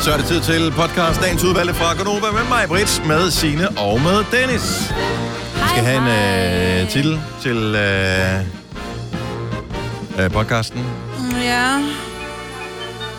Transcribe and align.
Så 0.00 0.12
er 0.12 0.16
det 0.16 0.26
tid 0.26 0.40
til 0.40 0.72
podcast 0.72 1.20
Dagens 1.20 1.44
Udvalgte 1.44 1.74
fra 1.74 1.94
Gonova 1.94 2.32
med 2.32 2.48
mig, 2.48 2.68
Brits, 2.68 3.02
med 3.06 3.30
Sine 3.30 3.68
og 3.68 4.00
med 4.00 4.24
Dennis. 4.32 4.92
Vi 5.54 5.68
skal 5.68 5.84
have 5.84 5.98
en 5.98 6.82
øh, 6.82 6.90
titel 6.90 7.20
til 7.40 7.56
øh, 7.56 8.40
øh, 10.24 10.30
podcasten. 10.30 10.86
Ja. 11.42 11.78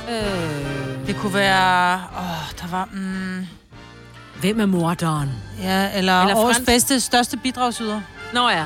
Øh, 0.09 1.07
det 1.07 1.15
kunne 1.17 1.33
være... 1.33 1.93
Åh, 2.17 2.61
der 2.61 2.67
var... 2.71 2.89
Mm, 2.93 3.47
Hvem 4.41 4.59
er 4.59 4.65
morderen? 4.65 5.29
ja, 5.61 5.89
eller, 5.97 6.21
Eller 6.21 6.35
årets 6.35 6.61
bedste, 6.65 6.99
største 6.99 7.37
bidragsyder. 7.37 8.01
Nå 8.33 8.49
ja, 8.49 8.65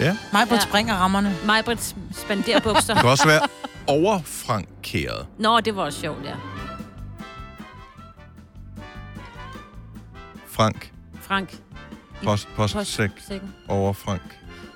Ja. 0.00 0.16
Ja. 0.32 0.46
ja. 0.50 0.60
springer 0.60 0.94
rammerne. 0.94 1.36
Majbrit 1.44 1.94
spanderer 2.16 2.60
bukser. 2.60 2.94
Det 2.94 3.00
kan 3.00 3.10
også 3.10 3.26
være 3.26 3.40
overfrankeret. 3.86 5.26
Nå, 5.38 5.60
det 5.60 5.76
var 5.76 5.82
også 5.82 6.00
sjovt, 6.00 6.18
ja. 6.24 6.59
Frank. 10.60 10.90
Frank. 11.22 11.48
Post, 12.24 12.48
post, 12.56 12.74
Post- 12.74 12.94
sæk 12.94 13.10
Sækken. 13.28 13.48
over 13.68 13.92
Frank. 13.92 14.20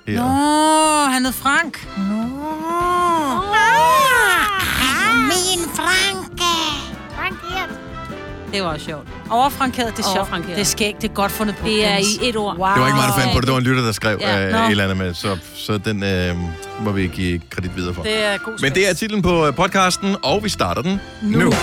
Nå, 0.07 0.13
Her. 0.13 1.09
han 1.09 1.25
hed 1.25 1.33
Frank. 1.33 1.87
Nå. 1.97 2.03
Min 5.29 5.69
Franke. 5.75 6.43
Det 8.53 8.63
var 8.63 8.69
også 8.69 8.85
sjovt. 8.85 9.07
Overfrankeret, 9.29 9.97
det 9.97 10.05
er 10.05 10.13
sjovt. 10.15 10.47
Det 10.47 10.59
er 10.59 10.63
skægt, 10.63 11.01
det 11.01 11.09
er 11.09 11.13
godt 11.13 11.31
fundet 11.31 11.55
på. 11.57 11.65
Det 11.67 11.85
er 11.87 11.97
i 11.97 12.29
et 12.29 12.35
ord. 12.35 12.57
Wow. 12.57 12.67
Det 12.73 12.81
var 12.81 12.87
ikke 12.87 12.95
mig, 12.99 13.07
der 13.07 13.13
fandt 13.19 13.33
på 13.33 13.39
det. 13.39 13.47
Det 13.47 13.51
var 13.53 13.57
en 13.59 13.63
lytter, 13.63 13.83
der 13.83 13.91
skrev 13.91 14.17
Ja. 14.21 14.45
øh, 14.47 14.51
Nå. 14.51 14.57
et 14.57 14.71
eller 14.71 14.83
andet 14.83 14.97
med. 14.97 15.13
Så, 15.13 15.37
så 15.55 15.77
den 15.77 16.03
øh, 16.03 16.35
må 16.81 16.91
vi 16.91 17.07
give 17.07 17.41
kredit 17.49 17.75
videre 17.75 17.93
for. 17.93 18.03
Det 18.03 18.25
er 18.25 18.37
god 18.37 18.61
Men 18.61 18.73
det 18.73 18.89
er 18.89 18.93
titlen 18.93 19.21
på 19.21 19.47
øh, 19.47 19.55
podcasten, 19.55 20.15
og 20.23 20.43
vi 20.43 20.49
starter 20.49 20.81
den 20.81 21.01
nu. 21.21 21.39
nu. 21.39 21.53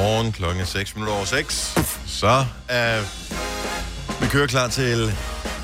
Godmorgen, 0.00 0.32
klokken 0.32 0.60
er 0.60 0.64
6 0.64 0.94
minutter 0.94 1.14
over 1.14 1.24
6. 1.24 1.74
Så 2.06 2.44
er 2.68 3.00
vi 4.20 4.26
kører 4.26 4.46
klar 4.46 4.68
til 4.68 5.12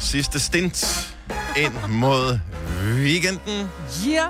sidste 0.01 0.41
stint 0.41 1.09
ind 1.56 1.73
mod 1.89 2.39
weekenden. 2.84 3.70
Yeah. 4.09 4.29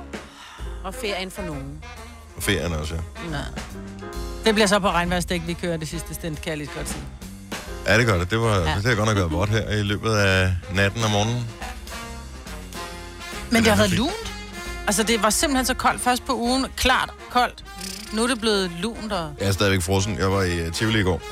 Og 0.85 0.95
ferien 0.95 1.31
for 1.31 1.43
nogen. 1.43 1.85
Og 2.37 2.43
ferien 2.43 2.73
også, 2.73 2.95
ja. 2.95 3.01
Det 4.45 4.55
bliver 4.55 4.67
så 4.67 4.79
på 4.79 4.91
regnværsdæk, 4.91 5.43
vi 5.47 5.53
kører 5.53 5.77
det 5.77 5.89
sidste 5.89 6.15
stint, 6.15 6.43
kan 6.43 6.51
jeg 6.51 6.59
lige 6.59 6.71
godt 6.77 6.89
sige. 6.89 7.03
Ja, 7.87 7.99
det 7.99 8.07
gør 8.07 8.19
det. 8.19 8.31
Det, 8.31 8.41
var, 8.41 8.59
ja. 8.59 8.75
det 8.75 8.85
har 8.85 8.95
godt 8.95 9.09
nok 9.09 9.17
været 9.17 9.33
vådt 9.33 9.51
her 9.51 9.71
i 9.71 9.83
løbet 9.83 10.11
af 10.11 10.53
natten 10.75 11.05
og 11.05 11.11
morgenen. 11.11 11.47
Men 13.51 13.63
det 13.63 13.67
har 13.67 13.73
er 13.73 13.77
været 13.77 13.91
fint. 13.91 13.99
lunt. 13.99 14.36
Altså, 14.87 15.03
det 15.03 15.23
var 15.23 15.31
simpelthen 15.31 15.67
så 15.67 15.75
koldt 15.75 16.01
først 16.01 16.27
på 16.27 16.35
ugen. 16.35 16.67
Klart 16.77 17.11
koldt. 17.31 17.65
Nu 18.13 18.23
er 18.23 18.27
det 18.27 18.41
blevet 18.41 18.71
lunt 18.81 19.13
og... 19.13 19.35
Jeg 19.41 19.49
er 19.49 19.53
stadigvæk 19.53 19.83
frossen. 19.83 20.19
Jeg 20.19 20.31
var 20.33 20.43
i 20.43 20.67
uh, 20.67 20.73
Tivoli 20.73 21.01
i 21.01 21.03
går 21.03 21.23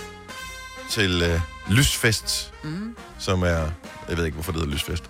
til 0.91 1.22
uh, 1.34 1.41
Lysfest, 1.72 2.52
mm. 2.62 2.96
som 3.19 3.42
er... 3.42 3.66
Jeg 4.08 4.16
ved 4.16 4.24
ikke, 4.24 4.34
hvorfor 4.34 4.52
det 4.52 4.61
hedder 4.61 4.74
Lysfest. 4.74 5.05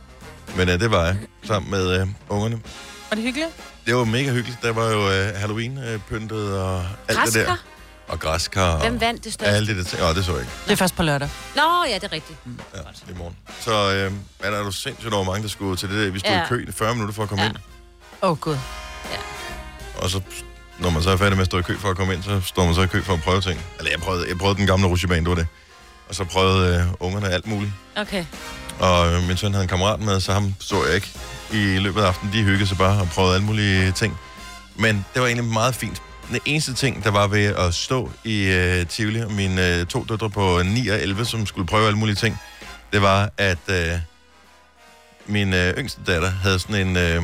Men 0.57 0.69
uh, 0.69 0.75
det 0.75 0.91
var 0.91 1.05
jeg, 1.05 1.17
sammen 1.45 1.71
med 1.71 2.03
uh, 2.03 2.09
ungerne. 2.29 2.61
Var 3.11 3.15
det 3.15 3.25
hyggeligt? 3.25 3.51
Det 3.87 3.97
var 3.97 4.05
mega 4.05 4.33
hyggeligt. 4.33 4.59
Der 4.63 4.73
var 4.73 4.91
jo 4.91 4.99
uh, 5.07 5.41
Halloween-pyntet 5.41 6.59
og 6.59 6.85
alt 7.09 7.19
det 7.27 7.35
der. 7.35 7.45
Græskar? 7.45 7.63
Og 8.09 8.21
græskar. 8.21 8.79
Hvem 8.79 8.95
og 8.95 9.01
vandt 9.01 9.25
det 9.25 9.33
største? 9.33 9.55
Alle 9.55 9.75
de 9.75 9.79
der 9.79 9.85
ting. 9.85 10.03
Åh, 10.03 10.15
det 10.15 10.25
så 10.25 10.33
jeg 10.33 10.41
ikke. 10.41 10.53
Det 10.67 10.73
er 10.73 10.77
først 10.77 10.97
på 10.97 11.03
lørdag. 11.03 11.29
Nå, 11.57 11.63
ja, 11.89 11.95
det 11.95 12.05
er 12.05 12.13
rigtigt. 12.13 12.39
Ja, 12.75 13.13
i 13.13 13.17
morgen. 13.17 13.37
Så 13.61 13.93
øh, 13.93 14.13
er 14.41 14.51
der 14.51 14.59
jo 14.59 14.71
sindssygt 14.71 15.15
over 15.15 15.25
mange, 15.25 15.43
der 15.43 15.49
skulle 15.49 15.77
til 15.77 15.89
det 15.91 16.05
der. 16.07 16.11
Vi 16.11 16.19
stod 16.19 16.31
Ja. 16.33 16.45
i 16.45 16.49
kø 16.49 16.65
i 16.69 16.73
40 16.73 16.95
minutter 16.95 17.15
for 17.15 17.23
at 17.23 17.29
komme 17.29 17.45
Ja. 17.45 17.49
ind. 17.51 17.57
Åh, 18.25 18.31
oh, 18.31 18.39
gud. 18.39 18.57
Og 19.99 20.11
så, 20.11 20.21
når 20.79 20.91
man 20.91 21.03
så 21.03 21.11
er 21.11 21.17
færdig 21.17 21.37
med 21.37 21.41
at 21.41 21.47
stå 21.47 21.59
i 21.59 21.63
kø 21.63 21.77
for 21.79 21.91
at 21.91 21.97
komme 21.97 22.15
ind, 22.15 22.23
så 22.23 22.41
står 22.41 22.65
man 22.65 22.75
så 22.75 22.83
i 22.83 22.87
kø 22.87 23.03
for 23.03 23.13
at 23.15 23.23
prøve 23.23 23.41
ting. 23.41 23.61
Eller 23.79 23.91
jeg 23.91 24.01
prøvede, 24.01 24.29
jeg 24.29 24.39
prøvede 24.39 24.59
den 24.59 24.67
gamle 24.67 24.87
rutsjebane, 24.87 25.21
det 25.21 25.29
var 25.29 25.35
det. 25.35 25.47
Og 26.09 26.15
så 26.15 26.25
prøvede 26.25 26.77
øh, 26.77 26.87
ungerne 27.01 27.29
alt 27.29 27.47
muligt. 27.47 27.73
Okay. 27.97 28.25
Og 28.81 29.13
øh, 29.13 29.23
min 29.29 29.37
søn 29.37 29.53
havde 29.53 29.63
en 29.63 29.69
kammerat 29.69 30.01
med, 30.01 30.21
så 30.21 30.33
ham 30.33 30.55
så 30.61 30.85
jeg 30.85 30.95
ikke 30.95 31.11
i 31.53 31.79
løbet 31.79 32.03
af 32.03 32.07
aftenen. 32.07 32.33
De 32.33 32.43
hyggede 32.43 32.67
sig 32.67 32.79
bare 32.79 33.01
og 33.01 33.09
prøvede 33.09 33.35
alle 33.35 33.47
mulige 33.47 33.93
ting. 33.93 34.19
Men 34.77 35.07
det 35.15 35.23
var 35.23 35.27
egentlig 35.29 35.53
meget 35.53 35.75
fint. 35.75 36.03
Den 36.29 36.41
eneste 36.45 36.75
ting, 36.75 37.05
der 37.05 37.11
var 37.11 37.27
ved 37.27 37.45
at 37.45 37.75
stå 37.75 38.11
i 38.25 38.45
øh, 38.45 38.87
Tivoli, 38.87 39.21
og 39.21 39.33
mine 39.33 39.81
øh, 39.81 39.87
to 39.87 40.05
døtre 40.05 40.31
på 40.31 40.63
9 40.65 40.89
og 40.89 41.01
11, 41.01 41.25
som 41.25 41.47
skulle 41.47 41.67
prøve 41.67 41.87
alle 41.87 41.99
mulige 41.99 42.17
ting, 42.17 42.41
det 42.93 43.03
var, 43.03 43.31
at 43.39 43.59
øh, 43.69 43.99
min 45.27 45.55
øh, 45.55 45.75
yngste 45.79 46.01
datter 46.07 46.31
havde 46.31 46.59
sådan 46.59 46.89
en 46.89 46.97
øh, 46.97 47.23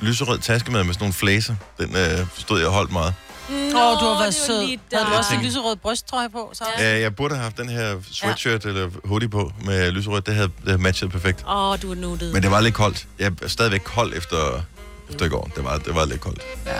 lyserød 0.00 0.38
taske 0.38 0.70
med, 0.70 0.84
med 0.84 0.94
sådan 0.94 1.02
nogle 1.02 1.14
flæser. 1.14 1.54
Den 1.78 1.96
øh, 1.96 2.26
stod 2.38 2.58
jeg 2.58 2.66
og 2.68 2.72
holdt 2.74 2.92
meget. 2.92 3.14
Åh, 3.50 3.56
oh, 3.56 4.00
du 4.00 4.04
har 4.04 4.18
været 4.20 4.34
sød. 4.34 4.78
Havde 4.92 5.06
du 5.06 5.12
også 5.16 5.34
en 5.34 5.42
lyserød 5.42 5.76
brysttrøje 5.76 6.30
på? 6.30 6.50
Så? 6.52 6.64
Ja. 6.78 7.00
Jeg 7.00 7.16
burde 7.16 7.34
have 7.34 7.42
haft 7.42 7.56
den 7.56 7.68
her 7.68 7.96
sweatshirt 8.12 8.64
ja. 8.64 8.68
eller 8.68 8.90
hoodie 9.04 9.28
på 9.28 9.52
med 9.64 9.90
lyserød. 9.90 10.20
Det 10.20 10.34
havde, 10.34 10.48
det 10.48 10.66
havde 10.68 10.82
matchet 10.82 11.10
perfekt. 11.10 11.44
Åh, 11.48 11.82
du 11.82 11.90
er 11.90 11.94
nuttet. 11.94 12.32
Men 12.32 12.42
det 12.42 12.50
var 12.50 12.60
lidt 12.60 12.74
koldt. 12.74 13.06
Jeg 13.18 13.32
er 13.42 13.48
stadigvæk 13.48 13.80
kold 13.84 14.12
efter, 14.16 14.62
efter 15.10 15.24
i 15.24 15.28
går. 15.28 15.50
Det 15.56 15.64
var, 15.64 15.78
det 15.78 15.94
var 15.94 16.04
lidt 16.04 16.20
koldt. 16.20 16.42
Ja. 16.66 16.78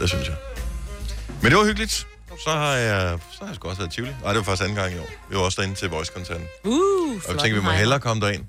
Det 0.00 0.08
synes 0.08 0.28
jeg. 0.28 0.36
Men 1.42 1.50
det 1.50 1.58
var 1.58 1.64
hyggeligt. 1.64 2.06
Så 2.44 2.50
har 2.50 2.72
jeg, 2.72 3.18
så 3.32 3.38
har 3.40 3.46
jeg 3.46 3.54
sgu 3.56 3.68
også 3.68 3.80
været 3.80 3.92
Tivoli. 3.92 4.12
Nej, 4.22 4.28
det 4.32 4.36
var 4.38 4.42
faktisk 4.44 4.62
anden 4.62 4.76
gang 4.76 4.94
i 4.94 4.98
år. 4.98 5.08
Vi 5.30 5.36
var 5.36 5.42
også 5.42 5.60
derinde 5.60 5.78
til 5.78 5.88
Voice-koncerten. 5.88 6.44
Uh, 6.64 6.72
Og 6.72 7.20
jeg 7.28 7.38
tænkte, 7.38 7.54
vi 7.60 7.60
må 7.60 7.70
hellere 7.70 8.00
komme 8.00 8.26
derind 8.26 8.44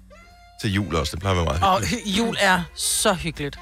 til 0.62 0.74
jul 0.74 0.96
også. 0.96 1.12
Det 1.12 1.20
plejer 1.20 1.32
at 1.32 1.38
være 1.38 1.46
meget 1.60 1.64
Og 1.64 1.82
hyggeligt. 1.82 2.16
hy- 2.16 2.18
jul 2.20 2.36
er 2.40 2.62
så 2.76 3.14
hyggeligt. 3.14 3.60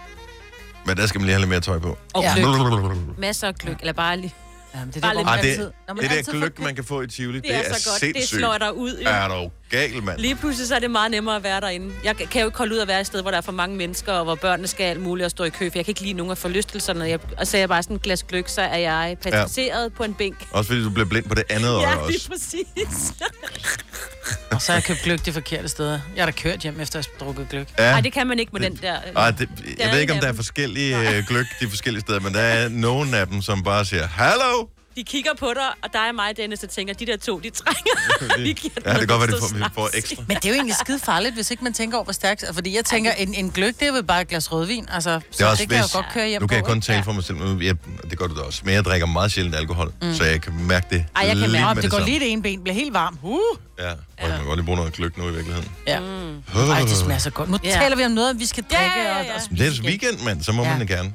Men 0.85 0.97
der 0.97 1.05
skal 1.05 1.19
man 1.19 1.25
lige 1.25 1.33
have 1.33 1.39
lidt 1.41 1.49
mere 1.49 1.59
tøj 1.59 1.79
på. 1.79 1.97
Og 2.13 2.23
Ja. 2.23 2.33
gløk. 2.35 3.17
Masser 3.17 3.47
af 3.47 3.55
gløk. 3.55 3.77
Eller 3.79 3.93
bare 3.93 4.17
lige... 4.17 4.33
Jamen, 4.75 4.87
det 4.87 4.95
er 4.97 5.01
Bare 5.01 5.09
det, 5.09 5.17
lidt 5.17 5.27
hvor 5.27 5.35
man 5.35 5.43
det, 5.43 5.49
altid... 5.49 5.71
når 5.87 5.93
man 5.93 6.03
det 6.03 6.25
der 6.25 6.31
gløk, 6.31 6.59
man 6.59 6.75
kan 6.75 6.83
få 6.83 7.01
i 7.01 7.07
Tivoli, 7.07 7.35
det, 7.37 7.43
Det 7.43 7.55
er, 7.55 7.59
er 7.59 7.63
så 7.63 7.89
godt. 7.89 8.01
Det 8.01 8.15
sindssygt. 8.15 8.39
slår 8.39 8.57
dig 8.57 8.75
ud. 8.75 8.97
Jo. 9.05 9.09
Er 9.09 9.27
du 9.27 9.49
gal, 9.71 10.03
mand? 10.03 10.19
Lige 10.19 10.35
pludselig 10.35 10.67
så 10.67 10.75
er 10.75 10.79
det 10.79 10.91
meget 10.91 11.11
nemmere 11.11 11.35
at 11.35 11.43
være 11.43 11.61
derinde. 11.61 11.93
Jeg 12.03 12.15
kan 12.15 12.41
jo 12.41 12.47
ikke 12.47 12.57
holde 12.57 12.75
ud 12.75 12.79
at 12.79 12.87
være 12.87 12.99
et 13.01 13.07
sted, 13.07 13.21
hvor 13.21 13.31
der 13.31 13.37
er 13.37 13.41
for 13.41 13.51
mange 13.51 13.75
mennesker, 13.75 14.13
og 14.13 14.23
hvor 14.23 14.35
børnene 14.35 14.67
skal 14.67 14.83
alt 14.83 15.01
muligt 15.01 15.25
og 15.25 15.31
stå 15.31 15.43
i 15.43 15.49
kø, 15.49 15.69
for 15.69 15.77
jeg 15.77 15.85
kan 15.85 15.91
ikke 15.91 16.01
lide 16.01 16.13
nogen 16.13 16.31
af 16.31 16.37
forlystelserne. 16.37 17.05
Jeg, 17.05 17.19
og 17.37 17.47
så 17.47 17.57
er 17.57 17.61
jeg 17.61 17.69
bare 17.69 17.83
sådan 17.83 17.95
et 17.95 18.01
glas 18.01 18.23
gløk, 18.23 18.49
så 18.49 18.61
er 18.61 18.77
jeg 18.77 19.17
pacificeret 19.23 19.83
ja. 19.83 19.89
på 19.97 20.03
en 20.03 20.13
bænk. 20.13 20.47
Også 20.51 20.67
fordi 20.67 20.83
du 20.83 20.89
bliver 20.89 21.07
blind 21.07 21.25
på 21.25 21.35
det 21.35 21.43
andet 21.49 21.69
øje 21.69 21.81
Ja, 21.89 21.95
også. 21.95 22.11
lige 22.11 22.29
præcis. 22.29 23.13
Og 24.51 24.61
så 24.61 24.71
har 24.71 24.77
jeg 24.77 24.83
købt 24.83 25.01
gløk 25.01 25.25
de 25.25 25.33
forkerte 25.33 25.67
steder. 25.67 25.99
Jeg 26.15 26.21
har 26.21 26.31
da 26.31 26.37
kørt 26.37 26.59
hjem 26.59 26.79
efter 26.79 26.99
at 26.99 27.09
have 27.11 27.25
drukket 27.27 27.49
gløk. 27.49 27.67
Ja. 27.79 27.91
Nej, 27.91 28.01
det 28.01 28.13
kan 28.13 28.27
man 28.27 28.39
ikke 28.39 28.51
med 28.51 28.61
den 28.61 28.75
der. 28.75 28.95
Ej, 29.15 29.31
det, 29.31 29.49
jeg 29.79 29.87
er 29.87 29.91
ved 29.91 29.99
ikke, 30.01 30.13
om 30.13 30.17
en 30.17 30.23
der 30.23 30.29
er 30.29 30.33
forskellige 30.33 31.17
øh, 31.17 31.23
gløk 31.27 31.45
de 31.59 31.69
forskellige 31.69 32.01
steder, 32.01 32.19
men 32.19 32.33
der 32.33 32.39
er 32.39 32.69
nogen 32.69 33.13
af 33.13 33.27
dem, 33.27 33.41
som 33.41 33.63
bare 33.63 33.85
siger, 33.85 34.07
Hallo! 34.07 34.67
De 34.95 35.03
kigger 35.03 35.31
på 35.39 35.45
dig, 35.55 35.63
og 35.83 35.89
dig 35.93 36.09
og 36.09 36.15
mig, 36.15 36.37
Dennis, 36.37 36.59
der 36.59 36.67
tænker, 36.67 36.93
de 36.93 37.05
der 37.05 37.17
to, 37.17 37.39
de 37.39 37.49
trænger. 37.49 38.37
vi 38.43 38.53
giver 38.61 38.73
Ja, 38.85 38.89
det 38.91 38.99
kan 38.99 39.07
godt 39.07 39.19
være, 39.21 39.31
det 39.31 39.39
får, 39.39 39.55
vi 39.57 39.63
får 39.75 39.89
ekstra. 39.93 40.23
Men 40.27 40.37
det 40.37 40.45
er 40.45 40.49
jo 40.49 40.55
egentlig 40.55 40.75
skide 40.75 40.99
farligt, 40.99 41.35
hvis 41.35 41.51
ikke 41.51 41.63
man 41.63 41.73
tænker 41.73 41.97
over, 41.97 42.03
hvor 42.03 42.13
stærkt... 42.13 42.43
Fordi 42.53 42.75
jeg 42.75 42.85
tænker, 42.85 43.11
en, 43.11 43.33
en 43.33 43.51
gløk, 43.51 43.79
det 43.79 43.87
er 43.87 43.91
vel 43.91 44.03
bare 44.03 44.21
et 44.21 44.27
glas 44.27 44.51
rødvin. 44.51 44.87
Altså, 44.91 45.13
det, 45.15 45.23
så 45.31 45.47
også 45.49 45.61
det 45.63 45.69
kan 45.69 45.77
jeg 45.77 45.85
jo 45.93 45.97
godt 45.97 46.05
køre 46.13 46.27
hjem 46.27 46.41
Nu 46.41 46.47
kan 46.47 46.55
jeg 46.57 46.65
kun 46.65 46.81
tale 46.81 47.03
for 47.03 47.11
mig 47.11 47.23
selv, 47.23 47.37
men 47.37 47.61
jeg, 47.63 47.75
det 48.09 48.17
gør 48.17 48.27
du 48.27 48.35
da 48.35 48.41
også. 48.41 48.61
Men 48.65 48.73
jeg 48.73 48.85
drikker 48.85 49.07
meget 49.07 49.31
sjældent 49.31 49.55
alkohol, 49.55 49.93
mm. 50.01 50.13
så 50.13 50.23
jeg 50.23 50.41
kan 50.41 50.53
mærke 50.67 50.87
det 50.89 51.05
Ej, 51.15 51.27
jeg 51.27 51.35
kan 51.37 51.51
mærke, 51.51 51.65
Om 51.65 51.75
med 51.75 51.83
det 51.83 51.91
går 51.91 51.99
lige 51.99 52.19
det 52.19 52.31
ene 52.31 52.41
ben, 52.41 52.63
bliver 52.63 52.75
helt 52.75 52.93
varm. 52.93 53.17
Uh! 53.23 53.39
Ja, 53.79 53.91
og 53.91 53.97
jeg 54.29 54.37
kan 54.37 54.45
godt 54.45 54.57
lige 54.57 54.65
bruge 54.65 54.77
noget 54.77 54.93
gløk 54.93 55.17
nu 55.17 55.23
i 55.29 55.31
virkeligheden. 55.33 55.71
Ja. 55.87 55.99
Mm. 55.99 56.43
Ej, 56.71 56.79
det 56.79 56.89
smager 56.97 57.19
så 57.19 57.29
godt. 57.29 57.49
Nu 57.49 57.57
Ja. 57.63 57.69
taler 57.69 57.95
vi 57.95 58.05
om 58.05 58.11
noget, 58.11 58.39
vi 58.39 58.45
skal 58.45 58.63
drikke. 58.63 58.85
Ja, 58.95 59.03
ja, 59.03 59.17
ja. 59.17 59.33
Og, 59.33 59.41
og 59.43 59.49
Det 59.51 59.61
er 59.61 59.65
altså 59.65 59.83
weekend, 59.83 60.19
mand, 60.23 60.43
så 60.43 60.51
må 60.51 60.63
Ja. 60.63 60.69
man 60.69 60.79
det 60.79 60.87
gerne. 60.87 61.13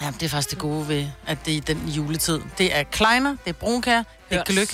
Ja, 0.00 0.10
det 0.10 0.22
er 0.22 0.28
faktisk 0.28 0.50
det 0.50 0.58
gode 0.58 0.88
ved, 0.88 1.06
at 1.26 1.38
det 1.44 1.52
er 1.52 1.56
i 1.56 1.60
den 1.60 1.88
juletid. 1.88 2.40
Det 2.58 2.76
er 2.76 2.82
kleiner, 2.82 3.30
det 3.30 3.50
er 3.50 3.52
brunkær, 3.52 3.96
det 3.96 4.04
er 4.30 4.36
Hørt. 4.36 4.46
gløk, 4.46 4.68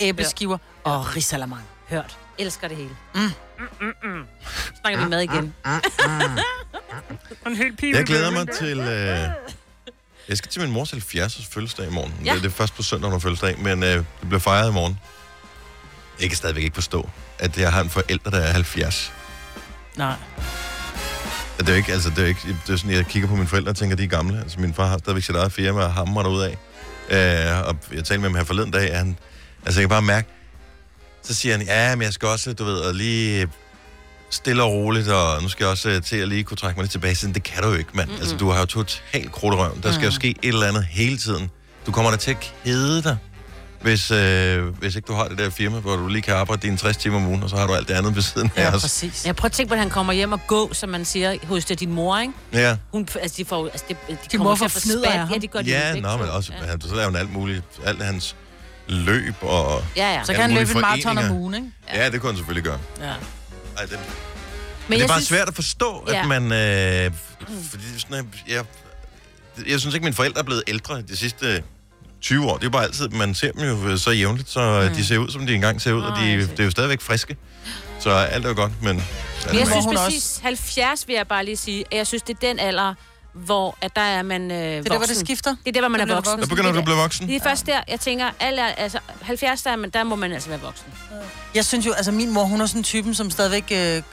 æbleskiver 0.00 0.58
og 0.84 1.16
risalamang. 1.16 1.62
Hørt. 1.88 2.18
Elsker 2.38 2.68
det 2.68 2.76
hele. 2.76 2.90
Mm. 3.14 3.20
Mm, 3.20 3.66
mm, 3.80 4.10
mm. 4.10 4.24
Snakker 4.80 5.04
vi 5.04 5.08
mad 5.10 5.20
igen. 5.20 5.54
Jeg 7.82 8.04
glæder 8.06 8.30
mig 8.30 8.48
til... 8.50 8.78
Øh, 8.80 9.28
jeg 10.28 10.36
skal 10.38 10.50
til 10.50 10.60
min 10.62 10.70
mors 10.70 10.90
70 10.90 11.36
års 11.38 11.46
fødselsdag 11.46 11.86
i 11.86 11.90
morgen. 11.90 12.14
Ja. 12.24 12.34
Det, 12.34 12.42
det 12.42 12.48
er 12.48 12.52
først 12.54 12.74
på 12.74 12.82
søndag, 12.82 13.10
hun 13.10 13.20
fødselsdag, 13.20 13.58
men 13.58 13.82
øh, 13.82 13.88
det 13.90 14.04
bliver 14.20 14.38
fejret 14.40 14.70
i 14.70 14.72
morgen. 14.72 15.00
Jeg 16.20 16.28
kan 16.28 16.36
stadigvæk 16.36 16.64
ikke 16.64 16.74
forstå, 16.74 17.08
at 17.38 17.58
jeg 17.58 17.72
har 17.72 17.80
en 17.80 17.90
forælder, 17.90 18.30
der 18.30 18.38
er 18.38 18.52
70. 18.52 19.12
Nej. 19.96 20.14
Det 21.58 21.68
er 21.68 21.72
jo 21.72 21.76
ikke, 21.76 21.92
altså, 21.92 22.10
det 22.10 22.18
er 22.18 22.22
jo 22.22 22.28
ikke, 22.28 22.40
det 22.66 22.72
er 22.72 22.76
sådan, 22.76 22.90
jeg 22.90 23.06
kigger 23.06 23.28
på 23.28 23.34
mine 23.34 23.46
forældre 23.46 23.70
og 23.70 23.76
tænker, 23.76 23.96
de 23.96 24.04
er 24.04 24.08
gamle. 24.08 24.40
Altså, 24.40 24.60
min 24.60 24.74
far 24.74 24.86
har 24.86 24.98
stadigvæk 24.98 25.22
sit 25.22 25.36
eget 25.36 25.52
firma 25.52 25.80
og 25.80 25.92
hammer 25.92 26.22
derud 26.22 26.42
af. 26.42 26.58
Øh, 27.10 27.68
og 27.68 27.76
jeg 27.92 28.04
talte 28.04 28.18
med 28.18 28.28
ham 28.28 28.36
her 28.36 28.44
forleden 28.44 28.70
dag, 28.70 28.92
og 28.92 28.98
han, 28.98 29.18
altså, 29.66 29.80
jeg 29.80 29.82
kan 29.82 29.88
bare 29.88 30.02
mærke, 30.02 30.28
så 31.22 31.34
siger 31.34 31.56
han, 31.56 31.66
ja, 31.66 31.96
men 31.96 32.02
jeg 32.02 32.12
skal 32.12 32.28
også, 32.28 32.52
du 32.52 32.64
ved, 32.64 32.76
og 32.76 32.94
lige 32.94 33.48
stille 34.30 34.62
og 34.62 34.72
roligt, 34.72 35.08
og 35.08 35.42
nu 35.42 35.48
skal 35.48 35.64
jeg 35.64 35.70
også 35.70 35.88
øh, 35.88 36.02
til 36.02 36.16
at 36.16 36.28
lige 36.28 36.44
kunne 36.44 36.56
trække 36.56 36.78
mig 36.78 36.82
lidt 36.82 36.92
tilbage. 36.92 37.14
Sådan, 37.14 37.34
det 37.34 37.42
kan 37.42 37.62
du 37.62 37.68
jo 37.68 37.74
ikke, 37.74 37.90
mand. 37.94 38.08
Mm-hmm. 38.08 38.20
Altså, 38.20 38.36
du 38.36 38.50
har 38.50 38.60
jo 38.60 38.66
totalt 38.66 39.32
krudt 39.32 39.54
i 39.54 39.56
røven. 39.56 39.82
Der 39.82 39.92
skal 39.92 40.04
jo 40.04 40.10
ske 40.10 40.28
et 40.28 40.36
eller 40.42 40.66
andet 40.66 40.84
hele 40.84 41.18
tiden. 41.18 41.50
Du 41.86 41.92
kommer 41.92 42.10
da 42.10 42.16
til 42.16 42.30
at 42.30 42.54
kede 42.64 43.02
dig. 43.02 43.16
Hvis, 43.80 44.10
øh, 44.10 44.64
hvis 44.66 44.96
ikke 44.96 45.06
du 45.06 45.12
har 45.12 45.28
det 45.28 45.38
der 45.38 45.50
firma, 45.50 45.78
hvor 45.78 45.96
du 45.96 46.06
lige 46.08 46.22
kan 46.22 46.34
arbejde 46.34 46.62
dine 46.62 46.76
60 46.76 46.96
timer 46.96 47.16
om 47.16 47.26
ugen, 47.26 47.42
og 47.42 47.50
så 47.50 47.56
har 47.56 47.66
du 47.66 47.74
alt 47.74 47.88
det 47.88 47.94
andet 47.94 48.14
ved 48.14 48.22
siden 48.22 48.50
af 48.56 48.62
Ja, 48.62 48.74
os. 48.74 48.82
præcis. 48.82 49.26
Jeg 49.26 49.36
prøver 49.36 49.48
at 49.48 49.52
tænke 49.52 49.68
på, 49.68 49.74
at 49.74 49.80
han 49.80 49.90
kommer 49.90 50.12
hjem 50.12 50.32
og 50.32 50.40
gå, 50.46 50.72
som 50.74 50.88
man 50.88 51.04
siger, 51.04 51.36
hos 51.46 51.64
det, 51.64 51.80
din 51.80 51.92
mor, 51.92 52.18
ikke? 52.18 52.32
Ja, 52.52 52.76
Hun, 52.92 53.08
altså, 53.20 53.34
de 53.36 53.44
får, 53.44 53.64
altså, 53.66 53.84
de, 53.88 53.94
de 54.08 54.16
Din 54.32 54.38
kommer 54.38 54.50
mor 54.50 54.56
til 54.56 54.64
at 54.64 54.70
få 54.70 54.80
spat. 54.80 55.04
af. 55.04 55.30
Ja, 55.32 55.38
det 55.38 55.50
gør 55.50 55.62
de 55.62 55.70
ja 55.70 55.94
nå, 56.00 56.16
men 56.16 56.28
også, 56.28 56.52
Ja. 56.66 56.88
så 56.88 56.94
laver 56.94 57.04
han 57.10 57.16
alt 57.16 57.32
muligt, 57.32 57.62
alt 57.84 58.02
hans 58.02 58.36
løb 58.88 59.34
og... 59.40 59.84
Ja, 59.96 60.12
ja. 60.14 60.24
Så 60.24 60.32
kan 60.32 60.42
han 60.42 60.50
løbe 60.50 60.70
en 60.74 60.80
maraton 60.80 61.18
om 61.18 61.30
ugen, 61.30 61.54
ikke? 61.54 61.66
Ja, 61.94 62.10
det 62.10 62.20
kunne 62.20 62.30
han 62.30 62.36
selvfølgelig 62.36 62.64
gøre. 62.64 62.78
Ja. 63.00 63.04
Ej, 63.06 63.14
det, 63.82 63.90
Men 63.90 63.98
det 64.88 64.94
er 64.94 64.98
jeg 64.98 65.08
bare 65.08 65.18
synes, 65.18 65.28
svært 65.28 65.48
at 65.48 65.54
forstå, 65.54 65.98
at 65.98 66.12
Ja. 66.14 66.26
man... 66.26 66.52
Øh, 66.52 67.12
fordi 67.70 67.82
sådan, 67.98 68.16
at 68.16 68.24
jeg, 68.54 68.64
jeg 69.68 69.80
synes 69.80 69.94
ikke, 69.94 70.04
mine 70.04 70.14
forældre 70.16 70.38
er 70.40 70.44
blevet 70.44 70.62
ældre 70.68 71.02
de 71.02 71.16
sidste 71.16 71.62
20 72.20 72.50
år. 72.50 72.56
Det 72.56 72.66
er 72.66 72.70
bare 72.70 72.84
altid, 72.84 73.08
man 73.08 73.34
ser 73.34 73.52
dem 73.52 73.62
jo 73.62 73.96
så 73.96 74.10
jævnligt, 74.10 74.50
så 74.50 74.88
mm. 74.88 74.94
de 74.94 75.06
ser 75.06 75.18
ud, 75.18 75.28
som 75.28 75.46
de 75.46 75.54
engang 75.54 75.80
ser 75.80 75.92
ud, 75.92 76.02
og 76.02 76.10
Nå, 76.10 76.24
de, 76.24 76.40
det 76.40 76.60
er 76.60 76.64
jo 76.64 76.70
stadigvæk 76.70 77.00
friske. 77.00 77.36
Så 78.00 78.10
alt 78.10 78.44
er 78.44 78.48
jo 78.48 78.54
godt, 78.54 78.82
men... 78.82 79.02
Men 79.46 79.58
jeg 79.58 79.66
synes 79.66 79.84
hun 79.84 79.96
præcis, 79.96 80.40
70 80.42 81.08
vil 81.08 81.14
jeg 81.14 81.28
bare 81.28 81.44
lige 81.44 81.56
sige, 81.56 81.84
at 81.90 81.98
jeg 81.98 82.06
synes, 82.06 82.22
det 82.22 82.34
er 82.34 82.48
den 82.48 82.58
alder, 82.58 82.94
hvor 83.32 83.76
at 83.80 83.96
der 83.96 84.02
er 84.02 84.22
man 84.22 84.50
øh, 84.50 84.56
Det 84.58 84.78
er 84.78 84.82
der, 84.82 84.96
hvor 84.96 85.06
det 85.06 85.16
skifter. 85.16 85.50
Det 85.50 85.68
er 85.68 85.72
der, 85.72 85.80
hvor 85.80 85.88
man 85.88 86.00
Der 86.00 86.06
er 86.06 86.08
du 86.08 86.14
voksen. 86.14 86.40
Der 86.40 86.46
begynder 86.46 86.72
du 86.72 86.78
at 86.78 86.84
blive 86.84 86.96
voksen. 86.96 87.28
Det 87.28 87.36
er 87.36 87.40
først 87.40 87.66
der, 87.66 87.80
jeg 87.88 88.00
tænker, 88.00 88.30
alle 88.40 88.62
er, 88.62 88.66
altså 88.74 88.98
70, 89.22 89.62
der, 89.62 89.70
er 89.70 89.76
man, 89.76 89.90
der 89.90 90.04
må 90.04 90.16
man 90.16 90.32
altså 90.32 90.48
være 90.48 90.60
voksen. 90.60 90.86
Jeg 91.54 91.64
synes 91.64 91.86
jo, 91.86 91.92
altså 91.92 92.12
min 92.12 92.30
mor, 92.32 92.44
hun 92.44 92.60
er 92.60 92.66
sådan 92.66 92.82
typen, 92.82 93.14
som 93.14 93.30
stadigvæk 93.30 93.64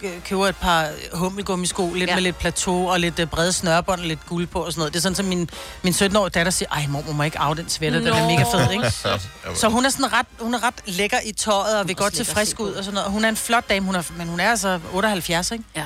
øh, 0.03 0.09
køber 0.25 0.47
et 0.47 0.55
par 0.55 0.87
hummelgummisko, 1.13 1.93
lidt 1.93 2.09
Ja. 2.09 2.15
med 2.15 2.23
lidt 2.23 2.37
plateau 2.39 2.89
og 2.89 2.99
lidt 2.99 3.19
øh, 3.19 3.27
brede 3.27 3.53
snørbånd 3.53 3.99
og 4.01 4.07
lidt 4.07 4.25
guld 4.25 4.47
på 4.47 4.59
og 4.59 4.71
sådan 4.71 4.79
noget. 4.79 4.93
Det 4.93 4.99
er 4.99 5.01
sådan, 5.01 5.15
som 5.15 5.25
min, 5.25 5.49
min 5.83 5.93
17-årige 5.93 6.29
datter 6.29 6.51
siger, 6.51 6.69
ej 6.71 6.85
mor, 6.89 7.11
må 7.11 7.23
ikke 7.23 7.39
af 7.39 7.55
den 7.55 7.69
sweater, 7.69 7.99
den 7.99 8.07
er 8.07 8.27
mega 8.27 8.43
fed, 8.43 8.71
ikke? 8.71 8.91
Så 9.59 9.69
hun 9.69 9.85
er 9.85 9.89
sådan 9.89 10.13
ret, 10.13 10.25
hun 10.39 10.53
er 10.53 10.63
ret 10.63 10.73
lækker 10.85 11.17
i 11.25 11.31
tøjet 11.31 11.79
og 11.79 11.87
vil 11.87 11.95
godt 11.95 12.13
til 12.13 12.25
frisk 12.25 12.59
ud 12.59 12.71
og 12.71 12.83
sådan 12.83 12.93
noget. 12.93 13.05
Og 13.05 13.11
hun 13.11 13.25
er 13.25 13.29
en 13.29 13.35
flot 13.35 13.69
dame, 13.69 13.85
hun 13.85 13.95
er, 13.95 14.03
men 14.17 14.27
hun 14.27 14.39
er 14.39 14.49
altså 14.49 14.79
78, 14.93 15.51
ikke? 15.51 15.63
Ja. 15.75 15.85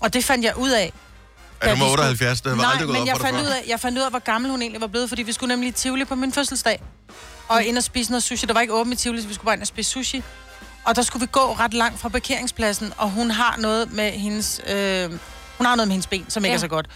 Og 0.00 0.14
det 0.14 0.24
fandt 0.24 0.44
jeg 0.44 0.58
ud 0.58 0.70
af. 0.70 0.92
Er 1.60 1.74
du 1.74 1.78
med 1.78 1.86
vi 1.86 1.92
skulle- 1.92 2.02
78? 2.08 2.40
Det 2.40 2.50
var 2.50 2.56
Nej, 2.56 2.66
aldrig 2.72 2.86
gået 2.86 2.92
men 2.94 3.02
op 3.02 3.06
jeg 3.08 3.16
fandt, 3.20 3.40
ud 3.40 3.46
af, 3.46 3.64
jeg 3.68 3.80
fandt 3.80 3.98
ud 3.98 4.02
af, 4.02 4.10
hvor 4.10 4.18
gammel 4.18 4.50
hun 4.50 4.62
egentlig 4.62 4.80
var 4.80 4.86
blevet, 4.86 5.08
fordi 5.08 5.22
vi 5.22 5.32
skulle 5.32 5.48
nemlig 5.54 5.68
i 5.68 5.72
Tivoli 5.72 6.04
på 6.04 6.14
min 6.14 6.32
fødselsdag. 6.32 6.82
Og 7.48 7.64
ind 7.64 7.76
og 7.76 7.82
spise 7.84 8.10
noget 8.10 8.22
sushi. 8.22 8.46
Der 8.46 8.52
var 8.54 8.60
ikke 8.60 8.72
åbent 8.74 8.94
i 9.00 9.02
Tivoli, 9.02 9.22
så 9.22 9.28
vi 9.28 9.34
skulle 9.34 9.44
bare 9.44 9.54
ind 9.54 9.62
og 9.62 9.66
spise 9.66 9.90
sushi. 9.90 10.22
Og 10.84 10.96
der 10.96 11.02
skulle 11.02 11.20
vi 11.20 11.28
gå 11.32 11.52
ret 11.60 11.74
langt 11.74 12.00
fra 12.00 12.08
parkeringspladsen, 12.08 12.92
og 12.96 13.10
hun 13.10 13.30
har 13.30 13.56
noget 13.58 13.92
med 13.92 14.12
hendes, 14.12 14.60
øh, 14.68 15.10
hun 15.58 15.66
har 15.66 15.76
noget 15.76 15.88
med 15.88 15.92
hendes 15.94 16.06
ben, 16.06 16.24
som 16.28 16.44
ikke 16.44 16.52
Ja. 16.52 16.54
er 16.56 16.60
så 16.60 16.68
godt. 16.68 16.86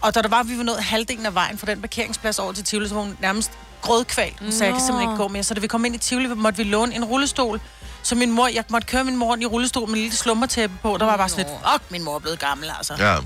Og 0.00 0.14
da 0.14 0.22
der 0.22 0.28
var, 0.28 0.42
vi 0.42 0.56
var 0.58 0.62
nået 0.62 0.82
halvdelen 0.82 1.26
af 1.26 1.34
vejen 1.34 1.58
fra 1.58 1.66
den 1.66 1.80
parkeringsplads 1.80 2.38
over 2.38 2.52
til 2.52 2.64
Tivoli, 2.64 2.88
så 2.88 2.94
var 2.94 3.02
hun 3.02 3.16
nærmest 3.20 3.50
grødkval. 3.82 4.32
Hun 4.40 4.52
sagde, 4.52 4.64
jeg 4.64 4.72
kan 4.78 4.86
simpelthen 4.86 5.10
ikke 5.12 5.22
gå 5.22 5.28
mere. 5.28 5.42
Så 5.42 5.54
da 5.54 5.60
vi 5.60 5.66
kom 5.66 5.84
ind 5.84 5.94
i 5.94 5.98
Tivoli, 5.98 6.28
måtte 6.28 6.56
vi 6.56 6.64
låne 6.64 6.94
en 6.94 7.04
rullestol. 7.04 7.60
Så 8.02 8.14
min 8.14 8.30
mor, 8.30 8.46
jeg 8.48 8.64
måtte 8.70 8.86
køre 8.86 9.04
min 9.04 9.16
mor 9.16 9.26
rundt 9.26 9.42
i 9.42 9.46
rullestol 9.46 9.88
med 9.88 9.94
en 9.96 10.00
lille 10.02 10.16
slummertæppe 10.16 10.76
på. 10.82 10.96
Der 11.00 11.06
var 11.06 11.16
bare 11.16 11.28
sådan 11.28 11.46
lidt, 11.46 11.58
fuck, 11.72 11.90
min 11.90 12.02
mor 12.02 12.14
er 12.14 12.18
blevet 12.18 12.38
gammel, 12.38 12.70
altså. 12.78 12.94
Ja. 12.98 13.16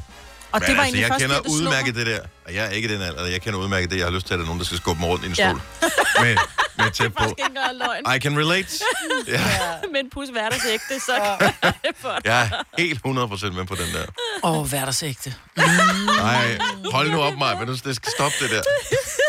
Og 0.54 0.60
det 0.66 0.76
var 0.76 0.82
altså, 0.82 0.98
jeg 1.00 1.08
først 1.08 1.20
kender 1.20 1.36
der, 1.36 1.42
det 1.42 1.50
udmærket 1.50 1.94
det 1.94 2.06
der. 2.06 2.20
Og 2.46 2.54
jeg 2.54 2.64
er 2.66 2.70
ikke 2.70 2.88
den 2.94 3.02
alder. 3.02 3.26
Jeg 3.26 3.42
kender 3.42 3.58
udmærket 3.58 3.90
det. 3.90 3.96
Jeg 3.98 4.06
har 4.06 4.10
lyst 4.12 4.26
til, 4.26 4.34
at 4.34 4.38
der 4.38 4.44
er 4.44 4.46
nogen, 4.46 4.58
der 4.60 4.66
skal 4.66 4.78
skubbe 4.78 5.00
mig 5.00 5.08
rundt 5.10 5.24
i 5.24 5.26
en 5.26 5.34
Ja. 5.38 5.48
stol. 5.50 5.60
med, 6.24 6.36
med 6.78 6.90
tæt 6.98 7.14
på. 7.14 7.24
I 8.16 8.18
can 8.18 8.38
relate. 8.38 8.68
Ja, 9.28 9.40
Men 9.92 10.10
pus 10.14 10.28
hverdagsægte, 10.28 11.00
så 11.00 11.12
dig. 11.40 12.20
jeg 12.24 12.42
er 12.42 12.48
helt 12.78 13.00
100% 13.06 13.50
med 13.50 13.64
på 13.66 13.74
den 13.74 13.94
der. 13.94 14.04
Åh, 14.44 14.58
oh, 14.58 14.66
hverdagsægte. 14.68 15.34
Nej, 16.06 16.58
hold 16.92 17.10
nu 17.10 17.20
op 17.22 17.38
mig, 17.38 17.58
men 17.58 17.68
det 17.68 17.96
skal 17.96 18.12
stoppe 18.16 18.36
det 18.40 18.50
der. 18.50 18.62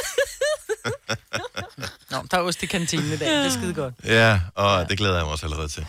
Nå, 2.11 2.17
der 2.31 2.37
er 2.37 2.41
ost 2.41 2.63
i 2.63 2.65
kantinen 2.65 3.13
i 3.13 3.17
dag. 3.17 3.27
Det 3.27 3.45
er 3.45 3.49
skide 3.49 3.73
godt. 3.73 3.93
Ja, 4.05 4.39
og 4.55 4.89
det 4.89 4.97
glæder 4.97 5.15
jeg 5.15 5.23
mig 5.23 5.31
også 5.31 5.45
allerede 5.45 5.67
til. 5.67 5.85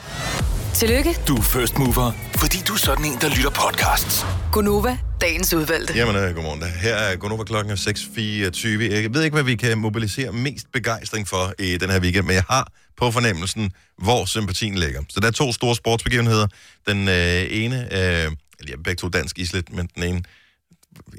Tillykke, 0.74 1.16
Du 1.28 1.36
er 1.36 1.42
first 1.42 1.78
mover, 1.78 2.12
fordi 2.36 2.58
du 2.68 2.72
er 2.72 2.78
sådan 2.78 3.04
en, 3.04 3.18
der 3.20 3.28
lytter 3.28 3.50
podcasts. 3.50 4.26
Gunova, 4.52 4.98
dagens 5.20 5.54
udvalgte. 5.54 5.94
Jamen, 5.94 6.16
øh, 6.16 6.34
godmorgen. 6.34 6.60
da. 6.60 6.66
Her 6.66 6.94
er 6.94 7.16
Gunova 7.16 7.44
klokken 7.44 7.72
er 7.72 7.76
6.24. 7.76 8.68
Jeg 8.94 9.14
ved 9.14 9.22
ikke, 9.22 9.34
hvad 9.34 9.42
vi 9.42 9.56
kan 9.56 9.78
mobilisere 9.78 10.32
mest 10.32 10.66
begejstring 10.72 11.28
for 11.28 11.52
i 11.58 11.76
den 11.76 11.90
her 11.90 12.00
weekend, 12.00 12.26
men 12.26 12.34
jeg 12.34 12.44
har 12.50 12.72
på 12.96 13.10
fornemmelsen, 13.10 13.72
hvor 13.98 14.24
sympatien 14.24 14.78
ligger. 14.78 15.00
Så 15.08 15.20
der 15.20 15.26
er 15.26 15.30
to 15.32 15.52
store 15.52 15.74
sportsbegivenheder. 15.76 16.46
Den 16.88 17.08
øh, 17.08 17.46
ene, 17.50 17.76
øh, 17.82 17.88
eller 17.90 18.32
ja, 18.68 18.76
begge 18.84 19.00
to 19.00 19.08
dansk 19.08 19.38
islet, 19.38 19.72
men 19.72 19.88
den 19.94 20.02
ene, 20.02 20.22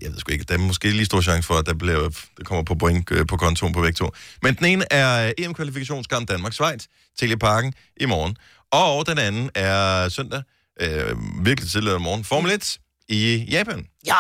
jeg 0.02 0.12
ved 0.12 0.20
sgu 0.20 0.32
ikke, 0.32 0.44
der 0.44 0.54
er 0.54 0.58
måske 0.58 0.92
lige 0.92 1.06
stor 1.06 1.22
chance 1.22 1.48
for, 1.48 1.54
at 1.54 1.66
der, 1.66 1.74
bliver, 1.74 2.10
der 2.38 2.44
kommer 2.44 2.64
på 2.64 2.76
point 2.76 3.12
øh, 3.12 3.28
på 3.28 3.38
kontoen 3.38 3.74
på 3.74 3.82
begge 3.82 3.94
to. 3.94 4.10
Men 4.42 4.56
den 4.56 4.66
ene 4.66 4.94
er 4.94 5.28
øh, 5.28 5.46
EM-kvalifikationskamp 5.46 6.30
Danmark-Schweiz, 6.30 6.86
Telia 7.20 7.36
Parken 7.36 7.74
i 7.98 8.06
morgen. 8.06 8.38
Og 8.72 9.08
den 9.08 9.18
anden 9.18 9.50
er 9.56 10.10
søndag, 10.10 10.44
øh, 10.82 11.16
virkelig 11.46 11.72
tidligere 11.72 11.96
om 11.96 12.02
morgen, 12.02 12.24
Formel 12.24 12.52
1 12.52 12.80
i 13.10 13.46
Japan. 13.50 13.88
Ja, 14.06 14.14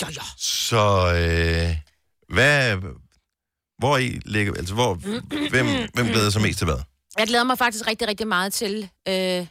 ja, 0.00 0.06
ja. 0.16 0.22
Så 0.36 1.12
øh, 1.14 1.76
hvad, 2.34 2.76
hvor 3.78 3.96
i 3.96 4.20
ligger, 4.24 4.54
altså 4.54 4.74
hvor, 4.74 4.94
hvem, 5.50 5.66
hvem 5.94 6.06
glæder 6.06 6.30
sig 6.30 6.42
mest 6.42 6.58
til 6.58 6.64
hvad? 6.64 6.78
Jeg 7.18 7.26
glæder 7.26 7.44
mig 7.44 7.58
faktisk 7.58 7.86
rigtig, 7.86 8.08
rigtig 8.08 8.28
meget 8.28 8.52
til 8.52 8.88
øh, 9.08 9.46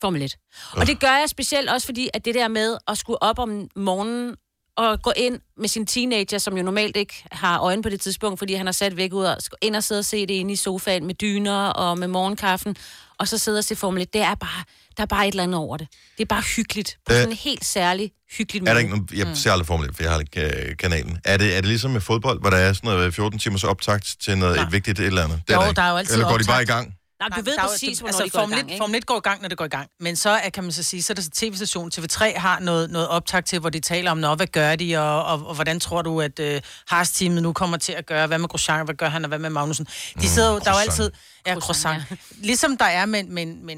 Formel 0.00 0.22
1. 0.22 0.36
Og 0.72 0.86
det 0.86 1.00
gør 1.00 1.18
jeg 1.18 1.28
specielt 1.28 1.70
også, 1.70 1.86
fordi 1.86 2.08
at 2.14 2.24
det 2.24 2.34
der 2.34 2.48
med 2.48 2.78
at 2.88 2.98
skulle 2.98 3.22
op 3.22 3.38
om 3.38 3.68
morgenen 3.76 4.36
og 4.80 5.02
gå 5.02 5.12
ind 5.16 5.40
med 5.58 5.68
sin 5.68 5.86
teenager, 5.86 6.38
som 6.38 6.56
jo 6.56 6.62
normalt 6.62 6.96
ikke 6.96 7.24
har 7.32 7.58
øjne 7.60 7.82
på 7.82 7.88
det 7.88 8.00
tidspunkt, 8.00 8.38
fordi 8.38 8.54
han 8.54 8.66
har 8.66 8.72
sat 8.72 8.96
væk 8.96 9.12
ud 9.12 9.24
og 9.24 9.36
ind 9.62 9.76
og 9.76 9.84
sidde 9.84 9.98
og 9.98 10.04
se 10.04 10.26
det 10.26 10.34
inde 10.34 10.52
i 10.52 10.56
sofaen 10.56 11.06
med 11.06 11.14
dyner 11.14 11.66
og 11.66 11.98
med 11.98 12.08
morgenkaffen, 12.08 12.76
og 13.18 13.28
så 13.28 13.38
sidde 13.38 13.58
og 13.58 13.64
se 13.64 13.76
Formel 13.76 14.02
1. 14.02 14.12
Det 14.12 14.20
er 14.22 14.34
bare, 14.34 14.64
der 14.96 15.02
er 15.02 15.06
bare 15.06 15.28
et 15.28 15.32
eller 15.32 15.42
andet 15.42 15.58
over 15.58 15.76
det. 15.76 15.88
Det 16.18 16.22
er 16.22 16.26
bare 16.26 16.42
hyggeligt. 16.56 16.96
På 17.06 17.12
Øh, 17.12 17.16
sådan 17.18 17.30
en 17.32 17.36
helt 17.36 17.64
særlig 17.64 18.12
hyggeligt 18.38 18.62
måde. 18.62 18.70
Er 18.70 18.74
der 18.74 18.80
ikke 18.80 19.26
jeg 19.28 19.36
ser 19.36 19.52
aldrig 19.52 19.66
Formel 19.66 19.88
1, 19.88 19.96
for 19.96 20.02
jeg 20.02 20.12
har 20.12 20.20
ikke 20.20 20.68
øh, 20.70 20.76
kanalen. 20.76 21.18
Er 21.24 21.36
det, 21.36 21.52
er 21.56 21.60
det 21.60 21.68
ligesom 21.68 21.90
med 21.90 22.00
fodbold, 22.00 22.40
hvor 22.40 22.50
der 22.50 22.56
er 22.56 22.72
sådan 22.72 22.90
noget 22.90 23.14
14 23.14 23.38
timers 23.38 23.64
optagt 23.64 24.16
til 24.20 24.38
noget 24.38 24.60
et 24.60 24.72
vigtigt 24.72 24.98
et 25.00 25.06
eller 25.06 25.24
andet? 25.24 25.40
Det 25.48 25.54
Jo, 25.54 25.60
der, 25.60 25.72
der 25.72 25.82
er 25.82 25.90
jo 25.90 25.96
altid 25.96 26.14
Eller 26.14 26.28
går 26.28 26.38
de 26.38 26.44
bare 26.44 26.60
i 26.60 26.64
optakt. 26.64 26.76
gang? 26.76 26.94
Nej, 27.20 27.28
du 27.28 27.42
ved 27.44 27.56
der 27.56 27.62
er 27.62 27.66
præcis, 27.68 27.98
hvornår 27.98 28.20
altså, 28.20 28.24
de 28.24 28.30
går 28.30 28.38
i 28.38 28.42
Formel 28.42 28.56
gang, 28.56 28.68
1, 28.68 28.72
ikke? 28.72 28.80
Formel 28.82 28.96
1 28.96 29.06
går 29.06 29.16
i 29.16 29.20
gang, 29.20 29.42
når 29.42 29.48
det 29.48 29.58
går 29.58 29.64
i 29.64 29.68
gang. 29.68 29.88
Men 30.00 30.16
så 30.16 30.30
er, 30.30 30.50
kan 30.50 30.62
man 30.64 30.72
så 30.72 30.82
sige, 30.82 31.02
så 31.02 31.12
er 31.12 31.14
der 31.14 31.22
så 31.22 31.30
tv-station 31.32 31.90
TV3 31.94 32.38
har 32.38 32.60
noget, 32.60 32.90
noget 32.90 33.08
optag 33.08 33.44
til, 33.44 33.58
hvor 33.58 33.70
de 33.70 33.80
taler 33.80 34.10
om, 34.10 34.18
Nå, 34.18 34.34
hvad 34.34 34.46
gør 34.46 34.76
de, 34.76 34.96
og, 34.98 35.24
og, 35.24 35.46
og 35.46 35.54
hvordan 35.54 35.80
tror 35.80 36.02
du, 36.02 36.20
at 36.20 36.38
uh, 36.38 36.46
Haas-teamet 36.88 37.42
nu 37.42 37.52
kommer 37.52 37.76
til 37.76 37.92
at 37.92 38.06
gøre, 38.06 38.26
hvad 38.26 38.38
med 38.38 38.48
Grosjean, 38.48 38.84
hvad 38.84 38.94
gør 38.94 39.08
han, 39.08 39.24
og 39.24 39.28
hvad 39.28 39.38
med 39.38 39.50
Magnussen. 39.50 39.86
De 40.20 40.28
sidder 40.28 40.52
jo, 40.52 40.58
der 40.58 40.70
er 40.70 40.74
jo 40.74 40.76
Mm, 40.76 40.82
altid... 40.90 41.10
Ja, 41.46 41.54
Croissant, 41.54 42.02
croissant. 42.02 42.20
Ligesom 42.44 42.76
der 42.76 42.84
er 42.84 43.06
med, 43.06 43.24
med, 43.24 43.46
med, 43.46 43.76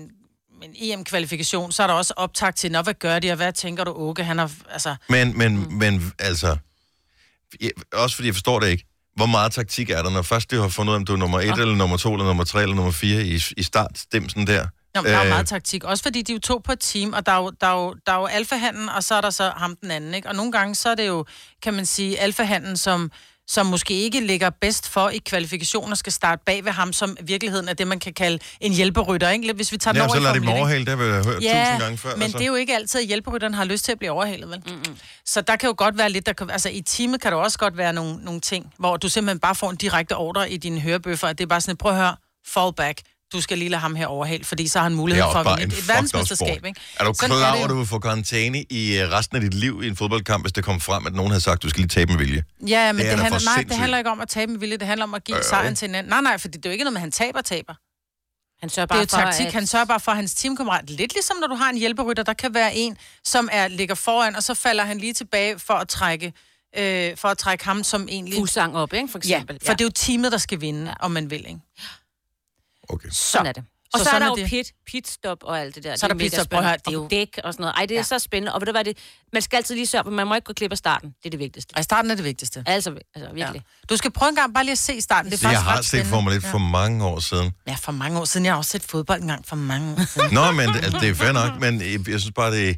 med 0.61 0.69
en 0.69 0.75
EM-kvalifikation, 0.99 1.73
så 1.73 1.83
er 1.83 1.87
der 1.87 1.95
også 1.95 2.15
optag 2.17 2.55
til, 2.55 2.73
Nå, 2.73 2.83
hvad 2.83 2.95
gør 2.95 3.19
de, 3.19 3.31
og 3.31 3.37
hvad 3.37 3.53
tænker 3.53 3.85
du, 3.85 3.93
Åke, 3.93 4.25
han 4.25 4.39
har, 4.39 4.51
altså... 4.71 4.97
Men, 5.09 5.39
men, 5.39 5.57
Mm. 5.57 5.73
men 5.73 6.13
altså, 6.19 6.57
jeg, 7.61 7.71
også 7.93 8.17
fordi 8.17 8.27
jeg 8.29 8.35
forstår 8.35 8.61
det 8.61 8.69
ikke. 8.69 8.85
Hvor 9.17 9.27
meget 9.27 9.53
taktik 9.53 9.91
er 9.91 10.03
der, 10.03 10.11
når 10.11 10.23
først 10.23 10.51
du 10.51 10.61
har 10.61 10.69
fundet 10.69 10.91
ud 10.91 10.95
af, 10.95 10.99
om 10.99 11.05
du 11.05 11.13
er 11.13 11.17
nummer 11.17 11.41
1, 11.41 11.59
eller 11.59 11.75
nummer 11.75 11.97
2, 11.97 12.13
eller 12.13 12.27
nummer 12.27 12.45
3, 12.45 12.63
eller 12.63 12.77
nummer 12.77 12.93
4 12.93 13.23
i, 13.23 13.43
i 13.57 13.63
startstemsen 13.63 14.47
der? 14.47 14.67
Nå, 14.95 15.03
der 15.03 15.17
er 15.17 15.23
Øh, 15.23 15.29
meget 15.29 15.47
taktik. 15.47 15.85
Også 15.85 16.03
fordi 16.03 16.23
de 16.23 16.33
er 16.33 16.37
jo 16.37 16.41
to 16.41 16.61
på 16.65 16.73
et 16.73 16.81
team, 16.81 17.13
og 17.13 17.27
der 17.27 17.33
er 17.33 17.37
jo, 17.37 17.51
der 17.61 17.67
er 17.67 17.75
jo, 17.75 17.95
der 18.07 18.13
er 18.13 18.17
jo 18.17 18.27
alfahanden, 18.27 18.89
og 18.89 19.05
så 19.05 19.15
er 19.15 19.21
der 19.21 19.31
så 19.31 19.53
ham 19.57 19.77
den 19.77 19.91
anden. 19.91 20.15
Ikke? 20.15 20.29
Og 20.29 20.35
nogle 20.35 20.53
gange 20.53 20.75
så 20.75 20.89
er 20.89 20.95
det 20.95 21.07
jo, 21.09 21.25
kan 21.63 21.75
man 21.75 21.87
sige, 21.87 22.21
alfahanden, 22.21 22.77
som, 22.77 23.11
som 23.53 23.67
måske 23.67 23.95
ikke 23.95 24.21
ligger 24.21 24.51
bedst 24.51 24.89
for 24.89 25.09
i 25.09 25.19
kvalifikationer, 25.19 25.95
skal 25.97 26.13
starte 26.13 26.43
bag 26.47 26.65
ved 26.65 26.73
ham, 26.73 26.93
som 26.93 27.17
i 27.21 27.25
virkeligheden 27.25 27.69
er 27.69 27.73
det, 27.73 27.87
man 27.87 27.99
kan 27.99 28.15
kalde 28.15 28.39
en 28.61 28.73
hjælperytter. 28.73 29.31
Ikke? 29.31 29.53
Hvis 29.53 29.73
vi 29.73 29.77
tager 29.77 29.93
den 29.93 29.99
Ja, 29.99 30.07
over 30.07 30.15
så 30.15 30.21
lader 30.21 30.35
de 30.35 30.39
Formel 30.39 30.49
dem 30.49 30.49
1, 30.49 30.55
ikke? 30.55 30.61
overhale, 30.61 30.85
det 30.85 30.89
har 30.89 30.97
vi 30.97 31.25
hørt 31.33 31.43
Ja, 31.43 31.65
tusind 31.65 31.83
gange 31.83 31.99
før. 31.99 32.09
altså. 32.11 32.19
men 32.25 32.33
det 32.33 32.41
er 32.41 32.47
jo 32.47 32.55
ikke 32.55 32.75
altid, 32.75 33.01
at 33.01 33.07
hjælperytteren 33.07 33.55
har 33.55 33.65
lyst 33.65 33.85
til 33.85 33.93
at 33.93 33.99
blive 33.99 34.11
overhalet, 34.13 34.49
vel? 34.51 34.63
Mm-mm. 34.67 34.97
Så 35.27 35.41
der 35.41 35.57
kan 35.57 35.67
jo 35.67 35.75
godt 35.79 35.99
være 35.99 36.11
lidt, 36.11 36.27
der 36.27 36.33
kan, 36.33 36.51
altså 36.51 36.69
i 36.69 36.81
teamet 36.81 37.21
kan 37.21 37.33
der 37.33 37.39
også 37.39 37.59
godt 37.59 37.77
være 37.77 37.93
nogle, 37.93 38.17
nogle 38.25 38.41
ting, 38.41 38.73
hvor 38.79 38.97
du 38.97 39.09
simpelthen 39.09 39.39
bare 39.41 39.55
får 39.55 39.71
en 39.71 39.77
direkte 39.77 40.17
ordre 40.17 40.51
i 40.51 40.57
dine 40.57 40.81
hørebøffer, 40.81 41.29
at 41.29 41.39
det 41.39 41.45
er 41.45 41.49
bare 41.49 41.61
sådan, 41.61 41.77
prøv 41.77 41.93
at 41.93 41.99
høre, 41.99 42.17
fall 42.47 42.73
back, 42.77 42.99
du 43.33 43.41
skal 43.41 43.59
lige 43.59 43.69
lade 43.69 43.81
ham 43.81 43.95
her 43.95 44.07
overhale, 44.07 44.45
fordi 44.45 44.69
så 44.69 44.79
har 44.79 44.83
han 44.85 44.95
mulighed 44.95 45.23
for 45.33 45.39
at 45.39 45.45
bare 45.45 45.59
vinde 45.59 45.77
et, 45.79 45.89
verdensmesterskab, 45.89 46.65
ikke? 46.67 46.81
Er 47.01 47.05
du 47.05 47.15
Sådan 47.15 47.37
klar 47.37 47.55
over, 47.55 47.65
at 47.65 47.71
du 47.71 47.77
vil 47.79 47.87
få 47.87 47.99
karantæne 47.99 48.63
i 48.71 48.99
øh, 48.99 49.11
resten 49.11 49.37
af 49.37 49.41
dit 49.43 49.55
liv 49.55 49.81
i 49.85 49.89
en 49.89 49.97
fodboldkamp, 49.97 50.45
hvis 50.45 50.53
det 50.53 50.65
kommer 50.65 50.81
frem, 50.81 51.07
at 51.07 51.15
nogen 51.15 51.31
havde 51.31 51.41
sagt, 51.41 51.57
at 51.59 51.63
du 51.63 51.69
skal 51.69 51.81
lige 51.81 51.89
tabe 51.89 52.13
med 52.13 52.19
vilje? 52.19 52.45
Ja, 52.67 52.93
men 52.93 52.99
Det 52.99 53.05
det, 53.07 53.13
er 53.19 53.23
handler, 53.23 53.41
nej, 53.57 53.63
det 53.69 53.77
handler 53.77 53.99
ikke 53.99 54.11
om 54.11 54.21
at 54.21 54.29
tabe 54.29 54.53
med 54.53 54.61
vilje, 54.61 54.77
det 54.77 54.87
handler 54.87 55.05
om 55.05 55.15
at 55.15 55.25
give 55.25 55.37
Øh, 55.39 55.45
sejren 55.45 55.75
til 55.75 55.89
en 55.89 55.95
anden. 55.95 56.11
Nej, 56.11 56.21
nej, 56.21 56.39
for 56.39 56.49
det 56.49 56.67
er 56.67 56.71
jo 56.71 56.73
ikke 56.73 56.85
noget 56.85 56.93
med, 56.93 56.99
at 56.99 57.03
han 57.03 57.13
taber, 57.13 57.41
taber. 57.41 57.75
Han 58.61 58.69
sørger 58.71 58.87
Det 58.87 58.93
er 58.93 58.95
bare 58.95 59.01
jo 59.01 59.07
for, 59.25 59.31
taktik. 59.33 59.47
at- 59.47 59.53
Han 59.53 59.67
sørger 59.67 59.85
bare 59.87 60.01
for 60.01 60.11
at 60.13 60.17
hans 60.17 60.35
teamkammerat. 60.35 60.91
Lidt 60.91 61.13
ligesom 61.13 61.37
når 61.41 61.47
du 61.47 61.55
har 61.55 61.71
en 61.71 61.79
hjælperytter, 61.79 62.23
der 62.23 62.33
kan 62.33 62.55
være 62.55 62.75
en, 62.77 62.97
som 63.25 63.49
er 63.53 63.69
ligger 63.69 63.95
foran, 63.95 64.37
og 64.37 64.43
så 64.43 64.55
falder 64.55 64.85
han 64.85 64.99
lige 64.99 65.13
tilbage 65.15 65.59
for 65.59 65.75
at 65.75 65.89
trække, 65.89 66.33
øh, 66.79 67.17
for 67.17 67.29
at 67.29 67.39
trække 67.39 67.65
ham 67.65 67.83
som 67.85 68.07
egentlig... 68.11 68.35
Fuglsang 68.35 68.77
op, 68.77 68.93
ikke, 68.93 69.09
for 69.13 69.21
Ja, 69.29 69.35
eksempel. 69.37 69.59
for 69.67 69.73
det 69.73 69.81
er 69.81 69.85
jo 69.85 69.91
teamet, 69.95 70.33
der 70.33 70.39
skal 70.39 70.61
vinde, 70.61 70.87
ja. 70.91 70.95
om 71.01 71.11
man 71.11 71.31
vil, 71.31 71.39
ikke? 71.49 71.61
Okay. 72.89 73.09
Sådan 73.13 73.47
er 73.47 73.53
det. 73.53 73.65
Og 73.95 73.99
så, 73.99 74.05
så 74.05 74.11
er 74.11 74.13
sådan 74.15 74.23
der 74.23 74.29
jo 74.29 74.37
det. 74.37 74.47
pit, 74.51 74.73
pitstop 74.87 75.39
og 75.43 75.61
alt 75.61 75.75
det 75.75 75.85
der. 75.85 75.97
Så 75.97 76.07
er 76.07 76.09
der 76.09 76.15
mega 76.15 76.25
pitstop, 76.25 76.47
prøv 76.51 76.61
at 76.65 76.79
det 76.87 76.93
er 76.95 76.99
og 76.99 77.03
jo- 77.05 77.09
dæk 77.11 77.39
og 77.45 77.53
sådan 77.55 77.63
noget. 77.63 77.75
Ej, 77.77 77.87
det 77.87 77.95
er 77.95 77.99
ja. 77.99 78.03
så 78.03 78.19
spændende. 78.19 78.55
Og 78.55 78.61
ved 78.61 78.67
du 78.67 78.73
hvad 78.73 78.85
det, 78.85 78.99
man 79.33 79.43
skal 79.43 79.57
altid 79.57 79.75
lige 79.75 79.87
sørge 79.87 80.05
på, 80.05 80.11
man 80.11 80.27
må 80.27 80.35
ikke 80.35 80.45
gå 80.45 80.53
glip 80.53 80.73
af 80.73 80.79
starten. 80.79 81.09
Det 81.11 81.27
er 81.27 81.31
det 81.31 81.39
vigtigste. 81.39 81.73
Ej, 81.77 81.83
starten 81.83 82.11
er 82.11 82.15
det 82.15 82.25
vigtigste. 82.25 82.65
Altså, 82.67 82.91
altså 83.15 83.33
virkelig. 83.35 83.63
Ja. 83.81 83.87
Du 83.91 83.97
skal 83.97 84.11
prøve 84.13 84.29
en 84.29 84.35
gang 84.37 84.55
bare 84.55 84.65
lige 84.65 84.73
at 84.73 84.79
se 84.79 85.01
starten. 85.01 85.31
Det 85.31 85.37
er 85.37 85.41
Så 85.41 85.49
jeg 85.51 85.63
faktisk 85.65 85.93
har 85.95 86.01
set. 86.03 86.07
Formel 86.11 86.33
1 86.37 86.43
for 86.43 86.59
mange 86.59 87.05
år 87.05 87.19
siden. 87.21 87.53
Ja, 87.67 87.75
for 87.75 87.93
mange 87.93 88.21
år 88.21 88.25
siden. 88.25 88.45
Jeg 88.47 88.53
har 88.53 88.59
også 88.59 88.71
set 88.71 88.83
fodbold 88.83 89.21
en 89.23 89.29
gang 89.29 89.47
for 89.47 89.57
mange 89.57 89.93
år 89.93 90.05
siden. 90.07 90.35
Nå, 90.35 90.51
men 90.51 90.69
det, 90.69 90.77
altså, 90.85 90.99
det 91.01 91.09
er 91.09 91.15
fair 91.15 91.33
nok, 91.33 91.61
men 91.61 91.81
jeg, 91.81 92.09
jeg 92.09 92.21
synes 92.21 92.33
bare, 92.37 92.53
det 92.53 92.69
er... 92.71 92.75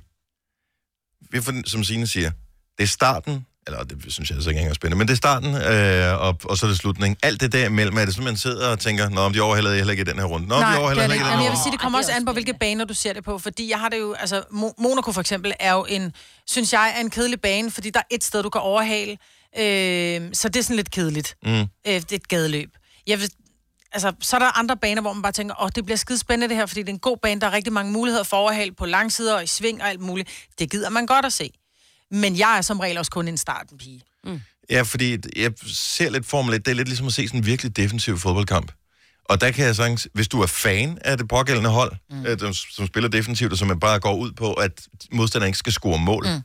Vi 1.30 1.38
er 1.38 1.42
for- 1.42 1.68
Som 1.68 1.84
Signe 1.84 2.06
siger, 2.06 2.30
det 2.78 2.84
er 2.84 2.88
starten, 2.88 3.46
eller 3.66 3.84
det 3.84 4.12
synes 4.12 4.30
jeg 4.30 4.36
altså 4.36 4.50
ikke 4.50 4.58
engang 4.58 4.70
er 4.70 4.74
spændende, 4.74 4.98
men 4.98 5.08
det 5.08 5.12
er 5.12 5.16
starten, 5.16 5.54
øh, 5.54 6.20
og, 6.26 6.36
og 6.44 6.56
så 6.58 6.66
er 6.66 6.70
det 6.70 6.78
slutningen. 6.78 7.16
Alt 7.22 7.40
det 7.40 7.52
der 7.52 7.66
imellem, 7.66 7.96
er 7.98 8.04
det 8.04 8.14
sådan, 8.14 8.24
man 8.24 8.36
sidder 8.36 8.68
og 8.68 8.78
tænker, 8.78 9.08
nå, 9.08 9.20
om 9.20 9.32
de 9.32 9.40
overhælder 9.40 9.74
heller 9.74 9.90
ikke 9.90 10.00
i 10.00 10.04
den 10.04 10.18
her 10.18 10.24
runde. 10.24 10.46
Nå, 10.48 10.58
Nej, 10.60 10.70
de 10.72 10.76
er 10.76 10.80
det 10.80 10.88
heller 10.88 11.14
ikke. 11.14 11.26
i 11.26 11.28
den 11.32 11.42
jeg 11.42 11.50
vil 11.50 11.58
sige, 11.62 11.72
det 11.72 11.80
kommer 11.80 11.98
Ej, 11.98 12.02
det 12.02 12.08
også 12.10 12.16
an 12.20 12.24
på, 12.26 12.32
hvilke 12.32 12.54
baner 12.54 12.84
du 12.84 12.94
ser 12.94 13.12
det 13.12 13.24
på. 13.24 13.38
Fordi 13.38 13.70
jeg 13.70 13.78
har 13.80 13.88
det 13.88 13.98
jo, 13.98 14.12
altså 14.12 14.40
Mo- 14.40 14.74
Monaco 14.82 15.12
for 15.12 15.20
eksempel 15.20 15.52
er 15.60 15.72
jo 15.72 15.86
en, 15.88 16.12
synes 16.46 16.72
jeg, 16.72 16.92
er 16.96 17.00
en 17.00 17.10
kedelig 17.10 17.40
bane, 17.40 17.70
fordi 17.70 17.90
der 17.90 18.00
er 18.00 18.14
et 18.14 18.24
sted, 18.24 18.42
du 18.42 18.50
kan 18.50 18.60
overhale. 18.60 19.12
Øh, 19.58 20.30
så 20.32 20.48
det 20.48 20.56
er 20.56 20.62
sådan 20.62 20.76
lidt 20.76 20.90
kedeligt. 20.90 21.36
Mm. 21.42 21.52
Øh, 21.60 21.66
det 21.86 22.12
er 22.12 22.16
et 22.16 22.28
gadeløb. 22.28 22.70
Jeg 23.06 23.20
vil, 23.20 23.30
altså, 23.92 24.12
så 24.20 24.36
er 24.36 24.40
der 24.40 24.58
andre 24.58 24.76
baner, 24.76 25.02
hvor 25.02 25.12
man 25.12 25.22
bare 25.22 25.32
tænker, 25.32 25.62
åh, 25.62 25.68
det 25.74 25.84
bliver 25.84 25.96
skide 25.96 26.18
spændende 26.18 26.48
det 26.48 26.56
her, 26.56 26.66
fordi 26.66 26.80
det 26.80 26.88
er 26.88 26.92
en 26.92 26.98
god 26.98 27.16
bane, 27.22 27.40
der 27.40 27.46
er 27.46 27.52
rigtig 27.52 27.72
mange 27.72 27.92
muligheder 27.92 28.24
for 28.24 28.36
overhale 28.36 28.72
på 28.72 28.86
langsider 28.86 29.34
og 29.34 29.44
i 29.44 29.46
sving 29.46 29.82
og 29.82 29.88
alt 29.88 30.00
muligt. 30.00 30.28
Det 30.58 30.70
gider 30.70 30.90
man 30.90 31.06
godt 31.06 31.26
at 31.26 31.32
se. 31.32 31.50
Men 32.14 32.38
jeg 32.38 32.56
er 32.58 32.62
som 32.62 32.80
regel 32.80 32.98
også 32.98 33.10
kun 33.10 33.28
en 33.28 33.36
startenpige. 33.36 34.02
Ja, 34.70 34.82
fordi 34.82 35.18
jeg 35.36 35.52
ser 35.66 36.10
lidt 36.10 36.26
Formel 36.26 36.54
1, 36.54 36.64
det 36.64 36.70
er 36.70 36.74
lidt 36.74 36.88
ligesom 36.88 37.06
at 37.06 37.12
se 37.12 37.28
sådan 37.28 37.40
en 37.40 37.46
virkelig 37.46 37.76
defensiv 37.76 38.18
fodboldkamp. 38.18 38.72
Og 39.24 39.40
der 39.40 39.50
kan 39.50 39.66
jeg 39.66 39.76
sagtens, 39.76 40.08
hvis 40.14 40.28
du 40.28 40.40
er 40.42 40.46
fan 40.46 40.98
af 41.00 41.18
det 41.18 41.28
pågældende 41.28 41.70
hold, 41.70 41.92
mm. 42.10 42.26
øh, 42.26 42.38
som, 42.38 42.52
som 42.52 42.86
spiller 42.86 43.08
defensivt, 43.08 43.52
og 43.52 43.58
som 43.58 43.80
bare 43.80 44.00
går 44.00 44.14
ud 44.14 44.32
på, 44.32 44.52
at 44.52 44.88
modstanderen 45.12 45.48
ikke 45.48 45.58
skal 45.58 45.72
score 45.72 45.98
mål, 45.98 46.26
mm. 46.26 46.40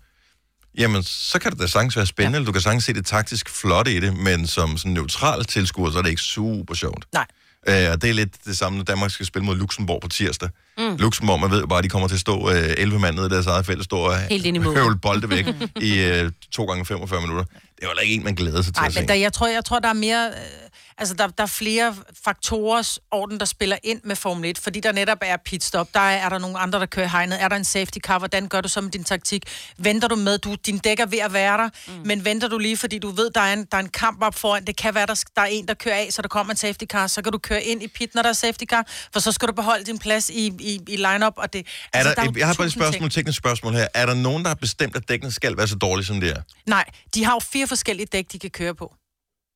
jamen, 0.78 1.04
så 1.04 1.40
kan 1.40 1.52
det 1.52 1.60
da 1.60 1.68
sagtens 1.68 1.96
være 1.96 2.06
spændende, 2.06 2.36
ja. 2.36 2.40
eller 2.40 2.46
du 2.46 2.52
kan 2.52 2.62
sagtens 2.62 2.84
se 2.84 2.94
det 2.94 3.06
taktisk 3.06 3.50
flot 3.50 3.88
i 3.88 4.00
det, 4.00 4.18
men 4.18 4.48
som 4.48 4.78
sådan 4.78 4.92
neutral 4.92 5.46
tilskuer, 5.46 5.92
så 5.92 5.98
er 5.98 6.02
det 6.02 6.10
ikke 6.10 6.22
super 6.22 6.74
sjovt. 6.74 7.06
Nej. 7.14 7.26
Øh, 7.68 7.92
og 7.92 8.02
det 8.02 8.10
er 8.10 8.14
lidt 8.14 8.46
det 8.46 8.58
samme, 8.58 8.78
når 8.78 8.84
Danmark 8.86 9.12
skal 9.12 9.26
spille 9.26 9.46
mod 9.46 9.56
Luxembourg 9.56 10.02
på 10.02 10.08
tirsdag. 10.08 10.50
Mm. 10.78 10.96
Luxembourg, 10.96 11.40
man 11.40 11.52
ved 11.52 11.60
jo 11.62 11.68
bare, 11.68 11.78
at 11.78 11.84
de 11.84 11.90
kommer 11.90 12.08
til 12.08 12.16
at 12.16 12.22
stå 12.22 12.50
øh, 12.52 12.74
11 12.78 13.00
mand 13.00 13.16
nede 13.16 13.28
i 13.28 13.30
deres 13.30 13.46
eget 13.48 13.66
felt 13.66 13.80
og 13.80 13.86
stå 13.86 13.98
og 13.98 14.18
Helt 14.18 14.46
ind 14.46 14.56
i 14.58 14.60
mål. 14.60 14.76
høvle 14.76 14.98
bolde 14.98 15.30
væk 15.30 15.46
i 15.82 16.00
øh, 16.00 16.32
2 16.52 16.66
gange 16.66 16.86
45 16.86 17.22
minutter. 17.22 17.44
Det 17.44 17.84
jo 17.84 17.88
heller 17.88 18.02
ikke 18.02 18.14
en, 18.16 18.24
man 18.24 18.36
glæder 18.36 18.62
sig 18.62 18.74
til 18.74 18.80
Nej, 18.82 18.88
at 18.88 18.94
se. 18.94 19.00
men 19.00 19.08
der, 19.08 19.14
jeg, 19.14 19.34
tror, 19.34 19.48
jeg 19.48 19.66
tror, 19.66 19.80
der 19.80 19.90
er 19.90 19.94
mere... 19.94 20.28
Øh, 20.28 20.69
altså, 21.00 21.14
der, 21.14 21.28
der 21.28 21.44
er 21.44 21.48
flere 21.48 21.96
faktorers 22.24 23.00
orden, 23.12 23.40
der 23.40 23.46
spiller 23.46 23.78
ind 23.84 24.02
med 24.04 24.16
Formel 24.16 24.50
1, 24.50 24.58
fordi 24.58 24.80
der 24.80 24.92
netop 24.92 25.18
er 25.22 25.38
pitstop, 25.46 25.94
der 25.94 26.00
er, 26.00 26.18
er 26.18 26.30
der 26.30 26.38
nogle 26.38 26.58
andre, 26.58 26.80
der 26.80 26.86
kører 26.86 27.08
hegnet, 27.08 27.42
er 27.42 27.48
der 27.48 27.56
en 27.56 27.64
safety 27.64 27.98
car, 27.98 28.18
hvordan 28.18 28.48
gør 28.48 28.62
du 28.62 28.70
så 28.70 28.82
med 28.82 28.92
din 28.92 29.04
taktik? 29.04 29.44
Venter 29.78 30.08
du 30.08 30.16
med, 30.16 30.38
du, 30.38 30.56
din 30.66 30.78
dæk 30.78 31.00
er 31.00 31.06
ved 31.06 31.20
at 31.20 31.34
være 31.34 31.58
der, 31.58 31.70
mm. 31.88 31.94
men 32.06 32.26
venter 32.26 32.48
du 32.48 32.58
lige, 32.58 32.78
fordi 32.78 33.00
du 33.00 33.10
ved, 33.10 33.30
der 33.36 33.42
er 33.42 33.54
en, 33.54 33.68
der 33.72 33.78
er 33.78 33.82
en 33.82 33.90
kamp 33.90 34.24
op 34.24 34.36
foran, 34.36 34.66
det 34.66 34.76
kan 34.76 34.96
være, 34.96 35.06
der, 35.06 35.24
der 35.36 35.42
er 35.42 35.46
en, 35.46 35.68
der 35.68 35.74
kører 35.74 35.96
af, 35.96 36.08
så 36.12 36.22
der 36.22 36.28
kommer 36.28 36.52
en 36.52 36.58
safety 36.58 36.86
car, 36.86 37.08
så 37.08 37.22
kan 37.22 37.32
du 37.32 37.38
køre 37.38 37.64
ind 37.64 37.84
i 37.84 37.88
pit, 37.88 38.16
når 38.16 38.22
der 38.22 38.30
er 38.30 38.34
safety 38.34 38.64
car, 38.66 38.88
for 39.14 39.20
så 39.20 39.32
skal 39.32 39.48
du 39.48 39.54
beholde 39.54 39.84
din 39.84 40.00
plads 40.00 40.30
i, 40.30 40.48
i, 40.60 40.82
i 40.88 40.96
line-up, 40.96 41.34
og 41.38 41.54
det... 41.54 41.68
Er 41.94 42.04
der, 42.04 42.14
er 42.18 42.26
jo 42.26 42.34
jeg 42.38 42.48
har 42.48 42.54
bare 42.54 42.68
et 42.68 42.74
spørgsmål, 42.74 43.10
ting. 43.10 43.12
teknisk 43.12 43.38
spørgsmål 43.38 43.74
her. 43.74 43.88
Er 43.94 44.06
der 44.06 44.14
nogen, 44.14 44.44
der 44.44 44.50
har 44.50 44.56
bestemt, 44.56 44.96
at 44.96 45.10
dækkene 45.10 45.32
skal 45.32 45.58
være 45.58 45.68
så 45.68 45.76
dårlige, 45.76 46.06
som 46.06 46.20
det 46.20 46.30
er? 46.30 46.42
Nej, 46.66 46.86
de 47.16 47.26
har 47.26 47.34
jo 47.34 47.40
fire 47.40 47.68
forskellige 47.68 48.06
dæk, 48.06 48.26
de 48.32 48.40
kan 48.40 48.50
køre 48.50 48.76
på. 48.76 48.94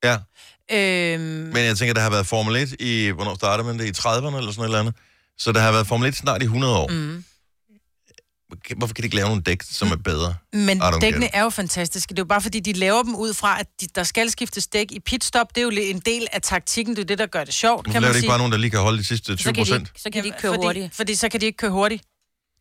Ja, 0.03 0.17
Øhm, 0.71 1.21
men 1.21 1.57
jeg 1.65 1.77
tænker, 1.77 1.93
der 1.93 2.01
har 2.01 2.09
været 2.09 2.27
Formel 2.27 2.55
1 2.55 2.75
i, 2.79 3.07
hvornår 3.09 3.35
startede 3.35 3.67
man 3.67 3.79
det? 3.79 3.85
I 3.85 3.91
30'erne 4.01 4.07
eller 4.15 4.29
sådan 4.29 4.53
noget 4.57 4.67
eller 4.67 4.79
andet? 4.79 4.95
Så 5.37 5.51
der 5.51 5.59
har 5.59 5.71
været 5.71 5.87
Formel 5.87 6.09
1 6.09 6.15
snart 6.15 6.41
i 6.41 6.45
100 6.45 6.77
år. 6.77 6.87
Mm. 6.87 7.23
Hvorfor 8.77 8.93
kan 8.93 9.01
de 9.03 9.05
ikke 9.05 9.15
lave 9.15 9.27
nogle 9.27 9.41
dæk, 9.41 9.61
som 9.71 9.87
er 9.91 9.95
bedre? 9.95 10.35
Men 10.53 10.81
dækkene 11.01 11.35
er 11.35 11.41
jo 11.43 11.49
fantastiske. 11.49 12.09
Det 12.09 12.19
er 12.19 12.21
jo 12.23 12.25
bare 12.27 12.41
fordi, 12.41 12.59
de 12.59 12.73
laver 12.73 13.03
dem 13.03 13.15
ud 13.15 13.33
fra, 13.33 13.59
at 13.59 13.67
de, 13.81 13.87
der 13.95 14.03
skal 14.03 14.31
skiftes 14.31 14.67
dæk 14.67 14.91
i 14.91 14.99
pitstop. 14.99 15.55
Det 15.55 15.57
er 15.57 15.63
jo 15.65 15.69
en 15.69 15.99
del 15.99 16.27
af 16.31 16.41
taktikken. 16.41 16.95
Det 16.95 17.01
er 17.01 17.05
det, 17.05 17.17
der 17.17 17.25
gør 17.25 17.43
det 17.43 17.53
sjovt, 17.53 17.85
Hvorfor 17.85 17.91
kan 17.93 18.01
laver 18.01 18.09
man 18.09 18.13
de 18.13 18.17
ikke 18.17 18.27
bare 18.29 18.37
nogen, 18.37 18.51
der 18.51 18.57
lige 18.57 18.71
kan 18.71 18.79
holde 18.79 18.97
de 18.97 19.03
sidste 19.03 19.35
20 19.35 19.37
Så 19.37 19.43
kan, 19.43 19.53
de 19.55 19.59
procent? 19.59 19.81
ikke, 19.89 20.01
så 20.01 20.09
kan 20.13 20.23
de 20.23 20.27
ikke 20.27 20.39
køre 20.39 20.51
fordi, 20.53 20.65
hurtigt. 20.65 20.95
Fordi 20.95 21.15
så 21.15 21.29
kan 21.29 21.41
de 21.41 21.45
ikke 21.45 21.57
køre 21.57 21.71
hurtigt. 21.71 22.03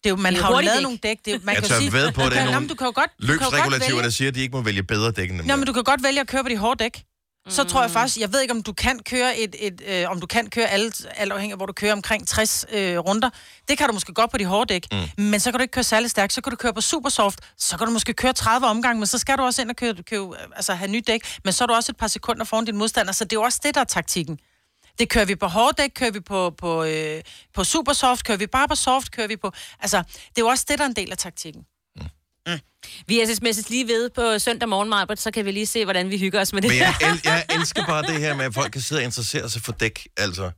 Det 0.04 0.06
er 0.06 0.10
jo, 0.10 0.16
man 0.16 0.32
Det 0.34 0.40
er 0.40 0.44
har 0.44 0.52
jo 0.54 0.60
lavet 0.60 0.76
dæk. 0.76 0.82
nogle 0.82 0.98
dæk. 1.02 1.16
Det 1.24 1.34
er, 1.34 1.38
man 1.42 1.54
Jeg 1.54 1.62
kan 1.62 1.70
tør 1.70 1.78
sige, 1.78 1.92
ved 1.92 2.12
på, 2.12 2.22
at 2.22 2.32
det 2.32 2.38
er 2.40 2.44
nogle 2.50 2.68
du 2.68 2.74
kan 2.74 2.86
jo 2.86 2.92
godt, 2.94 3.10
du 3.20 3.26
kan 3.26 3.34
jo 3.34 3.40
godt 3.40 3.52
Løbsregulativer, 3.52 3.96
vælge- 3.96 4.02
der 4.04 4.10
siger, 4.10 4.28
at 4.28 4.34
de 4.34 4.40
ikke 4.40 4.56
må 4.56 4.62
vælge 4.62 4.82
bedre 4.82 5.10
dæk 5.10 5.30
end 5.30 5.38
dem 5.38 5.46
Nå, 5.46 5.56
men 5.56 5.66
du 5.66 5.72
kan 5.72 5.84
godt 5.84 6.02
vælge 6.02 6.20
at 6.20 6.26
køre 6.26 6.42
på 6.44 6.48
de 6.48 6.56
hårde 6.56 6.84
dæk. 6.84 7.02
Så 7.48 7.64
tror 7.64 7.82
jeg 7.82 7.90
faktisk, 7.90 8.18
jeg 8.18 8.32
ved 8.32 8.40
ikke, 8.40 8.54
om 8.54 8.62
du 8.62 8.72
kan 8.72 8.98
køre 8.98 9.38
et, 9.38 9.56
et 9.58 9.82
øh, 9.86 10.10
om 10.10 10.20
du 10.20 10.26
kan 10.26 10.50
køre 10.50 10.66
alt, 10.68 11.06
alt 11.16 11.32
afhængig 11.32 11.52
af, 11.52 11.58
hvor 11.58 11.66
du 11.66 11.72
kører 11.72 11.92
omkring 11.92 12.28
60 12.28 12.64
øh, 12.72 12.98
runder. 12.98 13.30
Det 13.68 13.78
kan 13.78 13.86
du 13.86 13.92
måske 13.92 14.14
godt 14.14 14.30
på 14.30 14.38
de 14.38 14.44
hårde 14.44 14.74
dæk, 14.74 14.86
mm. 14.92 15.24
men 15.24 15.40
så 15.40 15.50
kan 15.50 15.58
du 15.58 15.62
ikke 15.62 15.72
køre 15.72 15.84
særlig 15.84 16.10
stærkt. 16.10 16.32
Så 16.32 16.40
kan 16.40 16.50
du 16.50 16.56
køre 16.56 16.74
på 16.74 16.80
supersoft, 16.80 17.40
så 17.58 17.78
kan 17.78 17.86
du 17.86 17.92
måske 17.92 18.12
køre 18.12 18.32
30 18.32 18.66
omgange, 18.66 18.98
men 18.98 19.06
så 19.06 19.18
skal 19.18 19.38
du 19.38 19.42
også 19.42 19.62
ind 19.62 19.70
og 19.70 19.76
køre, 19.76 19.94
køre, 19.94 20.34
altså 20.56 20.74
have 20.74 20.90
nyt 20.90 21.06
dæk. 21.06 21.38
Men 21.44 21.52
så 21.52 21.64
er 21.64 21.66
du 21.66 21.74
også 21.74 21.92
et 21.92 21.96
par 21.96 22.06
sekunder 22.06 22.44
foran 22.44 22.64
din 22.64 22.76
modstander, 22.76 23.12
så 23.12 23.24
det 23.24 23.32
er 23.32 23.40
jo 23.40 23.42
også 23.42 23.60
det, 23.62 23.74
der 23.74 23.80
er 23.80 23.84
taktikken. 23.84 24.38
Det 24.98 25.08
kører 25.08 25.24
vi 25.24 25.34
på 25.34 25.46
hårddæk, 25.46 25.90
kører 25.94 26.10
vi 26.10 26.20
på, 26.20 26.50
på, 26.50 26.84
øh, 26.84 27.22
på 27.54 27.64
supersoft, 27.64 28.24
kører 28.24 28.38
vi 28.38 28.46
bare 28.46 28.68
på 28.68 28.74
soft, 28.74 29.10
kører 29.10 29.28
vi 29.28 29.36
på... 29.36 29.52
Altså, 29.80 29.98
det 29.98 30.38
er 30.38 30.42
jo 30.42 30.46
også 30.46 30.64
det, 30.68 30.78
der 30.78 30.84
er 30.84 30.88
en 30.88 30.96
del 30.96 31.10
af 31.10 31.18
taktikken. 31.18 31.62
Vi 33.06 33.20
er 33.20 33.26
sms'et 33.26 33.66
lige 33.70 33.86
ved 33.88 34.10
på 34.10 34.38
søndag 34.38 34.68
morgen, 34.68 34.88
Marbert, 34.88 35.20
så 35.20 35.30
kan 35.30 35.44
vi 35.44 35.50
lige 35.52 35.66
se, 35.66 35.84
hvordan 35.84 36.10
vi 36.10 36.18
hygger 36.18 36.40
os 36.40 36.52
med 36.52 36.62
det 36.62 36.70
Men 36.70 36.78
jeg, 36.78 36.94
el- 37.02 37.20
jeg 37.24 37.44
elsker 37.50 37.86
bare 37.86 38.02
det 38.02 38.20
her 38.20 38.34
med, 38.36 38.44
at 38.44 38.54
folk 38.54 38.72
kan 38.72 38.80
sidde 38.80 38.98
og 39.00 39.04
interessere 39.04 39.50
sig 39.50 39.62
for 39.62 39.72
dæk, 39.72 40.06
altså. 40.16 40.50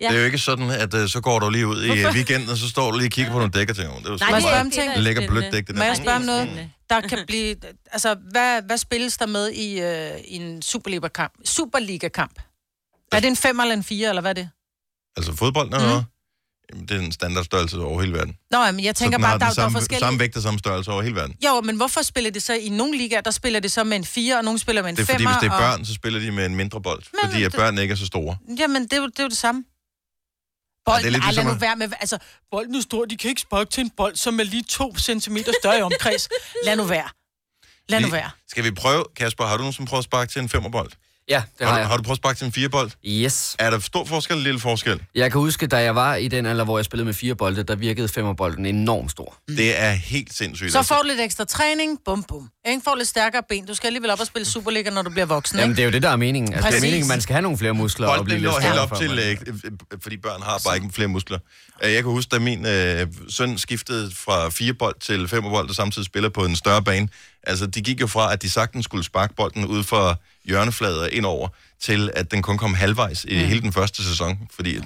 Ja. 0.00 0.08
Det 0.08 0.14
er 0.14 0.18
jo 0.20 0.24
ikke 0.24 0.38
sådan, 0.38 0.70
at 0.70 0.94
uh, 0.94 1.06
så 1.08 1.20
går 1.20 1.38
du 1.38 1.50
lige 1.50 1.66
ud 1.66 1.84
i 1.84 1.90
uh, 2.06 2.14
weekenden, 2.14 2.48
og 2.48 2.56
så 2.56 2.68
står 2.68 2.90
du 2.90 2.96
lige 2.98 3.06
og 3.08 3.10
kigger 3.12 3.32
på 3.32 3.38
nogle 3.38 3.52
dæk 3.52 3.70
og 3.70 3.76
tænker, 3.76 3.92
"Åh, 3.92 3.98
det 3.98 4.06
er 4.06 4.10
jo 4.10 4.16
Nej, 4.30 4.40
sådan 4.40 4.72
er 4.96 5.00
lækker 5.00 5.28
blødt 5.28 5.52
dæk, 5.52 5.66
det 5.66 5.74
Må 5.76 5.80
der. 5.80 5.86
jeg 5.86 5.96
spørge 5.96 6.16
om 6.16 6.22
noget? 6.22 6.70
Der 6.90 7.00
kan 7.00 7.18
blive... 7.26 7.56
Altså, 7.92 8.16
hvad, 8.32 8.62
hvad 8.62 8.78
spilles 8.78 9.16
der 9.16 9.26
med 9.26 9.50
i, 9.50 9.80
øh, 9.80 10.20
i 10.24 10.34
en 10.36 10.62
Superliga-kamp? 10.62 11.32
Superliga-kamp? 11.44 12.38
Er 13.12 13.20
det 13.20 13.28
en 13.28 13.36
5 13.36 13.60
eller 13.60 13.74
en 13.74 13.84
4, 13.84 14.08
eller 14.08 14.20
hvad 14.22 14.30
er 14.30 14.34
det? 14.34 14.50
Altså 15.16 15.32
fodbold, 15.36 15.66
eller 15.74 15.98
mm. 15.98 16.04
Jamen, 16.72 16.86
det 16.88 16.96
er 16.96 17.00
en 17.00 17.12
standardstørrelse 17.12 17.78
over 17.78 18.00
hele 18.00 18.12
verden. 18.14 18.36
Nå, 18.50 18.64
ja, 18.64 18.72
men 18.72 18.84
jeg 18.84 18.96
tænker 18.96 19.18
bare, 19.18 19.32
der, 19.32 19.38
der 19.38 19.46
er 19.46 19.50
samme, 19.50 19.78
forskellige... 19.78 20.00
samme 20.00 20.18
vægt 20.18 20.36
og 20.36 20.42
samme 20.42 20.58
størrelse 20.58 20.90
over 20.90 21.02
hele 21.02 21.14
verden. 21.14 21.36
Jo, 21.44 21.60
men 21.60 21.76
hvorfor 21.76 22.02
spiller 22.02 22.30
det 22.30 22.42
så 22.42 22.54
i 22.54 22.68
nogle 22.68 22.98
ligaer, 22.98 23.20
der 23.20 23.30
spiller 23.30 23.60
det 23.60 23.72
så 23.72 23.84
med 23.84 23.96
en 23.96 24.04
4, 24.04 24.36
og 24.38 24.44
nogle 24.44 24.58
spiller 24.58 24.82
med 24.82 24.90
en 24.90 24.96
Det 24.96 25.02
er 25.02 25.06
5'er? 25.06 25.12
fordi, 25.12 25.24
hvis 25.26 25.36
det 25.40 25.46
er 25.48 25.52
og... 25.52 25.58
børn, 25.60 25.84
så 25.84 25.94
spiller 25.94 26.20
de 26.20 26.30
med 26.30 26.46
en 26.46 26.54
mindre 26.56 26.82
bold. 26.82 27.02
Men 27.22 27.30
fordi 27.30 27.42
at 27.44 27.52
det- 27.52 27.58
børn 27.60 27.78
ikke 27.78 27.92
er 27.92 27.96
så 27.96 28.06
store. 28.06 28.36
Jamen, 28.58 28.82
det 28.82 28.92
er, 28.92 28.96
jo, 28.96 29.06
det 29.06 29.18
er 29.18 29.22
jo 29.22 29.28
det 29.28 29.38
samme. 29.38 29.64
Ja, 30.88 30.92
Bolden, 30.92 31.02
det 31.04 31.08
er 31.08 31.12
lidt 31.12 31.24
ligesom 31.24 31.46
nu 31.46 31.54
være 31.54 31.76
med... 31.76 31.88
Altså, 32.00 32.18
bolden 32.50 32.74
er 32.74 32.80
stor, 32.80 33.04
de 33.04 33.16
kan 33.16 33.28
ikke 33.28 33.40
sparke 33.40 33.70
til 33.70 33.80
en 33.80 33.90
bold, 33.96 34.16
som 34.16 34.40
er 34.40 34.44
lige 34.44 34.64
to 34.68 34.96
centimeter 34.96 35.52
større 35.62 35.78
i 35.78 35.82
omkreds. 35.82 36.28
Lad 36.64 36.76
nu 36.76 36.84
være. 36.84 37.08
Lad 37.88 38.00
nu 38.00 38.08
være. 38.08 38.30
Skal 38.48 38.64
vi 38.64 38.70
prøve, 38.70 39.04
Kasper, 39.16 39.44
har 39.46 39.56
du 39.56 39.62
nogensinde 39.62 39.88
prøvet 39.88 40.00
at 40.00 40.04
sparke 40.04 40.32
til 40.32 40.42
en 40.42 40.48
femmerbold? 40.48 40.90
Ja, 41.30 41.42
det 41.58 41.66
Har, 41.66 41.66
har 41.66 41.74
du, 41.74 41.78
jeg. 41.78 41.88
har 41.88 41.96
du 41.96 42.02
prøvet 42.02 42.14
at 42.16 42.20
sparke 42.22 42.38
til 42.38 42.44
en 42.44 42.52
firebold? 42.52 42.90
Yes. 43.06 43.56
Er 43.58 43.70
der 43.70 43.78
stor 43.78 44.04
forskel 44.04 44.32
eller 44.36 44.44
lille 44.44 44.60
forskel? 44.60 45.02
Jeg 45.14 45.32
kan 45.32 45.40
huske, 45.40 45.66
da 45.66 45.76
jeg 45.76 45.94
var 45.94 46.14
i 46.14 46.28
den 46.28 46.46
alder, 46.46 46.64
hvor 46.64 46.78
jeg 46.78 46.84
spillede 46.84 47.04
med 47.04 47.14
fire 47.14 47.34
bolde, 47.34 47.62
der 47.62 47.76
virkede 47.76 48.08
femmerbolden 48.08 48.66
enormt 48.66 49.10
stor. 49.10 49.36
Det 49.48 49.80
er 49.80 49.90
helt 49.90 50.34
sindssygt. 50.34 50.72
Så 50.72 50.78
altså. 50.78 50.94
får 50.94 51.02
du 51.02 51.08
lidt 51.08 51.20
ekstra 51.20 51.44
træning, 51.44 51.98
bum 52.04 52.22
bum. 52.22 52.48
Ikke 52.68 52.80
får 52.84 52.94
lidt 52.96 53.08
stærkere 53.08 53.42
ben. 53.48 53.66
Du 53.66 53.74
skal 53.74 53.86
alligevel 53.86 54.10
op 54.10 54.20
og 54.20 54.26
spille 54.26 54.46
Superliga, 54.46 54.90
når 54.90 55.02
du 55.02 55.10
bliver 55.10 55.26
voksen, 55.26 55.58
Jamen, 55.58 55.70
ikke? 55.70 55.76
det 55.76 55.82
er 55.82 55.86
jo 55.86 55.92
det, 55.92 56.02
der 56.02 56.08
er 56.10 56.16
meningen. 56.16 56.52
Altså, 56.52 56.66
det 56.66 56.66
er 56.66 56.70
Præcis. 56.76 56.82
meningen, 56.82 57.08
man 57.08 57.20
skal 57.20 57.32
have 57.34 57.42
nogle 57.42 57.58
flere 57.58 57.74
muskler 57.74 58.06
og 58.08 58.24
blive 58.24 58.38
Bolden 58.40 58.40
lidt 58.40 58.42
lå 58.44 58.50
helt 58.50 58.62
stærkere, 58.62 58.82
op 58.82 58.98
til, 59.00 59.10
man- 59.10 59.18
øh, 59.64 59.72
øh, 59.92 59.98
fordi 60.02 60.16
børn 60.16 60.42
har 60.42 60.60
bare 60.64 60.76
ikke 60.76 60.88
flere 60.92 61.08
muskler. 61.08 61.38
Øh, 61.84 61.92
Jeg 61.92 62.02
kan 62.02 62.12
huske, 62.12 62.28
da 62.30 62.38
min 62.38 62.66
øh, 62.66 63.06
søn 63.28 63.58
skiftede 63.58 64.10
fra 64.14 64.48
fire 64.50 64.74
bold 64.74 65.00
til 65.00 65.28
femmerbold, 65.28 65.68
og 65.68 65.74
samtidig 65.74 66.06
spiller 66.06 66.28
på 66.28 66.44
en 66.44 66.56
større 66.56 66.82
bane. 66.82 67.08
Altså, 67.42 67.66
de 67.66 67.82
gik 67.82 68.00
jo 68.00 68.06
fra, 68.06 68.32
at 68.32 68.42
de 68.42 68.50
sagtens 68.50 68.84
skulle 68.84 69.04
sparke 69.04 69.34
bolden 69.34 69.64
ud 69.66 69.84
for 69.84 70.20
hjørneflader 70.44 71.06
indover, 71.06 71.48
til 71.80 72.10
at 72.14 72.30
den 72.30 72.42
kun 72.42 72.58
kom 72.58 72.74
halvvejs 72.74 73.24
i 73.24 73.34
hele 73.34 73.60
den 73.60 73.72
første 73.72 74.04
sæson. 74.04 74.38
Fordi, 74.54 74.74
øh, 74.76 74.82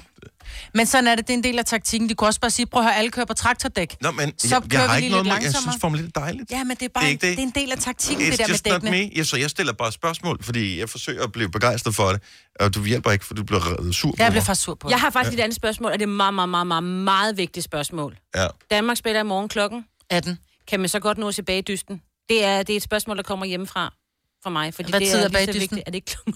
Men 0.74 0.86
sådan 0.86 1.06
er 1.06 1.14
det, 1.14 1.26
det 1.26 1.32
er 1.34 1.38
en 1.38 1.44
del 1.44 1.58
af 1.58 1.64
taktikken. 1.64 2.08
De 2.08 2.14
kunne 2.14 2.28
også 2.28 2.40
bare 2.40 2.50
sige, 2.50 2.66
prøv 2.66 2.80
at 2.82 2.86
høre, 2.86 2.96
alle 2.96 3.10
kører 3.10 3.26
på 3.26 3.34
traktordæk. 3.34 3.96
Nå, 4.00 4.10
men 4.10 4.32
Så 4.38 4.48
jeg, 4.50 4.62
kører 4.70 4.80
jeg 4.82 4.90
har 4.90 4.96
ikke 4.96 5.08
noget 5.08 5.24
lidt 5.24 5.32
mod, 5.34 5.36
jeg 5.36 5.42
langsommere. 5.42 5.72
synes 5.72 5.80
Formel 5.80 6.00
1 6.00 6.06
er 6.16 6.20
dejligt. 6.20 6.50
Ja, 6.50 6.64
men 6.64 6.76
det 6.76 6.82
er 6.84 6.88
bare 6.94 7.04
Det 7.04 7.12
er 7.12 7.18
det 7.18 7.26
ikke 7.26 7.26
er, 7.26 7.30
det. 7.30 7.52
det 7.54 7.58
er 7.58 7.62
en 7.62 7.66
del 7.68 7.72
af 7.72 7.78
taktikken, 7.78 8.26
It's 8.26 8.30
det 8.30 8.38
der 8.38 8.48
med 8.48 8.58
dækkene. 8.80 8.90
me. 8.90 9.10
Ja, 9.16 9.24
så 9.24 9.36
jeg 9.36 9.50
stiller 9.50 9.72
bare 9.72 9.92
spørgsmål, 9.92 10.42
fordi 10.44 10.78
jeg 10.80 10.88
forsøger 10.88 11.22
at 11.24 11.32
blive 11.32 11.50
begejstret 11.50 11.94
for 11.94 12.08
det, 12.08 12.20
og 12.60 12.74
du 12.74 12.84
hjælper 12.84 13.10
ikke, 13.10 13.24
for 13.24 13.34
du 13.34 13.44
bliver 13.44 13.90
sur 13.92 14.10
på 14.10 14.16
Jeg 14.18 14.30
bliver 14.32 14.44
faktisk 14.44 14.64
sur 14.64 14.74
på 14.74 14.90
Jeg 14.90 15.00
har 15.00 15.10
faktisk 15.10 15.38
et 15.38 15.42
andet 15.42 15.56
spørgsmål, 15.56 15.92
og 15.92 15.98
det 15.98 16.02
er 16.02 16.06
meget, 16.10 16.34
meget, 16.34 16.48
meget, 16.48 16.66
meget, 16.66 16.84
meget 16.84 17.36
vigtigt 17.36 17.64
spørgsmål. 17.64 18.16
Ja. 18.36 18.46
Danmark 18.70 18.96
spiller 18.96 19.20
i 19.20 19.24
morgen 19.24 19.48
klokken. 19.48 19.84
18. 20.10 20.38
Kan 20.68 20.80
man 20.80 20.88
så 20.88 21.00
godt 21.00 21.18
nå 21.18 21.32
tilbage 21.32 21.58
i 21.58 21.62
dysten? 21.62 22.00
Det 22.28 22.44
er, 22.44 22.62
det 22.62 22.72
er 22.72 22.76
et 22.76 22.82
spørgsmål, 22.82 23.16
der 23.16 23.22
kommer 23.22 23.46
hjemmefra 23.46 23.94
for 24.42 24.50
mig. 24.50 24.74
Fordi 24.74 24.90
Hvad 24.90 25.00
det 25.00 25.08
tid 25.08 25.14
er 25.18 25.28
lige 25.28 25.28
så 25.28 25.32
bagdysten? 25.46 25.60
vigtigt. 25.60 25.80
Er 25.86 25.90
det 25.90 25.94
ikke 25.94 26.06
klokken? 26.06 26.34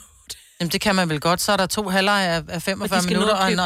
Jamen, 0.60 0.72
det 0.72 0.80
kan 0.80 0.94
man 0.94 1.08
vel 1.08 1.20
godt. 1.20 1.40
Så 1.40 1.52
er 1.52 1.56
der 1.56 1.66
to 1.66 1.88
halvleje 1.88 2.28
af, 2.28 2.42
af 2.48 2.62
45 2.62 2.98
Og 2.98 3.02
de 3.02 3.02
skal 3.02 3.14
nå 3.14 3.18
minutter. 3.20 3.34
at 3.34 3.42
Og 3.42 3.50
købe 3.50 3.60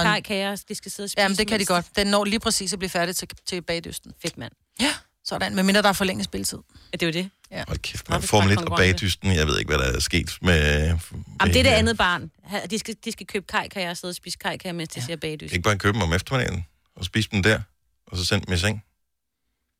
de 0.68 0.74
skal 0.74 0.90
sidde 0.90 1.06
og 1.06 1.10
spise. 1.10 1.22
jamen, 1.22 1.36
det 1.38 1.46
kan 1.48 1.54
de 1.58 1.60
mens- 1.60 1.68
godt. 1.68 1.86
Den 1.96 2.06
når 2.06 2.24
lige 2.24 2.40
præcis 2.40 2.72
at 2.72 2.78
blive 2.78 2.90
færdig 2.90 3.16
til, 3.16 3.28
til 3.46 3.62
bagdysten. 3.62 4.12
Fedt, 4.22 4.38
mand. 4.38 4.52
Ja, 4.80 4.94
sådan. 5.24 5.54
Med 5.54 5.62
mindre 5.62 5.82
der 5.82 5.88
er 5.88 5.92
forlænget 5.92 6.24
spilletid. 6.24 6.58
Ja, 6.92 6.96
det 6.96 7.02
er 7.02 7.06
jo 7.06 7.12
det. 7.12 7.30
Ja. 7.50 7.64
Hold 7.68 7.78
kæft, 7.78 8.08
man 8.08 8.16
er 8.16 8.20
lidt 8.20 8.32
og 8.32 8.56
konkurrence. 8.56 8.92
bagdysten. 8.92 9.32
Jeg 9.34 9.46
ved 9.46 9.58
ikke, 9.58 9.68
hvad 9.68 9.78
der 9.78 9.92
er 9.96 10.00
sket 10.00 10.38
med... 10.42 10.54
Jamen, 10.86 10.98
det 11.40 11.42
er 11.42 11.46
det 11.52 11.64
med- 11.64 11.70
andet 11.72 11.98
barn. 11.98 12.30
De 12.70 12.78
skal, 12.78 12.96
de 13.04 13.12
skal 13.12 13.26
købe 13.26 13.46
kajkager 13.48 13.90
og 13.90 13.96
sidde 13.96 14.12
og 14.12 14.16
spise 14.16 14.38
kajkager, 14.38 14.72
mens 14.72 14.88
de 14.88 15.02
ser 15.02 15.16
bagdyst. 15.16 15.52
Ikke 15.52 15.62
bare 15.62 15.78
købe 15.78 15.92
dem 15.94 16.02
om 16.02 16.12
eftermiddagen 16.12 16.66
og 16.96 17.04
spise 17.04 17.28
dem 17.32 17.42
der, 17.42 17.60
og 18.06 18.16
så 18.16 18.24
sende 18.24 18.46
dem 18.46 18.54
i 18.54 18.58
seng. 18.58 18.82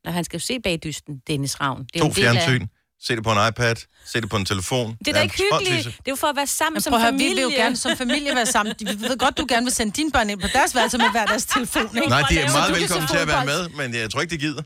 Når 0.05 0.11
han 0.11 0.23
skal 0.23 0.37
jo 0.39 0.45
se 0.45 0.59
bagdysten, 0.59 1.13
Dennis 1.27 1.61
Ravn. 1.61 1.83
Det 1.83 1.95
er 1.95 1.99
To 1.99 2.05
en 2.07 2.13
del 2.15 2.25
af- 2.25 2.33
fjernsyn, 2.33 2.67
se 3.01 3.15
det 3.15 3.23
på 3.23 3.31
en 3.31 3.37
iPad, 3.49 3.75
se 4.05 4.21
det 4.21 4.29
på 4.29 4.37
en 4.37 4.45
telefon. 4.45 4.95
Det 4.99 5.07
er 5.07 5.13
da 5.13 5.21
ikke 5.21 5.35
hyggeligt. 5.51 5.85
Det 5.85 5.91
er 6.05 6.11
jo 6.11 6.15
for 6.15 6.27
at 6.27 6.35
være 6.35 6.47
sammen 6.47 6.75
Men 6.75 6.81
som 6.81 6.91
prøv 6.91 6.97
at 6.99 7.01
høre, 7.03 7.11
familie. 7.11 7.29
vi 7.29 7.35
vil 7.35 7.43
jo 7.43 7.49
gerne 7.63 7.77
som 7.77 7.97
familie 7.97 8.35
være 8.35 8.45
sammen. 8.45 8.75
Vi 8.79 8.85
ved 8.85 9.17
godt, 9.17 9.37
du 9.37 9.45
gerne 9.49 9.65
vil 9.65 9.73
sende 9.73 9.91
dine 9.93 10.11
børn 10.11 10.29
ind 10.29 10.41
på 10.41 10.47
deres 10.53 10.75
værelse 10.75 10.97
med 10.97 11.11
hver 11.11 11.25
deres 11.25 11.45
telefon, 11.45 11.89
ikke? 11.97 12.09
Nej, 12.09 12.23
de 12.29 12.39
er 12.39 12.51
meget 12.51 12.75
velkommen 12.79 13.07
til 13.07 13.17
at 13.17 13.27
være 13.27 13.45
med, 13.45 13.69
men 13.69 13.93
jeg 13.95 14.09
tror 14.11 14.21
ikke, 14.21 14.31
de 14.35 14.37
gider. 14.37 14.63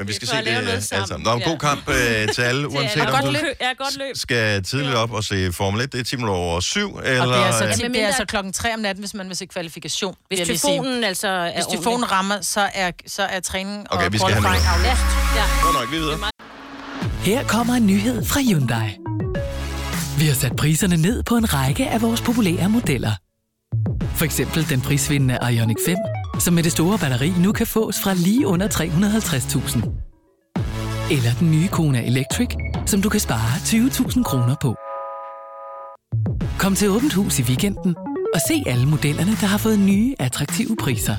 Men 0.00 0.08
vi 0.08 0.12
skal 0.12 0.28
se 0.28 0.36
det 0.36 0.46
alle 0.46 0.82
sammen. 0.82 1.20
Nå, 1.24 1.32
en 1.34 1.40
god 1.40 1.52
Ja. 1.52 1.68
kamp 1.68 1.88
øh, 1.88 2.28
til 2.34 2.42
alle, 2.50 2.68
uanset 2.68 3.02
om 3.02 3.06
godt 3.10 3.24
du 3.24 3.30
løb. 3.30 3.56
Ja, 3.60 3.72
godt 3.78 3.96
løb. 3.98 4.16
skal 4.16 4.62
tidligt 4.62 4.94
op 4.94 5.12
og 5.12 5.24
se 5.24 5.52
Formel 5.52 5.80
1. 5.80 5.92
Det 5.92 6.00
er 6.00 6.04
10 6.04 6.16
minutter 6.16 6.34
over 6.34 6.60
7, 6.60 6.98
eller... 7.04 7.22
Og 7.22 7.28
det 7.28 7.36
er, 7.36 7.44
altså, 7.44 7.64
øh, 7.64 7.74
ti- 7.74 7.82
det 7.88 8.02
er 8.02 8.06
altså 8.06 8.24
klokken 8.24 8.52
3 8.52 8.74
om 8.74 8.80
natten, 8.80 9.02
hvis 9.02 9.14
man 9.14 9.28
vil 9.28 9.36
se 9.36 9.46
kvalifikation. 9.46 10.14
Hvis 10.28 10.38
telefonen 10.40 11.04
altså 11.04 11.28
er 11.28 11.52
Hvis 11.54 11.64
telefonen 11.66 11.86
ordentlig. 11.94 12.12
rammer, 12.12 12.40
så 12.40 12.68
er, 12.74 12.90
så 13.06 13.22
er 13.22 13.40
træning 13.40 13.86
Okay, 13.90 14.06
og 14.06 14.12
vi 14.12 14.18
skal 14.18 14.30
have 14.32 14.42
noget. 14.42 14.56
aflyst. 14.56 15.02
Ja, 15.36 15.40
ja. 15.40 15.46
Godt 15.62 15.74
nok, 15.80 15.92
vi 15.92 15.96
videre. 15.98 16.18
Her 17.22 17.44
kommer 17.44 17.74
en 17.74 17.86
nyhed 17.86 18.24
fra 18.24 18.40
Hyundai. 18.40 18.88
Vi 20.18 20.26
har 20.26 20.34
sat 20.34 20.56
priserne 20.56 20.96
ned 20.96 21.22
på 21.22 21.36
en 21.36 21.54
række 21.54 21.88
af 21.88 22.02
vores 22.02 22.20
populære 22.20 22.68
modeller. 22.68 23.12
For 24.16 24.24
eksempel 24.24 24.68
den 24.68 24.80
prisvindende 24.80 25.38
Ioniq 25.52 25.76
5, 25.86 25.96
som 26.40 26.54
med 26.54 26.62
det 26.62 26.72
store 26.72 26.98
batteri 26.98 27.32
nu 27.38 27.52
kan 27.52 27.66
fås 27.66 27.96
fra 28.02 28.14
lige 28.14 28.46
under 28.46 28.68
350.000. 28.68 31.14
Eller 31.14 31.30
den 31.40 31.50
nye 31.50 31.68
Kona 31.68 32.06
Electric, 32.06 32.48
som 32.86 33.02
du 33.02 33.08
kan 33.08 33.20
spare 33.20 33.56
20.000 33.56 34.22
kroner 34.22 34.56
på. 34.62 34.74
Kom 36.58 36.74
til 36.74 36.90
Åbent 36.90 37.14
Hus 37.14 37.38
i 37.38 37.42
weekenden 37.42 37.96
og 38.34 38.40
se 38.48 38.62
alle 38.66 38.86
modellerne, 38.86 39.30
der 39.30 39.46
har 39.46 39.58
fået 39.58 39.78
nye, 39.78 40.14
attraktive 40.18 40.76
priser. 40.76 41.16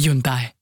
Hyundai. 0.00 0.61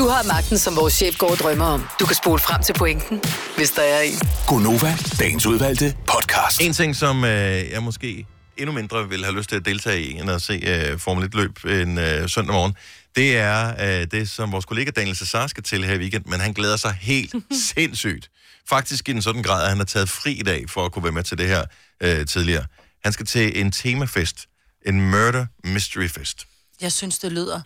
Du 0.00 0.08
har 0.08 0.22
magten, 0.22 0.58
som 0.58 0.76
vores 0.76 0.94
chef 0.94 1.18
går 1.18 1.30
og 1.30 1.36
drømmer 1.36 1.64
om. 1.64 1.86
Du 2.00 2.06
kan 2.06 2.16
spole 2.16 2.38
frem 2.38 2.62
til 2.62 2.72
pointen, 2.72 3.22
hvis 3.56 3.70
der 3.70 3.82
er 3.82 4.00
en. 4.00 4.18
Gonova, 4.46 4.96
dagens 5.18 5.46
udvalgte 5.46 5.96
podcast. 6.06 6.60
En 6.60 6.72
ting, 6.72 6.96
som 6.96 7.24
øh, 7.24 7.70
jeg 7.70 7.82
måske 7.82 8.26
endnu 8.56 8.72
mindre 8.72 9.08
vil 9.08 9.24
have 9.24 9.36
lyst 9.36 9.48
til 9.48 9.56
at 9.56 9.64
deltage 9.64 10.02
i, 10.02 10.18
end 10.18 10.30
at 10.30 10.42
se 10.42 10.52
øh, 10.52 10.98
Formel 10.98 11.30
1-løb 11.34 11.64
en 11.64 11.98
øh, 11.98 12.28
søndag 12.28 12.54
morgen, 12.54 12.74
det 13.16 13.36
er 13.36 13.74
øh, 14.00 14.06
det, 14.10 14.30
som 14.30 14.52
vores 14.52 14.64
kollega 14.64 14.90
Daniel 14.90 15.16
Cesar 15.16 15.46
skal 15.46 15.62
til 15.62 15.84
her 15.84 15.94
i 15.94 15.98
weekend, 15.98 16.24
men 16.26 16.40
han 16.40 16.52
glæder 16.52 16.76
sig 16.76 16.92
helt 17.00 17.34
sindssygt. 17.74 18.30
Faktisk 18.68 19.08
i 19.08 19.12
en 19.12 19.22
sådan 19.22 19.42
grad, 19.42 19.62
at 19.62 19.68
han 19.68 19.78
har 19.78 19.84
taget 19.84 20.08
fri 20.08 20.32
i 20.32 20.42
dag 20.42 20.70
for 20.70 20.84
at 20.84 20.92
kunne 20.92 21.04
være 21.04 21.12
med 21.12 21.22
til 21.22 21.38
det 21.38 21.46
her 21.48 21.64
øh, 22.00 22.26
tidligere. 22.26 22.64
Han 23.04 23.12
skal 23.12 23.26
til 23.26 23.60
en 23.60 23.72
temafest, 23.72 24.46
en 24.86 25.10
Murder 25.10 25.46
Mystery 25.64 26.08
Fest. 26.08 26.46
Jeg 26.80 26.92
synes, 26.92 27.18
det 27.18 27.32
lyder 27.32 27.60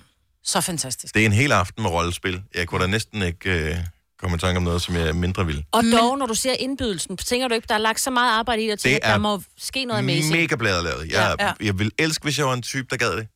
så 0.45 0.61
fantastisk. 0.61 1.15
Det 1.15 1.23
er 1.23 1.27
en 1.27 1.33
hel 1.33 1.53
aften 1.53 1.83
med 1.83 1.91
rollespil. 1.91 2.43
Jeg 2.55 2.69
kunne 2.69 2.81
da 2.83 2.87
næsten 2.87 3.23
ikke 3.23 3.71
øh, 3.71 3.77
komme 4.19 4.37
i 4.37 4.39
tanke 4.39 4.57
om 4.57 4.63
noget, 4.63 4.83
som 4.83 4.97
jeg 4.97 5.17
mindre 5.17 5.47
vil. 5.47 5.65
Og 5.73 5.83
dog, 5.93 6.19
når 6.19 6.26
du 6.26 6.35
ser 6.35 6.52
indbydelsen, 6.52 7.17
tænker 7.17 7.49
du 7.49 7.54
ikke, 7.54 7.67
der 7.69 7.75
er 7.75 7.78
lagt 7.78 8.00
så 8.00 8.11
meget 8.11 8.33
arbejde 8.39 8.63
i 8.65 8.69
det, 8.71 8.80
til, 8.80 8.91
Det 8.91 8.97
at 8.97 9.02
der 9.02 9.09
er 9.09 9.19
må 9.19 9.43
ske 9.59 9.85
noget 9.85 9.99
amazing. 9.99 10.37
Mega 10.41 10.57
bladelavet. 10.57 11.11
Jeg, 11.13 11.37
Ja, 11.41 11.47
ja. 11.47 11.52
jeg 11.61 11.78
vil 11.78 11.91
elske, 11.99 12.23
hvis 12.23 12.39
jeg 12.39 12.47
var 12.47 12.54
en 12.54 12.63
type, 12.63 12.87
der 12.91 12.97
gad 12.97 13.17
det. 13.17 13.28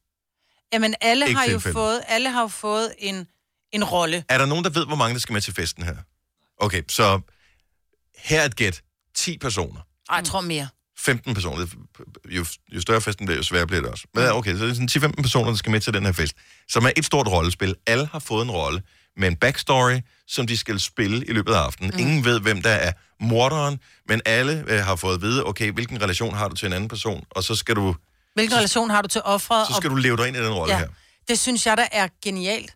Jamen, 0.72 0.94
alle 1.00 1.26
Ikke 1.28 1.38
har, 1.38 1.44
jo 1.46 1.50
tilfældet. 1.50 1.74
fået, 1.74 2.00
alle 2.08 2.30
har 2.30 2.40
jo 2.40 2.48
fået 2.48 2.94
en, 2.98 3.26
en 3.72 3.84
rolle. 3.84 4.24
Er 4.28 4.38
der 4.38 4.46
nogen, 4.46 4.64
der 4.64 4.70
ved, 4.70 4.86
hvor 4.86 4.96
mange 4.96 5.14
der 5.14 5.20
skal 5.20 5.32
med 5.32 5.40
til 5.40 5.54
festen 5.54 5.82
her? 5.84 5.96
Okay, 6.60 6.82
så 6.88 7.20
her 8.16 8.40
er 8.40 8.44
et 8.44 8.56
gæt. 8.56 8.82
10 9.14 9.38
personer. 9.38 9.80
Ej, 10.10 10.16
jeg 10.16 10.24
tror 10.24 10.40
mere. 10.40 10.68
15 10.98 11.34
personer. 11.34 11.66
Jo, 12.28 12.44
jo 12.72 12.80
større 12.80 13.00
festen 13.00 13.26
bliver, 13.26 13.36
jo 13.36 13.42
sværere 13.42 13.66
bliver 13.66 13.82
det 13.82 13.90
også. 13.90 14.06
Men 14.14 14.28
okay, 14.28 14.56
så 14.56 14.64
det 14.64 14.70
er 14.70 14.88
sådan 14.88 15.12
10-15 15.12 15.22
personer, 15.22 15.50
der 15.50 15.56
skal 15.56 15.70
med 15.72 15.80
til 15.80 15.94
den 15.94 16.04
her 16.04 16.12
fest, 16.12 16.34
som 16.68 16.84
er 16.84 16.90
et 16.96 17.04
stort 17.04 17.28
rollespil. 17.28 17.74
Alle 17.86 18.08
har 18.12 18.18
fået 18.18 18.44
en 18.44 18.50
rolle 18.50 18.82
med 19.16 19.28
en 19.28 19.36
backstory, 19.36 20.00
som 20.26 20.46
de 20.46 20.56
skal 20.56 20.80
spille 20.80 21.26
i 21.26 21.32
løbet 21.32 21.52
af 21.52 21.58
aftenen. 21.58 21.90
Mm. 21.94 22.00
Ingen 22.00 22.24
ved, 22.24 22.40
hvem 22.40 22.62
der 22.62 22.70
er 22.70 22.92
morderen, 23.20 23.78
men 24.08 24.20
alle 24.26 24.64
øh, 24.68 24.84
har 24.84 24.96
fået 24.96 25.14
at 25.14 25.22
vide, 25.22 25.44
okay, 25.46 25.72
hvilken 25.72 26.02
relation 26.02 26.34
har 26.34 26.48
du 26.48 26.54
til 26.54 26.66
en 26.66 26.72
anden 26.72 26.88
person, 26.88 27.24
og 27.30 27.44
så 27.44 27.54
skal 27.54 27.76
du, 27.76 27.94
Hvilken 28.34 28.56
relation 28.56 28.90
har 28.90 29.02
du 29.02 29.08
til 29.08 29.20
offeret? 29.24 29.66
så 29.66 29.74
skal 29.74 29.90
du 29.90 29.94
leve 29.94 30.16
dig 30.16 30.28
ind 30.28 30.36
i 30.36 30.40
den 30.40 30.52
rolle 30.52 30.72
ja, 30.74 30.78
her. 30.78 30.88
det 31.28 31.38
synes 31.38 31.66
jeg, 31.66 31.76
der 31.76 31.86
er 31.92 32.08
genialt. 32.24 32.74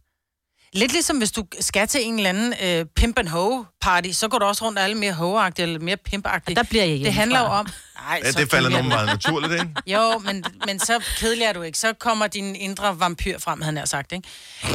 Lidt 0.72 0.92
ligesom 0.92 1.18
hvis 1.18 1.32
du 1.32 1.44
skal 1.60 1.88
til 1.88 2.06
en 2.06 2.16
eller 2.16 2.28
anden 2.30 2.54
øh, 2.62 2.86
pimp 2.86 3.18
and 3.18 3.28
hoe 3.28 3.66
party, 3.80 4.10
så 4.10 4.28
går 4.28 4.38
du 4.38 4.44
også 4.44 4.64
rundt 4.64 4.78
lidt 4.86 4.98
mere 4.98 5.12
hoe 5.12 5.52
eller 5.58 5.78
mere 5.78 5.96
pimp 5.96 6.26
Og 6.26 6.40
der 6.46 6.62
bliver 6.62 6.84
jeg 6.84 7.00
Det 7.00 7.12
handler 7.12 7.40
jo 7.40 7.46
om... 7.46 7.66
Ej, 8.08 8.20
Ja, 8.24 8.32
så 8.32 8.38
det 8.38 8.50
falder 8.50 8.68
er 8.68 8.72
nogen 8.72 8.88
meget 8.88 9.06
naturligt, 9.06 9.52
ikke? 9.52 9.68
Jo, 9.94 10.18
men, 10.18 10.44
men 10.66 10.78
så 10.78 11.04
kedelig 11.16 11.44
er 11.44 11.52
du 11.52 11.62
ikke. 11.62 11.78
Så 11.78 11.92
kommer 11.92 12.26
din 12.26 12.56
indre 12.56 13.00
vampyr 13.00 13.38
frem, 13.38 13.60
havde 13.60 13.64
han 13.66 13.74
nær 13.74 13.84
sagt, 13.84 14.12
ikke? 14.12 14.28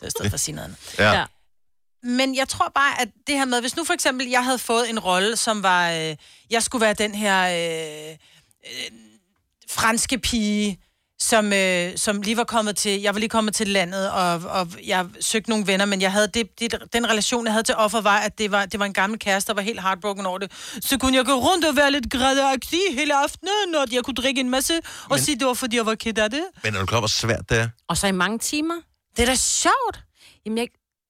det 0.00 0.06
er 0.06 0.08
stedet 0.08 0.30
for 0.30 0.34
at 0.34 0.40
sige 0.40 0.54
noget 0.54 0.68
andet. 0.68 0.98
Ja. 0.98 1.12
Ja. 1.12 1.24
Men 2.02 2.36
jeg 2.36 2.48
tror 2.48 2.72
bare, 2.74 3.00
at 3.00 3.08
det 3.26 3.34
her 3.38 3.44
med, 3.44 3.60
hvis 3.60 3.76
nu 3.76 3.84
for 3.84 3.94
eksempel, 3.94 4.28
jeg 4.28 4.44
havde 4.44 4.58
fået 4.58 4.90
en 4.90 4.98
rolle, 4.98 5.36
som 5.36 5.62
var, 5.62 5.90
øh, 5.90 6.16
jeg 6.50 6.62
skulle 6.62 6.82
være 6.82 6.94
den 6.94 7.14
her 7.14 7.44
øh, 7.44 8.16
øh, 8.66 8.98
franske 9.70 10.18
pige, 10.18 10.78
som, 11.24 11.52
øh, 11.52 11.92
som 11.98 12.22
lige 12.22 12.36
var 12.36 12.44
kommet 12.44 12.76
til, 12.76 13.00
jeg 13.00 13.14
var 13.14 13.18
lige 13.20 13.28
kommet 13.28 13.54
til 13.54 13.68
landet, 13.68 14.10
og, 14.10 14.32
og 14.34 14.68
jeg 14.86 15.06
søgte 15.20 15.50
nogle 15.50 15.66
venner, 15.66 15.84
men 15.84 16.00
jeg 16.00 16.12
havde 16.12 16.28
det, 16.34 16.60
det, 16.60 16.74
den 16.92 17.08
relation, 17.10 17.44
jeg 17.46 17.52
havde 17.52 17.64
til 17.66 17.74
offer, 17.74 18.00
var, 18.00 18.18
at 18.18 18.38
det 18.38 18.50
var, 18.50 18.66
det 18.66 18.80
var 18.80 18.86
en 18.86 18.92
gammel 18.92 19.18
kæreste, 19.18 19.48
der 19.48 19.54
var 19.54 19.62
helt 19.62 19.80
heartbroken 19.82 20.26
over 20.26 20.38
det. 20.38 20.52
Så 20.80 20.98
kunne 20.98 21.16
jeg 21.16 21.24
gå 21.24 21.32
rundt 21.34 21.64
og 21.64 21.76
være 21.76 21.90
lidt 21.90 22.10
grædeagtig 22.10 22.80
hele 22.90 23.14
aftenen, 23.14 23.74
og 23.78 23.86
jeg 23.92 24.04
kunne 24.04 24.14
drikke 24.14 24.40
en 24.40 24.50
masse, 24.50 24.74
og 24.76 24.80
Men- 25.10 25.18
sige, 25.18 25.38
det 25.38 25.46
var, 25.46 25.54
fordi 25.54 25.76
jeg 25.76 25.86
var 25.86 25.94
ked 25.94 26.18
af 26.18 26.30
det. 26.30 26.44
Men 26.64 26.74
er 26.74 26.80
du 26.80 26.86
klar, 26.86 26.98
hvor 26.98 27.08
svært 27.08 27.48
det 27.50 27.58
er? 27.58 27.68
Og 27.88 27.96
så 27.96 28.06
i 28.06 28.12
mange 28.12 28.38
timer. 28.38 28.74
Det 29.16 29.22
er 29.22 29.26
da 29.26 29.34
sjovt. 29.34 30.00
Jamen, 30.46 30.58
jeg, 30.58 30.68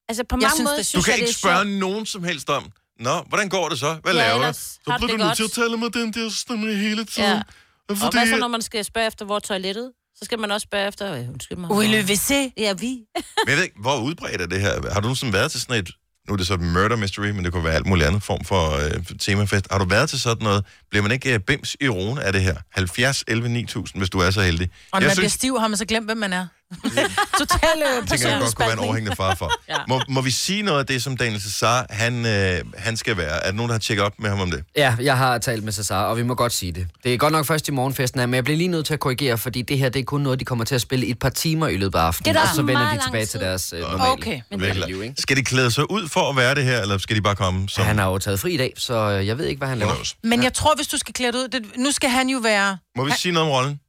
altså 0.08 0.24
på 0.28 0.36
Jeg 0.36 0.38
mange 0.38 0.50
synes, 0.56 0.64
måder 0.66 0.76
det 0.76 0.86
synes 0.86 1.04
Du 1.04 1.04
kan 1.04 1.12
jeg, 1.12 1.18
ikke 1.18 1.26
det 1.28 1.34
er 1.34 1.38
spørge 1.38 1.64
sjovt. 1.64 1.78
nogen 1.78 2.06
som 2.06 2.24
helst 2.24 2.50
om, 2.50 2.64
Nå, 3.00 3.22
hvordan 3.28 3.48
går 3.48 3.68
det 3.68 3.78
så? 3.78 3.96
Hvad 4.02 4.12
Ja, 4.14 4.18
laver 4.28 4.46
du? 4.46 4.52
Så 4.52 4.78
har 4.88 4.98
du 4.98 5.06
bliver 5.06 5.16
det 5.16 5.20
du 5.20 5.26
nødt 5.26 5.38
godt. 5.38 5.52
til 5.52 5.60
at 5.60 5.64
tale 5.64 5.76
med 5.76 5.90
den 5.90 6.12
der 6.12 6.30
stemme 6.30 6.74
hele 6.74 7.04
tiden. 7.04 7.28
Ja. 7.30 7.42
Fordi... 7.90 8.02
Og 8.02 8.10
hvad 8.12 8.26
så, 8.26 8.36
når 8.36 8.48
man 8.48 8.62
skal 8.62 8.84
spørge 8.84 9.06
efter, 9.06 9.24
hvor 9.24 9.38
toilettet? 9.38 9.92
Så 10.16 10.24
skal 10.24 10.38
man 10.38 10.50
også 10.50 10.64
spørge 10.64 10.88
efter, 10.88 11.14
øh, 11.14 11.28
undskyld 11.28 11.58
mig. 11.58 11.70
Ui, 11.70 11.86
hvor- 11.86 11.94
le 11.96 12.02
WC. 12.02 12.52
Ja, 12.56 12.72
vi. 12.72 12.86
Men 13.16 13.48
jeg 13.48 13.56
ved 13.56 13.62
ikke, 13.64 13.76
hvor 13.80 14.00
udbredt 14.00 14.40
er 14.42 14.46
det 14.46 14.60
her? 14.60 14.72
Har 14.92 15.00
du 15.00 15.04
nogensinde 15.04 15.32
været 15.32 15.50
til 15.50 15.60
sådan 15.60 15.76
et, 15.82 15.90
nu 16.28 16.32
er 16.32 16.36
det 16.36 16.46
så 16.46 16.54
et 16.54 16.60
murder 16.60 16.96
mystery, 16.96 17.26
men 17.30 17.44
det 17.44 17.52
kunne 17.52 17.64
være 17.64 17.74
alt 17.74 17.86
muligt 17.86 18.06
andet 18.08 18.22
form 18.22 18.44
for 18.44 18.70
øh, 18.86 19.04
temafest. 19.20 19.66
Har 19.70 19.78
du 19.78 19.84
været 19.84 20.08
til 20.10 20.20
sådan 20.20 20.44
noget? 20.44 20.64
Bliver 20.90 21.02
man 21.02 21.12
ikke 21.12 21.34
øh, 21.34 21.40
bims 21.40 21.76
i 21.80 21.88
roen 21.88 22.18
af 22.18 22.32
det 22.32 22.42
her? 22.42 22.56
70, 22.72 23.24
11, 23.28 23.48
9000, 23.48 24.00
hvis 24.00 24.10
du 24.10 24.18
er 24.18 24.30
så 24.30 24.40
heldig. 24.42 24.70
Og 24.92 25.00
når 25.00 25.00
jeg 25.00 25.08
man 25.08 25.14
bliver 25.16 25.22
synes, 25.28 25.32
stiv, 25.32 25.58
har 25.60 25.68
man 25.68 25.76
så 25.78 25.84
glemt, 25.84 26.06
hvem 26.06 26.16
man 26.18 26.32
er. 26.32 26.46
Total 27.40 27.82
øh, 27.82 28.08
tænker 28.08 28.28
jeg 28.28 28.40
godt 28.40 28.54
kunne 28.54 28.66
være 28.66 28.72
en 28.72 28.78
overhængende 28.78 29.16
far 29.16 29.34
for. 29.34 29.52
Ja. 29.68 29.76
må, 29.88 30.00
må 30.08 30.20
vi 30.20 30.30
sige 30.30 30.62
noget 30.62 30.78
af 30.78 30.86
det, 30.86 31.02
som 31.02 31.16
Daniel 31.16 31.40
Cesar, 31.40 31.86
han, 31.90 32.26
øh, 32.26 32.60
han 32.76 32.96
skal 32.96 33.16
være? 33.16 33.44
Er 33.44 33.50
der 33.50 33.52
nogen, 33.52 33.68
der 33.68 33.74
har 33.74 33.78
tjekket 33.80 34.04
op 34.04 34.12
med 34.18 34.30
ham 34.30 34.40
om 34.40 34.50
det? 34.50 34.64
Ja, 34.76 34.96
jeg 35.00 35.16
har 35.18 35.38
talt 35.38 35.64
med 35.64 35.72
Cesar, 35.72 36.04
og 36.04 36.16
vi 36.16 36.22
må 36.22 36.34
godt 36.34 36.52
sige 36.52 36.72
det. 36.72 36.86
Det 37.04 37.14
er 37.14 37.18
godt 37.18 37.32
nok 37.32 37.46
først 37.46 37.68
i 37.68 37.70
morgenfesten, 37.70 38.20
her, 38.20 38.26
men 38.26 38.34
jeg 38.34 38.44
bliver 38.44 38.56
lige 38.56 38.68
nødt 38.68 38.86
til 38.86 38.94
at 38.94 39.00
korrigere, 39.00 39.38
fordi 39.38 39.62
det 39.62 39.78
her 39.78 39.88
det 39.88 40.00
er 40.00 40.04
kun 40.04 40.20
noget, 40.20 40.40
de 40.40 40.44
kommer 40.44 40.64
til 40.64 40.74
at 40.74 40.80
spille 40.80 41.06
et 41.06 41.18
par 41.18 41.28
timer 41.28 41.68
i 41.68 41.76
løbet 41.76 41.98
af 41.98 42.02
aftenen. 42.02 42.36
Og 42.36 42.48
så 42.54 42.62
vender 42.62 42.90
de 42.90 43.00
tilbage 43.06 43.26
til 43.26 43.40
deres 43.40 43.72
øh, 43.72 43.80
normale 43.80 44.12
Okay. 44.12 44.40
Virkelig. 44.50 44.86
liv, 44.86 45.02
ikke? 45.02 45.14
Skal 45.18 45.36
de 45.36 45.42
klæde 45.42 45.70
sig 45.70 45.90
ud 45.90 46.08
for 46.08 46.30
at 46.30 46.36
være 46.36 46.54
det 46.54 46.64
her, 46.64 46.80
eller 46.80 46.98
skal 46.98 47.16
de 47.16 47.22
bare 47.22 47.36
komme 47.36 47.68
som... 47.68 47.84
Han 47.84 47.98
har 47.98 48.10
jo 48.10 48.18
taget 48.18 48.40
fri 48.40 48.52
i 48.52 48.56
dag, 48.56 48.72
så 48.76 48.94
øh, 48.94 49.26
jeg 49.26 49.38
ved 49.38 49.46
ikke, 49.46 49.58
hvad 49.58 49.68
han 49.68 49.78
laver. 49.78 50.12
Men 50.22 50.42
jeg 50.42 50.52
tror, 50.52 50.76
hvis 50.76 50.86
du 50.86 50.98
skal 50.98 51.14
klæde 51.14 51.32
dig 51.32 51.40
ud... 51.40 51.48
Det, 51.48 51.62
nu 51.76 51.92
skal 51.92 52.10
han 52.10 52.28
jo 52.28 52.38
være... 52.38 52.78
Må 52.96 53.04
vi 53.04 53.12
sige 53.18 53.32
noget 53.32 53.48
om 53.48 53.52
rollen? 53.52 53.80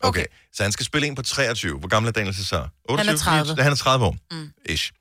Okay. 0.00 0.20
okay. 0.20 0.26
Så 0.52 0.62
han 0.62 0.72
skal 0.72 0.86
spille 0.86 1.06
en 1.08 1.14
på 1.14 1.22
23. 1.22 1.78
Hvor 1.78 1.88
gammel 1.88 2.08
er 2.08 2.12
Daniel 2.12 2.34
Cesar? 2.34 2.70
28? 2.88 3.16
30. 3.18 3.62
Han 3.62 3.72
er 3.72 3.76
30 3.76 4.06
år. 4.06 4.16
Mm. 4.30 4.50
Ish. 4.68 4.92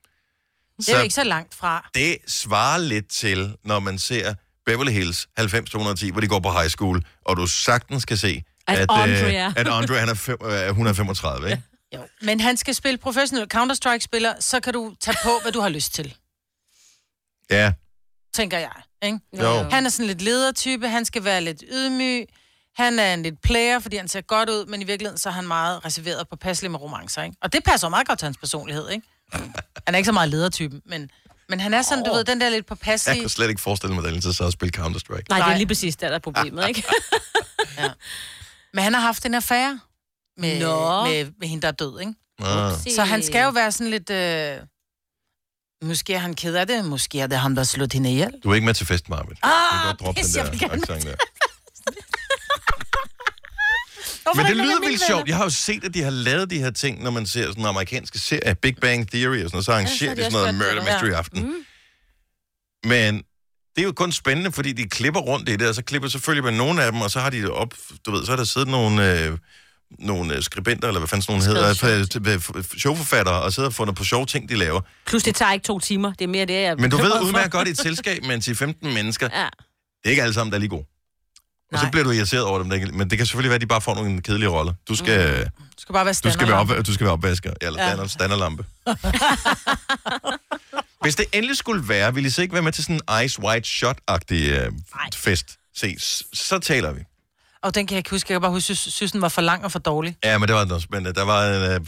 Det 0.80 0.90
er 0.90 0.98
jo 0.98 1.04
ikke 1.04 1.16
så 1.16 1.24
langt 1.24 1.56
fra. 1.56 1.90
det 1.96 2.18
svarer 2.28 2.78
lidt 2.78 3.08
til, 3.10 3.56
når 3.64 3.80
man 3.80 4.00
ser 4.00 4.34
Beverly 4.66 4.92
Hills 4.92 5.28
90-210, 5.40 6.12
hvor 6.12 6.22
de 6.22 6.28
går 6.28 6.40
på 6.40 6.52
high 6.52 6.70
school, 6.70 7.06
og 7.26 7.38
du 7.38 7.48
sagtens 7.48 8.06
kan 8.06 8.18
se, 8.18 8.44
At 8.68 8.78
at, 8.80 8.88
Andre 8.90 9.28
øh, 9.28 9.34
er. 9.34 9.54
at 9.58 9.68
Andre 9.68 10.00
han 10.00 10.10
er, 10.10 10.14
fem, 10.14 10.38
øh, 10.44 10.68
135, 10.68 11.50
ikke? 11.52 11.64
Jo. 11.96 12.00
Men 12.22 12.40
han 12.40 12.58
skal 12.58 12.76
spille 12.76 12.98
professionel 12.98 13.48
Counter-Strike-spiller, 13.54 14.34
så 14.40 14.60
kan 14.60 14.74
du 14.74 14.96
tage 15.02 15.18
på, 15.24 15.30
hvad 15.42 15.52
du 15.52 15.60
har 15.62 15.70
lyst 15.70 15.94
til, 15.94 16.16
Ja. 17.50 17.74
tænker 18.34 18.58
jeg. 18.58 18.72
Ikke? 19.04 19.20
Jo. 19.40 19.64
Han 19.72 19.86
er 19.86 19.90
sådan 19.90 20.06
lidt 20.08 20.22
ledertype, 20.22 20.88
han 20.90 21.06
skal 21.06 21.24
være 21.24 21.42
lidt 21.42 21.64
ydmyg, 21.72 22.26
han 22.76 23.00
er 23.00 23.14
en 23.14 23.24
lidt 23.24 23.42
player, 23.42 23.80
fordi 23.80 23.98
han 23.98 24.08
ser 24.08 24.22
godt 24.22 24.50
ud, 24.50 24.66
men 24.66 24.82
i 24.82 24.86
virkeligheden 24.86 25.18
så 25.18 25.30
er 25.30 25.34
han 25.34 25.48
meget 25.48 25.86
reserveret 25.86 26.20
og 26.20 26.28
påpasselig 26.28 26.72
med 26.72 26.82
romancer, 26.82 27.24
ikke? 27.24 27.38
Og 27.42 27.54
det 27.54 27.64
passer 27.64 27.90
meget 27.90 28.08
godt 28.08 28.20
til 28.20 28.26
hans 28.26 28.38
personlighed, 28.38 28.90
ikke? 28.90 29.08
Han 29.86 29.96
er 29.96 29.98
ikke 29.98 30.06
så 30.06 30.12
meget 30.12 30.30
ledertypen, 30.30 30.82
men, 30.86 31.10
men 31.50 31.60
han 31.60 31.74
er 31.74 31.82
sådan, 31.82 32.04
oh. 32.04 32.10
du 32.10 32.14
ved, 32.16 32.24
den 32.24 32.42
der 32.42 32.50
lidt 32.50 32.56
Jeg 32.56 32.66
påpasselige... 32.66 33.22
kan 33.22 33.30
slet 33.30 33.50
ikke 33.50 33.62
forestille 33.62 33.96
mig, 33.96 34.02
at 34.02 34.06
Daniel 34.06 34.24
Cesar 34.24 34.50
spille 34.50 34.72
Counter-Strike. 34.80 35.24
Nej, 35.30 35.40
det 35.40 35.54
er 35.54 35.58
lige 35.58 35.68
præcis 35.68 35.96
der, 35.96 36.08
der 36.08 36.16
er 36.16 36.20
problemet, 36.20 36.68
ikke? 36.70 36.84
Men 38.74 38.84
han 38.84 38.94
har 38.94 39.02
haft 39.02 39.26
en 39.26 39.34
affære 39.34 39.80
med, 40.38 40.60
Nå. 40.60 41.06
med, 41.06 41.32
med 41.40 41.48
hende, 41.48 41.62
der 41.62 41.68
er 41.68 41.72
død, 41.72 42.00
ikke? 42.00 42.14
Ah. 42.40 42.72
Så 42.96 43.04
han 43.04 43.24
skal 43.24 43.44
jo 43.44 43.50
være 43.50 43.72
sådan 43.72 43.92
lidt... 43.92 44.10
Øh... 44.10 44.58
Måske 45.84 46.14
er 46.14 46.18
han 46.18 46.34
ked 46.34 46.56
af 46.56 46.68
det, 46.68 46.86
måske 46.86 47.20
er 47.20 47.28
det 47.28 47.38
ham, 47.38 47.56
der 47.56 47.62
har 47.62 47.66
slået 47.66 47.94
hende 47.94 48.12
ihjel. 48.12 48.34
Du 48.44 48.50
er 48.50 48.56
ikke 48.56 48.66
med 48.66 48.74
til 48.74 48.88
fest, 48.88 49.10
Marvind. 49.10 49.38
Ah, 49.44 49.52
du 49.52 49.78
kan 49.78 49.86
godt 49.86 50.00
droppe 50.00 50.22
pis, 50.22 50.28
den 50.32 50.38
jeg 50.38 50.46
der 50.46 50.52
vil 50.52 50.60
gerne 50.60 50.74
accent 50.74 51.04
der. 51.04 51.16
Hvorfor 54.26 54.42
Men 54.42 54.58
det 54.58 54.66
lyder 54.66 54.80
vildt 54.80 55.02
sjovt. 55.08 55.28
Jeg 55.28 55.36
har 55.38 55.44
jo 55.44 55.50
set, 55.50 55.84
at 55.84 55.94
de 55.94 56.02
har 56.02 56.10
lavet 56.10 56.50
de 56.50 56.60
her 56.60 56.72
ting, 56.72 57.04
når 57.04 57.12
man 57.12 57.26
ser 57.26 57.48
sådan 57.48 57.66
amerikanske 57.66 58.20
serie, 58.20 58.56
Big 58.56 58.76
Bang 58.82 59.12
Theory 59.12 59.36
og 59.36 59.40
sådan 59.40 59.50
noget, 59.52 59.66
så 59.66 59.72
arrangerer 59.72 60.16
de 60.16 60.22
de 60.22 60.32
sådan 60.32 60.40
noget 60.40 60.56
Murder 60.56 60.82
Mystery 60.82 61.10
ja. 61.12 61.18
Aften. 61.18 61.44
Mm. 61.44 61.54
Men 62.90 63.16
det 63.76 63.82
er 63.82 63.86
jo 63.86 63.92
kun 63.92 64.12
spændende, 64.12 64.52
fordi 64.52 64.72
de 64.74 64.90
klipper 64.90 65.20
rundt 65.20 65.50
i 65.50 65.56
det, 65.56 65.68
og 65.68 65.76
så 65.76 65.84
klipper 65.84 66.10
selvfølgelig 66.10 66.44
med 66.44 66.52
nogle 66.52 66.84
af 66.84 66.92
dem, 66.92 67.02
og 67.02 67.12
så 67.12 67.20
har 67.20 67.30
de 67.30 67.52
op, 67.52 67.74
du 68.06 68.12
ved, 68.12 68.26
så 68.26 68.32
har 68.32 68.36
der 68.38 68.44
siddet 68.44 68.70
nogle, 68.70 69.22
øh, 69.22 69.38
nogle 70.00 70.36
øh, 70.36 70.44
skribenter, 70.44 70.88
eller 70.88 71.00
hvad 71.00 71.08
fanden 71.08 71.22
sådan 71.22 71.54
nogle 71.54 71.74
hedder, 71.76 72.40
showforfattere, 72.78 73.42
og 73.42 73.54
sidder 73.54 73.70
og 73.70 73.74
fundet 73.74 73.96
på 73.96 74.04
sjove 74.04 74.26
ting, 74.26 74.50
de 74.50 74.56
laver. 74.56 74.82
Plus, 75.06 75.24
det 75.24 75.36
tager 75.36 75.52
ikke 75.52 75.64
to 75.64 75.80
timer. 75.80 76.14
Det 76.14 76.22
er 76.22 76.28
mere 76.28 76.46
det, 76.46 76.54
jeg 76.54 76.76
Men 76.80 76.92
du 76.92 76.98
ved 76.98 77.22
udmærket 77.22 77.52
godt 77.52 77.68
i 77.68 77.72
et 77.72 77.78
selskab 77.78 78.24
med 78.24 78.36
en 78.36 78.42
10-15 78.42 78.94
mennesker, 78.94 79.30
Ja. 79.34 79.44
det 79.44 80.06
er 80.06 80.10
ikke 80.10 80.22
alle 80.22 80.34
sammen, 80.34 80.52
der 80.52 80.58
er 80.58 80.60
lige 80.60 80.70
gode. 80.70 80.86
Og 81.76 81.80
så 81.86 81.92
bliver 81.92 82.04
du 82.04 82.12
irriteret 82.12 82.44
over 82.44 82.60
dem, 82.60 82.70
der 82.70 82.76
ikke- 82.76 82.92
men 82.92 83.10
det 83.10 83.18
kan 83.18 83.26
selvfølgelig 83.28 83.50
være, 83.50 83.56
at 83.56 83.62
de 83.62 83.68
bare 83.68 83.82
får 83.82 83.96
nogle 83.96 84.22
kedelige 84.22 84.50
roller. 84.50 84.74
Du 84.90 84.96
skal, 84.96 85.44
Du 85.46 85.50
skal 85.78 85.94
bare 85.94 86.06
være 86.06 86.14
du 86.24 86.32
skal 86.32 86.48
være, 86.48 86.58
op, 86.58 86.70
du 86.88 86.94
skal 86.94 87.04
være 87.06 87.14
opvasker, 87.14 87.54
eller 87.62 87.84
Ja. 87.84 87.90
ja. 88.02 88.08
standardlampe. 88.08 88.66
Hvis 91.02 91.16
det 91.16 91.26
endelig 91.34 91.58
skulle 91.58 91.88
være, 91.90 92.14
ville 92.14 92.28
I 92.28 92.30
så 92.30 92.42
ikke 92.42 92.54
være 92.54 92.62
med 92.64 92.72
til 92.72 92.84
sådan 92.84 93.00
en 93.20 93.26
Ice 93.26 93.42
White 93.44 93.68
Shot-agtig 93.70 94.34
øh, 94.52 94.72
fest? 95.16 95.46
Se, 95.78 95.96
s- 96.00 96.24
så 96.34 96.60
taler 96.60 96.92
vi. 96.92 97.02
Og 97.66 97.76
den 97.76 97.88
kan 97.88 97.96
jeg 97.96 98.00
ikke 98.00 98.10
huske. 98.10 98.32
Jeg 98.32 98.36
kan 98.36 98.42
bare 98.42 98.52
huske, 98.52 98.72
at 98.72 98.78
synes, 98.78 99.12
den 99.12 99.22
var 99.22 99.30
for 99.30 99.42
lang 99.42 99.64
og 99.66 99.72
for 99.72 99.80
dårlig. 99.80 100.18
Ja, 100.24 100.38
men 100.38 100.48
det 100.48 100.56
var 100.56 100.64
den 100.64 100.72
også. 100.72 100.88
Men 100.92 101.08
øh, 101.08 101.16
der 101.16 101.24
var 101.24 101.46
en... 101.46 101.72
Øh, 101.72 101.80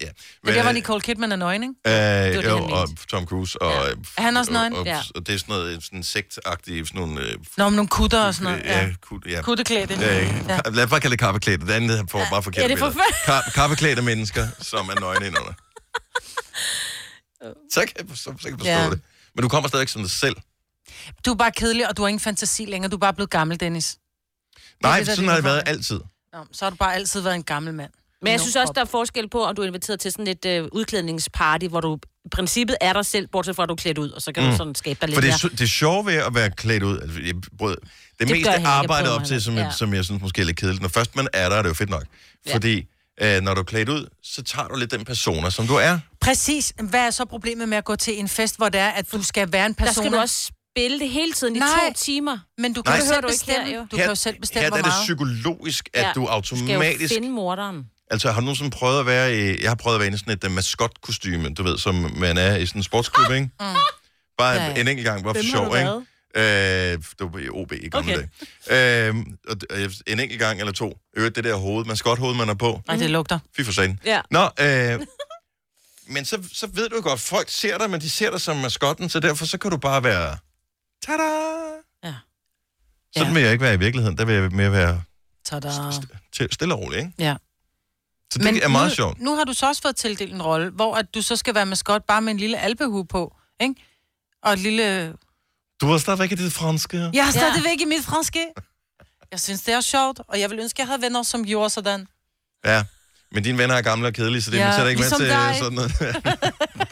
ja. 0.00 0.08
Men 0.44 0.54
der 0.54 0.62
var 0.62 0.72
Nicole 0.72 1.00
Kidman 1.00 1.32
er 1.32 1.36
nøgen, 1.36 1.62
ikke? 1.62 1.74
Øh, 1.86 2.36
det, 2.36 2.44
jo, 2.44 2.56
han 2.62 2.72
og 2.72 2.88
Tom 3.08 3.26
Cruise. 3.26 3.62
Og, 3.62 3.72
ja. 3.86 3.92
Er 4.16 4.22
han 4.22 4.36
også 4.36 4.52
nøgen? 4.52 4.72
Og, 4.72 4.78
og, 4.80 4.86
Ja. 4.86 5.00
og, 5.14 5.26
det 5.26 5.34
er 5.34 5.38
sådan 5.38 5.54
noget 5.54 5.84
sådan 5.84 6.02
sektagtigt, 6.02 6.88
sådan 6.88 7.00
nogle... 7.00 7.20
Øh, 7.20 7.34
Nå, 7.56 7.68
med 7.68 7.76
nogle 7.76 7.88
kutter 7.88 8.20
og 8.24 8.34
sådan 8.34 8.44
noget. 8.52 8.64
ja, 8.66 8.80
Ja. 8.86 8.92
kud, 9.00 9.18
ja. 9.30 9.42
Kutteklædte. 9.42 9.94
Ja. 10.00 10.16
Ja. 10.48 10.60
Lad 10.70 10.84
os 10.84 10.90
bare 10.90 11.00
kalde 11.00 11.12
det 11.12 11.20
kappeklædte. 11.20 11.66
Det 11.66 11.72
andet 11.72 12.10
får 12.10 12.26
bare 12.30 12.42
forkert 12.42 12.62
Ja, 12.62 12.68
det 12.68 12.74
er 12.74 12.78
for 12.78 12.90
Ka- 12.90 13.50
kappeklædte 13.52 14.02
mennesker, 14.02 14.46
som 14.60 14.88
er 14.88 15.00
nøgne 15.00 15.26
indunder. 15.26 15.52
Så 17.72 17.80
kan 17.96 18.08
jeg, 18.08 18.16
så, 18.16 18.22
så 18.22 18.30
kan 18.30 18.34
jeg 18.44 18.58
forstå 18.58 18.64
Ja. 18.70 18.82
ja. 18.84 18.90
det. 18.90 19.00
Men 19.34 19.42
du 19.42 19.48
kommer 19.48 19.68
stadig 19.68 19.88
som 19.88 20.02
dig 20.02 20.10
selv. 20.10 20.36
Du 21.26 21.30
er 21.30 21.36
bare 21.36 21.52
kedelig, 21.52 21.88
og 21.88 21.96
du 21.96 22.02
har 22.02 22.08
ingen 22.08 22.20
fantasi 22.20 22.64
længere. 22.64 22.90
Du 22.90 22.96
er 22.96 23.00
bare 23.00 23.14
blevet 23.14 23.30
gammel, 23.30 23.60
Dennis. 23.60 23.96
Nej, 24.82 24.98
det, 24.98 25.06
sådan 25.06 25.28
har 25.28 25.34
det 25.34 25.44
været 25.44 25.62
altid. 25.66 26.00
Nå, 26.32 26.38
så 26.52 26.64
har 26.64 26.70
du 26.70 26.76
bare 26.76 26.94
altid 26.94 27.20
været 27.20 27.34
en 27.34 27.42
gammel 27.42 27.74
mand. 27.74 27.90
Men 28.22 28.32
jeg 28.32 28.40
synes 28.40 28.56
også, 28.56 28.72
der 28.72 28.80
er 28.80 28.84
forskel 28.84 29.28
på, 29.28 29.44
om 29.44 29.54
du 29.56 29.62
er 29.62 29.66
inviteret 29.66 30.00
til 30.00 30.12
sådan 30.12 30.26
et 30.26 30.44
øh, 30.44 30.68
udklædningsparty, 30.72 31.66
hvor 31.66 31.80
du 31.80 31.98
i 32.24 32.28
princippet 32.28 32.76
er 32.80 32.92
dig 32.92 33.06
selv, 33.06 33.28
bortset 33.28 33.56
fra, 33.56 33.62
at 33.62 33.68
du 33.68 33.74
er 33.74 33.76
klædt 33.76 33.98
ud, 33.98 34.10
og 34.10 34.22
så 34.22 34.32
kan 34.32 34.44
mm. 34.44 34.50
du 34.50 34.56
sådan 34.56 34.74
skabe 34.74 34.98
dig 35.00 35.08
lidt 35.08 35.16
For 35.16 35.20
det, 35.20 35.44
er, 35.44 35.48
det 35.48 35.60
er 35.60 35.66
sjovt 35.66 36.06
ved 36.06 36.14
at 36.14 36.34
være 36.34 36.50
klædt 36.50 36.82
ud. 36.82 36.98
Altså, 36.98 37.20
jeg 37.26 37.34
brød, 37.58 37.76
det, 37.76 37.82
Det 38.18 38.28
det 38.28 38.36
meste 38.36 38.62
prøver 38.86 39.08
op 39.08 39.24
til, 39.24 39.42
som, 39.42 39.54
ja. 39.54 39.70
som 39.70 39.94
jeg 39.94 40.04
synes 40.04 40.22
måske 40.22 40.40
er 40.40 40.44
lidt 40.46 40.56
kedeligt. 40.56 40.82
Når 40.82 40.88
først 40.88 41.16
man 41.16 41.28
er 41.32 41.48
der, 41.48 41.56
er 41.56 41.62
det 41.62 41.68
jo 41.68 41.74
fedt 41.74 41.90
nok. 41.90 42.04
Ja. 42.46 42.54
Fordi 42.54 42.86
øh, 43.20 43.40
når 43.40 43.54
du 43.54 43.60
er 43.60 43.64
klædt 43.64 43.88
ud, 43.88 44.06
så 44.22 44.42
tager 44.42 44.68
du 44.68 44.76
lidt 44.76 44.90
den 44.90 45.04
persona, 45.04 45.50
som 45.50 45.66
du 45.66 45.74
er. 45.74 45.98
Præcis. 46.20 46.72
Hvad 46.82 47.06
er 47.06 47.10
så 47.10 47.24
problemet 47.24 47.68
med 47.68 47.78
at 47.78 47.84
gå 47.84 47.96
til 47.96 48.18
en 48.18 48.28
fest, 48.28 48.56
hvor 48.56 48.68
det 48.68 48.80
er, 48.80 48.88
at 48.88 49.12
du 49.12 49.22
skal 49.22 49.52
være 49.52 49.66
en 49.66 49.74
person? 49.74 49.94
Der 49.94 50.02
skal 50.02 50.12
du 50.12 50.18
også 50.18 50.50
spille 50.72 51.00
det 51.00 51.08
hele 51.10 51.32
tiden 51.32 51.56
i 51.56 51.58
Nej. 51.58 51.68
to 51.88 51.94
timer. 51.96 52.38
Men 52.58 52.72
du 52.72 52.82
kan 52.82 52.90
Nej. 52.92 52.96
jo 52.98 53.02
Det 53.02 53.08
selv 53.08 53.22
du 53.22 53.26
ikke 53.28 53.32
bestemme. 53.38 53.64
her, 53.66 53.74
jo. 53.76 53.86
Du 53.90 53.96
kan 53.96 54.06
jo 54.08 54.14
selv 54.14 54.40
bestemme, 54.40 54.62
her 54.62 54.68
hvor 54.70 54.78
er 54.78 54.82
det 54.82 54.88
meget. 54.90 55.04
psykologisk, 55.04 55.88
at 55.94 56.02
Ja. 56.02 56.12
du 56.14 56.20
Du 56.20 56.26
skal 56.26 56.34
automatisk... 56.34 57.02
jo 57.14 57.16
finde 57.16 57.30
morderen. 57.30 57.86
Altså, 58.10 58.30
har 58.32 58.40
du 58.40 58.44
nogensinde 58.44 58.70
prøvet 58.70 59.00
at 59.00 59.06
være 59.06 59.36
i... 59.36 59.62
Jeg 59.62 59.70
har 59.70 59.74
prøvet 59.74 59.94
at 59.96 60.00
være 60.00 60.14
i 60.14 60.18
sådan 60.18 60.32
et 60.34 60.44
uh, 60.44 60.50
maskotkostyme, 60.52 61.54
du 61.54 61.62
ved, 61.62 61.78
som 61.78 61.94
man 62.16 62.38
er 62.38 62.56
i 62.56 62.66
sådan 62.66 62.78
en 62.78 62.82
sportsklub, 62.82 63.30
ikke? 63.30 63.50
Mm. 63.60 63.66
Bare 64.38 64.54
Ja, 64.54 64.64
ja. 64.66 64.74
en 64.80 64.88
enkelt 64.88 65.04
gang, 65.06 65.24
bare 65.24 65.34
for 65.34 65.42
sjov, 65.42 65.76
ikke? 65.76 65.90
Øh, 66.36 66.42
det 67.18 67.32
var 67.32 67.38
i 67.38 67.48
OB 67.48 67.72
i 67.72 67.88
gamle 67.88 68.14
Okay. 68.14 68.26
dage. 68.70 69.08
Øh, 69.08 69.16
øh, 69.72 69.90
en 70.06 70.20
enkelt 70.20 70.40
gang 70.40 70.60
eller 70.60 70.72
to. 70.72 70.98
Øvrigt 71.16 71.36
det 71.36 71.44
der 71.44 71.56
hoved, 71.56 71.84
maskothoved, 71.84 72.34
man 72.34 72.48
er 72.48 72.54
på. 72.54 72.80
Nej, 72.86 72.96
det 72.96 73.10
lugter. 73.10 73.38
Fy 73.56 73.60
for 73.62 73.72
sagen. 73.72 74.00
Ja. 74.04 74.20
Nå, 74.30 74.48
øh, 74.60 75.00
men 76.14 76.24
så, 76.24 76.38
så 76.52 76.66
ved 76.66 76.88
du 76.88 77.00
godt, 77.00 77.20
folk 77.20 77.50
ser 77.50 77.78
dig, 77.78 77.90
men 77.90 78.00
de 78.00 78.10
ser 78.10 78.30
dig 78.30 78.40
som 78.40 78.56
maskotten, 78.56 79.08
så 79.08 79.20
derfor 79.20 79.46
så 79.46 79.58
kan 79.58 79.70
du 79.70 79.76
bare 79.76 80.04
være... 80.04 80.36
Tada! 81.08 81.30
Ja. 82.04 82.14
Sådan 83.16 83.34
vil 83.34 83.42
jeg 83.42 83.52
ikke 83.52 83.62
være 83.64 83.74
i 83.74 83.78
virkeligheden. 83.78 84.18
Der 84.18 84.24
vil 84.24 84.34
jeg 84.34 84.50
mere 84.52 84.72
være 84.72 85.02
Tada. 85.44 85.70
til, 86.32 86.48
stille 86.52 86.74
og 86.74 86.80
rolig, 86.80 86.98
ikke? 86.98 87.12
Ja. 87.18 87.36
Så 88.32 88.38
det 88.38 88.64
er 88.64 88.68
meget 88.68 88.90
nu, 88.90 88.94
sjovt. 88.94 89.20
Nu 89.20 89.34
har 89.36 89.44
du 89.44 89.52
så 89.52 89.66
også 89.68 89.82
fået 89.82 89.96
tildelt 89.96 90.32
en 90.34 90.42
rolle, 90.42 90.70
hvor 90.70 90.94
at 90.96 91.14
du 91.14 91.22
så 91.22 91.36
skal 91.36 91.54
være 91.54 91.66
maskot 91.66 92.04
bare 92.04 92.20
med 92.22 92.32
en 92.32 92.38
lille 92.38 92.58
alpehue 92.58 93.06
på, 93.06 93.36
ikke? 93.60 93.74
Og 94.42 94.52
et 94.52 94.58
lille... 94.58 95.14
Du 95.80 95.86
har 95.86 95.98
stadigvæk 95.98 96.32
i 96.32 96.34
det 96.34 96.52
franske. 96.52 97.10
Jeg 97.12 97.26
er 97.26 97.30
stadigvæk 97.30 97.80
i 97.80 97.84
mit 97.84 98.04
franske. 98.04 98.46
Jeg 99.30 99.40
synes, 99.40 99.62
det 99.62 99.74
er 99.74 99.80
sjovt, 99.80 100.20
og 100.28 100.40
jeg 100.40 100.50
vil 100.50 100.58
ønske, 100.58 100.76
at 100.76 100.78
jeg 100.78 100.86
havde 100.86 101.02
venner, 101.02 101.22
som 101.22 101.44
gjorde 101.44 101.70
sådan. 101.70 102.06
Ja, 102.64 102.84
men 103.32 103.42
dine 103.44 103.58
venner 103.58 103.74
er 103.74 103.82
gamle 103.82 104.06
og 104.06 104.12
kedelige, 104.14 104.42
så 104.42 104.50
det 104.50 104.56
Ja, 104.58 104.66
ja, 104.66 104.72
sætter 104.72 104.88
ikke 104.88 105.00
ligesom 105.00 105.20
med 105.20 105.28
til 105.28 105.36
dig. 105.36 105.56
sådan 105.58 105.72
noget. 105.74 105.92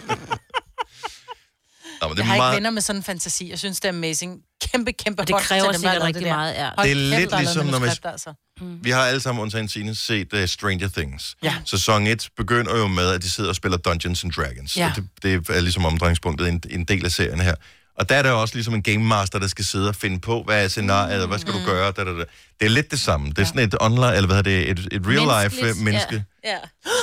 Nå, 2.09 2.09
men 2.09 2.17
det 2.17 2.23
Jeg 2.23 2.25
er 2.25 2.27
har 2.27 2.35
ikke 2.35 2.41
meget... 2.41 2.55
venner 2.57 2.71
med 2.71 2.83
sådan 2.83 3.01
en 3.01 3.05
fantasi. 3.05 3.51
Jeg 3.51 3.59
synes, 3.59 3.81
det 3.81 3.89
er 3.89 3.93
amazing. 3.93 4.41
Kæmpe, 4.73 4.93
kæmpe 4.93 5.23
Og 5.23 5.29
det 5.29 5.37
kræver 5.37 5.63
til 5.65 5.73
dem, 5.73 5.81
sikkert 5.81 6.03
rigtig 6.03 6.23
det 6.23 6.29
meget, 6.31 6.55
ja. 6.55 6.71
Hold 6.77 6.87
Det 6.89 6.91
er 6.93 7.19
lidt 7.19 7.37
ligesom, 7.39 7.67
når 7.67 7.79
man- 7.79 7.89
altså. 8.05 8.35
Vi 8.83 8.91
har 8.91 9.01
alle 9.01 9.21
sammen 9.21 9.43
undtagen 9.43 9.69
Signe 9.69 9.95
set 9.95 10.33
uh, 10.33 10.45
Stranger 10.47 10.89
Things. 10.89 11.37
Ja. 11.43 11.55
Sæson 11.65 12.07
1 12.07 12.29
begynder 12.37 12.77
jo 12.79 12.87
med, 12.87 13.11
at 13.11 13.23
de 13.23 13.31
sidder 13.31 13.51
og 13.51 13.57
spiller 13.57 13.79
Dungeons 13.79 14.25
and 14.25 14.33
Dragons. 14.33 14.77
Ja. 14.77 14.91
Og 14.91 14.97
det, 14.97 15.09
det 15.49 15.57
er 15.57 15.61
ligesom 15.61 15.85
omdrejningspunktet 15.85 16.49
en, 16.49 16.63
en 16.71 16.85
del 16.85 17.05
af 17.05 17.11
serien 17.11 17.41
her. 17.41 17.55
Og 17.99 18.09
der 18.09 18.15
er 18.17 18.23
der 18.23 18.31
også 18.31 18.55
ligesom 18.55 18.75
en 18.75 18.83
game 18.83 18.99
master, 19.05 19.39
der 19.39 19.49
skal 19.49 19.65
sidde 19.65 19.89
og 19.89 19.95
finde 19.95 20.21
på, 20.21 20.43
hvad 20.43 20.65
er 20.65 20.69
scenariet, 20.69 21.23
og 21.23 21.29
hvad 21.29 21.39
skal 21.39 21.53
du 21.53 21.59
gøre? 21.67 21.93
Da, 21.93 22.05
da, 22.05 22.11
da. 22.11 22.25
Det 22.61 22.67
er 22.67 22.69
lidt 22.69 22.91
det 22.91 23.01
samme. 23.01 23.29
Det 23.31 23.39
er 23.39 23.45
sådan 23.45 23.61
et 23.69 23.75
online, 23.81 24.15
eller 24.17 24.27
hvad 24.27 24.37
hedder 24.37 24.51
det, 24.51 24.71
et, 24.71 24.89
et 24.93 25.03
real-life 25.07 25.71
uh, 25.71 25.77
menneskespil. 25.85 26.23
Ja. 26.45 26.51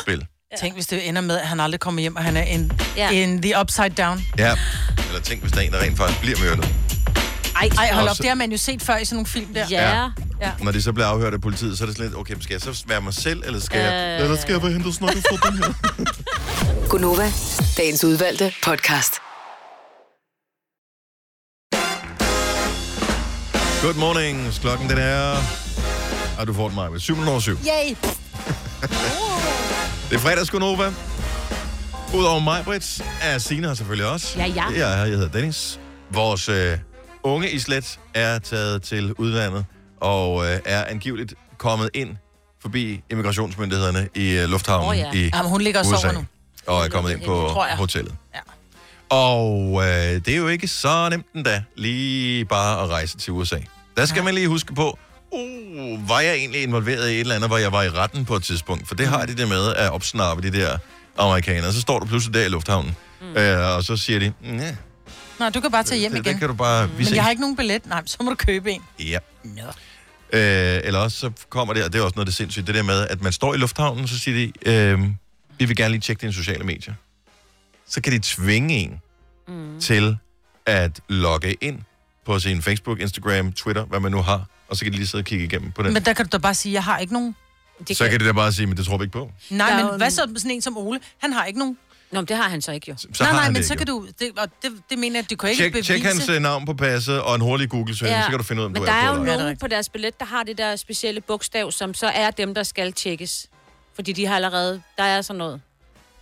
Ja. 0.07 0.17
Tænk, 0.59 0.73
hvis 0.73 0.87
det 0.87 1.07
ender 1.07 1.21
med, 1.21 1.37
at 1.39 1.47
han 1.47 1.59
aldrig 1.59 1.79
kommer 1.79 2.01
hjem, 2.01 2.15
og 2.15 2.23
han 2.23 2.37
er 2.37 2.41
in, 2.43 2.71
Ja. 2.97 3.09
in 3.09 3.41
the 3.41 3.59
upside 3.61 3.89
down. 3.89 4.25
Ja. 4.39 4.55
Eller 5.07 5.21
tænk, 5.23 5.41
hvis 5.41 5.51
der 5.51 5.59
er 5.59 5.63
en, 5.63 5.71
der 5.71 5.79
rent 5.81 5.97
faktisk 5.97 6.19
bliver 6.21 6.37
myrdet. 6.43 6.75
Ej, 7.55 7.69
Ej 7.77 7.91
hold 7.93 8.03
op, 8.03 8.09
Også- 8.09 8.23
det 8.23 8.29
har 8.29 8.35
man 8.35 8.51
jo 8.51 8.57
set 8.57 8.81
før 8.81 8.97
i 8.97 9.05
sådan 9.05 9.15
nogle 9.15 9.27
film 9.27 9.53
der. 9.53 9.65
Ja. 9.69 10.09
ja. 10.41 10.51
Når 10.59 10.71
de 10.71 10.81
så 10.81 10.93
bliver 10.93 11.07
afhørt 11.07 11.33
af 11.33 11.41
politiet, 11.41 11.77
så 11.77 11.83
er 11.83 11.85
det 11.85 11.95
sådan 11.97 12.09
lidt, 12.09 12.19
okay, 12.19 12.33
men 12.33 12.41
skal 12.43 12.53
jeg 12.53 12.61
så 12.61 12.83
være 12.87 13.01
mig 13.01 13.13
selv, 13.13 13.43
eller 13.45 13.59
skal 13.59 13.79
jeg... 13.79 14.19
Øh. 14.19 14.23
Eller 14.25 14.41
skal 14.41 14.51
jeg 14.53 14.61
være 14.61 14.71
hende, 14.71 14.85
der 14.85 14.91
snakker 14.91 15.21
for 15.29 15.49
den 15.49 15.57
her? 15.57 15.73
Gunova, 16.89 17.31
dagens 17.77 18.03
udvalgte 18.03 18.53
podcast. 18.63 19.13
Good 23.81 23.95
morning. 23.95 24.53
Klokken 24.61 24.89
den 24.89 24.97
er... 24.97 25.35
Og 26.39 26.47
du 26.47 26.53
får 26.53 26.67
den, 26.67 26.75
mig 26.75 27.01
7 27.01 27.17
over 27.27 27.39
7. 27.39 27.51
Yay! 27.51 27.95
Det 30.13 30.19
er 30.19 30.23
fredags, 30.23 30.52
Gunova. 30.52 30.93
Udover 32.15 32.39
mig, 32.39 32.63
Brits, 32.65 33.02
er 33.21 33.38
Signe 33.38 33.67
her 33.67 33.73
selvfølgelig 33.73 34.12
også. 34.12 34.39
Ja, 34.39 34.45
ja. 34.45 34.63
Jeg 34.65 34.91
er 34.91 34.95
her, 34.95 35.06
jeg 35.06 35.17
hedder 35.17 35.30
Dennis. 35.32 35.80
Vores 36.12 36.49
øh, 36.49 36.78
unge 37.23 37.52
islet 37.52 37.99
er 38.13 38.39
taget 38.39 38.82
til 38.82 39.13
udlandet, 39.13 39.65
og 40.02 40.45
øh, 40.45 40.60
er 40.65 40.86
angiveligt 40.86 41.34
kommet 41.58 41.89
ind 41.93 42.15
forbi 42.62 43.02
immigrationsmyndighederne 43.12 44.10
i 44.15 44.32
øh, 44.32 44.49
lufthavnen 44.49 44.89
Åh, 44.89 44.97
ja. 44.97 45.12
i 45.13 45.30
Jamen, 45.34 45.52
hun 45.52 45.62
ligger 45.62 45.80
og 45.80 45.86
USA, 45.88 45.97
sover 45.97 46.13
nu. 46.13 46.26
Og 46.67 46.86
er 46.86 46.89
kommet 46.89 47.12
ind 47.12 47.21
på 47.26 47.47
hotellet. 47.78 48.15
Ja. 48.36 48.39
Og 49.10 49.82
øh, 49.84 49.89
det 50.26 50.28
er 50.28 50.38
jo 50.38 50.47
ikke 50.47 50.67
så 50.67 51.10
nemt 51.10 51.26
endda, 51.36 51.63
lige 51.76 52.45
bare 52.45 52.84
at 52.84 52.89
rejse 52.89 53.17
til 53.17 53.34
USA. 53.34 53.58
Der 53.97 54.06
skal 54.06 54.23
man 54.23 54.34
lige 54.34 54.47
huske 54.47 54.76
på, 54.76 54.99
uh, 55.33 56.09
var 56.09 56.19
jeg 56.19 56.35
egentlig 56.35 56.63
involveret 56.63 57.09
i 57.09 57.13
et 57.13 57.19
eller 57.19 57.35
andet, 57.35 57.49
hvor 57.49 57.57
jeg 57.57 57.71
var 57.71 57.83
i 57.83 57.89
retten 57.89 58.25
på 58.25 58.35
et 58.35 58.43
tidspunkt? 58.43 58.87
For 58.87 58.95
det 58.95 59.07
har 59.07 59.25
de 59.25 59.35
det 59.35 59.47
med 59.47 59.73
at 59.75 59.91
opsnappe 59.91 60.51
de 60.51 60.57
der 60.59 60.77
amerikanere. 61.17 61.73
Så 61.73 61.81
står 61.81 61.99
du 61.99 62.05
pludselig 62.05 62.33
der 62.33 62.45
i 62.45 62.49
lufthavnen, 62.49 62.95
mm. 63.21 63.37
øh, 63.37 63.75
og 63.75 63.83
så 63.83 63.97
siger 63.97 64.19
de, 64.19 64.33
nej, 64.41 64.75
Nej, 65.39 65.49
du 65.49 65.61
kan 65.61 65.71
bare 65.71 65.83
tage 65.83 65.99
hjem 65.99 66.11
det, 66.11 66.19
igen. 66.19 66.33
det 66.33 66.39
kan 66.39 66.49
du 66.49 66.55
bare... 66.55 66.89
Vi 66.89 67.03
Men 67.03 67.15
jeg 67.15 67.23
har 67.23 67.29
ikke 67.29 67.41
nogen 67.41 67.55
billet. 67.55 67.85
Nej, 67.85 68.01
så 68.05 68.17
må 68.21 68.29
du 68.29 68.35
købe 68.35 68.71
en. 68.71 68.81
Ja. 68.99 69.19
Nå. 69.43 69.61
Øh, 70.33 70.81
eller 70.83 70.99
også 70.99 71.17
så 71.17 71.31
kommer 71.49 71.73
det, 71.73 71.83
og 71.83 71.93
det 71.93 71.99
er 71.99 72.03
også 72.03 72.15
noget, 72.15 72.27
det 72.27 72.35
sindssygt, 72.35 72.67
det 72.67 72.75
der 72.75 72.83
med, 72.83 73.07
at 73.07 73.21
man 73.21 73.31
står 73.31 73.53
i 73.53 73.57
lufthavnen, 73.57 74.07
så 74.07 74.19
siger 74.19 74.51
de, 74.63 74.71
øh, 74.71 74.99
vi 75.59 75.65
vil 75.65 75.75
gerne 75.75 75.91
lige 75.91 76.01
tjekke 76.01 76.21
dine 76.21 76.33
sociale 76.33 76.63
medier. 76.63 76.93
Så 77.87 78.01
kan 78.01 78.13
de 78.13 78.19
tvinge 78.19 78.75
en 78.75 79.01
mm. 79.47 79.79
til 79.79 80.17
at 80.65 80.99
logge 81.09 81.53
ind 81.61 81.79
på 82.25 82.39
sin 82.39 82.61
Facebook, 82.61 82.99
Instagram, 82.99 83.53
Twitter, 83.53 83.85
hvad 83.85 83.99
man 83.99 84.11
nu 84.11 84.21
har, 84.21 84.45
og 84.73 84.77
så 84.77 84.86
kan 84.86 84.91
de 84.93 84.97
lige 84.97 85.07
sidde 85.07 85.21
og 85.21 85.25
kigge 85.25 85.45
igennem 85.45 85.71
på 85.71 85.83
den. 85.83 85.93
Men 85.93 86.05
der 86.05 86.13
kan 86.13 86.25
du 86.25 86.29
da 86.31 86.38
bare 86.41 86.53
sige, 86.53 86.73
jeg 86.73 86.83
har 86.83 86.97
ikke 86.99 87.13
nogen. 87.13 87.36
Det 87.88 87.97
så 87.97 88.09
kan 88.09 88.19
de 88.19 88.25
da 88.25 88.31
bare 88.31 88.51
sige, 88.53 88.67
men 88.67 88.77
det 88.77 88.86
tror 88.86 88.97
vi 88.97 89.03
ikke 89.03 89.13
på. 89.13 89.31
Nej, 89.49 89.69
Der 89.69 89.75
er 89.77 89.89
men 89.89 89.97
hvad 89.97 90.09
så 90.12 90.25
med 90.25 90.39
sådan 90.39 90.51
en 90.51 90.62
som 90.62 90.77
Ole? 90.77 90.99
Han 91.17 91.33
har 91.33 91.45
ikke 91.45 91.59
nogen. 91.59 91.77
Nå, 92.12 92.21
men 92.21 92.27
det 92.27 92.38
har 92.38 92.49
han 92.49 92.62
så 92.62 92.71
ikke 92.71 92.86
jo. 92.91 92.97
Så 92.97 93.07
nej, 93.19 93.27
har 93.27 93.33
nej, 93.33 93.43
han 93.43 93.53
men 93.53 93.59
det 93.59 93.67
så 93.67 93.73
ikke, 93.73 93.79
kan 93.79 93.88
du... 93.88 94.07
Det, 94.19 94.31
og 94.38 94.47
det, 94.62 94.71
det 94.89 94.99
mener 94.99 95.15
jeg, 95.15 95.23
at 95.23 95.29
du 95.29 95.36
kan 95.36 95.49
ikke 95.49 95.63
Tjek, 95.63 95.71
bevise... 95.71 95.93
tjek 95.93 96.03
hans 96.03 96.29
øh, 96.29 96.41
navn 96.41 96.65
på 96.65 96.73
passet 96.73 97.21
og 97.21 97.36
en 97.36 97.41
hurtig 97.41 97.69
Google-søgning, 97.69 98.17
ja. 98.17 98.23
så 98.23 98.29
kan 98.29 98.38
du 98.38 98.43
finde 98.43 98.59
ud 98.62 98.63
af, 98.63 98.65
om 98.65 98.71
Men 98.71 98.81
du 98.81 98.86
der 98.86 98.93
er 98.93 98.95
er 98.95 99.07
på 99.12 99.15
jo 99.15 99.21
eller 99.21 99.33
ej. 99.36 99.41
nogen 99.41 99.57
på 99.57 99.67
deres 99.67 99.89
billet, 99.89 100.19
der 100.19 100.25
har 100.25 100.43
det 100.43 100.57
der 100.57 100.75
specielle 100.75 101.21
bogstav, 101.21 101.71
som 101.71 101.93
så 101.93 102.07
er 102.07 102.31
dem, 102.31 102.53
der 102.53 102.63
skal 102.63 102.93
tjekkes. 102.93 103.47
Fordi 103.95 104.12
de 104.12 104.25
har 104.25 104.36
allerede... 104.36 104.81
Der 104.97 105.03
er 105.03 105.21
sådan 105.21 105.38
noget. 105.38 105.62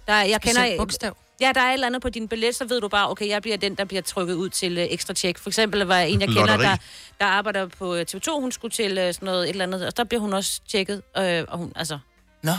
Der 0.08 0.14
er, 0.14 0.24
jeg 0.24 0.42
kender, 0.42 0.78
bogstav? 0.78 1.18
Ja, 1.42 1.52
der 1.56 1.62
er 1.62 1.70
et 1.70 1.74
eller 1.74 1.88
andet 1.88 2.02
på 2.02 2.10
din 2.10 2.28
billet, 2.28 2.56
så 2.56 2.66
ved 2.66 2.82
du 2.82 2.88
bare, 2.88 3.10
okay, 3.10 3.28
jeg 3.28 3.42
bliver 3.42 3.58
den, 3.58 3.76
der 3.76 3.86
bliver 3.86 4.02
trykket 4.02 4.34
ud 4.34 4.50
til 4.50 4.78
uh, 4.78 4.84
ekstra 4.84 5.14
tjek. 5.14 5.38
For 5.38 5.50
eksempel 5.50 5.82
var 5.82 6.00
en, 6.00 6.22
jeg 6.22 6.28
kender, 6.28 6.46
Lotteri. 6.46 6.66
der, 6.66 6.78
der 7.20 7.26
arbejder 7.26 7.68
på 7.68 7.96
øh, 7.96 8.06
TV2, 8.12 8.40
hun 8.40 8.52
skulle 8.52 8.72
til 8.72 8.92
uh, 8.92 9.14
sådan 9.14 9.26
noget 9.26 9.44
et 9.44 9.50
eller 9.50 9.64
andet, 9.64 9.88
og 9.88 9.98
der 9.98 10.04
bliver 10.04 10.22
hun 10.22 10.34
også 10.34 10.62
tjekket. 10.68 11.02
Øh, 11.18 11.44
og 11.48 11.58
hun, 11.58 11.74
altså... 11.76 12.00
Nå. 12.44 12.52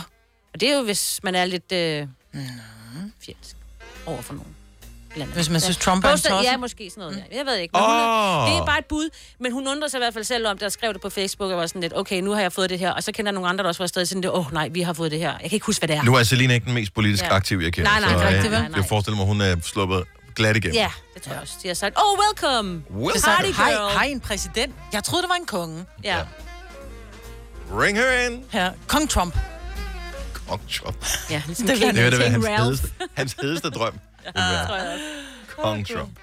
Og 0.53 0.59
det 0.59 0.69
er 0.69 0.77
jo, 0.77 0.83
hvis 0.83 1.19
man 1.23 1.35
er 1.35 1.45
lidt 1.45 1.71
øh, 1.71 2.07
fjendsk 3.25 3.55
over 4.05 4.21
for 4.21 4.33
nogen. 4.33 4.55
Eller 5.13 5.23
andet. 5.25 5.35
Hvis 5.37 5.49
man 5.49 5.61
synes, 5.61 5.77
Trump 5.77 6.03
er 6.05 6.09
en 6.09 6.13
Poster- 6.13 6.29
tosse. 6.29 6.51
Ja, 6.51 6.57
måske 6.57 6.89
sådan 6.89 7.01
noget. 7.01 7.23
Ja. 7.31 7.37
Jeg 7.37 7.45
ved 7.45 7.55
ikke. 7.57 7.71
Men 7.73 7.81
hun 7.83 7.91
Åh. 7.91 7.97
er, 7.97 8.45
det 8.49 8.57
er 8.61 8.65
bare 8.65 8.79
et 8.79 8.85
bud. 8.85 9.09
Men 9.39 9.51
hun 9.51 9.67
undrer 9.67 9.87
sig 9.87 9.97
i 9.97 10.01
hvert 10.01 10.13
fald 10.13 10.23
selv 10.23 10.47
om, 10.47 10.57
der 10.57 10.69
skrev 10.69 10.93
det 10.93 11.01
på 11.01 11.09
Facebook, 11.09 11.51
og 11.51 11.57
var 11.57 11.67
sådan 11.67 11.81
lidt, 11.81 11.93
okay, 11.95 12.21
nu 12.21 12.31
har 12.31 12.41
jeg 12.41 12.53
fået 12.53 12.69
det 12.69 12.79
her. 12.79 12.91
Og 12.91 13.03
så 13.03 13.11
kender 13.11 13.29
jeg 13.29 13.33
nogle 13.33 13.49
andre, 13.49 13.63
der 13.63 13.67
også 13.67 13.83
var 13.83 13.87
stadig 13.87 14.07
sådan 14.07 14.25
åh 14.25 14.39
oh, 14.47 14.53
nej, 14.53 14.67
vi 14.71 14.81
har 14.81 14.93
fået 14.93 15.11
det 15.11 15.19
her. 15.19 15.31
Jeg 15.31 15.49
kan 15.49 15.51
ikke 15.55 15.65
huske, 15.65 15.79
hvad 15.85 15.87
det 15.95 15.97
er. 15.97 16.03
Nu 16.03 16.15
er 16.15 16.23
Selina 16.23 16.53
ikke 16.53 16.65
den 16.65 16.73
mest 16.73 16.93
politisk 16.93 17.23
Ja. 17.23 17.35
aktive, 17.35 17.63
jeg 17.63 17.73
kender. 17.73 17.91
Nej, 17.91 17.99
nej, 17.99 18.09
så, 18.09 18.15
det 18.17 18.23
øh, 18.23 18.27
rigtigt, 18.33 18.51
vel? 18.51 18.67
Jeg 18.75 18.85
forestiller 18.89 19.17
mig, 19.17 19.25
hun 19.25 19.41
er 19.41 19.55
sluppet 19.63 20.03
glat 20.35 20.55
igennem. 20.57 20.75
Ja, 20.75 20.89
det 21.13 21.21
tror 21.21 21.33
jeg 21.33 21.41
også. 21.41 21.53
De 21.63 21.67
har 21.67 21.75
sagt, 21.75 21.95
oh, 21.97 22.19
welcome. 22.19 22.83
Welcome. 22.95 23.21
Party 23.35 23.47
girl. 23.47 23.91
hej 23.93 24.05
en 24.05 24.19
præsident. 24.19 24.75
Jeg 24.93 25.03
troede, 25.03 25.21
det 25.21 25.29
var 25.29 25.35
en 25.35 25.45
konge. 25.45 25.85
Ja. 26.03 26.17
Ring 27.79 27.97
her 27.97 28.11
in. 28.29 28.43
Ja, 28.53 28.69
Kong 28.87 29.09
Trump. 29.09 29.37
Kong 30.47 30.61
Trump. 30.71 31.05
Ja, 31.29 31.41
ligesom 31.45 31.67
Det 31.67 31.77
King, 31.77 31.87
vil- 31.87 31.95
Det 31.95 32.03
vil 32.03 32.11
da 32.11 32.17
være 32.17 32.29
King 32.31 32.45
hans 32.47 32.47
Ralph. 32.47 32.63
hedeste, 32.65 32.87
hans 33.13 33.35
hedeste 33.41 33.69
drøm. 33.69 33.93
Det 33.93 34.01
være 34.35 34.67
tror 34.67 34.75
jeg 34.75 34.87
også. 34.93 35.05
Kong 35.57 35.87
Trump. 35.87 36.19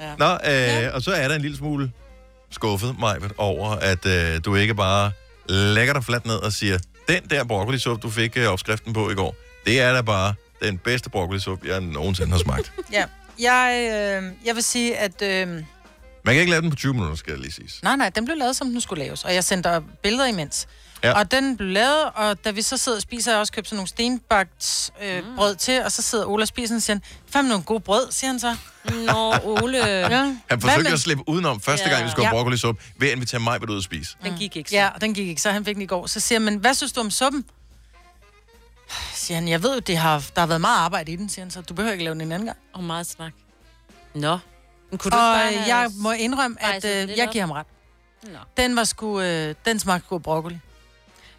Ja. 0.00 0.14
Nå, 0.18 0.86
øh, 0.86 0.94
og 0.94 1.02
så 1.02 1.12
er 1.12 1.28
der 1.28 1.34
en 1.34 1.42
lille 1.42 1.56
smule 1.56 1.92
skuffet, 2.50 2.96
Majbet, 2.98 3.32
over, 3.38 3.70
at 3.70 4.06
øh, 4.06 4.40
du 4.44 4.54
ikke 4.54 4.74
bare 4.74 5.12
lægger 5.48 5.92
dig 5.94 6.04
fladt 6.04 6.26
ned 6.26 6.34
og 6.34 6.52
siger, 6.52 6.78
den 7.08 7.22
der 7.30 7.44
broccolisuppe, 7.44 8.02
du 8.02 8.10
fik 8.10 8.36
øh, 8.36 8.46
opskriften 8.46 8.92
på 8.92 9.10
i 9.10 9.14
går, 9.14 9.34
det 9.66 9.80
er 9.80 9.92
da 9.92 10.00
bare 10.00 10.34
den 10.62 10.78
bedste 10.78 11.10
broccolisuppe, 11.10 11.68
jeg 11.68 11.80
nogensinde 11.80 12.30
har 12.32 12.38
smagt. 12.38 12.72
Ja. 12.92 13.04
Jeg, 13.38 13.88
øh, 14.22 14.46
jeg 14.46 14.54
vil 14.54 14.62
sige, 14.64 14.96
at... 14.98 15.22
Øh, 15.22 15.48
Man 15.48 15.64
kan 16.24 16.34
ikke 16.34 16.50
lave 16.50 16.62
den 16.62 16.70
på 16.70 16.76
20 16.76 16.92
minutter, 16.94 17.16
skal 17.16 17.30
jeg 17.30 17.40
lige 17.40 17.52
sige. 17.52 17.68
nej, 17.82 17.96
nej, 17.96 18.08
den 18.10 18.24
blev 18.24 18.36
lavet, 18.36 18.56
som 18.56 18.70
den 18.70 18.80
skulle 18.80 19.04
laves. 19.04 19.24
Og 19.24 19.34
jeg 19.34 19.44
sendte 19.44 19.82
billeder 20.02 20.26
imens. 20.26 20.68
Ja. 21.02 21.18
Og 21.18 21.30
den 21.30 21.56
blev 21.56 21.68
lavet, 21.68 22.04
og 22.14 22.44
da 22.44 22.50
vi 22.50 22.62
så 22.62 22.76
sidder 22.76 22.98
og 22.98 23.02
spiser, 23.02 23.30
har 23.30 23.36
jeg 23.36 23.40
også 23.40 23.52
købt 23.52 23.66
sådan 23.68 23.76
nogle 23.76 23.88
stenbagt 23.88 24.90
øh, 25.02 25.24
mm. 25.28 25.36
brød 25.36 25.56
til, 25.56 25.82
og 25.84 25.92
så 25.92 26.02
sidder 26.02 26.26
Ola 26.26 26.42
og 26.42 26.48
spiser, 26.48 26.74
og 26.76 26.82
siger, 26.82 26.94
han, 26.96 27.02
fandme 27.30 27.48
nogle 27.48 27.64
gode 27.64 27.80
brød, 27.80 28.12
siger 28.12 28.30
han 28.30 28.40
så. 28.40 28.56
Nå, 29.06 29.34
Ole. 29.44 29.78
Ja. 29.86 30.06
Han 30.06 30.40
Hvad 30.48 30.58
forsøgte 30.60 30.82
med- 30.82 30.92
at 30.92 31.00
slippe 31.00 31.24
udenom 31.28 31.60
første 31.60 31.88
Ja. 31.88 31.94
gang, 31.94 32.04
vi 32.04 32.10
skulle 32.10 32.26
have 32.26 32.36
Ja. 32.36 32.38
broccolisuppe, 32.40 32.82
ved 32.98 33.08
at 33.08 33.14
invitere 33.14 33.40
mig 33.40 33.70
ud 33.70 33.76
at 33.76 33.84
spise. 33.84 34.16
Den 34.24 34.36
gik 34.38 34.56
ikke 34.56 34.70
så. 34.70 34.76
Ja, 34.76 34.88
og 34.94 35.00
den 35.00 35.14
gik 35.14 35.28
ikke, 35.28 35.42
så 35.42 35.50
han 35.50 35.64
fik 35.64 35.74
den 35.74 35.82
i 35.82 35.86
går. 35.86 36.06
Så 36.06 36.20
siger 36.20 36.38
han, 36.38 36.44
men 36.44 36.56
hvad 36.56 36.74
synes 36.74 36.92
du 36.92 37.00
om 37.00 37.10
suppen? 37.10 37.44
Siger 39.14 39.36
han, 39.38 39.48
jeg 39.48 39.62
ved 39.62 39.74
jo, 39.74 39.80
det 39.80 39.96
har, 39.96 40.24
der 40.34 40.40
har 40.40 40.46
været 40.46 40.60
meget 40.60 40.78
arbejde 40.78 41.12
i 41.12 41.16
den, 41.16 41.28
siger 41.28 41.44
han 41.44 41.50
så. 41.50 41.60
Du 41.60 41.74
behøver 41.74 41.92
ikke 41.92 42.04
lave 42.04 42.14
den 42.14 42.20
en 42.20 42.32
anden 42.32 42.46
gang. 42.46 42.58
Og 42.72 42.84
meget 42.84 43.06
snak. 43.06 43.32
Nå. 44.14 44.38
Men 44.90 44.98
kunne 44.98 45.10
du 45.10 45.16
Og 45.16 45.38
have 45.38 45.62
jeg 45.66 45.90
må 45.94 46.12
indrømme, 46.12 46.56
at 46.62 46.84
øh, 46.84 47.18
jeg 47.18 47.28
giver 47.32 47.42
ham 47.42 47.50
ret. 47.50 47.66
Nå. 48.22 48.38
Den 48.56 48.76
var 48.76 48.84
sgu, 48.84 49.20
øh, 49.20 49.54
den 49.64 49.78
smagte 49.78 50.08
god 50.08 50.20
broccoli. 50.20 50.58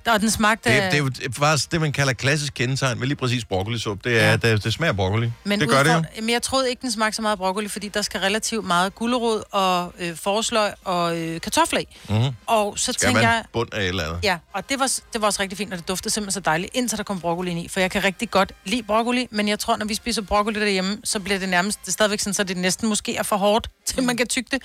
Og 0.08 0.20
den 0.22 0.30
smagte... 0.32 0.70
Det, 0.70 0.84
det 0.84 0.94
er 0.94 0.98
jo 0.98 1.08
det 1.10 1.26
er 1.26 1.32
faktisk 1.34 1.72
det, 1.72 1.82
man 1.82 1.92
kalder 1.92 2.14
klassisk 2.14 2.54
kendetegn 2.54 3.00
med 3.00 3.08
lige 3.08 3.16
præcis 3.16 3.46
broccolisuppe. 3.46 4.10
Det 4.10 4.20
er, 4.20 4.24
Ja. 4.24 4.30
ja. 4.30 4.38
det, 4.38 4.64
det 4.64 4.74
smager 4.74 4.94
broccoli. 4.94 5.32
Men 5.44 5.60
det 5.60 5.70
gør 5.70 5.84
det 5.84 5.94
jo. 5.94 6.04
Men 6.22 6.30
jeg 6.30 6.42
troede 6.42 6.70
ikke, 6.70 6.82
den 6.82 6.92
smagte 6.92 7.16
så 7.16 7.22
meget 7.22 7.32
af 7.32 7.38
broccoli, 7.38 7.68
fordi 7.68 7.88
der 7.88 8.02
skal 8.02 8.20
relativt 8.20 8.66
meget 8.66 8.96
gulerod 8.96 9.44
og 9.52 9.94
øh, 10.00 10.16
forsløg 10.16 10.72
og 10.84 11.18
øh, 11.20 11.42
kartofler 11.42 11.80
i. 11.80 11.88
Mm-hmm. 12.10 12.30
Og 12.48 12.80
så 12.80 12.84
Skal 12.84 12.94
tænkte 12.94 13.14
man 13.14 13.24
jeg... 13.24 13.44
bund 13.54 13.74
af 13.74 13.82
et 13.82 13.88
eller 13.88 14.04
andet. 14.04 14.20
Ja, 14.24 14.38
og 14.54 14.70
det 14.70 14.80
var, 14.80 14.92
det 15.14 15.22
var 15.22 15.28
også 15.28 15.42
rigtig 15.42 15.58
fint, 15.58 15.74
og 15.74 15.80
det 15.80 15.88
duftede 15.88 16.14
simpelthen 16.14 16.32
så 16.34 16.40
dejligt, 16.40 16.72
indtil 16.76 16.98
der 16.98 17.04
kom 17.04 17.20
broccoli 17.20 17.52
ind 17.52 17.60
i. 17.60 17.68
For 17.68 17.80
jeg 17.80 17.92
kan 17.92 18.04
rigtig 18.04 18.32
godt 18.32 18.52
lide 18.66 18.84
broccoli, 18.84 19.28
men 19.32 19.48
jeg 19.48 19.60
tror, 19.60 19.76
når 19.78 19.86
vi 19.86 19.94
spiser 19.96 20.22
broccoli 20.22 20.60
derhjemme, 20.60 20.98
så 21.04 21.20
bliver 21.20 21.40
det 21.40 21.50
nærmest, 21.50 21.82
det 21.82 21.88
er 21.88 21.92
stadigvæk 21.92 22.20
sådan, 22.20 22.34
så 22.34 22.44
det 22.44 22.58
næsten 22.58 22.90
måske 22.90 23.16
er 23.16 23.24
for 23.24 23.36
hårdt, 23.38 23.68
til 23.86 24.04
man 24.04 24.18
kan 24.18 24.28
tygge 24.28 24.50
det. 24.52 24.62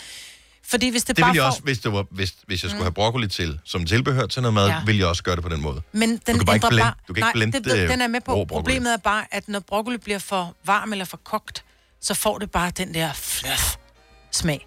Fordi 0.68 0.88
hvis 0.90 1.04
det, 1.04 1.16
Det 1.16 1.22
bare 1.22 1.32
ville 1.32 1.42
jeg 1.44 1.48
får... 1.48 1.50
også, 1.52 1.62
hvis, 1.62 1.78
det 1.78 1.92
var, 1.92 2.06
hvis, 2.10 2.34
hvis 2.46 2.62
jeg 2.62 2.70
skulle 2.70 2.84
have 2.84 2.92
broccoli 2.92 3.28
til, 3.28 3.60
som 3.64 3.86
tilbehør 3.86 4.26
til 4.26 4.42
noget 4.42 4.54
mad, 4.54 4.66
Ja. 4.68 4.80
ville 4.86 4.98
jeg 4.98 5.08
også 5.08 5.22
gøre 5.22 5.36
det 5.36 5.42
på 5.42 5.48
den 5.48 5.62
måde. 5.62 5.82
Men 5.92 6.10
den 6.10 6.18
kan 6.36 6.46
bare 6.46 6.56
ikke 6.56 6.66
blende- 6.68 6.82
bare... 6.82 6.94
du 7.08 7.12
kan 7.12 7.20
ikke 7.26 7.32
blende 7.32 7.58
det, 7.58 7.64
det, 7.64 7.88
den 7.88 8.00
er 8.00 8.06
med 8.08 8.20
på. 8.20 8.44
Problemet 8.44 8.92
er 8.92 8.96
bare, 8.96 9.24
at 9.30 9.48
når 9.48 9.60
broccoli 9.60 9.96
bliver 9.98 10.18
for 10.18 10.56
varm 10.64 10.92
eller 10.92 11.04
for 11.04 11.16
kogt, 11.16 11.64
så 12.00 12.14
får 12.14 12.38
det 12.38 12.50
bare 12.50 12.70
den 12.70 12.94
der 12.94 13.12
fluff 13.12 13.76
smag. 14.32 14.66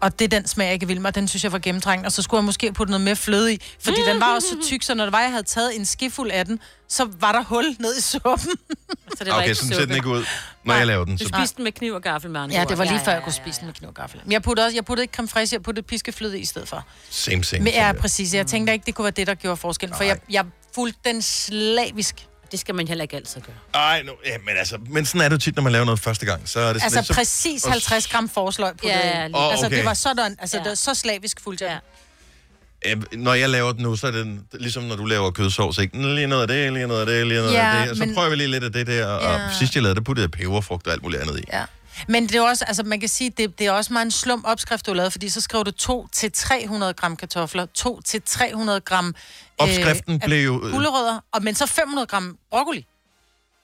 Og 0.00 0.18
det 0.18 0.24
er 0.24 0.28
den 0.38 0.48
smag, 0.48 0.64
jeg 0.64 0.74
ikke 0.74 0.86
vil 0.86 1.00
med, 1.00 1.06
og 1.06 1.14
den 1.14 1.28
synes 1.28 1.44
jeg 1.44 1.52
var 1.52 1.58
gennemtrængt. 1.58 2.06
Og 2.06 2.12
så 2.12 2.22
skulle 2.22 2.38
jeg 2.38 2.44
måske 2.44 2.72
putte 2.72 2.90
noget 2.90 3.04
mere 3.04 3.16
fløde 3.16 3.54
i, 3.54 3.60
fordi 3.80 3.96
den 4.06 4.20
var 4.20 4.34
også 4.34 4.48
så 4.48 4.68
tyk, 4.68 4.82
så 4.82 4.94
når 4.94 5.04
det 5.04 5.12
var, 5.12 5.20
jeg 5.20 5.30
havde 5.30 5.42
taget 5.42 5.76
en 5.76 5.84
skefuld 5.84 6.30
af 6.30 6.44
den, 6.44 6.60
så 6.88 7.08
var 7.20 7.32
der 7.32 7.42
hul 7.42 7.64
ned 7.78 7.96
i 7.98 8.00
suppen. 8.00 8.38
Så 9.18 9.24
det 9.24 9.32
var 9.32 9.38
Okay, 9.38 9.48
ikke 9.48 9.54
sådan 9.54 9.76
ser 9.76 9.86
den 9.86 9.94
ikke 9.94 10.08
ud, 10.08 10.24
når 10.64 10.74
jeg 10.74 10.86
laver 10.86 11.04
den. 11.04 11.16
Du 11.16 11.24
Så, 11.24 11.30
spiste 11.38 11.56
den 11.56 11.64
med 11.64 11.72
kniv 11.72 11.92
og 11.94 12.02
gaffel 12.02 12.30
med 12.30 12.48
Ja, 12.48 12.64
det 12.68 12.78
var 12.78 12.84
lige 12.84 13.00
før, 13.04 13.12
jeg 13.12 13.22
kunne 13.22 13.32
spise 13.32 13.60
den 13.60 13.66
med 13.66 13.74
kniv 13.74 13.88
og 13.88 13.94
gaffel. 13.94 14.20
Men 14.24 14.32
jeg 14.32 14.42
puttede, 14.42 14.66
også, 14.66 14.76
jeg 14.76 14.84
puttede 14.84 15.04
ikke 15.04 15.14
creme 15.14 15.28
fraiche, 15.28 15.54
jeg 15.54 15.62
puttede 15.62 15.86
piskefløde 15.86 16.38
i 16.38 16.42
i 16.42 16.44
stedet 16.44 16.68
for. 16.68 16.86
same, 17.10 17.44
same. 17.44 17.64
Men 17.64 17.72
ja, 17.72 17.86
jeg. 17.86 17.96
præcis. 17.96 18.34
Jeg 18.34 18.46
tænkte 18.46 18.72
ikke, 18.72 18.86
det 18.86 18.94
kunne 18.94 19.02
være 19.02 19.10
det, 19.10 19.26
der 19.26 19.34
gjorde 19.34 19.56
forskellen. 19.56 19.96
For 19.96 20.04
jeg, 20.04 20.18
jeg 20.30 20.44
fulgte 20.74 20.98
den 21.04 21.22
slavisk. 21.22 22.27
Det 22.50 22.60
skal 22.60 22.74
man 22.74 22.88
heller 22.88 23.02
ikke 23.02 23.16
altid 23.16 23.40
gøre. 23.40 23.82
Ej, 23.82 24.02
nu, 24.02 24.12
ja, 24.26 24.38
men, 24.38 24.56
altså, 24.58 24.78
men 24.90 25.06
sådan 25.06 25.20
er 25.20 25.28
det 25.28 25.32
jo 25.36 25.38
tit, 25.40 25.56
når 25.56 25.62
man 25.62 25.72
laver 25.72 25.84
noget 25.84 26.00
første 26.00 26.26
gang. 26.26 26.48
Så 26.48 26.60
er 26.60 26.72
det 26.72 26.82
sådan 26.82 26.98
Altså 26.98 26.98
lidt, 27.00 27.06
så, 27.06 27.14
præcis 27.14 27.64
50 27.64 28.06
gram 28.08 28.28
forsløg 28.28 28.76
på 28.76 28.86
Ja, 28.86 28.92
det. 28.98 29.04
ja, 29.04 29.26
lige. 29.26 29.36
Åh, 29.36 29.50
Altså, 29.50 29.66
okay. 29.66 29.76
det 29.76 29.84
var 29.84 29.94
sådan, 29.94 30.36
altså, 30.40 30.56
Ja. 30.56 30.62
det 30.62 30.68
var 30.68 30.74
så 30.74 30.94
slavisk 30.94 31.40
fuldt. 31.40 31.60
Ja. 31.60 31.78
øh, 32.86 33.02
når 33.12 33.34
jeg 33.34 33.48
laver 33.48 33.72
den 33.72 33.82
nu, 33.82 33.96
så 33.96 34.06
er 34.06 34.10
det 34.10 34.38
ligesom 34.52 34.82
når 34.82 34.96
du 34.96 35.04
laver 35.04 35.30
kødsovs, 35.30 35.78
ikke? 35.78 36.14
Lige 36.14 36.26
noget 36.26 36.42
af 36.42 36.48
det, 36.48 36.72
lige 36.72 36.86
noget 36.86 37.00
af 37.00 37.06
det, 37.06 37.26
lige 37.26 37.40
noget 37.40 37.52
Ja, 37.52 37.70
af 37.76 37.82
det. 37.82 37.90
Og 37.90 37.96
så 37.96 38.04
men- 38.04 38.14
prøver 38.14 38.28
vi 38.30 38.36
lige 38.36 38.48
lidt 38.48 38.64
af 38.64 38.72
det 38.72 38.86
der. 38.86 39.06
Og 39.06 39.38
Ja. 39.40 39.48
sidst 39.58 39.74
jeg 39.74 39.82
lavede 39.82 39.94
det, 39.96 40.04
puttede 40.04 40.24
jeg 40.24 40.30
peberfrugt 40.30 40.86
og 40.86 40.92
alt 40.92 41.02
muligt 41.02 41.22
andet 41.22 41.40
i. 41.40 41.42
Ja. 41.52 41.64
Men 42.08 42.26
det 42.26 42.34
er 42.34 42.42
også, 42.42 42.64
altså 42.64 42.82
man 42.82 43.00
kan 43.00 43.08
sige, 43.08 43.30
det, 43.30 43.58
det 43.58 43.66
er 43.66 43.72
også 43.72 43.92
meget 43.92 44.04
en 44.04 44.10
slum 44.10 44.44
opskrift, 44.44 44.86
du 44.86 44.90
har 44.90 44.96
lavet, 44.96 45.12
fordi 45.12 45.28
så 45.28 45.40
skrev 45.40 45.64
du 45.64 45.70
2 45.70 46.08
til 46.12 46.32
300 46.32 46.92
gram 46.92 47.16
kartofler, 47.16 47.66
2 47.66 48.00
til 48.00 48.22
300 48.22 48.80
gram 48.80 49.14
Opskriften 49.58 50.14
af 50.22 50.26
blev 50.26 50.44
jo... 50.44 50.66
øh, 50.66 50.72
gulerødder, 50.72 51.20
og, 51.32 51.42
men 51.42 51.54
så 51.54 51.66
500 51.66 52.06
gram 52.06 52.38
broccoli. 52.50 52.86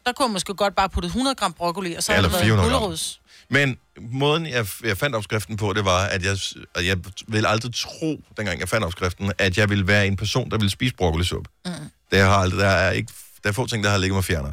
Der 0.07 0.13
kunne 0.13 0.27
jeg 0.27 0.33
måske 0.33 0.55
godt 0.55 0.75
bare 0.75 0.89
putte 0.89 1.07
100 1.07 1.35
gram 1.35 1.53
broccoli, 1.53 1.95
og 1.95 2.03
så 2.03 2.13
Ja, 2.13 2.19
eller 2.19 2.29
det 2.29 2.35
været 2.35 2.45
400 2.45 2.71
gram. 2.71 2.81
gulerods. 2.81 3.21
Men 3.49 3.79
måden, 4.01 4.47
jeg, 4.47 4.67
jeg 4.85 4.99
fandt 4.99 5.17
opskriften 5.17 5.57
på, 5.57 5.73
det 5.73 5.85
var, 5.85 6.05
at 6.05 6.25
jeg, 6.25 6.39
at 6.75 6.87
jeg 6.87 6.99
ville 7.27 7.49
aldrig 7.49 7.75
tro, 7.75 8.21
dengang 8.37 8.61
jeg 8.61 8.69
fandt 8.69 8.85
opskriften, 8.85 9.33
at 9.39 9.59
jeg 9.59 9.71
ville 9.71 9.87
være 9.87 10.07
en 10.07 10.17
person, 10.17 10.51
der 10.51 10.57
ville 10.59 10.71
spise 10.71 10.95
broccolisuppe. 10.95 11.51
Mm. 11.67 11.73
Det 12.11 12.21
har 12.21 12.37
aldrig, 12.37 12.61
der 12.61 12.69
er 12.69 12.91
ikke, 12.91 13.13
der 13.43 13.49
er 13.49 13.53
få 13.53 13.67
ting, 13.67 13.85
der 13.85 13.91
har 13.91 13.99
ligget 13.99 14.15
mig 14.15 14.25
fjerner. 14.25 14.53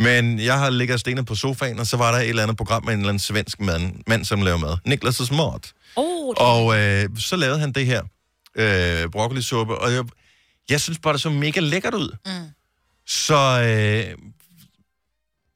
Mm. 0.00 0.04
Men 0.04 0.40
jeg 0.40 0.58
har 0.58 0.70
ligget 0.70 0.94
og 0.94 1.00
stenet 1.00 1.26
på 1.26 1.34
sofaen, 1.34 1.78
og 1.78 1.86
så 1.86 1.96
var 1.96 2.12
der 2.12 2.18
et 2.18 2.28
eller 2.28 2.42
andet 2.42 2.56
program 2.56 2.84
med 2.84 2.92
en 2.92 2.98
eller 2.98 3.08
anden 3.08 3.20
svensk 3.20 3.60
mand, 3.60 3.94
mand 4.06 4.24
som 4.24 4.42
laver 4.42 4.58
mad. 4.58 4.76
Niklas 4.86 5.14
Smart. 5.14 5.72
Oh, 5.96 6.34
Og 6.36 6.78
øh, 6.78 7.08
så 7.18 7.36
lavede 7.36 7.58
han 7.58 7.72
det 7.72 7.86
her 7.86 8.02
øh, 8.54 9.10
broccolisuppe, 9.10 9.78
og 9.78 9.92
jeg, 9.92 10.04
jeg 10.70 10.80
synes 10.80 10.98
bare, 10.98 11.12
det 11.12 11.20
så 11.20 11.30
mega 11.30 11.60
lækkert 11.60 11.94
ud. 11.94 12.16
Mm. 12.26 12.50
Så... 13.06 13.62
Øh, 13.62 14.18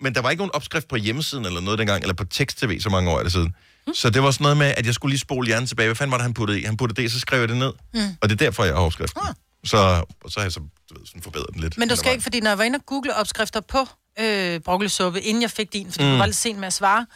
men 0.00 0.14
der 0.14 0.20
var 0.20 0.30
ikke 0.30 0.40
nogen 0.40 0.54
opskrift 0.54 0.88
på 0.88 0.96
hjemmesiden 0.96 1.44
eller 1.44 1.60
noget 1.60 1.78
dengang, 1.78 2.02
eller 2.02 2.14
på 2.14 2.24
tekst-tv, 2.24 2.80
så 2.80 2.90
mange 2.90 3.10
år 3.10 3.18
er 3.18 3.22
det 3.22 3.32
siden. 3.32 3.54
Mm. 3.86 3.94
Så 3.94 4.10
det 4.10 4.22
var 4.22 4.30
sådan 4.30 4.42
noget 4.42 4.56
med, 4.56 4.74
at 4.76 4.86
jeg 4.86 4.94
skulle 4.94 5.12
lige 5.12 5.20
spole 5.20 5.46
hjernen 5.46 5.66
tilbage. 5.66 5.86
Hvad 5.88 5.96
fanden 5.96 6.10
var 6.10 6.18
det, 6.18 6.22
han 6.22 6.34
puttede 6.34 6.60
i? 6.60 6.64
Han 6.64 6.76
puttede 6.76 7.02
det, 7.02 7.12
så 7.12 7.20
skrev 7.20 7.40
jeg 7.40 7.48
det 7.48 7.56
ned. 7.56 7.72
Mm. 7.94 8.00
Og 8.20 8.28
det 8.28 8.32
er 8.40 8.44
derfor, 8.44 8.64
jeg 8.64 8.74
har 8.74 8.80
opskriften. 8.80 9.20
Ah. 9.24 9.34
Så, 9.64 10.04
og 10.24 10.30
så 10.30 10.40
har 10.40 10.44
jeg 10.44 10.52
så 10.52 10.60
du 10.60 10.98
ved, 10.98 11.06
sådan 11.06 11.22
forbedret 11.22 11.46
den 11.52 11.60
lidt. 11.60 11.78
Men 11.78 11.88
du 11.88 11.96
skal 11.96 12.12
ikke, 12.12 12.22
fordi 12.22 12.40
når 12.40 12.50
jeg 12.50 12.58
var 12.58 12.64
inde 12.64 12.76
og 12.76 12.86
google 12.86 13.16
opskrifter 13.16 13.60
på 13.60 13.86
øh, 14.20 14.60
broccolisuppe, 14.60 15.20
inden 15.20 15.42
jeg 15.42 15.50
fik 15.50 15.72
din, 15.72 15.92
fordi 15.92 16.04
Mm. 16.04 16.10
du 16.10 16.16
var 16.18 16.26
lidt 16.26 16.36
sent 16.36 16.58
med 16.58 16.66
at 16.66 16.72
svare. 16.72 17.06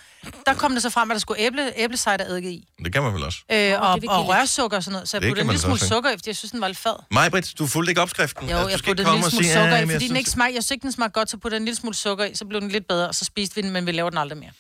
Der 0.47 0.55
kom 0.55 0.73
det 0.73 0.83
så 0.83 0.91
frem, 0.91 1.11
at 1.11 1.15
der 1.15 1.19
skulle 1.21 1.41
æble, 1.41 1.73
æblecideredike 1.81 2.51
i. 2.51 2.69
Det 2.85 2.93
kan 2.93 3.03
man 3.03 3.15
vel 3.15 3.23
også. 3.25 3.39
Øh, 3.53 3.81
og, 3.83 3.95
det 3.95 4.03
vil 4.03 4.11
og 4.11 4.29
rørsukker 4.29 4.77
og 4.77 4.83
sådan 4.85 4.93
noget. 4.93 5.09
Så 5.09 5.17
jeg 5.17 5.23
Det 5.23 5.29
puttede 5.31 5.45
en 5.45 5.51
lille 5.51 5.61
smule 5.63 5.79
sukker 5.81 6.11
i, 6.11 6.13
fordi 6.17 6.29
jeg 6.29 6.37
synes, 6.37 6.51
den 6.53 6.61
var 6.61 6.69
lidt 6.69 6.79
fad. 6.79 6.97
Majbrit, 7.11 7.55
du 7.59 7.67
fulgte 7.67 7.91
ikke 7.91 8.01
opskriften. 8.03 8.49
Jo, 8.51 8.57
Altså, 8.57 8.65
du 8.67 8.71
jeg 8.71 8.79
puttede 8.85 9.01
en 9.03 9.05
komme 9.07 9.17
lille 9.19 9.27
og 9.27 9.31
smule 9.31 9.45
sige, 9.45 9.55
sukker 9.55 9.69
"Ja, 9.69 9.77
i, 9.77 9.81
men 9.81 9.91
jeg 9.91 9.95
fordi 9.97 10.05
den 10.05 10.09
synes 10.09 10.19
ikke 10.19 10.31
smagte, 10.31 10.55
jeg 10.55 10.63
synes 10.63 10.71
ikke, 10.71 10.83
den 10.83 10.93
smagte 10.93 11.13
godt, 11.13 11.31
så 11.31 11.37
puttede 11.37 11.59
en 11.61 11.65
lille 11.65 11.77
smule 11.79 11.97
sukker 11.97 12.25
i, 12.25 12.35
så 12.35 12.45
blev 12.45 12.61
den 12.61 12.69
lidt 12.69 12.89
bedre, 12.89 13.09
og 13.09 13.15
så 13.15 13.25
spiste 13.25 13.55
vi 13.57 13.61
den, 13.63 13.71
men 13.71 13.87
vi 13.87 13.93
laver 13.93 14.11
den 14.11 14.19
aldrig 14.19 14.39
mere. 14.39 14.51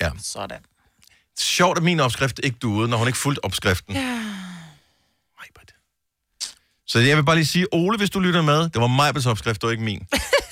Ja. 0.00 0.10
Sådan. 0.22 0.58
Sjovt, 1.40 1.78
at 1.78 1.84
min 1.84 2.00
opskrift 2.00 2.40
ikke 2.44 2.56
duede, 2.62 2.88
når 2.88 2.96
hun 2.96 3.06
ikke 3.06 3.18
fulgte 3.18 3.44
opskriften. 3.44 3.94
Ja. 3.94 4.22
Så 6.88 6.98
jeg 6.98 7.16
vil 7.16 7.22
bare 7.24 7.36
lige 7.36 7.46
sige, 7.46 7.66
Ole, 7.72 7.98
hvis 7.98 8.10
du 8.10 8.20
lytter 8.20 8.42
med, 8.42 8.58
det 8.68 8.80
var 8.80 8.86
Majbets 8.86 9.26
opskrift, 9.26 9.64
og 9.64 9.70
ikke 9.72 9.84
min. 9.84 10.06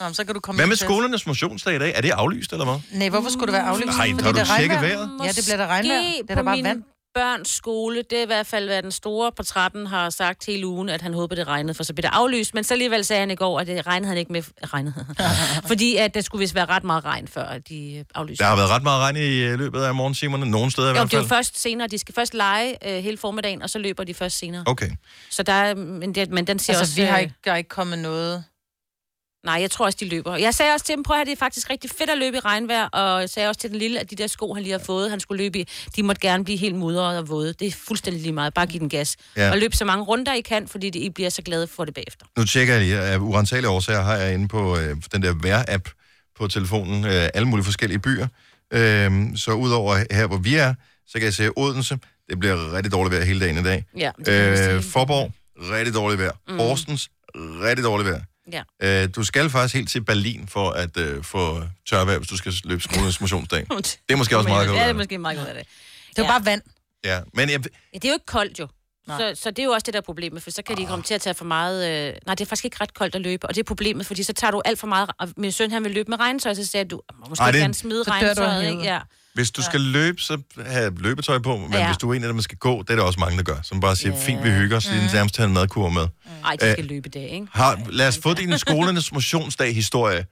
Nå, 0.00 0.04
men 0.04 0.14
så 0.14 0.24
kan 0.24 0.34
du 0.34 0.40
komme 0.40 0.58
Hvad 0.58 0.66
med 0.66 0.76
skolernes 0.76 1.26
motionsdag 1.26 1.74
i 1.74 1.78
dag? 1.78 1.92
Er 1.96 2.00
det 2.00 2.10
aflyst, 2.10 2.52
eller 2.52 2.64
hvad? 2.64 2.98
Nej, 2.98 3.08
hvorfor 3.08 3.30
skulle 3.30 3.46
det 3.46 3.52
være 3.52 3.62
aflyst? 3.68 3.88
Ej, 3.98 4.10
Fordi 4.10 4.22
har 4.24 4.32
du 4.32 4.38
det 4.38 4.46
tjekket 4.58 4.80
vejret? 4.80 5.10
Ja, 5.24 5.28
det 5.32 5.44
bliver 5.44 5.56
da 5.56 5.66
regnvejr. 5.66 6.00
Det 6.00 6.30
er 6.30 6.36
på 6.36 6.42
bare 6.42 6.56
min 6.56 6.64
vand. 6.64 6.82
børns 7.14 7.48
skole, 7.48 8.02
det 8.10 8.18
er 8.18 8.22
i 8.22 8.26
hvert 8.26 8.46
fald, 8.46 8.66
hvad 8.68 8.82
den 8.82 8.92
store 8.92 9.32
på 9.36 9.42
trappen 9.42 9.86
har 9.86 10.10
sagt 10.10 10.46
hele 10.46 10.66
ugen, 10.66 10.88
at 10.88 11.02
han 11.02 11.14
håber, 11.14 11.34
det 11.36 11.46
regnede, 11.46 11.74
for 11.74 11.84
så 11.84 11.94
bliver 11.94 12.10
det 12.10 12.16
aflyst. 12.16 12.54
Men 12.54 12.64
så 12.64 12.74
alligevel 12.74 13.04
sagde 13.04 13.20
han 13.20 13.30
i 13.30 13.34
går, 13.34 13.60
at 13.60 13.66
det 13.66 13.86
regnede 13.86 14.08
han 14.08 14.18
ikke 14.18 14.32
med. 14.32 14.42
Regnede. 14.74 15.06
Fordi 15.68 15.96
at 15.96 16.14
der 16.14 16.20
skulle 16.20 16.40
vist 16.40 16.54
være 16.54 16.64
ret 16.66 16.84
meget 16.84 17.04
regn, 17.04 17.28
før 17.28 17.44
at 17.44 17.68
de 17.68 18.04
aflyste. 18.14 18.44
Der 18.44 18.48
har 18.50 18.56
været 18.56 18.70
ret 18.70 18.82
meget 18.82 19.00
regn 19.00 19.16
i 19.16 19.38
øh, 19.38 19.58
løbet 19.58 19.82
af 19.82 19.94
morgentimerne, 19.94 20.50
nogle 20.50 20.70
steder 20.70 20.86
i 20.88 20.90
Jo, 20.90 20.94
hvert 20.94 21.10
det 21.10 21.16
er 21.16 21.20
fald. 21.20 21.30
jo 21.30 21.34
først 21.36 21.62
senere. 21.62 21.88
De 21.88 21.98
skal 21.98 22.14
først 22.14 22.34
lege 22.34 22.96
øh, 22.96 23.02
hele 23.04 23.16
formiddagen, 23.18 23.62
og 23.62 23.70
så 23.70 23.78
løber 23.78 24.04
de 24.04 24.14
først 24.14 24.38
senere. 24.38 24.62
Okay. 24.66 24.90
Så 25.30 25.42
der 25.42 25.52
er, 25.52 25.74
men, 25.74 26.14
det, 26.14 26.30
men 26.30 26.46
den 26.46 26.58
siger 26.58 26.78
Altså, 26.78 26.92
også... 26.92 26.94
vi 27.02 27.06
har 27.06 27.16
øh, 27.16 27.22
ikke, 27.22 27.34
der 27.44 27.52
er 27.52 27.56
ikke 27.56 27.68
kommet 27.68 27.98
noget... 27.98 28.44
Nej, 29.46 29.58
jeg 29.60 29.70
tror 29.70 29.84
også, 29.84 29.98
de 30.00 30.08
løber. 30.08 30.36
Jeg 30.36 30.54
sagde 30.54 30.72
også 30.72 30.86
til 30.86 30.94
dem, 30.94 31.02
prøv 31.02 31.20
at 31.20 31.26
det 31.26 31.32
er 31.32 31.36
faktisk 31.36 31.70
rigtig 31.70 31.90
fedt 31.98 32.10
at 32.10 32.18
løbe 32.18 32.36
i 32.36 32.40
regnvejr, 32.40 32.84
og 32.84 33.20
jeg 33.20 33.30
sagde 33.30 33.48
også 33.48 33.60
til 33.60 33.70
den 33.70 33.78
lille, 33.78 34.00
at 34.00 34.10
de 34.10 34.16
der 34.16 34.26
sko, 34.26 34.54
han 34.54 34.62
lige 34.62 34.72
har 34.72 34.78
fået, 34.78 35.10
han 35.10 35.20
skulle 35.20 35.42
løbe 35.44 35.58
i, 35.58 35.68
de 35.96 36.02
måtte 36.02 36.20
gerne 36.20 36.44
blive 36.44 36.58
helt 36.58 36.74
mudrede 36.74 37.18
og 37.18 37.28
våde. 37.28 37.52
Det 37.52 37.66
er 37.66 37.72
fuldstændig 37.72 38.22
lige 38.22 38.32
meget. 38.32 38.54
Bare 38.54 38.66
giv 38.66 38.80
den 38.80 38.88
gas. 38.88 39.16
Ja. 39.36 39.50
Og 39.50 39.58
løb 39.58 39.74
så 39.74 39.84
mange 39.84 40.04
runder, 40.04 40.34
I 40.34 40.40
kan, 40.40 40.68
fordi 40.68 40.90
de, 40.90 40.98
I 40.98 41.10
bliver 41.10 41.30
så 41.30 41.42
glade 41.42 41.66
for 41.66 41.84
det 41.84 41.94
bagefter. 41.94 42.26
Nu 42.38 42.44
tjekker 42.44 42.74
jeg 42.74 42.82
lige, 42.82 43.00
af 43.00 43.18
urensagelige 43.18 43.70
årsager 43.70 44.02
har 44.02 44.16
jeg 44.16 44.34
inde 44.34 44.48
på 44.48 44.78
øh, 44.78 44.96
den 45.12 45.22
der 45.22 45.34
vejr-app 45.34 45.84
på 46.38 46.48
telefonen, 46.48 47.04
øh, 47.04 47.28
alle 47.34 47.48
mulige 47.48 47.64
forskellige 47.64 47.98
byer. 47.98 48.26
Øh, 48.72 49.12
så 49.36 49.52
udover 49.52 50.04
her, 50.10 50.26
hvor 50.26 50.38
vi 50.38 50.54
er, 50.54 50.74
så 51.06 51.12
kan 51.12 51.24
jeg 51.24 51.34
se 51.34 51.50
Odense, 51.56 51.98
det 52.30 52.38
bliver 52.38 52.76
rigtig 52.76 52.92
dårligt 52.92 53.14
vejr 53.14 53.24
hele 53.24 53.40
dagen 53.40 53.58
i 53.58 53.62
dag. 53.62 53.84
Ja, 53.96 54.10
det 54.26 54.74
øh, 54.74 54.82
Forborg, 54.82 55.32
rigtig 55.58 55.94
dårligt 55.94 56.20
vejr. 56.20 56.32
Mm. 56.48 56.58
Horsens, 56.58 57.10
rigtig 57.36 57.84
dårligt 57.84 58.10
vejr. 58.10 58.20
Ja. 58.52 58.62
Øh, 58.82 59.08
du 59.16 59.24
skal 59.24 59.50
faktisk 59.50 59.74
helt 59.74 59.90
til 59.90 60.04
Berlin 60.04 60.48
for 60.48 60.70
at 60.70 60.96
øh, 60.96 61.24
få 61.24 61.62
tørvejr, 61.90 62.18
hvis 62.18 62.28
du 62.28 62.36
skal 62.36 62.52
løbe 62.64 62.82
skolens 62.82 63.20
motionsdag. 63.24 63.66
Det 63.78 63.98
er 64.08 64.16
måske 64.16 64.36
også 64.36 64.48
meget 64.48 64.68
godt. 64.68 64.78
Ja, 64.78 64.82
det 64.84 64.90
er 64.90 64.94
måske 64.94 65.18
meget 65.18 65.38
godt 65.38 65.48
af 65.48 65.54
det. 65.54 65.66
Det 66.10 66.18
er 66.18 66.22
jo 66.22 66.28
bare 66.28 66.44
vand. 66.44 66.62
Ja, 67.04 67.20
men 67.34 67.50
jeg, 67.50 67.60
Ja, 67.94 67.98
det 67.98 68.04
er 68.04 68.08
jo 68.08 68.14
ikke 68.14 68.26
koldt 68.26 68.58
jo. 68.58 68.68
Så, 69.06 69.32
så 69.34 69.50
det 69.50 69.58
er 69.58 69.64
jo 69.64 69.70
også 69.70 69.84
det 69.84 69.94
der 69.94 70.00
er 70.00 70.04
problemet, 70.04 70.42
for 70.42 70.50
så 70.50 70.62
kan 70.62 70.76
de 70.76 70.86
komme 70.86 71.02
til 71.02 71.14
at 71.14 71.20
tage 71.20 71.34
for 71.34 71.44
meget... 71.44 72.08
Øh... 72.08 72.14
Nej, 72.26 72.34
det 72.34 72.44
er 72.44 72.48
faktisk 72.48 72.64
ikke 72.64 72.76
ret 72.80 72.94
koldt 72.94 73.14
at 73.14 73.20
løbe, 73.20 73.46
og 73.46 73.54
det 73.54 73.60
er 73.60 73.64
problemet, 73.64 74.06
fordi 74.06 74.22
så 74.22 74.32
tager 74.32 74.50
du 74.50 74.62
alt 74.64 74.78
for 74.78 74.86
meget... 74.86 75.10
Og 75.18 75.28
min 75.36 75.52
søn, 75.52 75.70
han 75.70 75.84
vil 75.84 75.92
løbe 75.92 76.08
med 76.10 76.20
regntøj, 76.20 76.54
så 76.54 76.64
sagde 76.66 76.84
du 76.84 77.02
må 77.20 77.26
måske 77.28 77.42
Ej, 77.42 77.50
det- 77.50 77.60
gerne 77.60 77.74
smide 77.74 78.02
regntøjet, 78.02 78.70
ikke? 78.70 78.82
Ja. 78.82 79.00
Hvis 79.36 79.50
du 79.50 79.62
skal 79.62 79.80
løbe, 79.80 80.20
så 80.20 80.38
have 80.66 80.92
løbetøj 80.98 81.38
på, 81.38 81.56
men 81.56 81.72
Ja. 81.72 81.86
hvis 81.86 81.96
du 81.96 82.10
er 82.10 82.14
en 82.14 82.22
af 82.22 82.28
dem, 82.28 82.36
der 82.36 82.42
skal 82.42 82.58
gå, 82.58 82.82
det 82.82 82.90
er 82.90 82.96
der 82.96 83.02
også 83.02 83.20
mange, 83.20 83.36
der 83.36 83.42
gør. 83.42 83.56
Som 83.62 83.80
bare 83.80 83.96
siger, 83.96 84.16
fint, 84.16 84.44
vi 84.44 84.50
hygger 84.50 84.76
os, 84.76 84.88
mm. 84.90 84.96
nærmest 85.14 85.34
tage 85.34 85.46
en 85.46 85.52
madkur 85.54 85.88
med. 85.88 86.02
Ej, 86.44 86.56
de 86.60 86.70
skal 86.72 86.84
Øh, 86.84 86.90
løbe 86.90 87.06
i 87.06 87.10
dag, 87.10 87.28
ikke? 87.30 87.46
Har, 87.52 87.80
lad 87.90 88.08
os 88.08 88.18
få 88.22 88.34
din 88.34 88.58
skolernes 88.58 89.12
motionsdag-historie. 89.12 90.26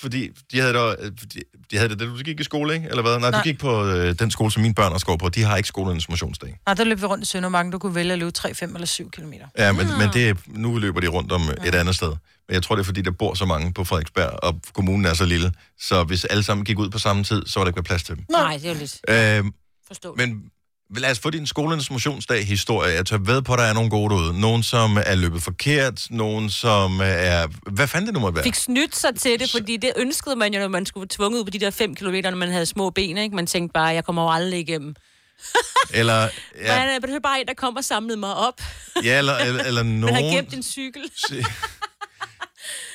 Fordi 0.00 0.28
de 0.52 0.60
havde, 0.60 0.72
da, 0.74 0.94
de, 1.34 1.40
de 1.70 1.76
havde 1.76 1.88
det, 1.88 1.98
da 2.00 2.04
du 2.04 2.16
gik 2.16 2.40
i 2.40 2.44
skole, 2.44 2.74
ikke? 2.74 2.88
Eller 2.88 3.02
hvad? 3.02 3.18
Nej, 3.20 3.30
Nej. 3.30 3.40
Du 3.40 3.44
gik 3.44 3.58
på 3.58 3.84
øh, 3.86 4.18
den 4.18 4.30
skole, 4.30 4.50
som 4.52 4.62
mine 4.62 4.74
børn 4.74 4.92
også 4.92 5.06
går 5.06 5.16
på. 5.16 5.28
De 5.28 5.42
har 5.42 5.56
ikke 5.56 5.66
skolernes 5.66 6.08
motionsdag. 6.08 6.58
Nej, 6.66 6.74
der 6.74 6.84
løb 6.84 7.00
vi 7.00 7.06
rundt 7.06 7.24
i 7.24 7.26
Søndermarken. 7.26 7.72
Du 7.72 7.78
kunne 7.78 7.94
vælge 7.94 8.12
at 8.12 8.18
løbe 8.18 8.30
3, 8.30 8.54
5 8.54 8.74
eller 8.74 8.86
7 8.86 9.10
kilometer. 9.10 9.46
Ja, 9.58 9.72
men, 9.72 9.86
men 9.98 10.08
det, 10.12 10.28
er- 10.28 10.34
nu 10.46 10.78
løber 10.78 11.00
de 11.00 11.06
rundt 11.08 11.32
om 11.32 11.42
øh, 11.48 11.66
et 11.66 11.74
andet 11.74 11.94
sted. 11.94 12.08
Men 12.48 12.54
jeg 12.54 12.62
tror, 12.62 12.74
det 12.76 12.80
er 12.82 12.84
fordi, 12.84 13.02
der 13.02 13.10
bor 13.10 13.34
så 13.34 13.44
mange 13.44 13.72
på 13.72 13.84
Frederiksberg, 13.84 14.30
og 14.44 14.60
kommunen 14.74 15.04
er 15.04 15.14
så 15.14 15.24
lille. 15.24 15.52
Så 15.80 16.04
hvis 16.04 16.24
alle 16.24 16.42
sammen 16.42 16.64
gik 16.64 16.78
ud 16.78 16.90
på 16.90 16.98
samme 16.98 17.24
tid, 17.24 17.46
så 17.46 17.60
var 17.60 17.64
der 17.64 17.70
ikke 17.70 17.82
plads 17.82 18.02
til 18.02 18.16
dem. 18.16 18.24
Nej, 18.30 18.56
det 18.56 18.64
er 18.64 18.72
jo 18.72 18.78
lidt 18.78 19.00
Øh, 19.08 19.44
forståeligt. 19.86 20.28
men 20.28 20.44
lad 21.00 21.10
os 21.10 21.18
få 21.18 21.30
din 21.30 21.46
skolernes 21.46 21.90
motionsdag-historie. 21.90 22.94
Jeg 22.94 23.06
tør 23.06 23.18
ved 23.18 23.42
på, 23.42 23.52
at 23.52 23.58
der 23.58 23.64
er 23.64 23.72
nogle 23.72 23.90
gode 23.90 24.14
derude. 24.14 24.40
Nogen, 24.40 24.62
som 24.62 24.98
er 25.06 25.14
løbet 25.14 25.42
forkert. 25.42 26.06
Nogen, 26.10 26.50
som 26.50 27.00
er... 27.02 27.46
Hvad 27.70 27.86
fanden 27.86 28.06
det 28.06 28.14
nu 28.14 28.20
måtte 28.20 28.36
være? 28.36 28.44
fik 28.44 28.54
snydt 28.54 28.96
sig 28.96 29.10
til 29.18 29.40
det, 29.40 29.50
fordi 29.50 29.76
det 29.76 29.92
ønskede 29.96 30.36
man 30.36 30.54
jo, 30.54 30.60
når 30.60 30.68
man 30.68 30.86
skulle 30.86 31.06
tvunget 31.10 31.38
ud 31.38 31.44
på 31.44 31.50
de 31.50 31.58
der 31.58 31.70
5 31.70 31.94
kilometer, 31.94 32.30
når 32.30 32.36
man 32.38 32.50
havde 32.50 32.66
små 32.66 32.90
ben, 32.90 33.18
ikke? 33.18 33.36
Man 33.36 33.46
tænkte 33.46 33.72
bare, 33.72 33.86
jeg 33.86 34.04
kommer 34.04 34.22
jo 34.22 34.30
aldrig 34.30 34.60
igennem. 34.60 34.94
Eller, 35.90 36.20
Ja. 36.64 36.84
Men 36.84 37.02
det 37.02 37.12
var 37.12 37.18
bare 37.18 37.40
en, 37.40 37.46
der 37.46 37.54
kom 37.54 37.76
og 37.76 37.84
samlede 37.84 38.16
mig 38.16 38.34
op. 38.34 38.60
ja, 39.04 39.18
eller, 39.18 39.36
eller, 39.36 39.62
eller 39.62 39.82
Man 40.04 40.14
har 40.14 40.20
nogen... 40.20 40.36
gemt 40.36 40.54
en 40.54 40.62
cykel. 40.62 41.02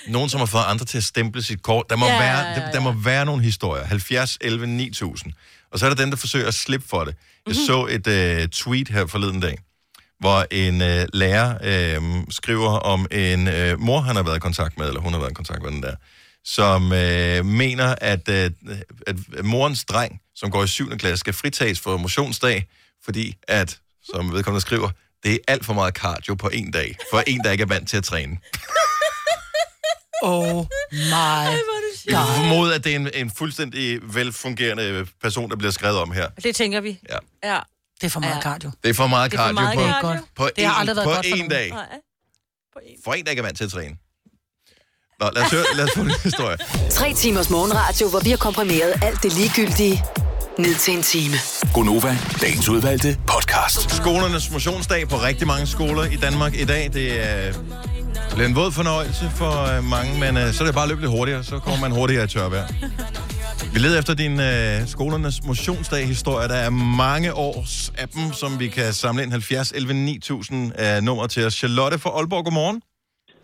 Nogen, 0.08 0.30
som 0.30 0.40
har 0.40 0.46
fået 0.46 0.64
andre 0.68 0.86
til 0.86 0.98
at 0.98 1.04
stemple 1.04 1.44
sit 1.44 1.64
kort. 1.64 1.86
Der 1.90 1.96
må, 1.96 2.06
Ja, 2.06 2.14
ja, 2.14 2.24
ja, 2.24 2.26
være, 2.26 2.48
ja, 2.48 2.60
der, 2.66 2.72
der 2.72 2.80
må 2.80 2.92
være 2.92 3.26
nogle 3.26 3.44
historier. 3.44 3.86
70, 3.86 4.38
11, 4.42 4.68
9000. 4.68 5.34
Og 5.72 5.80
så 5.80 5.86
er 5.86 5.90
der 5.90 5.96
dem, 5.96 6.10
der 6.10 6.18
forsøger 6.18 6.48
at 6.48 6.54
slippe 6.54 6.88
for 6.90 7.04
det. 7.04 7.16
Jeg 7.48 7.56
Mhm. 7.56 7.66
så 7.68 7.86
et 7.90 8.42
uh, 8.44 8.50
tweet 8.50 8.90
her 8.90 9.06
forleden 9.06 9.40
dag, 9.40 9.58
hvor 10.20 10.46
en 10.52 10.76
uh, 10.82 11.08
lærer 11.14 11.98
uh, 12.00 12.24
skriver 12.30 12.70
om 12.70 13.08
en 13.12 13.48
uh, 13.48 13.80
mor, 13.80 14.00
han 14.02 14.16
har 14.16 14.24
været 14.24 14.36
i 14.38 14.40
kontakt 14.40 14.78
med, 14.78 14.88
eller 14.88 15.02
hun 15.02 15.14
har 15.14 15.20
været 15.20 15.32
i 15.32 15.34
kontakt 15.34 15.62
med 15.64 15.72
den 15.72 15.84
der, 15.84 15.96
som 16.46 16.84
uh, 16.84 17.46
mener, 17.46 17.96
at, 18.02 18.28
uh, 18.30 18.76
at 19.08 19.16
morens 19.44 19.86
dreng, 19.86 20.22
som 20.36 20.52
går 20.52 20.64
i 20.64 20.68
7. 20.68 20.98
klasse, 20.98 21.18
skal 21.18 21.34
fritages 21.34 21.80
for 21.80 21.98
motionsdag, 21.98 22.68
fordi 23.06 23.36
at, 23.48 23.78
som 24.04 24.32
vedkommende 24.34 24.62
skriver, 24.62 24.90
det 25.24 25.34
er 25.34 25.38
alt 25.48 25.66
for 25.66 25.74
meget 25.74 25.94
cardio 25.94 26.36
på 26.36 26.50
en 26.54 26.72
dag, 26.72 26.96
for 27.12 27.24
en, 27.28 27.44
der 27.44 27.52
ikke 27.52 27.62
er 27.62 27.66
vant 27.68 27.90
til 27.90 27.98
at 27.98 28.04
træne. 28.04 28.38
Oh 30.24 30.66
my 30.92 31.48
Jeg 32.08 32.26
formoder, 32.36 32.76
at 32.76 32.84
det 32.84 32.92
er 32.92 32.96
en, 32.96 33.10
en 33.14 33.32
fuldstændig 33.38 34.00
velfungerende 34.16 35.06
person, 35.22 35.50
der 35.50 35.56
bliver 35.56 35.72
skrevet 35.72 35.98
om 35.98 36.12
her. 36.12 36.28
Det 36.44 36.56
tænker 36.56 36.82
vi. 36.82 37.00
Ja. 37.10 37.18
Ja. 37.54 37.60
Det 38.02 38.06
er 38.06 38.10
for 38.10 38.20
meget 38.20 38.36
Ja. 38.36 38.42
cardio. 38.42 38.72
Det 38.84 38.90
er 38.90 38.94
for 38.94 39.08
meget 39.08 39.32
Det 39.32 39.40
er 39.40 39.42
for 39.48 39.54
cardio 39.56 39.80
meget 39.80 39.96
på, 40.02 40.08
cardio. 40.08 40.22
på, 40.36 40.50
Det 40.56 40.66
har 40.66 40.74
en, 40.74 40.80
aldrig 40.80 40.96
været 40.96 41.06
på 41.08 41.14
godt 41.14 41.26
en 41.26 41.50
dag. 41.50 41.70
Nej. 41.70 41.86
For 43.04 43.14
en, 43.14 43.24
der 43.26 43.30
ikke 43.32 43.40
er 43.40 43.44
vant 43.44 43.58
til 43.58 43.64
at 43.64 43.72
træne. 43.72 43.96
Nå, 45.20 45.30
lad 45.36 45.44
os, 45.44 45.52
høre, 45.52 45.64
lad 45.76 45.84
os 45.86 45.92
få 45.96 46.02
en 46.02 46.12
historie. 46.24 46.58
Tre 46.90 47.14
timers 47.14 47.50
morgenradio, 47.50 48.10
hvor 48.10 48.20
vi 48.20 48.30
har 48.30 48.38
komprimeret 48.38 48.94
alt 49.04 49.24
det 49.24 49.34
ligegyldige 49.34 50.04
ned 50.60 50.76
til 50.76 50.94
en 50.94 51.04
time. 51.04 51.36
Gonova, 51.74 52.18
dagens 52.42 52.70
udvalgte 52.70 53.18
podcast. 53.28 53.96
Skolernes 53.96 54.52
motionsdag 54.52 55.10
på 55.10 55.16
rigtig 55.18 55.48
mange 55.48 55.68
skoler 55.68 56.04
i 56.04 56.16
Danmark 56.16 56.54
i 56.56 56.66
dag. 56.66 56.90
Det 56.94 57.30
er 57.30 57.54
det 58.36 58.42
er 58.46 58.50
en 58.54 58.58
våd 58.62 58.72
fornøjelse 58.80 59.26
for 59.42 59.54
øh, 59.72 59.80
mange, 59.96 60.12
men 60.24 60.32
øh, 60.42 60.48
så 60.56 60.60
er 60.64 60.68
det 60.70 60.76
bare 60.80 60.88
at 60.88 60.92
løbe 60.94 61.02
lidt 61.06 61.14
hurtigere, 61.18 61.42
så 61.52 61.56
kommer 61.66 61.80
man 61.86 61.92
hurtigere 62.00 62.24
i 62.28 62.32
tørvejr. 62.36 62.66
Vi 63.74 63.78
leder 63.86 63.98
efter 64.02 64.16
din 64.24 64.36
øh, 64.50 64.76
skolernes 64.96 65.38
motionsdag-historie. 65.50 66.46
Der 66.54 66.60
er 66.68 66.72
mange 67.06 67.30
års 67.48 67.76
af 68.02 68.08
dem, 68.16 68.26
som 68.42 68.50
vi 68.62 68.68
kan 68.78 68.88
samle 69.04 69.20
ind. 69.24 69.32
70 69.32 69.72
11 69.72 69.94
9000 69.94 70.72
er 70.88 70.96
nummer 71.08 71.26
til 71.34 71.42
os. 71.48 71.54
Charlotte 71.62 71.98
fra 72.04 72.10
Aalborg, 72.18 72.44
godmorgen. 72.48 72.78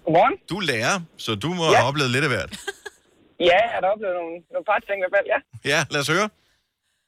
Godmorgen. 0.06 0.36
Du 0.52 0.56
er 0.62 0.66
lærer, 0.72 0.96
så 1.26 1.32
du 1.44 1.50
må 1.60 1.64
Ja. 1.72 1.76
have 1.78 1.88
oplevet 1.92 2.12
lidt 2.16 2.26
af 2.28 2.32
hvert. 2.36 2.54
Ja, 3.50 3.58
jeg 3.66 3.72
har 3.76 3.82
da 3.84 3.88
oplevet 3.96 4.16
nogle, 4.22 4.36
nogle 4.54 4.66
par 4.72 4.80
ting 4.88 4.98
i 5.00 5.02
hvert 5.04 5.16
fald, 5.18 5.28
ja. 5.34 5.40
Ja, 5.74 5.80
lad 5.94 6.00
os 6.04 6.10
høre. 6.16 6.28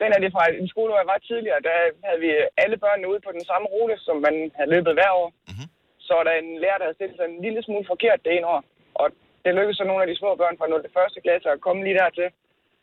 Den 0.01 0.09
er 0.15 0.19
det 0.23 0.29
fra 0.35 0.43
en 0.61 0.67
skole, 0.73 0.89
hvor 0.91 0.99
jeg 1.03 1.09
var 1.13 1.19
tidligere. 1.31 1.59
Der 1.67 1.75
havde 2.07 2.19
vi 2.25 2.29
alle 2.63 2.75
børnene 2.83 3.07
ude 3.11 3.21
på 3.27 3.31
den 3.37 3.43
samme 3.49 3.65
rute, 3.75 3.95
som 4.07 4.15
man 4.27 4.35
havde 4.57 4.69
løbet 4.75 4.91
hver 4.99 5.11
år. 5.21 5.27
Mm-hmm. 5.49 5.67
Så 6.07 6.11
var 6.17 6.23
der 6.27 6.35
en 6.41 6.49
lærer, 6.63 6.77
der 6.79 6.85
havde 6.87 6.97
stillet 6.99 7.17
sig 7.17 7.25
en 7.31 7.39
lille 7.45 7.61
smule 7.67 7.85
forkert 7.93 8.19
det 8.25 8.31
ene 8.37 8.47
år. 8.55 8.61
Og 9.01 9.07
det 9.43 9.51
lykkedes 9.57 9.77
så 9.81 9.85
nogle 9.89 10.01
af 10.03 10.07
de 10.09 10.15
små 10.21 10.29
børn 10.41 10.55
fra 10.59 10.67
0. 10.67 10.81
til 10.83 10.91
1. 11.19 11.25
klasse 11.25 11.47
at 11.55 11.59
komme 11.65 11.79
lige 11.85 11.97
dertil, 12.01 12.27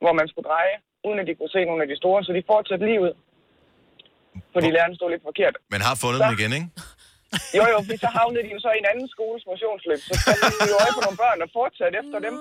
hvor 0.02 0.12
man 0.20 0.26
skulle 0.30 0.46
dreje, 0.50 0.74
uden 1.06 1.18
at 1.20 1.26
de 1.28 1.34
kunne 1.38 1.54
se 1.56 1.60
nogle 1.70 1.82
af 1.84 1.88
de 1.92 1.96
store. 2.02 2.18
Så 2.26 2.30
de 2.38 2.42
fortsatte 2.52 2.84
lige 2.90 3.00
ud. 3.06 3.12
Fordi 4.54 4.68
læreren 4.76 4.94
stod 4.98 5.10
lidt 5.14 5.24
forkert. 5.30 5.54
Men 5.74 5.80
har 5.88 5.94
fundet 6.02 6.18
Så- 6.20 6.24
den 6.26 6.34
igen, 6.38 6.52
ikke? 6.58 6.68
Jo, 7.58 7.64
jo, 7.72 7.76
fordi 7.87 7.98
så 8.06 8.10
havnede 8.18 8.42
de 8.46 8.50
jo 8.56 8.60
så 8.66 8.70
i 8.76 8.78
en 8.82 8.88
anden 8.92 9.08
skoles 9.14 9.42
motionsløb. 9.50 10.00
Så 10.08 10.14
satte 10.24 10.44
de 10.60 10.66
jo 10.72 10.76
øje 10.84 10.92
på 10.98 11.02
nogle 11.06 11.18
børn 11.24 11.38
og 11.46 11.50
fortsatte 11.58 11.96
efter 12.02 12.18
dem. 12.26 12.34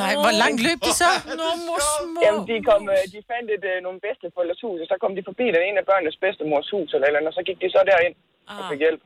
Nej, 0.00 0.12
hvor 0.24 0.34
langt 0.42 0.60
løb 0.66 0.78
de 0.88 0.92
så? 1.02 1.10
Nå, 1.40 1.46
mor 1.68 1.78
små. 1.88 2.20
Jamen, 2.24 2.42
de, 2.50 2.56
kom, 2.70 2.82
øh, 2.94 3.02
de 3.14 3.18
fandt 3.30 3.48
et, 3.56 3.64
øh, 3.72 3.76
nogle 3.86 3.98
bedsteforældres 4.06 4.60
hus, 4.66 4.78
og 4.84 4.88
så 4.92 4.96
kom 5.02 5.12
de 5.18 5.22
forbi 5.28 5.46
den 5.56 5.62
ene 5.68 5.78
af 5.82 5.86
børnenes 5.90 6.16
bedstemors 6.22 6.68
hus, 6.74 6.88
eller, 6.94 7.06
eller 7.08 7.30
og 7.32 7.36
så 7.38 7.42
gik 7.48 7.58
de 7.62 7.68
så 7.76 7.80
derind 7.90 8.14
og 8.58 8.62
fik 8.70 8.80
hjælp. 8.84 9.02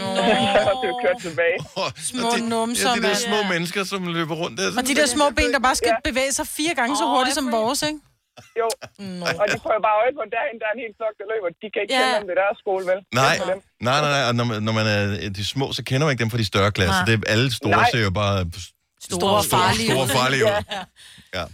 Nå. 0.00 0.06
det 0.82 0.86
jo 0.92 0.94
kørt 1.04 1.18
tilbage. 1.28 1.58
Små 2.12 2.28
numser, 2.54 2.88
Ja, 2.90 2.94
de 2.96 3.02
der 3.08 3.14
små 3.28 3.38
mennesker, 3.52 3.84
som 3.84 4.00
løber 4.16 4.34
rundt 4.42 4.54
der. 4.60 4.66
Og 4.78 4.86
de 4.88 4.94
der 5.00 5.06
små 5.06 5.30
ben, 5.38 5.52
der 5.52 5.58
bare 5.68 5.74
skal 5.80 5.92
bevæge 6.04 6.32
sig 6.32 6.46
fire 6.58 6.74
gange 6.74 6.96
så 6.96 7.04
hurtigt 7.14 7.34
som 7.34 7.52
vores, 7.52 7.82
ikke? 7.82 7.98
Jo, 8.60 8.68
Nå. 8.98 9.26
og 9.40 9.44
de 9.52 9.58
prøver 9.64 9.80
bare 9.88 9.96
øje 10.02 10.12
på, 10.16 10.20
at 10.26 10.30
derhen, 10.36 10.56
der 10.62 10.66
er 10.70 10.74
en 10.76 10.82
hel 10.84 10.92
flok, 10.98 11.14
der 11.20 11.26
løber. 11.32 11.48
De 11.62 11.66
kan 11.74 11.80
ikke 11.82 11.94
Ja. 11.94 12.00
kende 12.04 12.18
dem 12.20 12.28
ved 12.30 12.36
deres 12.42 12.56
skole, 12.62 12.82
vel? 12.90 12.98
Nej, 13.22 13.34
nej, 13.88 14.00
nej, 14.04 14.10
nej. 14.16 14.22
Og 14.28 14.34
når, 14.38 14.44
man- 14.50 14.62
når 14.66 14.72
man 14.80 14.86
er 14.86 15.30
de 15.38 15.44
små, 15.54 15.66
så 15.72 15.82
kender 15.88 16.04
man 16.06 16.12
ikke 16.14 16.22
dem 16.24 16.30
fra 16.30 16.38
de 16.42 16.44
større 16.52 16.72
klasser. 16.76 16.94
Nej. 17.00 17.04
Det 17.08 17.14
er, 17.28 17.32
alle 17.34 17.48
store 17.60 17.70
Nej. 17.70 17.90
ser 17.92 18.02
jo 18.08 18.10
bare 18.22 18.36
Store 19.10 19.36
og 19.36 19.44
farlige 19.44 19.90
store, 19.90 20.06
store 20.08 20.18
farlige 20.18 20.44
ud. 20.44 20.48
Ja. 20.48 20.60
Ja. 21.38 21.44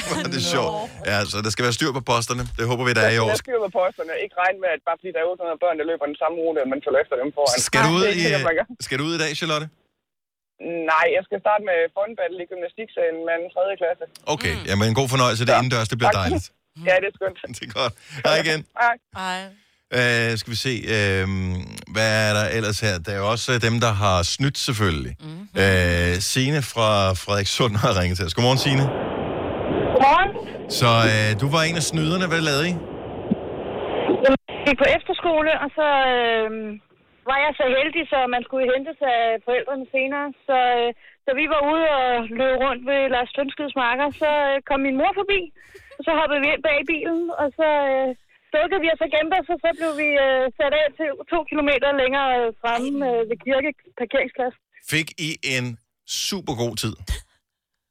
det 0.32 0.38
er 0.42 0.48
sjovt. 0.56 0.74
Ja, 1.10 1.16
så 1.32 1.36
der 1.46 1.50
skal 1.54 1.62
være 1.66 1.76
styr 1.78 1.90
på 1.98 2.02
posterne. 2.12 2.42
Det 2.58 2.64
håber 2.70 2.82
vi, 2.88 2.92
der 2.98 3.04
er 3.08 3.12
i 3.16 3.20
år. 3.24 3.28
Jeg 3.34 3.40
styr 3.44 3.58
med 3.66 3.72
posterne. 3.80 4.12
Ikke 4.24 4.34
regne 4.42 4.58
med, 4.64 4.70
at 4.76 4.80
bare 4.88 4.96
fordi 5.00 5.10
der 5.14 5.20
er 5.24 5.28
800 5.32 5.62
børn, 5.64 5.76
der 5.80 5.86
løber 5.90 6.04
den 6.12 6.18
samme 6.22 6.36
rute, 6.42 6.58
at 6.64 6.68
man 6.74 6.80
følger 6.86 7.00
efter 7.04 7.16
dem 7.22 7.28
foran. 7.36 7.54
Skal 7.68 7.80
du, 7.86 7.90
ud 7.98 8.04
Det 8.06 8.14
i, 8.80 8.84
skal 8.86 8.96
du 9.00 9.04
ud 9.08 9.14
i 9.18 9.20
dag, 9.24 9.30
Charlotte? 9.40 9.66
Nej, 10.92 11.06
jeg 11.16 11.22
skal 11.28 11.38
starte 11.44 11.62
med 11.70 11.78
fondbattle 11.96 12.38
i 12.44 12.46
gymnastiksalen 12.50 13.20
med 13.28 13.34
en 13.40 13.46
3. 13.54 13.60
klasse. 13.82 14.04
Okay, 14.34 14.54
jamen 14.68 14.84
en 14.92 14.96
god 15.00 15.08
fornøjelse. 15.14 15.40
Det 15.46 15.52
er 15.54 15.60
indendørs, 15.62 15.88
det 15.92 15.98
bliver 16.00 16.16
dejligt. 16.22 16.46
Ja, 16.88 16.94
det 17.02 17.08
er 17.10 17.16
skønt. 17.18 17.38
Det 17.60 17.68
er 17.68 17.72
godt. 17.80 17.94
Hej 18.26 18.36
igen. 18.44 18.66
Hej. 18.80 18.94
Hej. 19.16 19.40
Uh, 19.94 20.38
skal 20.38 20.50
vi 20.50 20.56
se, 20.56 20.74
uh, 20.84 21.28
hvad 21.94 22.28
er 22.28 22.32
der 22.38 22.48
ellers 22.48 22.80
her? 22.80 22.98
Der 22.98 23.12
er 23.12 23.16
jo 23.16 23.30
også 23.30 23.52
øh, 23.52 23.62
dem, 23.62 23.80
der 23.80 23.92
har 23.92 24.22
snydt 24.22 24.58
selvfølgelig. 24.58 25.16
Mm-hmm. 25.20 25.48
Uh, 25.56 26.20
Signe 26.20 26.62
fra 26.62 27.12
Frederikssund 27.12 27.76
har 27.76 28.00
ringet 28.00 28.16
til 28.18 28.26
os. 28.26 28.34
Godmorgen, 28.34 28.58
Signe. 28.58 29.11
Godmorgen. 29.94 30.30
Så 30.80 30.90
uh, 31.12 31.28
du 31.40 31.46
var 31.54 31.62
en 31.68 31.76
af 31.82 31.86
snyderne. 31.90 32.26
Hvad 32.30 32.42
lavede 32.48 32.66
I? 32.72 32.74
Jeg 34.24 34.32
gik 34.66 34.78
på 34.82 34.88
efterskole, 34.98 35.50
og 35.64 35.68
så 35.78 35.88
øh, 36.14 36.50
var 37.30 37.38
jeg 37.44 37.52
så 37.60 37.64
heldig, 37.76 38.04
så 38.12 38.18
man 38.34 38.42
skulle 38.46 38.66
hentes 38.72 38.98
af 39.14 39.20
forældrene 39.46 39.86
senere. 39.94 40.26
Så, 40.48 40.58
øh, 40.78 40.88
så 41.24 41.30
vi 41.40 41.44
var 41.54 41.60
ude 41.72 41.86
og 42.00 42.08
løb 42.40 42.54
rundt 42.64 42.82
ved 42.90 43.00
Lars 43.14 43.32
Tønskids 43.36 43.76
marker. 43.84 44.08
Så 44.22 44.30
øh, 44.48 44.56
kom 44.68 44.80
min 44.86 44.98
mor 45.00 45.12
forbi, 45.20 45.40
og 45.98 46.02
så 46.06 46.10
hoppede 46.18 46.40
vi 46.42 46.48
ind 46.54 46.62
bag 46.66 46.76
i 46.82 46.88
bilen, 46.92 47.22
og 47.42 47.48
så 47.58 47.68
øh, 47.92 48.08
dukkede 48.54 48.80
vi 48.84 48.88
og 48.94 48.98
gemte 49.14 49.36
os, 49.40 49.48
og 49.54 49.58
så 49.64 49.70
blev 49.78 49.92
vi 50.02 50.08
øh, 50.26 50.44
sat 50.58 50.74
af 50.80 50.86
til 50.98 51.08
to 51.32 51.38
kilometer 51.50 51.88
længere 52.02 52.28
øh, 52.38 52.48
fremme 52.60 52.92
øh, 53.10 53.20
ved 53.30 53.36
kirke 53.44 53.70
parkeringsplads. 54.00 54.56
Fik 54.92 55.08
I 55.28 55.30
en 55.56 55.66
super 56.26 56.54
god 56.62 56.74
tid? 56.82 56.94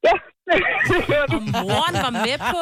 Ja. 0.07 0.13
Og 1.35 1.41
moren 1.43 1.95
var 2.05 2.09
med 2.09 2.37
på 2.53 2.61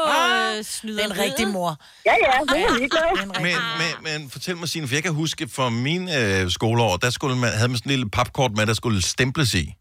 øh, 0.58 0.64
snyderiet. 0.64 1.10
Den 1.12 1.20
rigtige 1.20 1.48
mor. 1.48 1.72
Ja, 2.06 2.16
ja, 2.28 2.40
det 2.54 2.64
er 2.66 2.78
ligeglad. 2.78 3.26
Men, 3.26 3.56
men, 3.82 3.92
men 4.22 4.30
fortæl 4.30 4.58
mig, 4.58 4.70
Signe, 4.70 4.88
for 4.88 4.96
jeg 4.96 5.04
kan 5.04 5.14
huske 5.14 5.48
fra 5.48 5.70
min 5.70 6.10
øh, 6.20 6.52
skoleår, 6.52 6.98
der 6.98 7.10
skulle 7.10 7.36
man, 7.38 7.50
havde 7.52 7.70
man 7.70 7.78
sådan 7.78 7.92
en 7.92 7.96
lille 7.98 8.10
papkort 8.10 8.52
med, 8.52 8.66
der 8.66 8.74
skulle 8.74 9.02
stemples 9.02 9.54
i. 9.54 9.74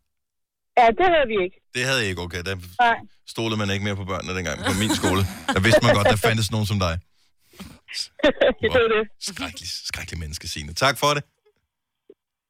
Ja, 0.78 0.86
det 0.98 1.06
havde 1.14 1.26
vi 1.32 1.36
ikke. 1.44 1.56
Det 1.74 1.84
havde 1.84 1.98
jeg 2.00 2.08
ikke, 2.08 2.22
okay. 2.22 2.42
Der 2.42 2.56
Nej. 2.80 2.96
stolede 3.28 3.56
man 3.58 3.70
ikke 3.70 3.84
mere 3.84 3.96
på 3.96 4.04
børnene 4.04 4.36
dengang 4.36 4.58
på 4.66 4.72
min 4.78 4.94
skole. 4.94 5.22
Der 5.54 5.60
vidste 5.60 5.80
man 5.82 5.94
godt, 5.94 6.06
der 6.06 6.16
fandtes 6.16 6.50
nogen 6.50 6.66
som 6.66 6.78
dig. 6.78 6.98
det 8.62 8.68
var 8.74 8.88
det. 8.96 9.02
Skrækkelig, 9.20 9.68
skrækkelig 9.90 10.18
menneske, 10.20 10.48
Signe. 10.48 10.72
Tak 10.74 10.98
for 10.98 11.06
det. 11.14 11.22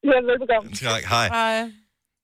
Ja, 0.04 0.18
velbekomme. 0.30 0.72
Tak. 0.72 1.02
Hej. 1.04 1.28
Hej. 1.28 1.70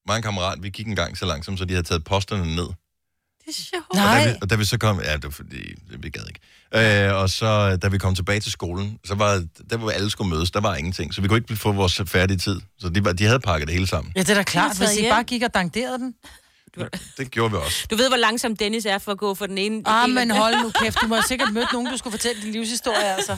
Mange 0.08 0.22
kammerat, 0.22 0.62
vi 0.62 0.68
gik 0.70 0.86
en 0.86 0.96
gang 0.96 1.18
så 1.18 1.26
langsomt, 1.26 1.58
så 1.58 1.64
de 1.64 1.74
havde 1.74 1.86
taget 1.86 2.04
posterne 2.04 2.56
ned. 2.56 2.66
Det 2.66 3.48
er 3.48 3.52
sjovt. 3.52 3.86
Og 3.90 3.96
da, 3.96 4.28
vi, 4.28 4.36
og 4.42 4.50
da 4.50 4.54
vi 4.54 4.64
så 4.64 4.78
kom... 4.78 5.00
Ja, 5.00 5.14
det 5.14 5.24
var 5.24 5.30
fordi, 5.30 5.74
det, 5.90 6.02
vi 6.02 6.10
gad 6.10 6.22
ikke. 6.28 7.08
Øh, 7.08 7.14
og 7.14 7.30
så, 7.30 7.76
da 7.76 7.88
vi 7.88 7.98
kom 7.98 8.14
tilbage 8.14 8.40
til 8.40 8.52
skolen, 8.52 8.98
så 9.04 9.14
var 9.14 9.44
der, 9.70 9.76
hvor 9.76 9.90
alle 9.90 10.10
skulle 10.10 10.30
mødes, 10.30 10.50
der 10.50 10.60
var 10.60 10.74
ingenting. 10.76 11.14
Så 11.14 11.20
vi 11.20 11.28
kunne 11.28 11.38
ikke 11.38 11.56
få 11.56 11.72
vores 11.72 12.00
færdige 12.06 12.38
tid. 12.38 12.60
Så 12.78 12.88
de, 12.88 13.04
var, 13.04 13.12
de 13.12 13.24
havde 13.24 13.40
pakket 13.40 13.68
det 13.68 13.74
hele 13.74 13.86
sammen. 13.86 14.12
Ja, 14.16 14.20
det 14.20 14.30
er 14.30 14.34
da 14.34 14.42
klart. 14.42 14.78
Hvis 14.78 14.96
I 14.96 15.00
hjem. 15.00 15.10
bare 15.10 15.24
gik 15.24 15.42
og 15.42 15.54
danderede 15.54 15.98
den. 15.98 16.14
Det 17.18 17.30
gjorde 17.30 17.50
vi 17.50 17.56
også. 17.56 17.86
Du 17.90 17.96
ved, 17.96 18.08
hvor 18.08 18.16
langsom 18.16 18.56
Dennis 18.56 18.86
er 18.86 18.98
for 18.98 19.12
at 19.12 19.18
gå 19.18 19.34
for 19.34 19.46
den 19.46 19.58
ene... 19.58 19.82
Ah, 19.84 20.10
men 20.10 20.30
hold 20.40 20.62
nu 20.62 20.70
kæft. 20.70 20.98
Du 21.02 21.06
må 21.06 21.14
have 21.14 21.24
sikkert 21.28 21.52
mødt 21.52 21.72
nogen, 21.72 21.92
du 21.92 21.96
skulle 21.96 22.12
fortælle 22.12 22.42
din 22.42 22.52
livshistorie, 22.52 23.14
altså. 23.14 23.36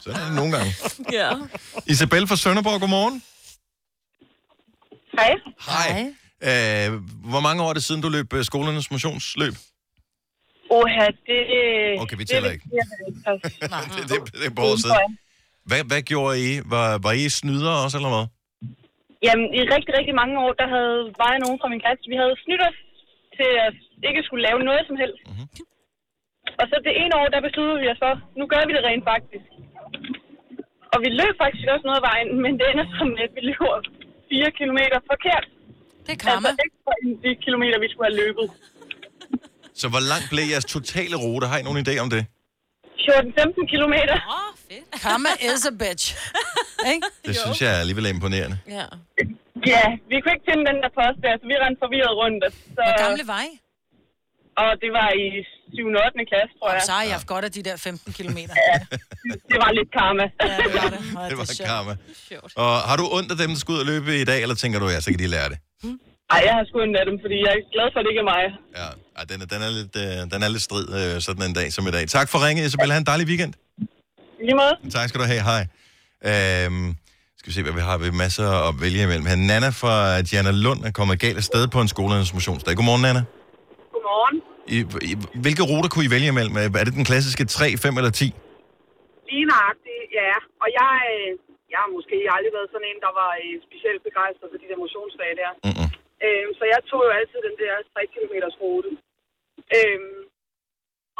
Så 0.00 0.10
er 0.10 0.24
det 0.24 0.34
nogle 0.34 0.56
gange. 0.56 0.74
Ja. 1.12 1.32
Isabel 1.86 2.28
fra 2.28 2.36
Sønderborg, 2.36 2.80
godmorgen. 2.80 3.22
Hej. 5.18 5.32
Hej. 5.70 5.90
Øh, 6.48 6.88
hvor 7.32 7.42
mange 7.46 7.62
år 7.64 7.68
er 7.72 7.76
det 7.78 7.84
siden, 7.88 8.02
du 8.06 8.08
løb 8.16 8.28
øh, 8.38 8.42
skolernes 8.50 8.90
motionsløb? 8.94 9.54
Oha, 10.76 11.06
det... 11.28 11.38
Okay, 12.02 12.16
vi 12.22 12.24
tæller 12.24 12.50
ikke. 12.54 12.66
det, 13.96 14.02
det, 14.10 14.16
det 14.40 14.46
er 14.50 14.54
på 14.58 14.62
år 14.70 14.76
siden. 14.82 14.96
Hvad, 15.68 15.82
hvad 15.90 16.02
gjorde 16.12 16.34
I? 16.46 16.48
Var, 16.74 16.86
var 17.06 17.12
I 17.22 17.24
snyder 17.40 17.74
også, 17.84 17.96
eller 17.98 18.12
hvad? 18.14 18.26
Jamen, 19.26 19.48
i 19.58 19.60
rigtig, 19.74 19.92
rigtig 19.98 20.14
mange 20.22 20.34
år, 20.44 20.52
der 20.60 20.68
havde 20.76 20.98
var 21.22 21.30
jeg 21.34 21.40
nogen 21.44 21.58
fra 21.60 21.68
min 21.72 21.82
klasse, 21.84 22.12
vi 22.12 22.18
havde 22.22 22.34
snydt 22.44 22.62
os 22.68 22.78
til 23.38 23.50
at 23.66 23.74
ikke 24.08 24.22
skulle 24.26 24.44
lave 24.48 24.60
noget 24.68 24.82
som 24.88 24.96
helst. 25.02 25.22
Mhm. 25.26 25.34
Mm-hmm. 25.34 26.60
Og 26.60 26.64
så 26.70 26.76
det 26.86 26.94
ene 27.02 27.14
år, 27.20 27.26
der 27.34 27.46
besluttede 27.46 27.80
vi 27.82 27.88
os 27.92 28.02
for, 28.04 28.14
nu 28.38 28.44
gør 28.52 28.62
vi 28.66 28.72
det 28.76 28.84
rent 28.88 29.04
faktisk. 29.12 29.46
Og 30.92 30.98
vi 31.04 31.08
løb 31.20 31.34
faktisk 31.44 31.66
også 31.74 31.86
noget 31.88 32.00
af 32.02 32.08
vejen, 32.10 32.28
men 32.44 32.52
det 32.58 32.66
ender 32.66 32.86
som, 32.98 33.08
at 33.24 33.30
vi 33.36 33.42
løber 33.50 33.76
4 34.32 34.50
kilometer 34.60 34.96
forkert. 35.12 35.44
Det 36.06 36.12
er 36.16 36.20
karma. 36.26 36.48
Altså 36.48 36.64
ekstra 36.68 36.92
end 37.02 37.12
de 37.24 37.30
kilometer, 37.46 37.76
vi 37.84 37.88
skulle 37.92 38.06
have 38.10 38.18
løbet. 38.24 38.46
Så 39.80 39.86
hvor 39.92 40.02
langt 40.12 40.26
blev 40.32 40.44
jeres 40.52 40.66
totale 40.76 41.16
rute? 41.24 41.46
Har 41.50 41.58
I 41.62 41.64
nogen 41.68 41.78
idé 41.84 41.94
om 42.04 42.10
det? 42.16 42.22
14-15 43.02 43.66
kilometer. 43.74 44.16
Åh, 44.16 44.34
oh, 44.38 44.50
fedt. 44.68 45.02
Karma 45.04 45.32
is 45.48 45.62
a 45.72 45.74
bitch. 45.82 46.04
Ikke? 46.92 47.06
Det 47.26 47.34
synes 47.42 47.58
jeg 47.64 47.72
alligevel 47.82 48.04
er 48.08 48.12
imponerende. 48.18 48.56
Ja. 48.78 48.86
Ja, 49.72 49.84
vi 50.10 50.16
kunne 50.20 50.34
ikke 50.36 50.48
finde 50.50 50.64
den 50.70 50.78
der 50.84 50.90
post 50.98 51.18
der, 51.24 51.32
så 51.40 51.44
vi 51.50 51.54
rendte 51.64 51.78
forvirret 51.84 52.14
rundt. 52.22 52.40
Så... 52.76 52.82
Hvor 52.88 52.98
gamle 53.04 53.24
var 53.32 53.42
I? 53.50 53.52
Og 54.60 54.70
det 54.82 54.90
var 54.98 55.08
i 55.22 55.26
7. 55.74 55.86
og 55.98 56.02
8. 56.06 56.30
klasse, 56.32 56.52
tror 56.58 56.68
jeg. 56.74 56.82
Så 56.88 56.92
har 56.96 57.02
I 57.08 57.10
haft 57.18 57.28
godt 57.34 57.44
af 57.48 57.52
de 57.58 57.62
der 57.68 57.76
15 57.76 58.12
kilometer. 58.18 58.54
Det 59.50 59.56
var 59.64 59.70
lidt 59.78 59.90
karma. 59.98 60.24
Ja, 60.50 60.56
det 60.64 60.72
var 60.82 60.88
det. 60.94 61.00
Ej, 61.20 61.28
Det 61.30 61.36
var 61.42 61.44
sjovt. 61.58 61.68
karma. 61.72 61.92
Og 62.64 62.72
har 62.88 62.96
du 63.00 63.04
ondt 63.16 63.30
af 63.34 63.38
dem, 63.42 63.48
der 63.54 63.58
skal 63.62 63.72
ud 63.74 63.80
og 63.84 63.86
løbe 63.92 64.10
i 64.22 64.24
dag, 64.30 64.38
eller 64.44 64.54
tænker 64.62 64.78
du, 64.82 64.86
ja, 64.94 65.00
så 65.00 65.08
kan 65.12 65.18
de 65.24 65.26
lære 65.36 65.48
det? 65.52 65.58
Ej, 66.34 66.40
jeg 66.46 66.54
har 66.58 66.64
sgu 66.68 66.76
ondt 66.86 66.96
af 67.02 67.04
dem, 67.10 67.16
fordi 67.24 67.36
jeg 67.46 67.50
er 67.58 67.62
glad 67.76 67.86
for, 67.92 67.98
at 68.00 68.04
det 68.04 68.10
ikke 68.14 68.22
er 68.26 68.30
mig. 68.34 68.44
Ja, 68.80 68.88
Ej, 69.18 69.24
den, 69.30 69.36
er, 69.42 69.46
den, 69.54 69.60
er 69.66 69.70
lidt, 69.80 69.94
øh, 70.04 70.16
den 70.32 70.40
er 70.46 70.48
lidt 70.54 70.62
strid 70.68 70.86
øh, 71.00 71.20
sådan 71.26 71.42
en 71.48 71.54
dag 71.60 71.68
som 71.76 71.86
i 71.86 71.90
dag. 71.96 72.04
Tak 72.16 72.28
for 72.32 72.38
ringet, 72.46 72.62
Isabel. 72.68 72.90
Ha' 72.92 72.98
en 72.98 73.06
dejlig 73.12 73.26
weekend. 73.26 73.52
Lige 74.46 74.56
måde. 74.62 74.74
Tak 74.96 75.08
skal 75.08 75.20
du 75.20 75.26
have. 75.32 75.42
Hej. 75.50 75.62
Øhm, 76.30 76.96
skal 77.38 77.48
vi 77.50 77.52
se, 77.56 77.62
hvad 77.62 77.72
vi 77.72 77.80
har. 77.80 77.98
Vi 77.98 78.04
har 78.04 78.12
masser 78.12 78.48
at 78.68 78.74
vælge 78.84 79.02
imellem. 79.02 79.26
Her 79.26 79.36
Nana 79.36 79.68
fra 79.82 80.20
Diana 80.22 80.50
Lund 80.50 80.80
er 80.84 80.90
kommet 80.90 81.20
galt 81.20 81.36
af 81.36 81.44
sted 81.44 81.68
på 81.68 81.80
en 81.80 81.88
skoleinformationsdag. 81.88 82.76
Godmorgen, 82.76 83.02
Nana. 83.02 83.22
Godmorgen. 84.02 84.38
I, 84.76 84.78
i, 85.10 85.12
hvilke 85.44 85.64
ruter 85.70 85.90
kunne 85.90 86.06
I 86.08 86.14
vælge 86.14 86.30
imellem? 86.32 86.54
Er 86.80 86.84
det 86.86 86.94
den 87.00 87.08
klassiske 87.10 87.44
3, 87.56 87.66
5 87.86 87.98
eller 88.00 88.12
10? 88.20 88.26
Lige 89.30 89.46
nøjagtigt, 89.52 90.04
ja. 90.20 90.34
Og 90.62 90.68
jeg, 90.80 90.94
øh, 91.14 91.30
jeg 91.72 91.78
har 91.84 91.90
måske 91.98 92.16
aldrig 92.34 92.52
været 92.58 92.72
sådan 92.72 92.88
en, 92.90 93.00
der 93.06 93.12
var 93.20 93.30
øh, 93.44 93.54
specielt 93.68 94.02
begejstret 94.08 94.50
for 94.52 94.58
de 94.62 94.68
der 94.70 94.78
motionsdage 94.84 95.34
der. 95.42 95.50
Mm-mm. 95.66 95.88
Øhm, 96.24 96.50
så 96.58 96.64
jeg 96.72 96.80
tog 96.90 97.00
jo 97.06 97.10
altid 97.18 97.38
den 97.48 97.56
der 97.62 97.74
3 97.94 98.12
km 98.14 98.34
rute. 98.62 98.90
Øhm, 99.78 100.20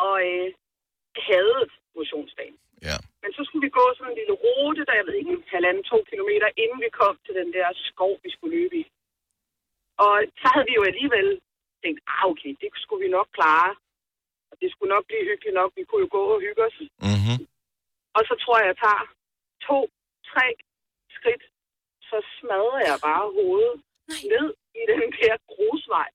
og 0.07 0.15
øh, 0.31 0.49
havde 1.31 1.59
motionsdagen. 1.99 2.57
Ja. 2.89 2.99
Men 3.23 3.31
så 3.37 3.41
skulle 3.45 3.65
vi 3.67 3.77
gå 3.81 3.85
sådan 3.97 4.11
en 4.13 4.19
lille 4.21 4.35
rute, 4.45 4.83
der 4.89 4.95
jeg 4.99 5.07
ved 5.07 5.15
ikke, 5.21 5.33
en 5.37 5.45
halvanden, 5.57 5.85
to 5.93 5.99
kilometer, 6.11 6.47
inden 6.63 6.79
vi 6.85 6.91
kom 7.01 7.15
til 7.27 7.35
den 7.41 7.49
der 7.57 7.69
skov, 7.89 8.13
vi 8.25 8.31
skulle 8.35 8.57
løbe 8.59 8.77
i. 8.83 8.85
Og 10.05 10.15
så 10.41 10.47
havde 10.53 10.67
vi 10.71 10.75
jo 10.79 10.85
alligevel 10.91 11.29
tænkt, 11.83 12.01
ah 12.13 12.25
okay, 12.31 12.53
det 12.61 12.69
skulle 12.85 13.03
vi 13.07 13.11
nok 13.19 13.29
klare. 13.39 13.73
Og 14.51 14.55
det 14.61 14.69
skulle 14.73 14.93
nok 14.95 15.05
blive 15.11 15.25
hyggeligt 15.31 15.59
nok. 15.61 15.71
Vi 15.79 15.85
kunne 15.85 16.03
jo 16.07 16.11
gå 16.17 16.23
og 16.35 16.41
hygge 16.47 16.63
os. 16.69 16.77
Mm-hmm. 17.09 17.39
Og 18.17 18.23
så 18.29 18.35
tror 18.43 18.57
jeg, 18.61 18.67
jeg 18.73 18.79
tager 18.85 19.05
to, 19.69 19.79
tre 20.31 20.47
skridt, 21.17 21.45
så 22.09 22.17
smadrer 22.37 22.83
jeg 22.91 22.99
bare 23.09 23.25
hovedet 23.39 23.77
Nej. 24.09 24.23
ned 24.33 24.47
i 24.81 24.83
den 24.93 25.09
der 25.21 25.35
grusvej. 25.53 26.11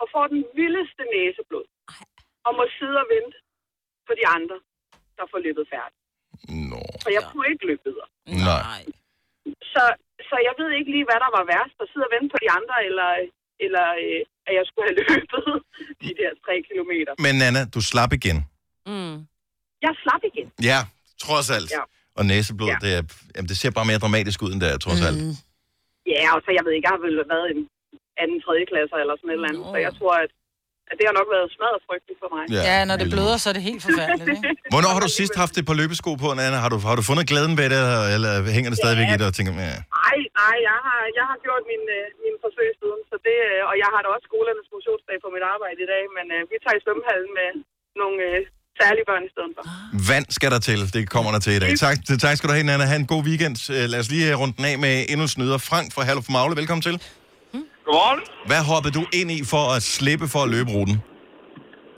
Og 0.00 0.06
får 0.14 0.26
den 0.34 0.42
vildeste 0.58 1.02
næseblod. 1.16 1.66
Og 2.46 2.52
må 2.58 2.64
sidde 2.78 2.96
og 3.04 3.08
vente 3.14 3.36
på 4.06 4.12
de 4.20 4.24
andre, 4.36 4.56
der 5.18 5.24
får 5.30 5.38
løbet 5.46 5.64
færdigt. 5.72 6.02
Nå. 6.70 6.80
Så 7.02 7.08
jeg 7.16 7.22
kunne 7.30 7.46
ikke 7.52 7.66
løbe 7.70 7.82
videre. 7.88 8.08
Nej. 8.50 8.82
Så, 9.72 9.82
så 10.28 10.36
jeg 10.46 10.54
ved 10.58 10.70
ikke 10.78 10.90
lige, 10.94 11.08
hvad 11.08 11.20
der 11.24 11.30
var 11.38 11.44
værst. 11.52 11.76
At 11.82 11.88
sidde 11.90 12.06
og 12.08 12.14
vente 12.14 12.32
på 12.34 12.38
de 12.44 12.50
andre, 12.58 12.76
eller, 12.88 13.10
eller 13.64 13.86
øh, 14.04 14.22
at 14.48 14.52
jeg 14.58 14.64
skulle 14.68 14.84
have 14.88 14.96
løbet 15.02 15.44
de 16.04 16.10
der 16.20 16.30
tre 16.44 16.54
kilometer. 16.70 17.12
Men 17.24 17.32
Nana, 17.42 17.60
du 17.74 17.80
slap 17.90 18.12
igen. 18.20 18.38
Mm. 18.92 19.16
Jeg 19.84 19.92
slap 20.04 20.22
igen. 20.30 20.46
Ja, 20.70 20.80
trods 21.24 21.48
alt. 21.56 21.70
Ja. 21.78 21.82
Og 22.18 22.24
næseblod, 22.32 22.68
ja. 22.72 22.78
det, 22.84 22.90
er, 22.98 23.02
jamen, 23.36 23.48
det 23.50 23.56
ser 23.62 23.70
bare 23.78 23.86
mere 23.90 24.00
dramatisk 24.04 24.38
ud, 24.44 24.50
end 24.52 24.60
det 24.62 24.68
er, 24.72 24.78
trods 24.86 25.00
alt. 25.08 25.18
Ja, 26.14 26.26
og 26.34 26.40
så 26.44 26.50
jeg 26.56 26.62
ved 26.66 26.72
ikke, 26.76 26.86
jeg 26.88 26.94
har 26.96 27.02
vel 27.06 27.16
været 27.34 27.46
en 27.54 27.60
anden, 28.22 28.38
tredje 28.44 28.64
klasse 28.70 28.94
eller 29.02 29.14
sådan 29.18 29.30
et 29.32 29.36
eller 29.38 29.48
andet. 29.50 29.64
Så 29.74 29.78
jeg 29.86 29.92
tror, 29.98 30.12
at, 30.24 30.30
at 30.90 30.94
det 30.98 31.04
har 31.08 31.14
nok 31.20 31.28
været 31.36 31.48
smadret 31.56 31.80
frygteligt 31.88 32.18
for 32.22 32.28
mig. 32.34 32.42
Ja, 32.56 32.62
Ja, 32.70 32.76
når 32.90 32.96
det 33.02 33.06
bløder, 33.14 33.36
så 33.42 33.46
er 33.50 33.54
det 33.58 33.64
helt 33.70 33.82
forfærdeligt, 33.86 34.28
ikke? 34.36 34.44
Hvornår 34.74 34.90
har 34.96 35.02
du 35.06 35.10
sidst 35.20 35.34
haft 35.42 35.52
det 35.56 35.62
på 35.70 35.74
løbesko 35.80 36.10
på, 36.24 36.28
Nana? 36.40 36.56
Har 36.64 36.70
du, 36.74 36.78
har 36.90 36.96
du 37.00 37.04
fundet 37.10 37.24
glæden 37.32 37.52
ved 37.60 37.68
det, 37.74 37.80
eller, 38.14 38.30
hænger 38.56 38.70
det 38.72 38.78
stadigvæk 38.84 39.08
Ja. 39.10 39.14
i 39.14 39.18
det 39.20 39.26
og 39.30 39.34
tænker, 39.38 39.52
ja, 39.70 39.76
Nej, 39.98 40.16
Nej, 40.40 40.56
jeg 40.68 40.78
har, 40.86 41.00
jeg 41.18 41.24
har 41.30 41.36
gjort 41.46 41.62
min, 41.70 41.82
øh, 41.98 42.04
min 42.24 42.25
forsøg 42.46 42.68
siden, 42.80 43.00
så 43.10 43.16
det, 43.28 43.36
øh, 43.50 43.60
og 43.70 43.74
jeg 43.82 43.88
har 43.94 44.00
da 44.04 44.08
også 44.14 44.26
skolernes 44.30 44.68
motionsdag 44.76 45.16
på 45.24 45.28
mit 45.36 45.44
arbejde 45.54 45.78
i 45.86 45.88
dag, 45.94 46.02
men 46.16 46.26
øh, 46.36 46.40
vi 46.50 46.56
tager 46.64 46.76
i 46.78 46.82
svømmehallen 46.84 47.30
med 47.38 47.48
nogle 48.00 48.16
øh, 48.28 48.38
særlige 48.80 49.06
børn 49.10 49.22
i 49.28 49.30
stedet 49.34 49.52
for. 49.56 49.62
Vand 50.10 50.26
skal 50.38 50.50
der 50.54 50.60
til. 50.68 50.78
Det 50.96 51.02
kommer 51.14 51.30
der 51.34 51.40
til 51.46 51.52
i 51.58 51.60
dag. 51.64 51.70
Tak, 51.86 51.96
tak 52.24 52.34
skal 52.36 52.46
du 52.50 52.54
have, 52.58 52.66
Nana. 52.70 52.84
Ha' 52.92 52.98
en 53.04 53.10
god 53.14 53.22
weekend. 53.30 53.56
Øh, 53.76 53.84
Lad 53.92 53.98
os 54.02 54.08
lige 54.14 54.26
runde 54.40 54.54
den 54.58 54.64
af 54.70 54.76
med 54.84 54.94
endnu 55.12 55.24
en 55.28 55.32
snyder. 55.36 55.58
Frank 55.70 55.86
fra 55.94 56.02
Hallo 56.08 56.20
for 56.26 56.32
Magle, 56.36 56.54
velkommen 56.62 56.84
til. 56.88 56.96
Godmorgen. 57.86 58.20
Hvad 58.50 58.62
hoppede 58.70 58.94
du 58.98 59.02
ind 59.20 59.28
i 59.36 59.38
for 59.52 59.64
at 59.76 59.82
slippe 59.96 60.26
for 60.34 60.40
at 60.46 60.50
løbe 60.56 60.70
ruten? 60.76 60.96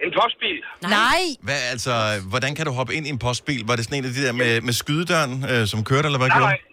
En 0.07 0.13
postbil. 0.21 0.59
Nej! 0.99 1.23
Hvad, 1.47 1.61
altså, 1.75 1.93
hvordan 2.33 2.53
kan 2.57 2.65
du 2.69 2.73
hoppe 2.79 2.93
ind 2.97 3.05
i 3.09 3.11
en 3.17 3.21
postbil? 3.27 3.61
Var 3.69 3.75
det 3.77 3.85
sådan 3.85 3.99
en 3.99 4.05
af 4.11 4.13
de 4.17 4.23
der 4.27 4.33
med, 4.43 4.53
med 4.69 4.73
skydedøren, 4.83 5.35
øh, 5.53 5.63
som 5.73 5.79
kørte, 5.91 6.07
eller 6.09 6.21
hvad 6.23 6.29
Nej, 6.29 6.39
gjorde 6.39 6.51
nej. 6.55 6.68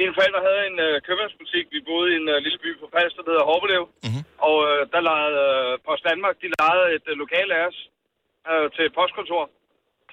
Mine 0.00 0.16
forældre 0.18 0.40
havde 0.48 0.62
en 0.70 0.78
øh, 0.86 0.94
købmandsbutik. 1.06 1.66
Vi 1.74 1.80
boede 1.90 2.08
i 2.12 2.16
en 2.20 2.28
øh, 2.34 2.38
lille 2.46 2.60
by 2.64 2.70
på 2.80 2.86
Falster, 2.94 3.22
der 3.22 3.32
hedder 3.32 3.50
Horbelev. 3.50 3.82
Mhm. 4.06 4.22
Og 4.48 4.56
øh, 4.68 4.80
der 4.92 5.00
lejede 5.10 5.38
øh, 5.48 5.78
Post 5.86 6.02
Danmark, 6.10 6.34
de 6.42 6.48
lejede 6.58 6.86
et 6.96 7.06
øh, 7.10 7.14
lokal 7.22 7.48
af 7.58 7.62
os 7.68 7.78
øh, 8.50 8.66
til 8.76 8.86
postkontor. 8.98 9.44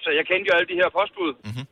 Så 0.04 0.08
jeg 0.18 0.24
kendte 0.26 0.48
jo 0.48 0.56
alle 0.56 0.70
de 0.72 0.80
her 0.80 0.90
postbud. 0.98 1.32
Mhm. 1.48 1.64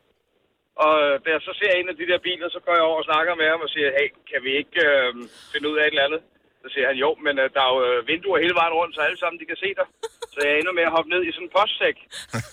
Og 0.85 0.93
øh, 1.05 1.15
da 1.25 1.29
jeg 1.35 1.43
så 1.49 1.53
ser 1.61 1.73
en 1.73 1.89
af 1.93 1.97
de 2.01 2.09
der 2.11 2.19
biler, 2.27 2.49
så 2.49 2.61
går 2.65 2.75
jeg 2.77 2.89
over 2.89 2.99
og 3.03 3.09
snakker 3.11 3.35
med 3.41 3.47
ham 3.53 3.61
og 3.67 3.71
siger, 3.75 3.89
hey, 3.99 4.09
kan 4.31 4.41
vi 4.47 4.51
ikke 4.61 4.79
øh, 4.89 5.11
finde 5.53 5.67
ud 5.71 5.77
af 5.79 5.85
et 5.85 5.93
eller 5.95 6.09
andet? 6.09 6.23
Så 6.63 6.69
siger 6.73 6.87
han, 6.91 6.97
jo, 7.05 7.11
men 7.27 7.35
øh, 7.43 7.47
der 7.55 7.63
er 7.67 7.71
jo 7.75 7.79
øh, 7.89 7.97
vinduer 8.11 8.39
hele 8.45 8.55
vejen 8.61 8.75
rundt, 8.81 8.93
så 8.97 9.01
alle 9.07 9.19
sammen 9.23 9.37
de 9.43 9.47
kan 9.51 9.59
se 9.65 9.69
dig. 9.79 9.87
Så 10.35 10.39
jeg 10.47 10.53
ender 10.61 10.73
med 10.79 10.85
at 10.89 10.93
hoppe 10.97 11.09
ned 11.15 11.21
i 11.29 11.31
sådan 11.37 11.47
en 11.49 11.53
postsæk 11.59 11.97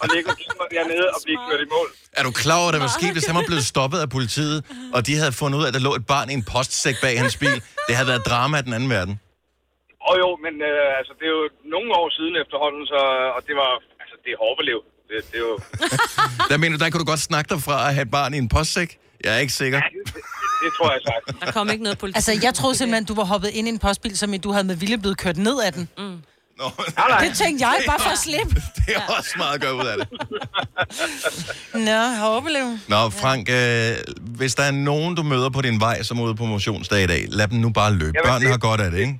og 0.01 0.05
ligge 0.13 0.27
og 0.31 0.37
kigge 0.41 0.55
mig 0.61 0.67
dernede 0.75 1.07
og 1.15 1.19
blive 1.25 1.39
kørt 1.47 1.61
i 1.67 1.69
mål. 1.75 1.89
Er 2.19 2.23
du 2.27 2.31
klar 2.43 2.57
over, 2.61 2.67
hvad 2.69 2.75
der 2.77 2.85
var 2.87 2.95
sket, 2.99 3.13
hvis 3.17 3.27
han 3.29 3.35
var 3.39 3.45
blevet 3.49 3.65
stoppet 3.73 3.99
af 4.05 4.09
politiet, 4.17 4.57
og 4.95 4.99
de 5.07 5.13
havde 5.21 5.33
fundet 5.41 5.55
ud 5.59 5.63
af, 5.65 5.69
at 5.71 5.75
der 5.77 5.83
lå 5.87 5.91
et 6.01 6.05
barn 6.13 6.27
i 6.33 6.35
en 6.41 6.45
postsæk 6.53 6.97
bag 7.05 7.13
hans 7.23 7.35
bil? 7.43 7.57
Det 7.87 7.93
havde 7.97 8.09
været 8.13 8.23
drama 8.31 8.53
af 8.59 8.63
den 8.67 8.73
anden 8.77 8.89
verden. 8.97 9.15
Og 10.07 10.13
jo, 10.23 10.29
men 10.45 10.53
øh, 10.69 10.99
altså, 10.99 11.13
det 11.19 11.25
er 11.29 11.33
jo 11.39 11.45
nogle 11.75 11.89
år 12.01 12.07
siden 12.17 12.33
efterhånden, 12.43 12.83
så, 12.93 12.99
og 13.35 13.41
det 13.47 13.55
var, 13.61 13.71
altså, 14.03 14.15
det 14.23 14.29
er 14.35 14.37
hårbelev. 14.43 14.79
Det, 15.09 15.17
det 15.31 15.37
er 15.41 15.45
jo, 15.49 15.55
Der 16.49 16.57
mener 16.61 16.73
du, 16.77 16.79
der 16.83 16.89
kunne 16.89 17.03
du 17.05 17.09
godt 17.13 17.23
snakke 17.29 17.47
dig 17.53 17.59
fra 17.67 17.75
at 17.87 17.91
have 17.95 18.05
et 18.09 18.13
barn 18.17 18.31
i 18.37 18.39
en 18.45 18.49
postsæk? 18.57 18.89
Jeg 19.23 19.31
er 19.35 19.39
ikke 19.45 19.53
sikker. 19.63 19.79
det 19.81 20.23
tror 20.77 20.91
jeg 20.95 21.01
sagt. 21.09 21.41
Der 21.45 21.51
kom 21.51 21.69
ikke 21.69 21.83
noget 21.83 21.97
politi. 21.97 22.17
Altså, 22.17 22.31
jeg 22.43 22.53
troede 22.53 22.75
simpelthen, 22.75 23.05
du 23.05 23.15
var 23.15 23.23
hoppet 23.33 23.49
ind 23.57 23.67
i 23.67 23.71
en 23.71 23.79
postbil, 23.79 24.17
som 24.17 24.33
i 24.33 24.37
du 24.37 24.51
havde 24.51 24.67
med 24.71 24.75
vilje 24.75 24.97
blevet 24.97 25.17
kørt 25.17 25.37
ned 25.37 25.57
af 25.67 25.73
den. 25.73 25.89
Mm. 25.97 26.17
Det 27.25 27.31
tænkte 27.43 27.59
jeg, 27.67 27.75
bare 27.91 27.99
for 28.07 28.13
at 28.17 28.21
slippe. 28.27 28.55
Det 28.85 28.91
er 28.99 29.03
også 29.17 29.33
meget 29.41 29.55
at 29.57 29.61
gøre 29.65 29.75
ud 29.81 29.87
af 29.93 29.97
det. 29.99 30.07
Nå, 31.89 31.99
håbelev. 32.25 32.67
Nå, 32.93 33.01
Frank, 33.21 33.43
øh, 33.59 33.91
hvis 34.39 34.53
der 34.59 34.65
er 34.71 34.75
nogen, 34.89 35.11
du 35.19 35.23
møder 35.33 35.49
på 35.57 35.61
din 35.67 35.77
vej, 35.87 35.97
som 36.07 36.13
er 36.19 36.23
ude 36.27 36.35
på 36.41 36.45
motionsdag 36.55 36.99
i 37.07 37.09
dag, 37.13 37.21
lad 37.39 37.47
dem 37.51 37.57
nu 37.65 37.69
bare 37.79 37.91
løbe. 38.01 38.13
Jamen, 38.15 38.27
Børnene 38.29 38.45
det- 38.45 38.53
har 38.55 38.61
godt 38.69 38.81
af 38.85 38.89
det, 38.93 38.99
ikke? 39.07 39.17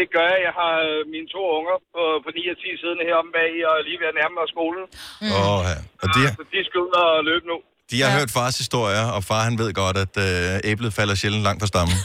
Det 0.00 0.06
gør 0.16 0.26
jeg. 0.34 0.40
Jeg 0.48 0.54
har 0.62 0.74
øh, 0.88 0.98
mine 1.14 1.28
to 1.34 1.42
unger 1.58 1.76
på, 1.94 2.02
på 2.24 2.28
9 2.38 2.52
og 2.52 2.56
10 2.62 2.66
siddende 2.80 3.04
heromme 3.08 3.32
bag 3.38 3.52
og 3.70 3.74
lige 3.86 3.98
ved 4.02 4.08
at 4.12 4.16
nærme 4.20 4.34
mig 4.40 4.46
skolen. 4.54 4.84
Mm. 5.22 5.32
Åh, 5.40 5.60
ja. 5.70 5.76
Og 6.02 6.06
de, 6.14 6.20
Så 6.38 6.42
de 6.54 6.60
skal 6.68 6.78
ud 6.86 6.92
og 7.04 7.10
løbe 7.30 7.44
nu. 7.52 7.56
De 7.90 8.02
har 8.02 8.10
ja. 8.10 8.18
hørt 8.18 8.30
fars 8.30 8.58
historier, 8.58 9.04
og 9.16 9.24
far 9.24 9.42
han 9.42 9.58
ved 9.58 9.72
godt, 9.72 9.96
at 9.96 10.16
øh, 10.16 10.60
æblet 10.64 10.94
falder 10.94 11.14
sjældent 11.14 11.42
langt 11.42 11.62
fra 11.62 11.66
stammen. 11.66 11.96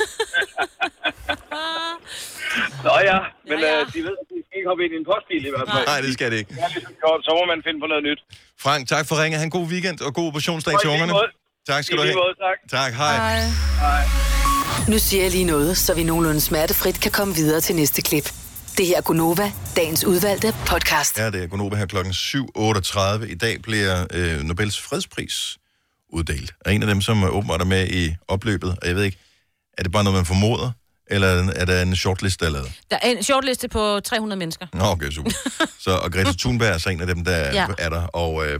Nå 2.85 2.93
ja, 3.09 3.19
men 3.49 3.59
ja, 3.59 3.67
ja. 3.67 3.79
Øh, 3.81 3.93
de 3.93 3.99
ved, 4.07 4.15
at 4.21 4.25
de 4.31 4.37
skal 4.45 4.55
ikke 4.59 4.69
hoppe 4.71 4.83
ind 4.85 4.93
i 4.95 4.97
en 5.03 5.07
postbil 5.11 5.43
i 5.49 5.51
hvert 5.55 5.67
fald. 5.73 5.85
Nej, 5.91 5.99
det 6.05 6.13
skal 6.17 6.27
det 6.31 6.37
ikke. 6.41 6.51
Ja, 6.61 6.67
ligesom 6.75 6.93
gjort, 7.03 7.19
så 7.27 7.31
må 7.39 7.43
man 7.53 7.59
finde 7.65 7.79
på 7.83 7.87
noget 7.91 8.03
nyt. 8.09 8.19
Frank, 8.65 8.81
tak 8.93 9.03
for 9.09 9.15
ringet. 9.21 9.37
Ha' 9.39 9.45
en 9.51 9.55
god 9.59 9.67
weekend 9.73 9.97
og 10.07 10.11
god 10.13 10.27
operationsdag 10.31 10.73
til 10.81 10.89
ungerne. 10.93 11.13
måde. 11.13 11.29
Tak 11.71 11.83
skal 11.83 11.95
I 11.95 11.97
du 11.97 12.03
have. 12.03 12.15
måde, 12.23 12.35
tak. 12.47 12.57
Tak, 12.77 12.91
hej. 13.01 13.15
Hej. 13.85 14.03
Nu 14.91 14.97
siger 15.07 15.23
jeg 15.23 15.31
lige 15.31 15.47
noget, 15.55 15.77
så 15.77 15.93
vi 15.93 16.03
nogenlunde 16.03 16.41
smertefrit 16.41 16.97
kan 17.01 17.11
komme 17.11 17.35
videre 17.35 17.61
til 17.61 17.75
næste 17.75 18.01
klip. 18.01 18.27
Det 18.77 18.85
her 18.87 18.97
er 18.97 19.01
Gunova, 19.01 19.51
dagens 19.75 20.05
udvalgte 20.05 20.53
podcast. 20.67 21.19
Ja, 21.19 21.31
det 21.31 21.43
er 21.43 21.47
Gunnova 21.47 21.75
her 21.75 21.85
klokken 21.85 22.13
7.38. 22.13 23.31
I 23.31 23.35
dag 23.35 23.61
bliver 23.61 24.07
øh, 24.13 24.41
Nobels 24.41 24.81
fredspris 24.81 25.57
uddelt. 26.09 26.53
Og 26.65 26.73
en 26.73 26.81
af 26.81 26.87
dem, 26.87 27.01
som 27.01 27.23
åbenbart 27.23 27.61
er 27.61 27.65
med 27.65 27.87
i 27.87 28.15
opløbet, 28.27 28.69
og 28.81 28.87
jeg 28.87 28.95
ved 28.95 29.03
ikke, 29.03 29.17
er 29.77 29.83
det 29.83 29.91
bare 29.91 30.03
noget, 30.03 30.17
man 30.17 30.25
formoder, 30.25 30.71
eller 31.07 31.27
er 31.55 31.65
der 31.65 31.81
en 31.81 31.95
shortlist, 31.95 32.39
der 32.39 32.45
er 32.45 32.49
lavet? 32.49 32.71
Der 32.91 32.97
er 33.01 33.09
en 33.09 33.23
shortliste 33.23 33.67
på 33.67 33.99
300 33.99 34.39
mennesker. 34.39 34.67
Nå, 34.73 34.83
okay, 34.85 35.11
super. 35.11 35.31
Så, 35.83 35.91
og 35.91 36.11
Greta 36.11 36.31
Thunberg 36.39 36.67
er 36.69 36.77
så 36.77 36.89
en 36.89 37.01
af 37.01 37.07
dem, 37.07 37.23
der 37.25 37.37
Ja. 37.53 37.67
er 37.77 37.89
der, 37.89 38.01
og, 38.01 38.47
øh, 38.47 38.59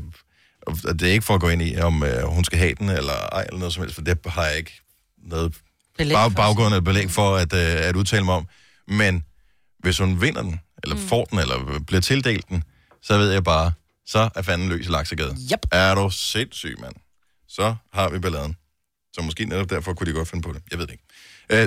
og 0.62 1.00
det 1.00 1.02
er 1.02 1.12
ikke 1.12 1.26
for 1.26 1.36
at 1.36 1.41
gå 1.41 1.50
ind 1.50 1.62
i, 1.62 1.78
om 1.78 2.04
øh, 2.04 2.24
hun 2.24 2.43
skal 2.43 2.60
have 2.60 2.74
den, 2.80 2.89
eller 2.89 3.14
ej, 3.32 3.41
eller 3.43 3.60
noget 3.60 3.74
som 3.74 3.84
helst, 3.84 3.95
for 3.95 4.02
det 4.02 4.18
har 4.26 4.45
jeg 4.45 4.58
ikke 4.58 4.82
noget 5.18 5.56
Belæg 5.97 6.16
bag, 6.16 6.36
baggrund 6.36 6.74
eller 6.74 6.82
belæg 6.82 7.12
for 7.12 7.36
at, 7.36 7.54
øh, 7.54 7.88
at 7.88 7.95
udtale 7.95 8.24
mig 8.26 8.36
om. 8.36 8.47
Men 8.88 9.24
hvis 9.80 9.97
hun 9.97 10.22
vinder 10.22 10.41
den, 10.41 10.60
eller 10.84 10.95
mm. 10.95 11.08
får 11.08 11.26
den, 11.26 11.39
eller 11.39 11.80
bliver 11.88 12.02
tildelt 12.02 12.50
den, 12.50 12.64
så 13.02 13.18
ved 13.18 13.32
jeg 13.32 13.43
bare, 13.43 13.72
så 14.06 14.30
er 14.36 14.41
fanden 14.41 14.70
løs 14.70 14.86
i 14.86 14.89
laksegade. 14.89 15.38
Yep. 15.54 15.60
Er 15.72 15.95
du 15.95 16.10
sindssyg, 16.10 16.76
mand? 16.82 16.93
Så 17.60 17.76
har 17.93 18.10
vi 18.10 18.20
balladen. 18.20 18.55
Så 19.14 19.22
måske 19.22 19.45
netop 19.45 19.70
derfor 19.70 19.93
kunne 19.93 20.07
de 20.12 20.16
godt 20.18 20.28
finde 20.30 20.43
på 20.43 20.53
det. 20.53 20.62
Jeg 20.72 20.80
ved 20.80 20.88
det 20.88 20.93
ikke. 20.93 21.03
Øh, 21.49 21.66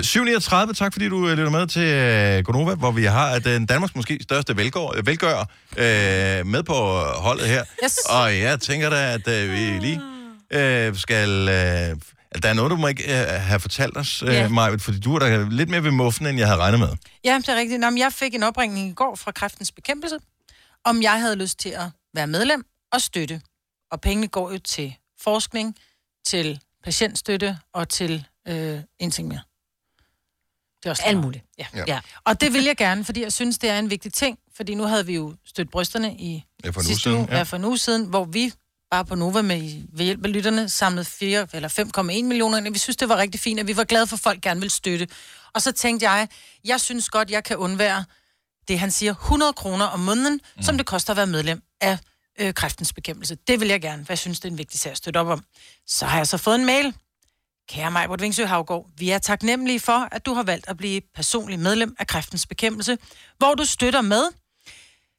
7.39, 0.67 0.73
tak 0.73 0.93
fordi 0.93 1.09
du 1.09 1.27
øh, 1.29 1.37
lytter 1.37 1.49
med 1.51 1.67
til 1.67 1.81
øh, 1.81 2.43
Gonova, 2.43 2.75
hvor 2.75 2.91
vi 2.91 3.03
har 3.03 3.39
den 3.39 3.65
Danmarks 3.65 3.95
måske 3.95 4.19
største 4.21 4.57
velgør, 4.57 5.01
velgør 5.03 5.39
øh, 5.77 6.47
med 6.47 6.63
på 6.63 6.73
holdet 7.27 7.47
her. 7.47 7.63
Yes. 7.83 7.97
Og 7.97 8.37
jeg 8.39 8.59
tænker 8.61 8.89
da, 8.89 9.13
at 9.13 9.27
øh, 9.27 9.51
vi 9.51 9.57
lige 9.57 10.01
øh, 10.51 10.95
skal... 10.95 11.29
Øh, 11.29 11.97
der 12.43 12.49
er 12.49 12.53
noget, 12.53 12.71
du 12.71 12.75
må 12.75 12.87
ikke 12.87 13.03
øh, 13.03 13.27
have 13.41 13.59
fortalt 13.59 13.97
os, 13.97 14.23
øh, 14.23 14.33
Ja. 14.33 14.49
Majved, 14.49 14.79
fordi 14.79 14.99
du 14.99 15.15
er 15.15 15.19
da 15.19 15.45
lidt 15.49 15.69
mere 15.69 15.83
ved 15.83 15.91
muffen, 15.91 16.25
end 16.27 16.37
jeg 16.37 16.47
havde 16.47 16.59
regnet 16.59 16.79
med. 16.79 16.89
Ja, 17.25 17.37
det 17.37 17.49
er 17.49 17.55
rigtigt. 17.55 17.79
Nå, 17.79 17.87
jeg 17.97 18.13
fik 18.13 18.35
en 18.35 18.43
opringning 18.43 18.89
i 18.89 18.93
går 18.93 19.15
fra 19.15 19.31
Kræftens 19.31 19.71
Bekæmpelse, 19.71 20.17
om 20.85 21.01
jeg 21.01 21.19
havde 21.21 21.35
lyst 21.35 21.59
til 21.59 21.69
at 21.69 21.85
være 22.15 22.27
medlem 22.27 22.65
og 22.91 23.01
støtte. 23.01 23.41
Og 23.91 24.01
pengene 24.01 24.27
går 24.27 24.51
jo 24.51 24.57
til 24.57 24.95
forskning, 25.23 25.77
til 26.25 26.59
patientstøtte 26.83 27.57
og 27.73 27.89
til 27.89 28.25
øh, 28.47 28.79
en 28.99 29.11
ting 29.11 29.27
mere. 29.27 29.41
Det 30.83 30.85
er 30.85 30.89
også 30.89 31.03
Alt 31.05 31.17
muligt. 31.17 31.45
Ja. 31.57 31.65
Ja. 31.75 31.83
ja. 31.87 31.99
Og 32.23 32.41
det 32.41 32.53
vil 32.53 32.63
jeg 32.63 32.77
gerne, 32.77 33.05
fordi 33.05 33.21
jeg 33.21 33.33
synes, 33.33 33.57
det 33.57 33.69
er 33.69 33.79
en 33.79 33.89
vigtig 33.89 34.13
ting. 34.13 34.39
Fordi 34.55 34.75
nu 34.75 34.83
havde 34.83 35.05
vi 35.05 35.15
jo 35.15 35.35
stødt 35.45 35.71
brysterne 35.71 36.15
i 36.15 36.43
Ja, 36.65 36.69
for 36.69 36.81
sidste 36.81 37.03
siden, 37.03 37.17
uge, 37.17 37.27
ja. 37.31 37.37
ja. 37.37 37.43
for 37.43 37.55
en 37.57 37.65
uge 37.65 37.77
siden, 37.77 38.05
hvor 38.05 38.25
vi 38.25 38.53
bare 38.91 39.05
på 39.05 39.15
Nova 39.15 39.41
med, 39.41 39.83
ved 39.93 40.05
hjælp 40.05 40.25
af 40.25 40.33
lytterne 40.33 40.69
samlede 40.69 41.05
4 41.05 41.47
eller 41.53 41.69
5,1 41.69 42.03
millioner 42.03 42.57
ind. 42.57 42.73
Vi 42.73 42.79
synes, 42.79 42.97
det 42.97 43.09
var 43.09 43.17
rigtig 43.17 43.41
fint, 43.41 43.59
at 43.59 43.67
vi 43.67 43.77
var 43.77 43.83
glade 43.83 44.07
for, 44.07 44.15
at 44.15 44.19
folk 44.19 44.41
gerne 44.41 44.61
vil 44.61 44.69
støtte. 44.69 45.07
Og 45.53 45.61
så 45.61 45.71
tænkte 45.71 46.09
jeg, 46.09 46.27
jeg 46.65 46.81
synes 46.81 47.09
godt, 47.09 47.31
jeg 47.31 47.43
kan 47.43 47.57
undvære 47.57 48.05
det, 48.67 48.79
han 48.79 48.91
siger, 48.91 49.11
100 49.11 49.53
kroner 49.53 49.85
om 49.85 49.99
måneden, 49.99 50.39
mm. 50.55 50.63
som 50.63 50.77
det 50.77 50.85
koster 50.85 51.13
at 51.13 51.17
være 51.17 51.27
medlem 51.27 51.61
af 51.81 51.97
øh, 52.39 52.53
kræftens 52.53 52.93
bekæmpelse. 52.93 53.37
Det 53.47 53.59
vil 53.59 53.67
jeg 53.67 53.81
gerne, 53.81 54.05
for 54.05 54.13
jeg 54.13 54.17
synes, 54.17 54.39
det 54.39 54.47
er 54.47 54.51
en 54.51 54.57
vigtig 54.57 54.79
sag 54.79 54.91
at 54.91 54.97
støtte 54.97 55.17
op 55.17 55.27
om. 55.27 55.43
Så 55.87 56.05
har 56.05 56.17
jeg 56.17 56.27
så 56.27 56.37
fået 56.37 56.55
en 56.55 56.65
mail. 56.65 56.93
Kære 57.69 57.91
Majbert 57.91 58.21
Vingsø 58.21 58.45
Havgård, 58.45 58.89
vi 58.97 59.09
er 59.09 59.17
taknemmelige 59.17 59.79
for, 59.79 60.07
at 60.11 60.25
du 60.25 60.33
har 60.33 60.43
valgt 60.43 60.67
at 60.67 60.77
blive 60.77 61.01
personlig 61.15 61.59
medlem 61.59 61.95
af 61.99 62.07
kræftens 62.07 62.47
bekæmpelse, 62.47 62.97
hvor 63.37 63.55
du 63.55 63.65
støtter 63.65 64.01
med 64.01 64.23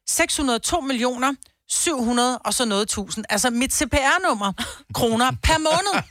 602 0.07 0.81
millioner 0.81 1.33
700 1.69 2.37
og 2.37 2.53
så 2.53 2.65
noget 2.65 2.87
tusind. 2.87 3.25
Altså 3.29 3.49
mit 3.49 3.73
CPR-nummer, 3.73 4.53
kroner 4.93 5.31
per 5.43 5.57
måned. 5.57 5.93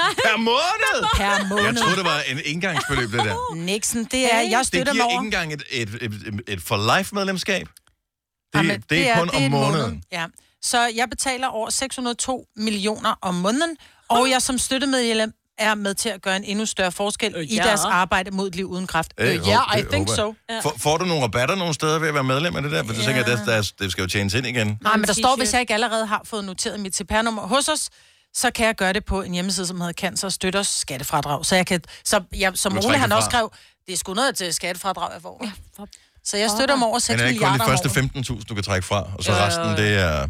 Nej. 0.00 0.14
Per 0.24 0.36
måned? 0.36 1.16
Per 1.16 1.48
måned. 1.48 1.64
Jeg 1.64 1.76
troede, 1.76 1.96
det 1.96 2.04
var 2.04 2.20
en 2.20 2.40
indgangsbeløb, 2.44 3.12
det 3.12 3.18
der. 3.24 3.54
Nixon, 3.54 4.04
det 4.04 4.34
er, 4.34 4.40
jeg 4.40 4.66
støtter 4.66 4.84
det 4.84 4.86
mig 4.86 4.94
giver 4.94 5.04
over. 5.04 5.12
ikke 5.12 5.24
engang 5.24 5.52
et, 5.52 5.62
et, 5.70 5.88
et, 6.02 6.40
et, 6.48 6.62
for 6.62 6.96
life 6.96 7.14
medlemskab. 7.14 7.68
Det, 7.68 8.58
Jamen, 8.58 8.84
det, 8.90 9.08
er 9.10 9.18
kun 9.18 9.26
det 9.26 9.34
om 9.34 9.42
en 9.42 9.50
måneden. 9.50 9.90
Måned. 9.90 10.02
Ja. 10.12 10.26
Så 10.62 10.90
jeg 10.96 11.06
betaler 11.10 11.46
over 11.48 11.70
602 11.70 12.44
millioner 12.56 13.14
om 13.22 13.34
måneden, 13.34 13.76
og 14.08 14.30
jeg 14.30 14.42
som 14.42 14.58
støttemedlem 14.58 15.32
er 15.58 15.74
med 15.74 15.94
til 15.94 16.08
at 16.08 16.22
gøre 16.22 16.36
en 16.36 16.44
endnu 16.44 16.66
større 16.66 16.92
forskel 16.92 17.34
Øh, 17.36 17.44
i 17.44 17.54
ja. 17.56 17.62
deres 17.62 17.80
arbejde 17.84 18.30
mod 18.30 18.48
et 18.48 18.54
liv 18.56 18.66
uden 18.66 18.86
kræft. 18.86 19.12
Øh, 19.18 19.28
Øh, 19.28 19.34
ja, 19.46 19.76
I 19.78 19.80
det 19.80 19.88
think 19.88 20.10
håber 20.10 20.34
jeg. 20.48 20.62
so. 20.62 20.68
Får, 20.68 20.78
får 20.78 20.96
du 20.96 21.04
nogle 21.04 21.22
rabatter 21.24 21.54
nogle 21.54 21.74
steder 21.74 21.98
ved 21.98 22.08
at 22.08 22.14
være 22.14 22.24
medlem 22.24 22.56
af 22.56 22.62
det 22.62 22.72
der? 22.72 22.84
For 22.84 22.92
du 22.94 23.00
tænker, 23.02 23.24
at 23.24 23.46
det, 23.46 23.72
det 23.78 23.92
skal 23.92 24.02
jo 24.02 24.08
tjenes 24.08 24.34
ind 24.34 24.46
igen. 24.46 24.78
Nej, 24.82 24.96
men 24.96 25.06
der 25.06 25.12
står, 25.12 25.36
hvis 25.36 25.52
jeg 25.52 25.60
ikke 25.60 25.74
allerede 25.74 26.06
har 26.06 26.20
fået 26.24 26.44
noteret 26.44 26.80
mit 26.80 26.96
CPR-nummer 26.96 27.46
hos 27.46 27.68
os, 27.68 27.88
så 28.34 28.50
kan 28.50 28.66
jeg 28.66 28.74
gøre 28.74 28.92
det 28.92 29.04
på 29.04 29.22
en 29.22 29.32
hjemmeside, 29.32 29.66
som 29.66 29.80
hedder 29.80 29.92
Cancer 29.92 30.28
og 30.28 30.32
Støtters 30.32 30.68
skattefradrag. 30.68 31.46
Så 31.46 31.56
jeg 31.56 31.66
kan, 31.66 31.80
så 32.04 32.20
jeg, 32.36 32.52
som 32.54 32.78
Ole 32.84 32.98
han 32.98 33.12
også 33.12 33.26
skrev, 33.30 33.52
det 33.86 33.92
er 33.92 33.96
sgu 33.96 34.14
noget 34.14 34.36
til 34.36 34.54
skattefradrag, 34.54 35.12
jeg 35.12 35.22
får. 35.22 35.40
Ja, 35.44 35.50
for 35.76 35.88
så 36.24 36.36
jeg 36.36 36.50
støtter 36.50 36.74
dem 36.74 36.82
over 36.82 36.98
6 36.98 37.08
Men 37.08 37.20
er 37.20 37.24
det 37.24 37.30
ikke 37.32 37.44
kun 37.44 37.50
milliarder 37.52 37.76
de 37.76 37.82
første 37.82 38.00
året. 38.28 38.40
15.000, 38.40 38.44
du 38.44 38.54
kan 38.54 38.62
trække 38.64 38.86
fra? 38.86 39.06
Og 39.18 39.24
så 39.24 39.32
jo, 39.32 39.38
resten, 39.38 39.76
det 39.84 39.94
er... 39.98 40.28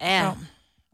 Ja. 0.00 0.30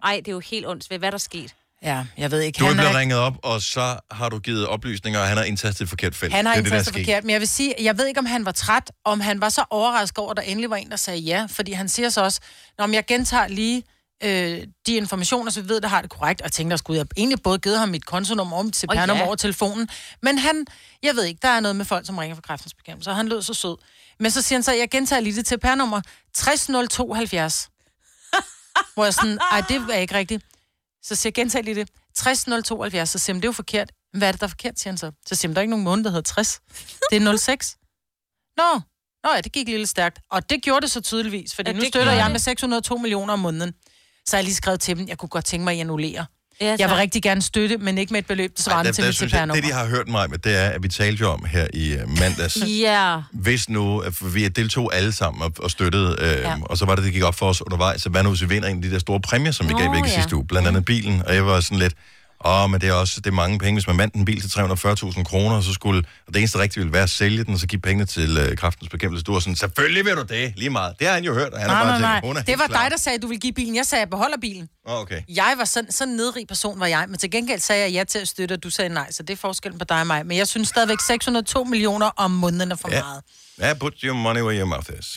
Ej, 0.05 0.17
det 0.17 0.29
er 0.29 0.33
jo 0.33 0.41
helt 0.41 0.67
ondt 0.67 0.91
ved, 0.91 0.99
hvad 0.99 1.13
der 1.13 1.17
er 1.17 1.19
sket. 1.19 1.55
Ja, 1.83 2.05
jeg 2.19 2.31
ved 2.31 2.41
ikke. 2.41 2.59
Du 2.59 2.65
er 2.65 2.69
Han 2.69 2.77
blevet 2.77 2.91
er, 2.95 2.99
ringet 2.99 3.19
op, 3.19 3.35
og 3.43 3.63
så 3.63 3.99
har 4.11 4.29
du 4.29 4.39
givet 4.39 4.67
oplysninger, 4.67 5.21
og 5.21 5.29
han 5.29 5.37
har 5.37 5.45
indtastet 5.45 5.85
et 5.85 5.89
forkert 5.89 6.15
felt. 6.15 6.33
han 6.33 6.47
har 6.47 6.53
det 6.53 6.59
er 6.59 6.63
det, 6.63 6.71
der 6.71 6.77
er 6.77 6.81
indtastet 6.81 7.05
forkert, 7.05 7.25
men 7.25 7.31
jeg 7.31 7.41
vil 7.41 7.49
sige, 7.49 7.75
jeg 7.81 7.99
ved 7.99 8.07
ikke, 8.07 8.21
om 8.21 8.27
han 8.27 8.45
var 8.45 8.53
træt, 8.53 8.93
om 9.05 9.21
han 9.21 9.41
var 9.41 9.49
så 9.49 9.65
overrasket 9.71 10.19
over, 10.19 10.31
at 10.31 10.37
der 10.37 10.43
endelig 10.43 10.71
var 10.71 10.77
en, 10.77 10.91
der 10.91 10.97
sagde 10.97 11.19
ja, 11.19 11.47
fordi 11.51 11.73
han 11.73 11.89
siger 11.89 12.09
så 12.09 12.25
også, 12.25 12.41
når 12.79 12.89
jeg 12.89 13.07
gentager 13.07 13.49
lige 13.49 13.83
øh, 14.23 14.67
de 14.87 14.95
informationer, 14.95 15.51
så 15.51 15.63
vi 15.63 15.69
ved, 15.69 15.81
der 15.81 15.89
har 15.89 16.01
det 16.01 16.11
korrekt. 16.11 16.43
Og 16.43 16.51
at 16.73 16.79
skulle 16.79 16.99
jeg 16.99 17.07
egentlig 17.17 17.43
både 17.43 17.59
givet 17.59 17.79
ham 17.79 17.89
mit 17.89 18.07
kontonummer 18.07 18.63
mit 18.63 18.77
CPR-nummer 18.77 19.15
Åh, 19.15 19.19
ja. 19.19 19.27
over 19.27 19.37
telefonen. 19.37 19.89
Men 20.23 20.39
han, 20.39 20.67
jeg 21.03 21.17
ved 21.17 21.25
ikke, 21.25 21.39
der 21.43 21.49
er 21.49 21.61
noget 21.61 21.77
med 21.77 21.85
folk, 21.85 22.07
som 22.07 22.19
ringer 22.19 22.35
fra 22.35 22.43
kræftens 22.43 22.75
bekæmpelse, 22.75 23.11
og 23.11 23.17
han 23.17 23.29
lød 23.29 23.43
så 23.43 23.55
sød. 23.55 23.77
Men 24.21 24.31
så 24.31 24.43
siger 24.43 24.57
han 24.57 24.63
så, 24.63 24.73
jeg 24.73 24.91
gentager 24.91 25.21
lige 25.21 25.37
det 25.37 25.49
CPR-nummer 25.49 26.01
600270. 26.35 27.69
Hvor 28.95 29.05
jeg 29.05 29.14
sådan, 29.14 29.39
ej, 29.51 29.61
det 29.68 29.77
er 29.77 29.99
ikke 29.99 30.14
rigtigt. 30.14 30.45
Så 31.03 31.14
siger 31.14 31.31
jeg, 31.31 31.35
gentag 31.35 31.64
lige 31.64 31.75
det. 31.75 31.89
600270. 32.14 33.11
Så 33.11 33.18
siger 33.18 33.35
det 33.35 33.45
er 33.45 33.49
jo 33.49 33.53
forkert. 33.53 33.93
Hvad 34.12 34.29
er 34.29 34.33
det, 34.33 34.41
der 34.41 34.47
er 34.47 34.49
forkert, 34.49 34.81
siger 34.81 34.93
han 34.93 34.99
så. 34.99 35.12
Så 35.27 35.35
siger 35.35 35.53
der 35.53 35.59
er 35.59 35.62
ikke 35.62 35.70
nogen 35.70 35.85
måned, 35.85 36.05
der 36.05 36.11
hedder 36.11 36.22
60. 36.22 36.61
Det 37.11 37.22
er 37.22 37.37
06. 37.37 37.77
Nå, 38.57 38.81
Nå 39.25 39.31
ja, 39.35 39.41
det 39.41 39.53
gik 39.53 39.68
lidt 39.68 39.89
stærkt. 39.89 40.20
Og 40.31 40.51
det 40.51 40.62
gjorde 40.62 40.81
det 40.81 40.91
så 40.91 41.01
tydeligvis, 41.01 41.55
fordi 41.55 41.70
Ja, 41.70 41.77
nu 41.77 41.85
støtter 41.85 42.12
jeg 42.12 42.31
med 42.31 42.39
602 42.41 42.97
millioner 42.97 43.33
om 43.33 43.39
måneden. 43.39 43.75
Så 44.27 44.37
har 44.37 44.39
jeg 44.39 44.45
lige 44.45 44.55
skrevet 44.55 44.81
til 44.81 44.97
dem, 44.97 45.09
jeg 45.09 45.18
kunne 45.18 45.29
godt 45.29 45.45
tænke 45.45 45.64
mig 45.64 45.75
at 45.75 45.81
annullere. 45.81 46.27
Ja, 46.61 46.77
jeg 46.79 46.89
vil 46.89 46.97
rigtig 46.97 47.23
gerne 47.23 47.43
støtte, 47.43 47.79
men 47.79 47.99
ikke 47.99 48.13
med 48.13 48.21
et 48.21 48.27
beløb, 48.27 48.57
der 48.57 48.63
svarer 48.63 48.83
der, 48.83 48.93
til 48.93 49.05
mit 49.05 49.33
jeg, 49.33 49.49
det, 49.55 49.63
de 49.65 49.73
har 49.73 49.87
hørt 49.87 50.09
mig 50.09 50.31
med, 50.31 50.39
det 50.39 50.65
er, 50.65 50.69
at 50.69 50.83
vi 50.83 50.89
talte 50.89 51.21
jo 51.21 51.31
om 51.31 51.45
her 51.45 51.67
i 51.75 51.95
uh, 51.95 52.19
mandags. 52.19 52.57
Ja. 52.81 53.17
Hvis 53.33 53.69
nu, 53.69 53.99
at 53.99 54.35
vi 54.35 54.49
deltog 54.49 54.95
alle 54.95 55.13
sammen 55.13 55.43
og, 55.43 55.53
og 55.59 55.71
støttede, 55.71 56.17
øh, 56.21 56.27
Ja. 56.45 56.57
og 56.63 56.79
så 56.79 56.85
var 56.85 56.95
det, 56.95 57.05
det 57.05 57.13
gik 57.13 57.23
op 57.23 57.35
for 57.35 57.47
os 57.47 57.63
undervejs, 57.63 58.03
så 58.03 58.09
hvad 58.09 58.23
nu, 58.23 58.29
hvis 58.29 58.43
vi 58.43 58.49
vinder 58.49 58.69
en 58.69 58.77
af 58.77 58.83
de 58.83 58.91
der 58.91 58.99
store 58.99 59.21
præmier, 59.21 59.53
som 59.53 59.69
vi 59.69 59.73
Nå, 59.73 59.79
gav 59.79 59.93
væk 59.93 60.05
i 60.05 60.09
ja. 60.09 60.15
sidste 60.15 60.37
uge, 60.37 60.47
blandt 60.47 60.69
andet 60.69 60.85
bilen, 60.85 61.23
og 61.27 61.35
jeg 61.35 61.47
var 61.47 61.61
sådan 61.61 61.79
lidt, 61.79 61.95
åh, 62.45 62.70
men 62.70 62.80
det 62.80 62.89
er 62.89 62.93
også 62.93 63.20
det 63.20 63.26
er 63.26 63.35
mange 63.35 63.59
penge, 63.59 63.74
hvis 63.76 63.87
man 63.87 63.99
vandt 63.99 64.14
en 64.14 64.24
bil 64.24 64.41
til 64.41 64.49
340.000 64.49 65.22
kroner, 65.22 65.61
så 65.61 65.72
skulle, 65.72 66.05
og 66.26 66.35
det 66.35 66.39
eneste 66.41 66.59
rigtige 66.59 66.80
ville 66.80 66.93
være 66.93 67.03
at 67.03 67.11
sælge 67.11 67.45
den, 67.45 67.55
og 67.55 67.61
så 67.61 67.66
give 67.66 67.80
pengene 67.80 68.07
til 68.07 68.37
øh, 68.39 68.57
kraftens 68.57 68.89
bekæmpelse. 68.89 69.24
Du 69.24 69.32
var 69.32 69.41
sådan, 69.41 69.57
selvfølgelig 69.57 70.05
vil 70.05 70.14
du 70.16 70.22
det, 70.22 70.53
lige 70.57 70.70
meget. 70.70 70.95
Det 70.99 71.07
har 71.07 71.14
han 71.14 71.24
jo 71.24 71.35
hørt, 71.35 71.53
og 71.53 71.59
han 71.61 71.68
Nej, 71.68 71.76
har 71.76 71.85
bare 71.85 72.01
nej, 72.01 72.20
tænkt, 72.20 72.35
nej. 72.35 72.43
Det 72.47 72.59
var 72.59 72.66
klar. 72.66 72.82
dig, 72.82 72.91
der 72.91 72.97
sagde, 72.97 73.16
at 73.16 73.22
du 73.22 73.26
ville 73.26 73.41
give 73.41 73.53
bilen. 73.53 73.74
Jeg 73.76 73.87
sagde, 73.87 74.01
at 74.03 74.07
jeg 74.07 74.11
beholder 74.11 74.37
bilen. 74.41 74.68
Åh, 74.89 75.01
okay. 75.01 75.20
Jeg 75.28 75.55
var 75.59 75.64
sådan, 75.64 75.93
sådan 75.93 76.11
en 76.11 76.16
nedrig 76.16 76.47
person, 76.49 76.80
var 76.80 76.87
jeg. 76.87 77.05
Men 77.09 77.18
til 77.18 77.30
gengæld 77.30 77.61
sagde 77.61 77.82
jeg 77.82 77.93
ja 77.93 78.05
til 78.05 78.18
at 78.18 78.28
støtte, 78.28 78.53
og 78.53 78.62
du 78.62 78.70
sagde 78.70 78.89
nej. 78.95 79.12
Så 79.12 79.22
det 79.22 79.32
er 79.32 79.37
forskellen 79.37 79.78
på 79.78 79.85
dig 79.85 80.01
og 80.01 80.07
mig. 80.07 80.26
Men 80.26 80.37
jeg 80.37 80.49
synes 80.49 80.68
stadigvæk, 80.68 80.99
602 81.07 81.64
millioner 81.64 82.07
om 82.16 82.30
måneden 82.30 82.72
er 82.72 82.76
for 82.76 82.89
Ja. 82.91 83.01
meget. 83.03 83.22
Ja, 83.61 83.74
put 83.74 83.95
your 84.05 84.14
money 84.14 84.41
where 84.43 84.59
your 84.59 84.66
mouth 84.66 84.91
is. 85.01 85.16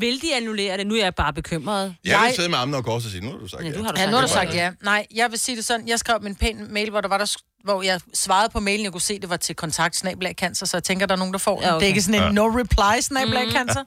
Vil 0.00 0.22
de 0.22 0.34
annullere 0.36 0.76
det? 0.76 0.86
Nu 0.86 0.94
er 0.94 1.02
jeg 1.04 1.14
bare 1.14 1.32
bekymret. 1.32 1.94
Jeg 2.04 2.20
vil 2.26 2.34
sidde 2.36 2.48
med 2.48 2.58
armene 2.58 2.76
og 2.76 2.84
kors 2.84 3.04
og 3.04 3.10
sige, 3.10 3.20
nu 3.24 3.30
har 3.30 3.38
du 3.38 3.48
sagt 3.48 3.64
ja. 3.64 3.72
du 3.72 3.82
har 3.82 3.94
Ja, 3.96 4.10
nu 4.10 4.16
har 4.16 4.26
du 4.26 4.32
sagt 4.32 4.54
ja. 4.54 4.70
Nej, 4.82 5.06
jeg 5.14 5.30
vil 5.30 5.38
sige 5.38 5.56
det 5.56 5.64
sådan. 5.64 5.88
Jeg 5.88 5.98
skrev 5.98 6.18
min 6.22 6.34
pæn 6.34 6.66
mail, 6.72 6.90
hvor, 6.90 7.00
der 7.00 7.08
var 7.08 7.18
der, 7.18 7.36
hvor 7.64 7.82
jeg 7.82 8.00
svarede 8.14 8.50
på 8.52 8.60
mailen. 8.60 8.84
Jeg 8.84 8.92
kunne 8.92 9.00
se, 9.00 9.20
det 9.20 9.30
var 9.30 9.36
til 9.36 9.54
kontakt 9.54 9.96
snablag 9.96 10.34
cancer, 10.38 10.66
så 10.66 10.76
jeg 10.76 10.84
tænker, 10.84 11.06
der 11.06 11.14
er 11.14 11.18
nogen, 11.18 11.32
der 11.32 11.38
får. 11.38 11.62
Ja, 11.62 11.68
okay. 11.68 11.74
Det 11.80 11.82
er 11.84 11.88
ikke 11.88 12.02
sådan 12.02 12.14
en 12.20 12.26
Ja. 12.26 12.32
no 12.32 12.46
reply 12.46 13.00
snablag 13.00 13.46
Mm. 13.46 13.52
cancer. 13.52 13.84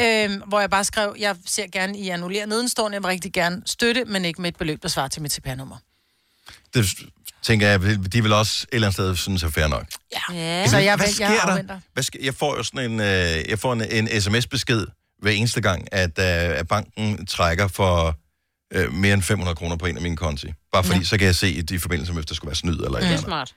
Øhm, 0.00 0.42
hvor 0.46 0.60
jeg 0.60 0.70
bare 0.70 0.84
skrev, 0.84 1.14
jeg 1.18 1.36
ser 1.46 1.66
gerne 1.72 1.98
i 1.98 2.08
annullere 2.08 2.46
nedenstående. 2.46 2.94
Jeg 2.94 3.02
vil 3.02 3.08
rigtig 3.08 3.32
gerne 3.32 3.62
støtte, 3.66 4.04
men 4.04 4.24
ikke 4.24 4.42
med 4.42 4.48
et 4.50 4.56
beløb, 4.56 4.82
der 4.82 4.88
svarer 4.88 5.08
til 5.08 5.22
mit 5.22 5.32
CPR-nummer. 5.32 5.76
Det 6.74 6.86
tænker 7.42 7.68
jeg, 7.68 7.80
de 8.12 8.22
vil 8.22 8.32
også 8.32 8.66
et 8.68 8.74
eller 8.74 8.86
andet 8.88 8.94
sted 8.94 9.16
synes 9.16 9.42
er 9.42 9.50
fair 9.50 9.66
nok. 9.66 9.84
Ja. 10.30 10.34
ja. 10.34 10.66
Så 10.66 10.78
jeg, 10.78 10.96
Hvad 10.96 11.06
vil, 11.06 11.14
sker 11.14 11.28
jeg 11.28 11.40
der? 11.44 11.50
afventer. 11.52 11.80
Hvad 11.92 12.02
sker, 12.02 12.18
jeg 12.22 12.34
får 12.34 12.56
jo 12.56 12.62
sådan 12.62 12.90
en, 12.92 13.00
øh, 13.00 13.06
jeg 13.50 13.58
får 13.58 13.72
en, 13.72 14.08
en 14.08 14.20
sms-besked 14.20 14.86
hver 15.22 15.30
eneste 15.30 15.60
gang, 15.60 15.88
at, 15.92 16.18
øh, 16.18 16.58
at 16.58 16.68
banken 16.68 17.26
trækker 17.26 17.68
for 17.68 18.16
øh, 18.74 18.92
mere 18.92 19.14
end 19.14 19.22
500 19.22 19.54
kroner 19.56 19.76
på 19.76 19.86
en 19.86 19.96
af 19.96 20.02
mine 20.02 20.16
konti. 20.16 20.52
Bare 20.72 20.84
fordi, 20.84 20.98
ja. 20.98 21.04
så 21.04 21.18
kan 21.18 21.26
jeg 21.26 21.34
se 21.34 21.50
i 21.50 21.62
de 21.62 21.80
forbindelser, 21.80 22.14
hvis 22.14 22.26
der 22.26 22.34
skulle 22.34 22.48
være 22.48 22.54
snyd 22.56 22.72
eller 22.74 22.90
et 22.90 22.96
eller 22.96 23.08
andet. 23.08 23.20
Smart. 23.24 23.54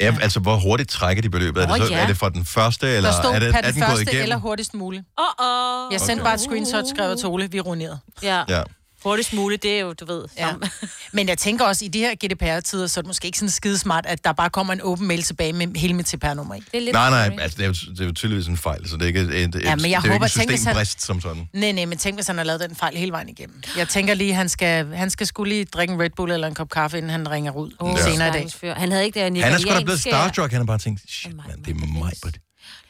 Ja, 0.00 0.16
altså, 0.22 0.40
hvor 0.40 0.56
hurtigt 0.56 0.90
trækker 0.90 1.22
de 1.22 1.30
beløbet? 1.30 1.62
Er 1.62 1.66
det, 1.66 1.86
så, 1.86 1.92
ja. 1.94 2.00
er 2.02 2.06
det 2.06 2.16
fra 2.16 2.28
den 2.28 2.44
første, 2.44 2.86
eller 2.96 3.10
Der 3.10 3.22
stod 3.22 3.34
er, 3.34 3.38
det, 3.38 3.48
er 3.48 3.60
den 3.60 3.72
den 3.74 3.80
gået 3.80 3.88
første 3.88 4.02
igennem? 4.02 4.22
eller 4.22 4.36
hurtigst 4.36 4.74
muligt. 4.74 5.04
Åh, 5.18 5.46
åh. 5.46 5.92
Jeg 5.92 6.00
sendte 6.00 6.20
Okay. 6.22 6.26
bare 6.28 6.34
et 6.34 6.40
screenshot, 6.40 6.84
skrev 6.88 7.16
til 7.16 7.26
Ole, 7.28 7.50
vi 7.50 7.58
er 7.58 7.62
ruineret. 7.62 7.98
Ja. 8.22 8.44
Ja. 8.48 8.62
Hurtigst 9.02 9.32
muligt, 9.32 9.62
det 9.62 9.70
er 9.76 9.80
jo, 9.80 9.92
du 9.92 10.04
ved. 10.04 10.24
Ja. 10.38 10.52
Men 11.12 11.28
jeg 11.28 11.38
tænker 11.38 11.64
også, 11.64 11.84
i 11.84 11.88
de 11.88 11.98
her 11.98 12.14
GDPR-tider, 12.14 12.86
så 12.86 13.00
er 13.00 13.02
det 13.02 13.06
måske 13.06 13.26
ikke 13.26 13.38
sådan 13.38 13.50
skide 13.50 13.78
smart, 13.78 14.06
at 14.06 14.24
der 14.24 14.32
bare 14.32 14.50
kommer 14.50 14.72
en 14.72 14.80
åben 14.82 15.06
mail 15.08 15.22
tilbage 15.22 15.52
med 15.52 15.76
hele 15.76 15.94
mit 15.94 16.08
CPR-nummer 16.08 16.54
i. 16.54 16.62
Det 16.72 16.88
er 16.88 16.92
Nej, 16.92 17.10
nej, 17.10 17.42
altså, 17.42 17.56
det 17.58 17.62
er, 17.64 17.66
jo, 17.68 17.72
det 17.72 18.00
er 18.00 18.04
jo 18.04 18.12
tydeligvis 18.12 18.46
en 18.46 18.56
fejl, 18.56 18.88
så 18.88 18.96
det 18.96 19.02
er 19.02 19.06
ikke 19.06 19.20
et, 19.20 19.34
et, 19.44 19.62
Ja, 19.64 19.76
men 19.76 19.90
jeg 19.90 20.02
det 20.02 20.08
er 20.08 20.12
håber, 20.12 20.26
ikke 20.26 20.42
en 20.42 20.48
hvis 20.48 20.64
han- 20.64 20.74
systembrist 20.74 21.02
som 21.02 21.20
sådan. 21.20 21.48
Nej, 21.52 21.72
nej, 21.72 21.84
men 21.84 21.98
tænk, 21.98 22.16
hvis 22.16 22.26
han 22.26 22.36
har 22.36 22.44
lavet 22.44 22.60
den 22.60 22.76
fejl 22.76 22.96
hele 22.96 23.12
vejen 23.12 23.28
igennem. 23.28 23.62
Jeg 23.76 23.88
tænker 23.88 24.14
lige, 24.14 24.34
han 24.34 24.48
skal, 24.48 24.94
han 24.94 25.10
skal 25.10 25.26
skulle 25.26 25.52
lige 25.52 25.64
drikke 25.64 25.94
en 25.94 26.00
Red 26.02 26.10
Bull 26.16 26.32
eller 26.32 26.46
en 26.48 26.54
kop 26.54 26.70
kaffe, 26.70 26.98
inden 26.98 27.10
han 27.10 27.30
ringer 27.30 27.52
ud 27.52 27.70
oh, 27.78 27.98
senere 27.98 28.28
i 28.28 28.46
dag. 28.62 28.76
Han 28.76 28.92
havde 28.92 29.04
ikke 29.04 29.24
det 29.24 29.42
Han 29.44 29.52
er 29.54 29.58
sgu 29.58 29.70
da 29.70 29.80
blevet 29.82 30.00
starstruck, 30.00 30.50
han 30.52 30.60
har 30.60 30.66
bare 30.66 30.78
tænkt, 30.78 31.00
shit, 31.10 31.36
man, 31.36 31.46
det 31.64 31.70
er 31.70 31.74
mig, 31.74 32.12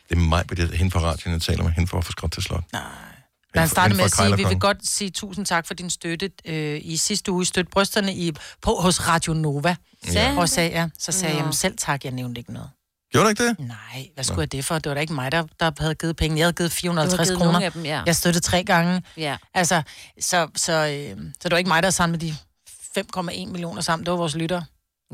det 0.08 0.16
er 0.16 0.16
mig, 0.16 0.50
det 0.50 0.58
er 0.72 0.76
hende 0.76 0.90
fra 0.90 1.00
radioen, 1.00 1.32
jeg 1.32 1.42
taler 1.42 1.62
med, 1.62 1.72
hende 1.72 1.88
fra 1.88 2.02
Skråt 2.02 2.30
til 2.32 2.42
Slot. 2.42 2.64
Nej. 2.72 2.82
Hende 3.58 3.68
Han 3.68 3.68
startede 3.68 3.96
med 3.96 4.04
at 4.04 4.10
sige, 4.16 4.36
vi 4.36 4.44
vil 4.44 4.60
godt 4.60 4.86
sige 4.86 5.10
tusind 5.10 5.46
tak 5.46 5.66
for 5.66 5.74
din 5.74 5.90
støtte 5.90 6.30
øh, 6.44 6.80
i 6.84 6.96
sidste 6.96 7.32
uge. 7.32 7.44
Støtte 7.46 7.70
brysterne 7.70 8.14
i, 8.14 8.32
på, 8.62 8.74
hos 8.80 9.08
Radio 9.08 9.32
Nova. 9.32 9.76
Ja. 10.12 10.34
Og 10.38 10.48
sagde, 10.48 10.70
ja, 10.70 10.88
så 10.98 11.12
sagde 11.12 11.36
jeg, 11.36 11.54
selv 11.54 11.76
tak, 11.78 12.04
jeg 12.04 12.12
nævnte 12.12 12.38
ikke 12.38 12.52
noget. 12.52 12.70
Gjorde 13.12 13.24
du 13.24 13.28
ikke 13.28 13.48
det? 13.48 13.58
Nej, 13.58 14.08
hvad 14.14 14.24
skulle 14.24 14.40
jeg 14.40 14.52
det 14.52 14.64
for? 14.64 14.74
Det 14.78 14.88
var 14.90 14.94
da 14.94 15.00
ikke 15.00 15.12
mig, 15.12 15.32
der, 15.32 15.44
der 15.60 15.70
havde 15.78 15.94
givet 15.94 16.16
penge. 16.16 16.38
Jeg 16.38 16.44
havde 16.44 16.52
givet 16.52 16.72
450 16.72 17.28
givet 17.28 17.38
kroner. 17.38 17.52
nogle 17.52 17.66
af 17.66 17.72
dem, 17.72 17.84
ja. 17.84 18.02
Jeg 18.06 18.16
støttede 18.16 18.44
tre 18.44 18.64
gange. 18.64 19.02
Ja. 19.16 19.36
Altså, 19.54 19.82
så, 20.20 20.48
så, 20.56 20.72
øh, 20.72 21.16
så 21.40 21.48
det 21.48 21.50
var 21.50 21.58
ikke 21.58 21.68
mig, 21.68 21.82
der 21.82 21.90
samlede 21.90 22.26
de 22.26 22.36
5,1 22.98 23.46
millioner 23.46 23.80
sammen. 23.82 24.06
Det 24.06 24.10
var 24.10 24.16
vores 24.18 24.34
lyttere. 24.34 24.64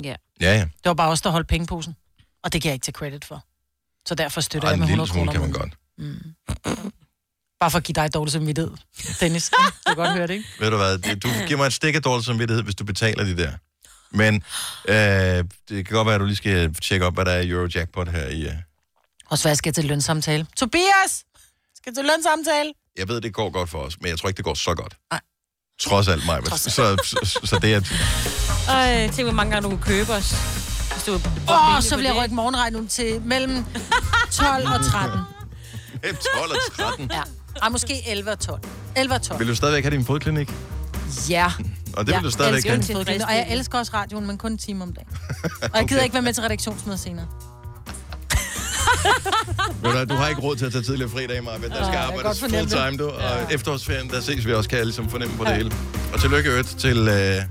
Ja. 0.02 0.14
Ja, 0.40 0.54
ja. 0.54 0.60
Det 0.60 0.84
var 0.84 0.94
bare 0.94 1.10
os, 1.10 1.20
der 1.20 1.30
holdt 1.30 1.48
pengeposen. 1.48 1.96
Og 2.44 2.52
det 2.52 2.62
kan 2.62 2.68
jeg 2.68 2.74
ikke 2.74 2.84
tage 2.84 2.92
credit 2.92 3.24
for. 3.24 3.44
Så 4.08 4.14
derfor 4.14 4.40
støtter 4.40 4.68
Ej, 4.68 4.70
jeg 4.70 4.74
en 4.74 4.80
med 4.80 4.88
lille 4.88 5.02
100 5.02 5.10
smule 5.12 5.26
kroner. 5.26 5.32
kan 5.32 5.42
om 5.42 5.48
man 5.48 5.70
måneden. 5.98 6.34
godt. 6.66 6.94
Mm. 6.98 7.03
Bare 7.60 7.70
for 7.70 7.78
at 7.78 7.84
give 7.84 7.94
dig 7.94 8.14
dårlig 8.14 8.32
samvittighed, 8.32 8.70
Dennis. 9.20 9.50
Du 9.50 9.56
kan 9.86 9.96
godt 9.96 10.10
høre 10.12 10.26
det, 10.26 10.34
ikke? 10.34 10.48
Ved 10.60 10.70
du 10.70 10.76
hvad, 10.76 10.98
det- 10.98 11.22
du 11.22 11.28
giver 11.46 11.56
mig 11.56 11.66
et 11.66 11.72
stik 11.72 11.94
af 11.94 12.02
dårlig 12.02 12.24
samvittighed, 12.24 12.62
hvis 12.62 12.74
du 12.74 12.84
betaler 12.84 13.24
de 13.24 13.36
der. 13.36 13.52
Men 14.10 14.34
øh, 14.88 14.94
det 15.68 15.86
kan 15.86 15.94
godt 15.96 16.06
være, 16.06 16.14
at 16.14 16.20
du 16.20 16.24
lige 16.26 16.36
skal 16.36 16.74
tjekke 16.74 17.06
op, 17.06 17.14
hvad 17.14 17.24
der 17.24 17.32
er 17.32 17.40
i 17.40 17.48
Eurojackpot 17.48 18.08
her 18.08 18.26
i... 18.28 18.46
Uh... 18.46 18.52
Og 19.30 19.38
så 19.38 19.54
skal 19.54 19.68
jeg 19.68 19.74
til 19.74 19.84
lønsamtale. 19.84 20.46
Tobias! 20.56 21.24
Skal 21.76 21.94
til 21.94 22.04
lønsamtale? 22.04 22.72
Jeg 22.98 23.08
ved, 23.08 23.20
det 23.20 23.34
går 23.34 23.50
godt 23.50 23.70
for 23.70 23.78
os, 23.78 24.00
men 24.00 24.08
jeg 24.10 24.18
tror 24.18 24.28
ikke, 24.28 24.36
det 24.36 24.44
går 24.44 24.54
så 24.54 24.74
godt. 24.74 24.96
Nej. 25.12 25.20
Trods 25.80 26.08
alt 26.08 26.26
mig. 26.26 26.40
Så, 26.46 26.58
så, 26.70 26.70
så, 27.04 27.40
så 27.44 27.58
det 27.62 27.74
er... 27.74 27.80
Ej, 28.68 29.08
tænk, 29.08 29.26
hvor 29.26 29.32
mange 29.32 29.52
gange 29.52 29.64
du 29.70 29.76
kunne 29.76 29.82
købe 29.82 30.12
os. 30.12 30.30
Hvis 30.92 31.04
du 31.04 31.12
Åh, 31.48 31.76
oh, 31.76 31.82
så 31.82 31.96
vil 31.96 32.04
jeg 32.04 32.16
rykke 32.16 32.34
morgenregn 32.34 32.76
ud 32.76 32.86
til 32.88 33.20
mellem 33.22 33.64
12 34.32 34.66
og 34.66 34.84
13. 34.84 35.18
12 36.02 36.50
og 36.50 36.76
13. 36.76 37.10
Ja. 37.12 37.22
Ej, 37.62 37.68
måske 37.68 38.02
11 38.08 38.30
og 38.30 38.38
12. 38.38 38.60
11 38.96 39.14
og 39.14 39.22
12. 39.22 39.40
Vil 39.40 39.48
du 39.48 39.54
stadigvæk 39.54 39.84
have 39.84 39.96
din 39.96 40.04
fodklinik? 40.04 40.50
Ja. 41.30 41.52
Og 41.96 42.06
det 42.06 42.14
vil 42.14 42.24
du 42.24 42.30
stadigvæk 42.30 42.64
have? 42.64 42.76
min 42.76 42.86
fodklinik, 42.96 43.22
Og 43.22 43.34
jeg 43.34 43.46
elsker 43.50 43.78
også 43.78 43.92
radioen, 43.94 44.26
men 44.26 44.38
kun 44.38 44.52
en 44.52 44.58
time 44.58 44.82
om 44.82 44.92
dagen. 44.92 45.08
Og 45.72 45.78
jeg 45.78 45.88
gider 45.88 46.02
ikke 46.02 46.14
være 46.14 46.22
med 46.22 46.32
til 46.32 46.42
redaktionsmøder 46.42 46.98
senere. 46.98 47.26
Du, 49.84 50.04
du 50.08 50.14
har 50.14 50.28
ikke 50.28 50.40
råd 50.42 50.56
til 50.56 50.66
at 50.66 50.72
tage 50.72 50.84
tidligere 50.84 51.10
fri 51.10 51.26
dag, 51.26 51.44
Maja. 51.44 51.58
Der 51.58 51.84
skal 51.84 51.96
arbejdes 51.96 52.40
fornemme 52.40 52.68
full 52.70 52.80
time, 52.80 52.96
du. 52.96 53.08
Og 53.08 53.52
efterårsferien, 53.52 54.08
der 54.10 54.20
ses 54.20 54.46
vi 54.46 54.52
også, 54.52 54.68
kan 54.70 54.78
jeg 54.78 54.86
ligesom 54.86 55.10
fornemme 55.10 55.36
på 55.36 55.44
det 55.44 55.56
hele. 55.56 55.72
Og 56.12 56.20
tillykke 56.20 56.50
øvrigt 56.50 56.68
til 56.68 57.08
øh, 57.08 57.42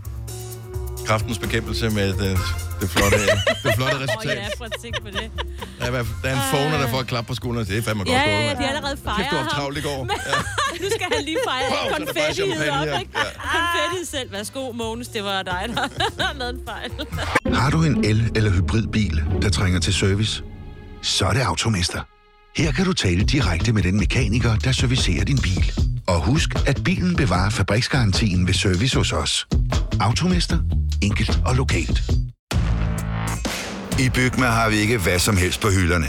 kraftens 1.08 1.40
bekæmpelse 1.40 1.90
med 1.90 2.08
det, 2.14 2.38
det, 2.82 2.90
flotte, 2.90 3.18
det 3.64 3.72
flotte 3.76 3.96
Åh, 3.96 4.02
resultat. 4.04 4.38
ja, 4.38 4.48
prøv 4.58 4.66
at 4.66 4.82
tænke 4.84 5.02
på 5.02 5.08
det. 5.08 5.32
Der 5.80 5.86
er, 5.86 5.92
der 6.24 6.30
er 6.30 6.34
en 6.34 6.42
phoner, 6.54 6.78
der 6.82 6.88
får 6.88 7.00
et 7.00 7.08
klap 7.08 7.26
på 7.28 7.36
skulderen. 7.36 7.68
Det 7.68 7.78
er 7.78 7.82
fandme 7.82 8.04
godt 8.04 8.10
Ja, 8.10 8.24
gået, 8.24 8.32
ja, 8.34 8.46
mand. 8.48 8.58
de 8.58 8.64
har 8.64 8.70
allerede 8.70 8.98
fejret 9.04 9.18
Kæft, 9.18 9.32
du 9.32 9.36
har 9.36 9.50
travlt 9.50 9.78
i 9.78 9.82
går. 9.82 10.04
Men, 10.10 10.16
nu 10.82 10.88
skal 10.96 11.08
han 11.16 11.24
lige 11.26 11.38
fejre 11.48 11.66
Wow, 11.72 11.98
konfettiet 11.98 12.70
op, 12.72 12.78
her. 12.88 13.00
ikke? 13.00 13.12
Konfettiet 13.14 14.08
selv. 14.08 14.32
Værsgo, 14.32 14.72
Mogens, 14.72 15.08
det 15.08 15.24
var 15.24 15.44
dig, 15.44 15.64
der 15.76 16.24
har 16.26 16.34
lavet 16.34 16.54
en 16.54 16.62
fejl. 16.68 16.92
Har 17.56 17.70
du 17.70 17.84
en 17.84 18.06
el- 18.06 18.32
eller 18.36 18.52
hybridbil, 18.52 19.24
der 19.42 19.50
trænger 19.50 19.80
til 19.80 19.94
service? 19.94 20.44
Så 21.02 21.26
er 21.26 21.34
det 21.34 21.42
Automester. 21.42 22.02
Her 22.56 22.72
kan 22.72 22.86
du 22.86 22.94
tale 22.94 23.24
direkte 23.24 23.74
med 23.74 23.84
den 23.84 23.98
mekaniker, 23.98 24.56
der 24.56 24.72
servicerer 24.72 25.26
din 25.26 25.38
bil. 25.38 25.72
Og 26.08 26.26
husk, 26.26 26.50
at 26.68 26.84
bilen 26.84 27.16
bevarer 27.16 27.50
fabriksgarantien 27.50 28.48
ved 28.48 28.54
service 28.54 28.98
hos 28.98 29.14
os. 29.14 29.48
Automester. 30.00 30.58
Enkelt 31.02 31.40
og 31.46 31.56
lokalt. 31.56 32.12
I 34.00 34.10
Bygma 34.10 34.46
har 34.46 34.70
vi 34.70 34.76
ikke 34.76 34.98
hvad 34.98 35.20
som 35.20 35.38
helst 35.38 35.62
på 35.62 35.70
hylderne. 35.70 36.08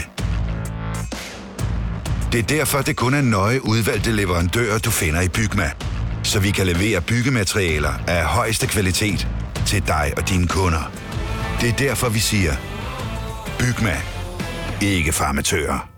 Det 2.31 2.39
er 2.39 2.47
derfor, 2.57 2.81
det 2.81 2.95
kun 2.95 3.13
er 3.13 3.21
nøje 3.21 3.65
udvalgte 3.65 4.11
leverandører, 4.11 4.79
du 4.79 4.91
finder 4.91 5.21
i 5.21 5.29
Bygma. 5.29 5.71
Så 6.23 6.39
vi 6.39 6.51
kan 6.51 6.67
levere 6.67 7.01
byggematerialer 7.01 7.93
af 8.07 8.25
højeste 8.25 8.67
kvalitet 8.67 9.27
til 9.65 9.87
dig 9.87 10.13
og 10.17 10.29
dine 10.29 10.47
kunder. 10.47 10.91
Det 11.61 11.69
er 11.69 11.75
derfor, 11.75 12.09
vi 12.09 12.19
siger, 12.19 12.53
Bygma. 13.59 14.01
Ikke 14.81 15.11
farmatører. 15.11 15.94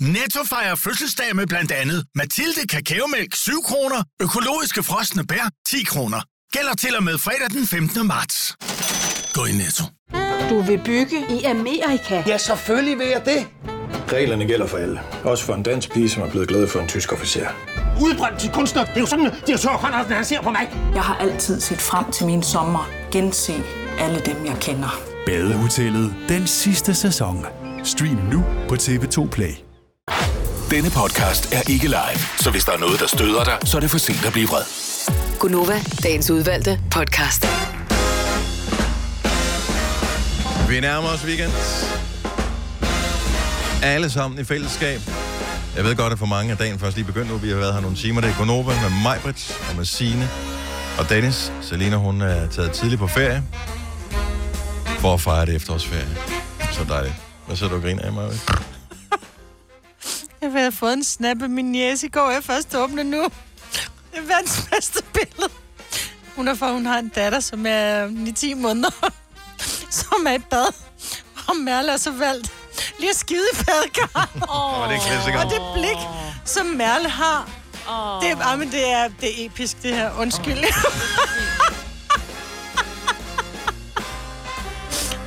Netto 0.00 0.44
fejrer 0.44 0.74
fødselsdag 0.74 1.36
med 1.36 1.46
blandt 1.46 1.72
andet 1.72 2.04
Mathilde 2.14 2.66
Kakaomælk 2.68 3.34
7 3.34 3.62
kroner, 3.62 4.02
økologiske 4.22 4.82
frosne 4.82 5.26
bær 5.26 5.50
10 5.66 5.84
kroner. 5.84 6.20
Gælder 6.52 6.74
til 6.74 6.96
og 6.96 7.02
med 7.02 7.18
fredag 7.18 7.50
den 7.50 7.66
15. 7.66 8.06
marts. 8.06 8.56
Gå 9.34 9.44
i 9.44 9.52
Netto. 9.52 9.84
Du 10.50 10.62
vil 10.62 10.80
bygge 10.84 11.18
i 11.30 11.44
Amerika? 11.44 12.22
Ja, 12.26 12.38
selvfølgelig 12.38 12.98
vil 12.98 13.06
jeg 13.06 13.22
det. 13.24 13.46
Reglerne 14.12 14.46
gælder 14.46 14.66
for 14.66 14.76
alle. 14.78 15.00
Også 15.24 15.44
for 15.44 15.54
en 15.54 15.62
dansk 15.62 15.92
pige, 15.92 16.08
som 16.08 16.22
er 16.22 16.30
blevet 16.30 16.48
glad 16.48 16.68
for 16.68 16.80
en 16.80 16.88
tysk 16.88 17.12
officer. 17.12 17.46
Udbrændt 18.02 18.40
til 18.40 18.50
kunstner. 18.50 18.84
Det 18.84 18.96
er 18.96 19.00
jo 19.00 19.06
sådan, 19.06 19.26
at 19.26 19.42
direktør 19.46 19.78
Conradsen, 19.80 20.12
han 20.12 20.24
ser 20.24 20.42
på 20.42 20.50
mig. 20.50 20.70
Jeg 20.94 21.02
har 21.02 21.16
altid 21.16 21.60
set 21.60 21.80
frem 21.80 22.12
til 22.12 22.26
min 22.26 22.42
sommer. 22.42 22.90
Gense 23.12 23.54
alle 23.98 24.20
dem, 24.26 24.46
jeg 24.46 24.56
kender. 24.60 25.00
Badehotellet 25.26 26.14
den 26.28 26.46
sidste 26.46 26.94
sæson. 26.94 27.46
Stream 27.84 28.16
nu 28.32 28.44
på 28.68 28.74
TV2 28.74 29.28
Play. 29.28 29.69
Denne 30.70 30.90
podcast 30.90 31.54
er 31.54 31.70
ikke 31.70 31.86
live, 31.86 32.18
så 32.38 32.50
hvis 32.50 32.64
der 32.64 32.72
er 32.72 32.78
noget, 32.78 33.00
der 33.00 33.06
støder 33.06 33.44
dig, 33.44 33.58
så 33.64 33.76
er 33.76 33.80
det 33.80 33.90
for 33.90 33.98
sent 33.98 34.26
at 34.26 34.32
blive 34.32 34.48
vred. 34.48 34.62
Gunova, 35.38 35.80
dagens 36.02 36.30
udvalgte 36.30 36.80
podcast. 36.90 37.46
Vi 40.68 40.80
nærmer 40.80 41.08
os 41.08 41.24
weekend. 41.24 41.50
Alle 43.82 44.10
sammen 44.10 44.40
i 44.40 44.44
fællesskab. 44.44 45.00
Jeg 45.76 45.84
ved 45.84 45.96
godt, 45.96 46.12
at 46.12 46.18
for 46.18 46.26
mange 46.26 46.52
af 46.52 46.58
dagen 46.58 46.78
først 46.78 46.96
lige 46.96 47.06
begyndt 47.06 47.30
nu. 47.30 47.36
Vi 47.36 47.48
har 47.48 47.56
været 47.56 47.74
her 47.74 47.80
nogle 47.80 47.96
timer. 47.96 48.20
Det 48.20 48.30
er 48.30 48.34
Gonova 48.38 48.72
med 48.82 49.02
Majbrit 49.02 49.58
og 49.70 49.76
med 49.76 49.84
Signe 49.84 50.28
og 50.98 51.08
Dennis. 51.08 51.52
Selina, 51.62 51.96
hun 51.96 52.20
er 52.20 52.48
taget 52.48 52.72
tidligt 52.72 52.98
på 52.98 53.06
ferie. 53.06 53.42
For 54.98 55.14
at 55.14 55.20
fejre 55.20 55.46
det 55.46 55.54
efterårsferie. 55.54 56.08
Så 56.72 56.84
dejligt. 56.88 57.14
Hvad 57.46 57.56
så 57.56 57.68
du 57.68 57.74
og 57.74 57.82
griner 57.82 58.02
af, 58.02 58.12
Majbrit? 60.50 60.60
Jeg 60.60 60.66
har 60.66 60.70
fået 60.70 60.92
en 60.92 61.04
snap 61.04 61.42
af 61.42 61.50
min 61.50 61.74
jæs 61.74 62.02
i 62.02 62.08
går. 62.08 62.30
Jeg 62.30 62.44
først 62.44 62.74
åbne 62.74 63.04
nu. 63.04 63.22
Det 64.12 64.18
er 64.18 64.20
verdens 64.20 64.68
bedste 64.70 65.02
billede. 65.12 65.52
Hun 66.36 66.48
er 66.48 66.54
for, 66.54 66.72
hun 66.72 66.86
har 66.86 66.98
en 66.98 67.08
datter, 67.08 67.40
som 67.40 67.66
er 67.66 68.06
9-10 68.06 68.54
måneder, 68.54 68.90
som 70.00 70.26
er 70.26 70.32
i 70.32 70.38
bad. 70.38 70.74
Og 71.48 71.56
Merle 71.56 71.92
er 71.92 71.96
så 71.96 72.10
valgt 72.10 72.52
lige 72.98 73.10
at 73.10 73.16
skide 73.16 73.46
i 73.52 73.56
badekar. 73.64 74.30
Åh, 74.54 74.88
det 74.88 74.96
er 74.96 75.00
en 75.00 75.06
klassiker. 75.06 75.44
Og 75.44 75.50
det 75.50 75.60
blik, 75.74 75.98
som 76.44 76.66
Merle 76.66 77.08
har, 77.08 77.50
oh. 77.88 78.22
det, 78.22 78.30
er, 78.30 78.36
ah, 78.46 78.58
men 78.58 78.70
det, 78.70 78.92
er, 78.92 79.08
det 79.20 79.28
er 79.28 79.46
episk, 79.46 79.82
det 79.82 79.94
her. 79.94 80.10
Undskyld. 80.18 80.58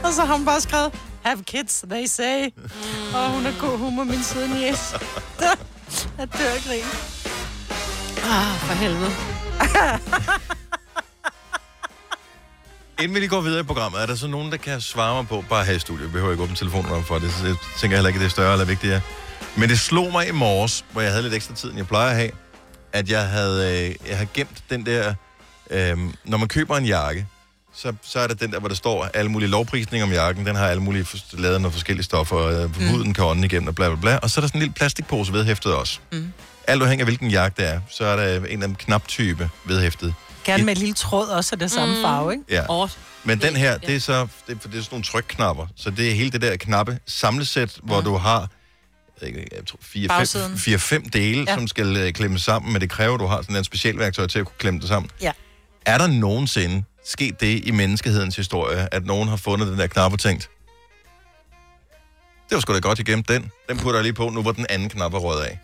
og 0.04 0.14
så 0.14 0.26
har 0.26 0.36
hun 0.36 0.46
bare 0.46 0.62
skrevet, 0.62 0.94
have 1.24 1.44
kids, 1.46 1.86
they 1.90 2.06
say. 2.06 2.50
Mm. 2.56 3.16
Og 3.16 3.30
hun 3.30 3.46
er 3.46 3.54
god 3.60 3.78
humor, 3.78 4.04
min 4.04 4.24
søde 4.24 4.70
yes. 4.70 4.94
Jeg 6.18 6.28
dør 6.34 6.68
grin. 6.68 6.84
Ah, 8.24 8.60
for 8.60 8.74
helvede. 8.74 9.12
Inden 13.00 13.16
vi 13.16 13.20
lige 13.20 13.30
går 13.30 13.42
videre 13.42 13.60
i 13.60 13.64
programmet, 13.64 14.02
er 14.02 14.06
der 14.06 14.16
så 14.16 14.28
nogen, 14.28 14.52
der 14.52 14.58
kan 14.58 14.82
svare 14.82 15.16
mig 15.16 15.28
på, 15.28 15.44
bare 15.50 15.66
her 15.66 15.74
i 15.74 15.80
studiet, 15.80 16.04
jeg 16.04 16.12
behøver 16.12 16.32
ikke 16.32 16.44
åbne 16.44 16.56
telefonen 16.56 17.04
for 17.04 17.20
det, 17.20 17.32
så 17.34 17.46
jeg 17.46 17.56
tænker 17.78 17.98
heller 17.98 18.08
ikke, 18.08 18.18
at 18.18 18.22
det 18.22 18.26
er 18.26 18.32
større 18.32 18.52
eller 18.52 18.66
vigtigere. 18.66 19.02
Men 19.58 19.70
det 19.70 19.80
slog 19.80 20.12
mig 20.12 20.28
i 20.28 20.32
morges, 20.32 20.86
hvor 20.92 21.02
jeg 21.02 21.12
havde 21.12 21.24
lidt 21.24 21.34
ekstra 21.34 21.56
tid, 21.56 21.70
end 21.70 21.78
jeg 21.78 21.88
plejer 21.88 22.10
at 22.10 22.16
have, 22.16 22.32
at 22.94 23.10
jeg 23.10 23.28
havde, 23.28 23.88
øh, 23.88 23.96
jeg 24.10 24.18
havde 24.18 24.30
gemt 24.34 24.64
den 24.70 24.86
der, 24.86 25.14
øh, 25.70 25.98
når 26.26 26.38
man 26.38 26.48
køber 26.48 26.78
en 26.78 26.86
jakke, 26.86 27.28
så, 27.76 27.94
så 28.02 28.20
er 28.20 28.28
der 28.28 28.34
den 28.34 28.52
der, 28.52 28.60
hvor 28.60 28.68
der 28.68 28.76
står 28.76 29.04
alle 29.14 29.32
mulige 29.32 29.50
lovprisninger 29.50 30.06
om 30.06 30.12
jakken, 30.12 30.46
den 30.46 30.56
har 30.56 30.68
alle 30.68 30.84
mulige 30.84 31.06
for- 31.06 31.18
lavet 31.34 31.62
noget 31.62 31.74
forskellige 31.74 32.04
stoffer, 32.04 32.38
øh, 32.38 32.64
mm. 32.82 32.88
huden 32.90 33.14
kan 33.14 33.24
ånde 33.24 33.46
igennem 33.46 33.68
og 33.68 33.76
bla 33.76 33.88
bla 33.90 33.96
bla, 34.02 34.18
og 34.18 34.30
så 34.30 34.40
er 34.40 34.42
der 34.42 34.48
sådan 34.48 34.58
en 34.58 34.62
lille 34.62 34.74
plastikpose 34.74 35.34
vedhæftet 35.34 35.74
også. 35.76 36.00
Mm. 36.12 36.34
Alt 36.68 36.82
afhængig 36.82 37.02
af 37.02 37.08
hvilken 37.08 37.32
jakke 37.32 37.62
det 37.62 37.70
er, 37.70 37.82
så 37.90 38.06
er 38.06 38.16
der 38.16 38.24
en 38.38 38.44
eller 38.44 38.54
anden 38.54 38.76
knaptype 38.76 39.50
vedhæftet. 39.66 40.14
Gerne 40.44 40.64
med 40.64 40.74
et 40.74 40.78
lille 40.80 40.94
tråd 40.94 41.28
også 41.28 41.56
af 41.56 41.60
det 41.60 41.72
samme 41.72 42.02
farve, 42.02 42.32
ikke? 42.34 42.44
Ja. 42.50 42.86
Men 43.24 43.42
den 43.42 43.56
her, 43.56 43.78
det 43.78 43.96
er 43.96 44.00
så 44.00 44.28
det 44.48 44.56
er, 44.56 44.60
for 44.62 44.68
det 44.70 44.78
er 44.78 44.82
sådan 44.82 44.88
nogle 44.96 45.04
trykknapper. 45.04 45.68
Så 45.76 45.90
det 45.90 46.10
er 46.12 46.14
hele 46.16 46.30
det 46.32 46.42
der 46.42 46.56
knappe 46.58 47.00
samlesæt, 47.08 47.78
hvor 47.84 48.02
du 48.02 48.16
har 48.18 48.48
jeg 49.22 49.32
tror, 49.68 49.78
fire, 50.58 50.80
fem, 50.80 51.10
dele, 51.10 51.44
Ja. 51.48 51.52
ja. 51.52 51.58
som 51.58 51.68
skal 51.68 51.98
øh, 51.98 52.14
klemmes 52.14 52.42
sammen, 52.44 52.74
men 52.74 52.82
det 52.82 52.90
kræver, 52.90 53.14
at 53.14 53.20
du 53.20 53.26
har 53.26 53.42
sådan 53.42 53.56
en 53.56 53.64
specialværktøj 53.64 54.28
til 54.28 54.40
at 54.40 54.46
kunne 54.46 54.56
klemme 54.60 54.80
det 54.80 54.88
sammen. 54.88 55.10
Ja. 55.22 55.32
Er 55.86 55.98
der 55.98 56.08
nogensinde 56.08 56.84
sket 57.06 57.40
det 57.42 57.66
i 57.68 57.72
menneskehedens 57.72 58.36
historie, 58.36 58.88
at 58.94 59.06
nogen 59.06 59.30
har 59.30 59.36
fundet 59.38 59.68
den 59.68 59.80
der 59.80 59.88
knap 59.88 60.14
og 60.14 60.20
tænkt, 60.20 60.50
det 62.50 62.56
var 62.56 62.60
sgu 62.62 62.74
da 62.74 62.80
godt, 62.80 62.98
jeg 62.98 63.06
gemte 63.06 63.34
den. 63.34 63.52
Den 63.70 63.78
putter 63.78 64.00
jeg 64.00 64.04
lige 64.04 64.14
på, 64.14 64.30
nu 64.30 64.42
hvor 64.42 64.52
den 64.52 64.66
anden 64.70 64.90
knap 64.90 65.14
er 65.14 65.18
røget 65.18 65.44
af. 65.44 65.60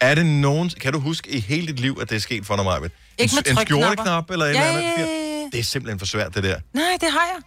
Er 0.00 0.14
det 0.14 0.26
nogen... 0.26 0.70
Kan 0.80 0.92
du 0.92 0.98
huske 0.98 1.30
i 1.30 1.40
hele 1.40 1.66
dit 1.66 1.80
liv, 1.80 1.98
at 2.00 2.10
det 2.10 2.16
er 2.16 2.20
sket 2.20 2.46
for 2.46 2.56
dig, 2.56 2.64
Marvind? 2.64 2.92
Ikke 3.18 3.34
med 3.34 3.52
en, 3.52 3.58
en 3.58 3.66
skjorteknap 3.66 4.30
eller 4.30 4.46
et 4.46 4.54
Ja, 4.54 4.68
eller 4.68 4.78
andet? 4.78 4.82
ja, 4.98 5.00
ja, 5.00 5.38
ja. 5.40 5.48
Det 5.52 5.58
er 5.60 5.64
simpelthen 5.64 5.98
for 5.98 6.06
svært, 6.06 6.34
det 6.34 6.44
der. 6.44 6.60
Nej, 6.74 6.96
det 7.00 7.10
har 7.10 7.26
jeg. 7.34 7.42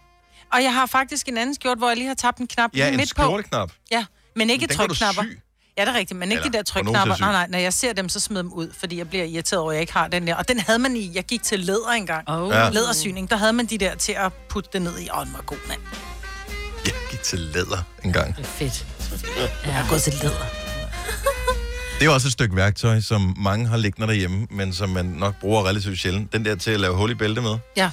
Og 0.52 0.62
jeg 0.62 0.74
har 0.74 0.86
faktisk 0.86 1.28
en 1.28 1.38
anden 1.38 1.54
skjort, 1.54 1.78
hvor 1.78 1.88
jeg 1.88 1.96
lige 1.96 2.06
har 2.08 2.14
tabt 2.14 2.38
en 2.38 2.46
knap 2.46 2.70
Ja, 2.76 2.88
en 2.88 2.96
midt 2.96 3.14
på. 3.16 3.22
skjorteknap. 3.22 3.72
Ja, 3.90 4.04
men 4.36 4.50
ikke 4.50 4.66
Den 4.66 4.76
trykknapper. 4.76 5.22
sy. 5.22 5.26
Ja, 5.78 5.84
det 5.84 5.94
er 5.94 5.98
rigtigt, 5.98 6.18
men 6.18 6.32
ikke 6.32 6.40
Eller 6.40 6.50
de 6.50 6.56
der 6.56 6.62
trykknapper. 6.62 7.16
Nej, 7.20 7.32
nej, 7.32 7.46
når 7.50 7.58
jeg 7.58 7.72
ser 7.72 7.92
dem, 7.92 8.08
så 8.08 8.20
smider 8.20 8.42
dem 8.42 8.52
ud, 8.52 8.68
fordi 8.78 8.98
jeg 8.98 9.08
bliver 9.08 9.24
irriteret 9.24 9.60
over, 9.60 9.70
at 9.70 9.74
jeg 9.74 9.80
ikke 9.80 9.92
har 9.92 10.08
den 10.08 10.26
der. 10.26 10.34
Og 10.34 10.48
den 10.48 10.60
havde 10.60 10.78
man 10.78 10.96
i, 10.96 11.12
jeg 11.14 11.24
gik 11.24 11.42
til 11.42 11.60
læder 11.60 11.90
engang. 11.96 12.28
Oh. 12.28 12.50
Ja. 12.50 12.68
Lædersyning, 12.70 13.30
der 13.30 13.36
havde 13.36 13.52
man 13.52 13.66
de 13.66 13.78
der 13.78 13.94
til 13.94 14.12
at 14.12 14.32
putte 14.48 14.70
det 14.72 14.82
ned 14.82 14.98
i. 14.98 15.08
Åh, 15.18 15.24
den 15.24 15.32
var 15.32 15.42
god, 15.46 15.56
mand. 15.68 15.80
Jeg 16.84 16.94
gik 17.10 17.22
til 17.22 17.38
læder 17.38 17.82
en 18.04 18.12
gang. 18.12 18.36
Det 18.36 18.42
er 18.42 18.48
fedt. 18.48 18.86
Jeg 19.64 19.74
har 19.74 19.90
gået 19.90 20.02
til 20.02 20.12
læder. 20.22 20.46
Det 21.94 22.02
er 22.02 22.06
jo 22.06 22.14
også 22.14 22.28
et 22.28 22.32
stykke 22.32 22.56
værktøj, 22.56 23.00
som 23.00 23.34
mange 23.38 23.66
har 23.68 23.76
liggende 23.76 24.06
derhjemme, 24.08 24.46
men 24.50 24.72
som 24.72 24.88
man 24.88 25.04
nok 25.04 25.34
bruger 25.40 25.68
relativt 25.68 25.98
sjældent. 25.98 26.32
Den 26.32 26.44
der 26.44 26.54
til 26.56 26.70
at 26.70 26.80
lave 26.80 26.94
hul 26.94 27.10
i 27.10 27.14
bælte 27.14 27.40
med. 27.40 27.58
Ja. 27.76 27.90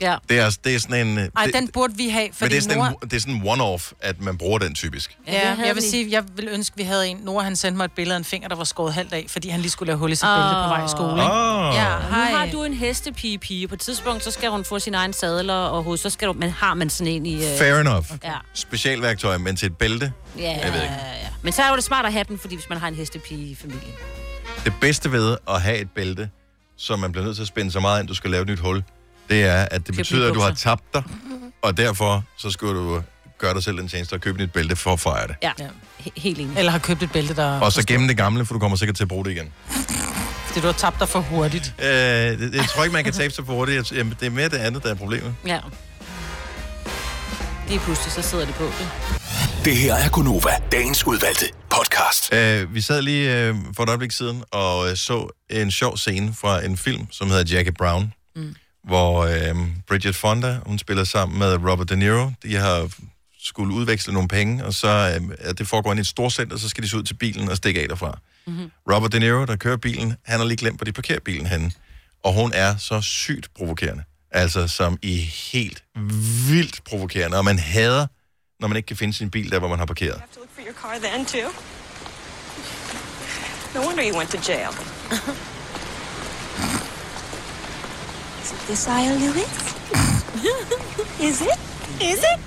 Ja. 0.00 0.16
Det 0.28 0.38
er, 0.38 0.56
det 0.64 0.74
er 0.74 0.78
sådan 0.78 1.06
en... 1.06 1.18
Ej, 1.18 1.44
det, 1.44 1.54
den 1.54 1.68
burde 1.68 1.96
vi 1.96 2.08
have, 2.08 2.24
men 2.26 2.34
fordi 2.34 2.50
det 2.50 2.56
er, 2.58 2.62
sådan 2.62 2.78
mor... 2.78 2.86
en, 2.86 2.94
det 3.10 3.12
er 3.16 3.20
sådan 3.20 3.34
en 3.34 3.42
one-off, 3.48 3.92
at 4.00 4.20
man 4.20 4.38
bruger 4.38 4.58
den 4.58 4.74
typisk. 4.74 5.16
Ja, 5.26 5.48
jeg 5.66 5.74
vil 5.74 5.76
vi. 5.76 5.80
sige, 5.88 6.06
jeg 6.10 6.24
vil 6.36 6.48
ønske, 6.48 6.74
at 6.74 6.78
vi 6.78 6.82
havde 6.82 7.08
en. 7.08 7.16
Nora, 7.16 7.44
han 7.44 7.56
sendte 7.56 7.76
mig 7.76 7.84
et 7.84 7.92
billede 7.92 8.14
af 8.14 8.18
en 8.18 8.24
finger, 8.24 8.48
der 8.48 8.56
var 8.56 8.64
skåret 8.64 8.94
halvt 8.94 9.12
af, 9.12 9.24
fordi 9.28 9.48
han 9.48 9.60
lige 9.60 9.70
skulle 9.70 9.86
lave 9.86 9.98
hul 9.98 10.12
i 10.12 10.14
sit 10.14 10.22
bælte 10.26 10.54
på 10.64 10.68
vej 10.68 10.84
i 10.84 10.88
skole. 10.88 11.10
Ikke? 11.12 11.32
Åh. 11.32 11.74
Ja, 11.74 11.94
Nu 11.98 12.14
hej. 12.14 12.30
har 12.30 12.46
du 12.52 12.64
en 12.64 12.74
hestepige-pige. 12.74 13.68
På 13.68 13.74
et 13.74 13.80
tidspunkt, 13.80 14.24
så 14.24 14.30
skal 14.30 14.50
hun 14.50 14.64
få 14.64 14.78
sin 14.78 14.94
egen 14.94 15.12
sadler 15.12 15.54
og 15.54 15.82
hoved. 15.84 15.98
Så 15.98 16.10
skal 16.10 16.28
du, 16.28 16.32
men 16.32 16.50
har 16.50 16.74
man 16.74 16.90
sådan 16.90 17.12
en 17.12 17.26
i... 17.26 17.34
Øh... 17.34 17.58
Fair 17.58 17.74
enough. 17.74 18.06
Ja. 18.24 18.32
Specialværktøj, 18.54 19.38
men 19.38 19.56
til 19.56 19.66
et 19.66 19.76
bælte. 19.76 20.12
Ja, 20.38 20.42
Jeg 20.64 20.72
ved 20.72 20.82
ikke. 20.82 20.94
ja, 20.94 21.12
ja. 21.22 21.28
Men 21.42 21.52
så 21.52 21.62
er 21.62 21.74
det 21.74 21.84
smart 21.84 22.06
at 22.06 22.12
have 22.12 22.24
den, 22.28 22.38
fordi 22.38 22.54
hvis 22.54 22.68
man 22.68 22.78
har 22.78 22.88
en 22.88 22.94
hestepige 22.94 23.50
i 23.50 23.54
familien. 23.54 23.92
Det 24.64 24.72
bedste 24.80 25.12
ved 25.12 25.36
at 25.48 25.62
have 25.62 25.78
et 25.78 25.90
bælte, 25.90 26.30
som 26.76 26.98
man 26.98 27.12
bliver 27.12 27.24
nødt 27.24 27.36
til 27.36 27.42
at 27.42 27.48
spænde 27.48 27.70
så 27.72 27.80
meget 27.80 28.00
ind, 28.00 28.08
du 28.08 28.14
skal 28.14 28.30
lave 28.30 28.42
et 28.42 28.48
nyt 28.48 28.58
hul, 28.58 28.82
det 29.28 29.42
er, 29.44 29.64
at 29.70 29.86
det 29.86 29.96
betyder, 29.96 30.28
at 30.28 30.34
du 30.34 30.40
har 30.40 30.54
tabt 30.54 30.94
dig, 30.94 31.02
og 31.62 31.76
derfor 31.76 32.24
så 32.38 32.50
skal 32.50 32.68
du 32.68 33.02
gøre 33.38 33.54
dig 33.54 33.62
selv 33.62 33.78
en 33.78 33.88
tjeneste 33.88 34.14
og 34.14 34.20
købe 34.20 34.42
et 34.42 34.52
bælte 34.52 34.76
for 34.76 34.92
at 34.92 35.00
fejre 35.00 35.26
det. 35.26 35.36
Ja, 35.42 35.52
He- 36.00 36.10
helt 36.16 36.38
enig. 36.38 36.58
Eller 36.58 36.72
har 36.72 36.78
købt 36.78 37.02
et 37.02 37.12
bælte, 37.12 37.34
der... 37.36 37.60
Og 37.60 37.72
så 37.72 37.86
gemme 37.86 38.08
det 38.08 38.16
gamle, 38.16 38.44
for 38.46 38.54
du 38.54 38.58
kommer 38.60 38.76
sikkert 38.76 38.96
til 38.96 39.04
at 39.04 39.08
bruge 39.08 39.24
det 39.24 39.30
igen. 39.30 39.52
Fordi 40.46 40.60
du 40.60 40.66
har 40.66 40.72
tabt 40.72 41.00
dig 41.00 41.08
for 41.08 41.20
hurtigt. 41.20 41.74
Øh, 41.78 41.86
det, 41.86 42.54
jeg 42.54 42.64
tror 42.74 42.84
ikke, 42.84 42.92
man 42.94 43.04
kan 43.04 43.12
tabe 43.12 43.34
sig 43.34 43.46
for 43.46 43.52
hurtigt. 43.52 43.90
Jeg- 43.90 43.98
Jamen, 43.98 44.16
det 44.20 44.26
er 44.26 44.30
mere 44.30 44.48
det 44.48 44.56
andet, 44.56 44.82
der 44.82 44.90
er 44.90 44.94
problemet. 44.94 45.34
Ja. 45.46 45.58
Lige 47.68 47.80
pludselig, 47.80 48.12
så 48.12 48.22
sidder 48.22 48.46
de 48.46 48.52
på 48.52 48.64
det. 48.64 48.88
Det 49.64 49.76
her 49.76 49.94
er 49.94 50.08
Gunova, 50.08 50.50
dagens 50.72 51.06
udvalgte 51.06 51.46
podcast. 51.70 52.32
Uh, 52.32 52.74
vi 52.74 52.80
sad 52.80 53.02
lige 53.02 53.50
uh, 53.50 53.56
for 53.76 53.82
et 53.82 53.88
øjeblik 53.88 54.12
siden 54.12 54.42
og 54.52 54.78
uh, 54.78 54.94
så 54.94 55.36
en 55.50 55.70
sjov 55.70 55.96
scene 55.96 56.34
fra 56.34 56.64
en 56.64 56.76
film, 56.76 57.06
som 57.10 57.30
hedder 57.30 57.54
Jackie 57.56 57.72
Brown, 57.72 58.12
mm. 58.36 58.54
Hvor 58.84 59.24
uh, 59.24 59.66
Bridget 59.86 60.16
Fonda, 60.16 60.58
hun 60.66 60.78
spiller 60.78 61.04
sammen 61.04 61.38
med 61.38 61.54
Robert 61.70 61.88
De 61.88 61.96
Niro. 61.96 62.30
De 62.42 62.54
har 62.56 62.90
skulle 63.40 63.74
udveksle 63.74 64.12
nogle 64.12 64.28
penge, 64.28 64.64
og 64.64 64.74
så 64.74 65.20
uh, 65.20 65.50
det 65.58 65.66
foregår 65.68 65.90
ind 65.90 65.98
i 65.98 66.00
et 66.00 66.06
storcenter, 66.06 66.56
så 66.56 66.68
skal 66.68 66.84
de 66.84 66.88
så 66.88 66.96
ud 66.96 67.02
til 67.02 67.14
bilen 67.14 67.48
og 67.48 67.56
stikke 67.56 67.80
af 67.80 67.88
derfra. 67.88 68.18
Mm-hmm. 68.46 68.70
Robert 68.92 69.12
De 69.12 69.18
Niro, 69.18 69.44
der 69.44 69.56
kører 69.56 69.76
bilen, 69.76 70.16
han 70.24 70.38
har 70.38 70.46
lige 70.46 70.56
glemt, 70.56 70.78
hvor 70.78 70.84
de 70.84 70.92
parkerer 70.92 71.20
bilen 71.20 71.46
henne. 71.46 71.72
Og 72.24 72.34
hun 72.34 72.52
er 72.54 72.76
så 72.76 73.00
sygt 73.00 73.54
provokerende. 73.54 74.02
Altså 74.30 74.68
som 74.68 74.98
i 75.02 75.16
helt 75.52 75.84
vildt 76.48 76.84
provokerende. 76.84 77.36
Og 77.38 77.44
man 77.44 77.58
hader, 77.58 78.06
når 78.60 78.68
man 78.68 78.76
ikke 78.76 78.86
kan 78.86 78.96
finde 78.96 79.14
sin 79.14 79.30
bil 79.30 79.50
der, 79.50 79.58
hvor 79.58 79.68
man 79.68 79.78
har 79.78 79.86
parkeret. 79.86 80.22
to 80.34 80.40
look 80.40 80.50
for 80.54 80.62
your 80.66 80.74
car 80.74 80.98
then, 81.08 81.26
too. 81.26 81.50
No 83.74 83.80
wonder 83.86 84.04
you 84.10 84.18
went 84.18 84.30
to 84.30 84.52
jail. 84.52 84.68
Is 88.48 88.54
it 88.54 88.66
this 88.66 88.88
aisle, 88.88 89.18
Louis? 89.18 89.44
Is 91.28 91.42
it? 91.42 91.58
Is 92.00 92.18
it? 92.18 92.40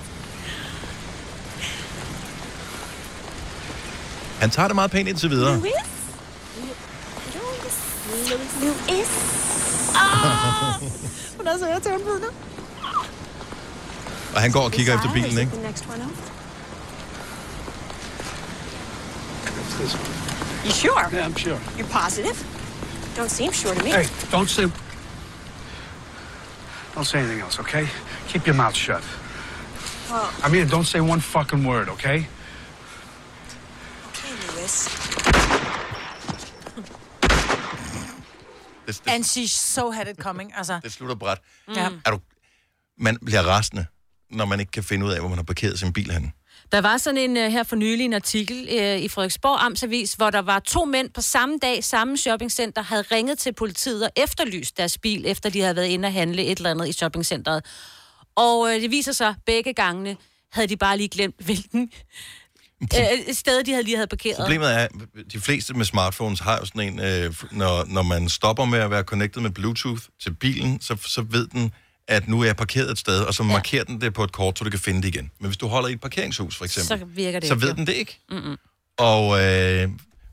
Han 4.39 4.49
tager 4.49 4.67
det 4.67 4.75
meget 4.75 4.91
pænt 4.91 5.09
indtil 5.09 5.29
videre. 5.29 5.57
Louis? 5.57 5.71
Louis? 8.61 9.07
Ah! 9.95 10.73
Hun 11.37 11.47
er 11.47 11.57
så 11.57 11.67
irriterende 11.67 12.05
på 12.05 12.11
nu. 12.11 12.27
Og 14.35 14.41
han 14.41 14.51
går 14.51 14.61
og 14.61 14.71
kigger 14.71 14.95
efter 14.95 15.13
bilen, 15.13 15.31
it 15.31 15.39
ikke? 15.39 15.51
The 15.51 15.61
next 15.61 15.85
one 15.89 16.03
up? 16.03 16.11
It's 19.45 19.75
this. 19.79 19.97
You 20.65 20.71
sure? 20.71 21.09
Yeah, 21.13 21.27
I'm 21.27 21.37
sure. 21.37 21.59
You're 21.77 22.01
positive? 22.01 22.45
Don't 23.17 23.29
seem 23.29 23.53
sure 23.53 23.75
to 23.75 23.83
me. 23.83 23.91
Hey, 23.91 24.05
don't 24.31 24.47
say... 24.47 24.65
Don't 27.01 27.07
say 27.07 27.19
anything 27.19 27.41
else, 27.41 27.59
okay? 27.59 27.87
Keep 28.27 28.45
your 28.47 28.55
mouth 28.55 28.75
shut. 28.75 29.03
Well, 30.11 30.29
I 30.43 30.49
mean, 30.51 30.67
don't 30.67 30.85
say 30.85 30.99
one 30.99 31.19
fucking 31.19 31.65
word, 31.67 31.89
okay? 31.89 32.27
this. 34.57 34.87
Det, 38.87 39.01
And 39.07 39.23
she 39.25 39.47
so 39.47 39.91
had 39.91 40.07
it 40.07 40.17
coming. 40.17 40.51
Altså, 40.55 40.79
det 40.83 40.91
slutter 40.91 41.15
bræt. 41.15 41.37
ja. 41.75 41.89
Er 42.05 42.11
du, 42.11 42.19
man 42.97 43.17
bliver 43.25 43.41
rasende, 43.41 43.85
når 44.29 44.45
man 44.45 44.59
ikke 44.59 44.71
kan 44.71 44.83
finde 44.83 45.05
ud 45.05 45.11
af, 45.11 45.19
hvor 45.19 45.29
man 45.29 45.37
har 45.37 45.43
parkeret 45.43 45.79
sin 45.79 45.93
bil 45.93 46.11
henne. 46.11 46.31
Der 46.71 46.81
var 46.81 46.97
sådan 46.97 47.17
en 47.17 47.37
øh, 47.37 47.51
her 47.51 47.63
for 47.63 47.75
nylig 47.75 48.05
en 48.05 48.13
artikel 48.13 48.67
øh, 48.71 48.99
i 48.99 49.07
Frederiksborg 49.07 49.65
Amtsavis, 49.65 50.13
hvor 50.13 50.29
der 50.29 50.41
var 50.41 50.59
to 50.59 50.85
mænd 50.85 51.09
på 51.09 51.21
samme 51.21 51.57
dag, 51.61 51.83
samme 51.83 52.17
shoppingcenter, 52.17 52.81
havde 52.81 53.01
ringet 53.01 53.37
til 53.39 53.53
politiet 53.53 54.03
og 54.03 54.11
efterlyst 54.15 54.77
deres 54.77 54.97
bil, 54.97 55.25
efter 55.25 55.49
de 55.49 55.61
havde 55.61 55.75
været 55.75 55.87
inde 55.87 56.05
og 56.05 56.13
handle 56.13 56.45
et 56.45 56.57
eller 56.57 56.71
andet 56.71 56.87
i 56.87 56.91
shoppingcenteret. 56.91 57.65
Og 58.35 58.69
øh, 58.69 58.81
det 58.81 58.91
viser 58.91 59.11
sig, 59.11 59.35
begge 59.45 59.73
gangene 59.73 60.17
havde 60.51 60.67
de 60.67 60.77
bare 60.77 60.97
lige 60.97 61.09
glemt, 61.09 61.35
hvilken 61.45 61.91
øh, 62.83 63.33
sted 63.33 63.63
de 63.63 63.71
havde 63.71 63.83
lige 63.83 63.95
havde 63.95 64.07
parkeret. 64.07 64.37
Problemet 64.37 64.73
er, 64.73 64.77
at 64.77 64.91
de 65.31 65.39
fleste 65.39 65.73
med 65.73 65.85
smartphones 65.85 66.39
har 66.39 66.57
jo 66.57 66.65
sådan 66.65 66.93
en, 66.93 66.99
øh, 66.99 67.33
når, 67.51 67.85
når 67.85 68.01
man 68.01 68.29
stopper 68.29 68.65
med 68.65 68.79
at 68.79 68.91
være 68.91 69.03
connected 69.03 69.41
med 69.41 69.51
Bluetooth 69.51 70.01
til 70.23 70.33
bilen, 70.33 70.81
så, 70.81 70.95
så 71.05 71.21
ved 71.21 71.47
den, 71.47 71.71
at 72.07 72.27
nu 72.27 72.41
er 72.41 72.45
jeg 72.45 72.55
parkeret 72.55 72.91
et 72.91 72.97
sted, 72.99 73.19
og 73.21 73.33
så 73.33 73.43
ja. 73.43 73.49
markerer 73.49 73.83
den 73.83 74.01
det 74.01 74.13
på 74.13 74.23
et 74.23 74.31
kort, 74.31 74.57
så 74.59 74.63
du 74.63 74.69
kan 74.69 74.79
finde 74.79 75.01
det 75.01 75.07
igen. 75.07 75.31
Men 75.39 75.47
hvis 75.47 75.57
du 75.57 75.67
holder 75.67 75.89
i 75.89 75.93
et 75.93 76.01
parkeringshus, 76.01 76.55
for 76.55 76.65
eksempel, 76.65 76.99
Så 76.99 77.05
virker 77.05 77.39
det 77.39 77.47
så 77.47 77.53
ikke, 77.53 77.67
ved 77.67 77.73
den 77.73 77.87
det 77.87 77.93
ikke. 77.93 78.19
Mm-mm. 78.29 78.57
Og 78.97 79.43
øh, 79.43 79.89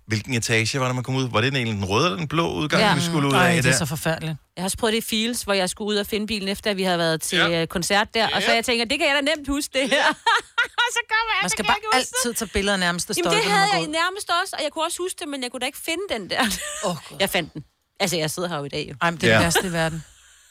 hvilken 0.06 0.34
etage 0.34 0.80
var 0.80 0.86
det, 0.86 0.94
man 0.94 1.04
kom 1.04 1.16
ud? 1.16 1.28
Var 1.30 1.40
det 1.40 1.52
den 1.52 1.56
egentlig 1.56 1.76
den 1.76 1.84
røde 1.84 2.04
eller 2.04 2.18
den 2.18 2.28
blå 2.28 2.52
udgang, 2.52 2.82
ja. 2.82 2.94
vi 2.94 3.00
skulle 3.00 3.28
ud 3.28 3.32
Ej, 3.32 3.48
af 3.48 3.54
det 3.54 3.64
der? 3.64 3.70
er 3.70 3.76
så 3.76 3.86
forfærdeligt. 3.86 4.36
Jeg 4.56 4.62
har 4.62 4.66
også 4.66 4.76
prøvet 4.76 4.92
det 4.92 4.98
i 4.98 5.06
Fields, 5.08 5.42
hvor 5.42 5.52
jeg 5.52 5.70
skulle 5.70 5.88
ud 5.88 5.96
og 5.96 6.06
finde 6.06 6.26
bilen, 6.26 6.48
efter 6.48 6.70
at 6.70 6.76
vi 6.76 6.82
havde 6.82 6.98
været 6.98 7.22
til 7.22 7.38
ja. 7.38 7.66
koncert 7.66 8.14
der. 8.14 8.28
Og 8.34 8.42
så 8.42 8.52
jeg 8.52 8.64
tænker, 8.64 8.84
det 8.84 8.98
kan 8.98 9.08
jeg 9.08 9.14
da 9.14 9.20
nemt 9.20 9.48
huske, 9.48 9.78
det 9.78 9.90
her. 9.90 10.06
og 10.82 10.88
så 10.96 11.00
kommer 11.12 11.32
jeg, 11.34 11.42
Man 11.42 11.50
så 11.50 11.54
skal 11.54 11.64
bare 11.64 11.76
det. 11.92 11.98
altid 11.98 12.34
tage 12.34 12.50
billeder 12.52 12.76
nærmest 12.76 13.10
Jamen, 13.16 13.32
det 13.38 13.44
havde 13.44 13.68
jeg 13.72 13.86
nærmest 13.86 14.30
også, 14.42 14.56
og 14.58 14.62
jeg 14.64 14.72
kunne 14.72 14.84
også 14.84 14.98
huske 15.02 15.16
det, 15.20 15.28
men 15.28 15.42
jeg 15.42 15.50
kunne 15.50 15.60
da 15.60 15.66
ikke 15.66 15.78
finde 15.78 16.02
den 16.10 16.30
der. 16.30 16.42
Oh, 16.84 16.96
jeg 17.20 17.30
fandt 17.30 17.54
den. 17.54 17.64
Altså, 18.00 18.16
jeg 18.16 18.30
sidder 18.30 18.48
her 18.48 18.56
jo 18.56 18.64
i 18.64 18.68
dag, 18.68 18.86
jo. 18.90 18.94
Ej, 19.02 19.10
men 19.10 19.20
det 19.20 19.26
er 19.28 19.32
ja. 19.32 19.36
det 19.36 19.44
værste 19.44 19.66
i 19.66 19.72
verden. 19.72 20.04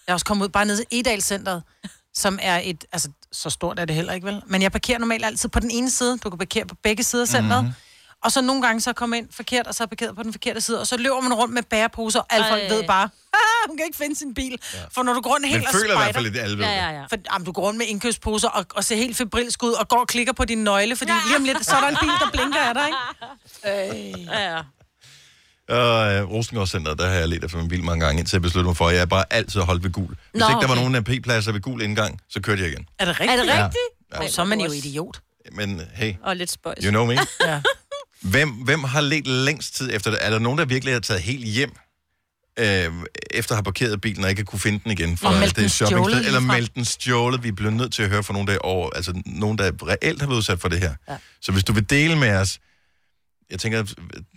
Jeg 0.07 0.11
er 0.11 0.13
også 0.13 0.25
kommet 0.25 0.45
ud 0.45 0.49
bare 0.49 0.65
ned 0.65 0.77
til 0.77 0.85
Edalcenteret, 0.91 1.63
som 2.13 2.39
er 2.41 2.61
et... 2.63 2.85
Altså, 2.91 3.09
så 3.31 3.49
stort 3.49 3.79
er 3.79 3.85
det 3.85 3.95
heller 3.95 4.13
ikke, 4.13 4.27
vel? 4.27 4.41
Men 4.47 4.61
jeg 4.61 4.71
parkerer 4.71 4.99
normalt 4.99 5.25
altid 5.25 5.49
på 5.49 5.59
den 5.59 5.71
ene 5.71 5.89
side. 5.89 6.17
Du 6.17 6.29
kan 6.29 6.37
parkere 6.39 6.65
på 6.65 6.75
begge 6.83 7.03
sider 7.03 7.23
af 7.23 7.27
centret. 7.27 7.63
Mhm. 7.63 7.65
Mm-hmm. 7.65 7.73
Og 8.23 8.31
så 8.31 8.41
nogle 8.41 8.61
gange 8.61 8.81
så 8.81 8.93
kommer 8.93 9.17
ind 9.17 9.27
forkert, 9.31 9.67
og 9.67 9.75
så 9.75 9.83
er 9.83 9.87
parkeret 9.87 10.15
på 10.15 10.23
den 10.23 10.33
forkerte 10.33 10.61
side. 10.61 10.79
Og 10.79 10.87
så 10.87 10.97
løber 10.97 11.21
man 11.21 11.33
rundt 11.33 11.53
med 11.53 11.63
bæreposer, 11.63 12.19
og 12.19 12.25
alle 12.29 12.45
folk 12.49 12.61
ved 12.69 12.83
bare, 12.87 13.03
"Ah, 13.33 13.67
hun 13.67 13.77
kan 13.77 13.85
ikke 13.85 13.97
finde 13.97 14.15
sin 14.15 14.33
bil. 14.33 14.59
Ja. 14.73 14.79
For 14.91 15.03
når 15.03 15.13
du 15.13 15.21
går 15.21 15.29
rundt 15.33 15.47
helt 15.47 15.59
Men 15.59 15.67
og 15.67 15.73
føler 15.73 15.93
i 15.93 15.97
hvert 15.97 16.15
fald 16.15 16.23
lidt, 16.23 16.57
ved 16.57 16.65
Ja, 16.65 16.71
ja, 16.71 16.89
ja. 16.99 17.03
For, 17.03 17.15
jamen, 17.33 17.45
du 17.45 17.51
går 17.51 17.61
rundt 17.61 17.77
med 17.77 17.85
indkøbsposer 17.85 18.49
og, 18.49 18.65
og 18.75 18.83
ser 18.83 18.95
helt 18.95 19.17
febrilsk 19.17 19.63
ud, 19.63 19.71
og 19.71 19.87
går 19.87 19.97
og 19.99 20.07
klikker 20.07 20.33
på 20.33 20.45
din 20.45 20.63
nøgle, 20.63 20.95
fordi 20.95 21.11
ja. 21.11 21.17
lige 21.27 21.37
om 21.37 21.43
lidt, 21.43 21.65
så 21.65 21.75
er 21.75 21.81
der 21.81 21.87
en 21.87 21.97
bil, 22.01 22.09
der 22.09 22.29
blinker 22.33 22.59
af 22.59 22.73
dig, 22.73 22.85
ikke? 22.87 24.15
Øh. 24.15 24.25
Ja, 24.33 24.55
ja. 24.55 24.61
Og 25.69 26.13
øh, 26.13 26.29
Rosengårdscenteret, 26.29 26.99
der 26.99 27.07
har 27.07 27.13
jeg 27.15 27.29
let 27.29 27.43
efter 27.43 27.57
min 27.57 27.67
bil 27.67 27.83
mange 27.83 28.05
gange, 28.05 28.19
indtil 28.19 28.35
jeg 28.35 28.41
besluttede 28.41 28.67
mig 28.69 28.77
for, 28.77 28.87
at 28.87 28.95
jeg 28.95 29.09
bare 29.09 29.25
altid 29.29 29.61
holdt 29.61 29.83
ved 29.83 29.91
gul. 29.91 30.07
Hvis 30.07 30.39
Nå, 30.39 30.47
ikke 30.49 30.61
der 30.61 30.67
var 30.67 30.73
okay. 30.73 30.81
nogen 30.81 30.95
AP-pladser 30.95 31.51
ved 31.51 31.61
gul 31.61 31.81
indgang, 31.81 32.19
så 32.29 32.41
kørte 32.41 32.61
jeg 32.61 32.71
igen. 32.71 32.85
Er 32.99 33.05
det 33.05 33.19
rigtigt? 33.19 33.39
Er 33.39 33.43
det 33.43 33.53
rigtigt? 33.53 34.13
Ja. 34.13 34.21
Ja. 34.23 34.29
Så 34.29 34.41
er 34.41 34.45
man 34.45 34.59
jo 34.61 34.71
idiot. 34.71 35.19
Men 35.51 35.81
hey, 35.93 36.13
Og 36.23 36.35
lidt 36.35 36.51
spøjs. 36.51 36.83
you 36.83 36.89
know 36.89 37.05
me. 37.05 37.13
Ja. 37.47 37.61
Hvem, 38.21 38.49
hvem 38.49 38.83
har 38.83 39.01
let 39.01 39.27
længst 39.27 39.75
tid 39.75 39.89
efter 39.93 40.11
det? 40.11 40.19
Er 40.25 40.29
der 40.29 40.39
nogen, 40.39 40.59
der 40.59 40.65
virkelig 40.65 40.93
har 40.93 40.99
taget 40.99 41.21
helt 41.21 41.45
hjem, 41.45 41.71
øh, 42.59 42.91
efter 43.31 43.51
at 43.51 43.57
have 43.57 43.63
parkeret 43.63 44.01
bilen 44.01 44.23
og 44.23 44.29
ikke 44.29 44.43
kunne 44.43 44.59
finde 44.59 44.79
den 44.83 44.91
igen? 44.91 45.19
Og 45.23 45.33
meldt 45.33 45.45
det 45.55 45.55
den 45.55 45.69
shopping- 45.69 45.87
stjålet 45.87 46.17
Eller 46.17 46.29
ligefrem. 46.29 46.43
meldt 46.43 46.75
den 46.75 46.85
stjålet. 46.85 47.43
Vi 47.43 47.51
bliver 47.51 47.71
nødt 47.71 47.93
til 47.93 48.03
at 48.03 48.09
høre 48.09 48.23
fra 48.23 48.33
nogen, 48.33 48.47
der, 48.47 48.53
er 48.53 48.57
over, 48.59 48.89
altså, 48.95 49.21
nogen, 49.25 49.57
der 49.57 49.71
reelt 49.87 50.21
har 50.21 50.27
været 50.27 50.37
udsat 50.37 50.59
for 50.59 50.67
det 50.69 50.79
her. 50.79 50.93
Ja. 51.09 51.17
Så 51.41 51.51
hvis 51.51 51.63
du 51.63 51.73
vil 51.73 51.89
dele 51.89 52.15
med 52.17 52.31
os, 52.35 52.59
jeg 53.51 53.59
tænker, 53.59 53.77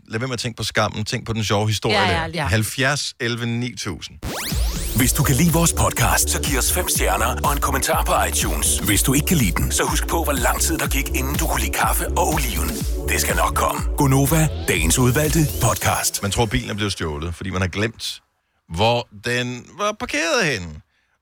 lad 0.08 0.18
være 0.18 0.28
med 0.28 0.34
at 0.34 0.38
tænke 0.40 0.56
på 0.56 0.64
skammen, 0.64 1.04
tænk 1.04 1.26
på 1.26 1.32
den 1.32 1.44
sjove 1.44 1.66
historie 1.68 1.96
Ja, 1.96 2.20
ja, 2.20 2.26
der. 2.28 2.32
ja. 2.34 2.46
70, 2.46 3.14
11, 3.20 3.46
9000. 3.46 4.18
Hvis 4.96 5.12
du 5.12 5.22
kan 5.22 5.36
lide 5.36 5.52
vores 5.52 5.72
podcast, 5.72 6.30
så 6.30 6.42
giv 6.42 6.58
os 6.58 6.72
fem 6.72 6.88
stjerner 6.88 7.36
og 7.44 7.52
en 7.52 7.61
kommentar 7.61 8.04
på 8.04 8.12
iTunes. 8.28 8.78
Hvis 8.78 9.02
du 9.02 9.14
ikke 9.14 9.26
kan 9.26 9.36
lide 9.36 9.52
den, 9.52 9.72
så 9.72 9.82
husk 9.84 10.08
på, 10.08 10.24
hvor 10.24 10.32
lang 10.32 10.61
tid 10.61 10.78
der 10.78 10.88
gik, 10.88 11.08
inden 11.08 11.34
du 11.36 11.46
kunne 11.46 11.61
lide 11.61 11.72
kaffe 11.72 12.08
og 12.08 12.28
oliven. 12.34 12.68
Det 13.08 13.20
skal 13.20 13.36
nok 13.36 13.54
komme. 13.54 13.80
Gonova, 13.96 14.48
dagens 14.68 14.98
udvalgte 14.98 15.38
podcast. 15.62 16.22
Man 16.22 16.30
tror, 16.30 16.46
bilen 16.46 16.70
er 16.70 16.74
blevet 16.74 16.92
stjålet, 16.92 17.34
fordi 17.34 17.50
man 17.50 17.61
har 17.61 17.68
glemt, 17.68 18.22
hvor 18.74 19.08
den 19.24 19.66
var 19.78 19.92
parkeret 20.00 20.44
henne. 20.52 20.80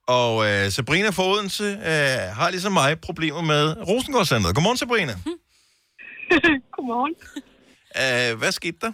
Og 0.08 0.46
øh, 0.50 0.70
Sabrina 0.72 1.08
fra 1.10 1.22
Odense 1.26 1.64
øh, 1.64 2.36
har 2.36 2.50
ligesom 2.50 2.72
mig 2.72 3.00
problemer 3.00 3.40
med 3.42 3.74
Rosengårdscenteret. 3.88 4.54
Godmorgen, 4.54 4.78
Sabrina. 4.78 5.12
Godmorgen. 6.76 7.14
Øh, 8.02 8.30
hvad 8.40 8.52
skete 8.60 8.78
der? 8.84 8.92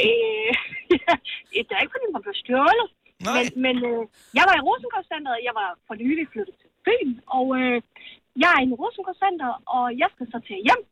Øh, 0.00 0.50
det 1.68 1.72
er 1.76 1.82
ikke, 1.84 1.94
fordi 1.94 2.06
den 2.14 2.22
blev 2.26 2.36
stjålet. 2.42 2.88
Nej. 3.28 3.34
Men, 3.38 3.46
men 3.66 3.76
øh, 3.90 4.02
jeg 4.38 4.44
var 4.48 4.54
i 4.56 4.64
Rosengårdscenteret, 4.68 5.46
jeg 5.48 5.54
var 5.60 5.68
for 5.86 5.94
nylig 6.02 6.26
flyttet 6.32 6.54
til 6.60 6.68
Fyn, 6.84 7.10
og 7.38 7.46
øh, 7.60 7.76
jeg 8.42 8.50
er 8.56 8.60
i 8.66 8.72
Rosengårdscenteret, 8.82 9.56
og 9.76 9.84
jeg 10.02 10.08
skal 10.14 10.26
så 10.34 10.38
til 10.48 10.56
hjem. 10.66 10.82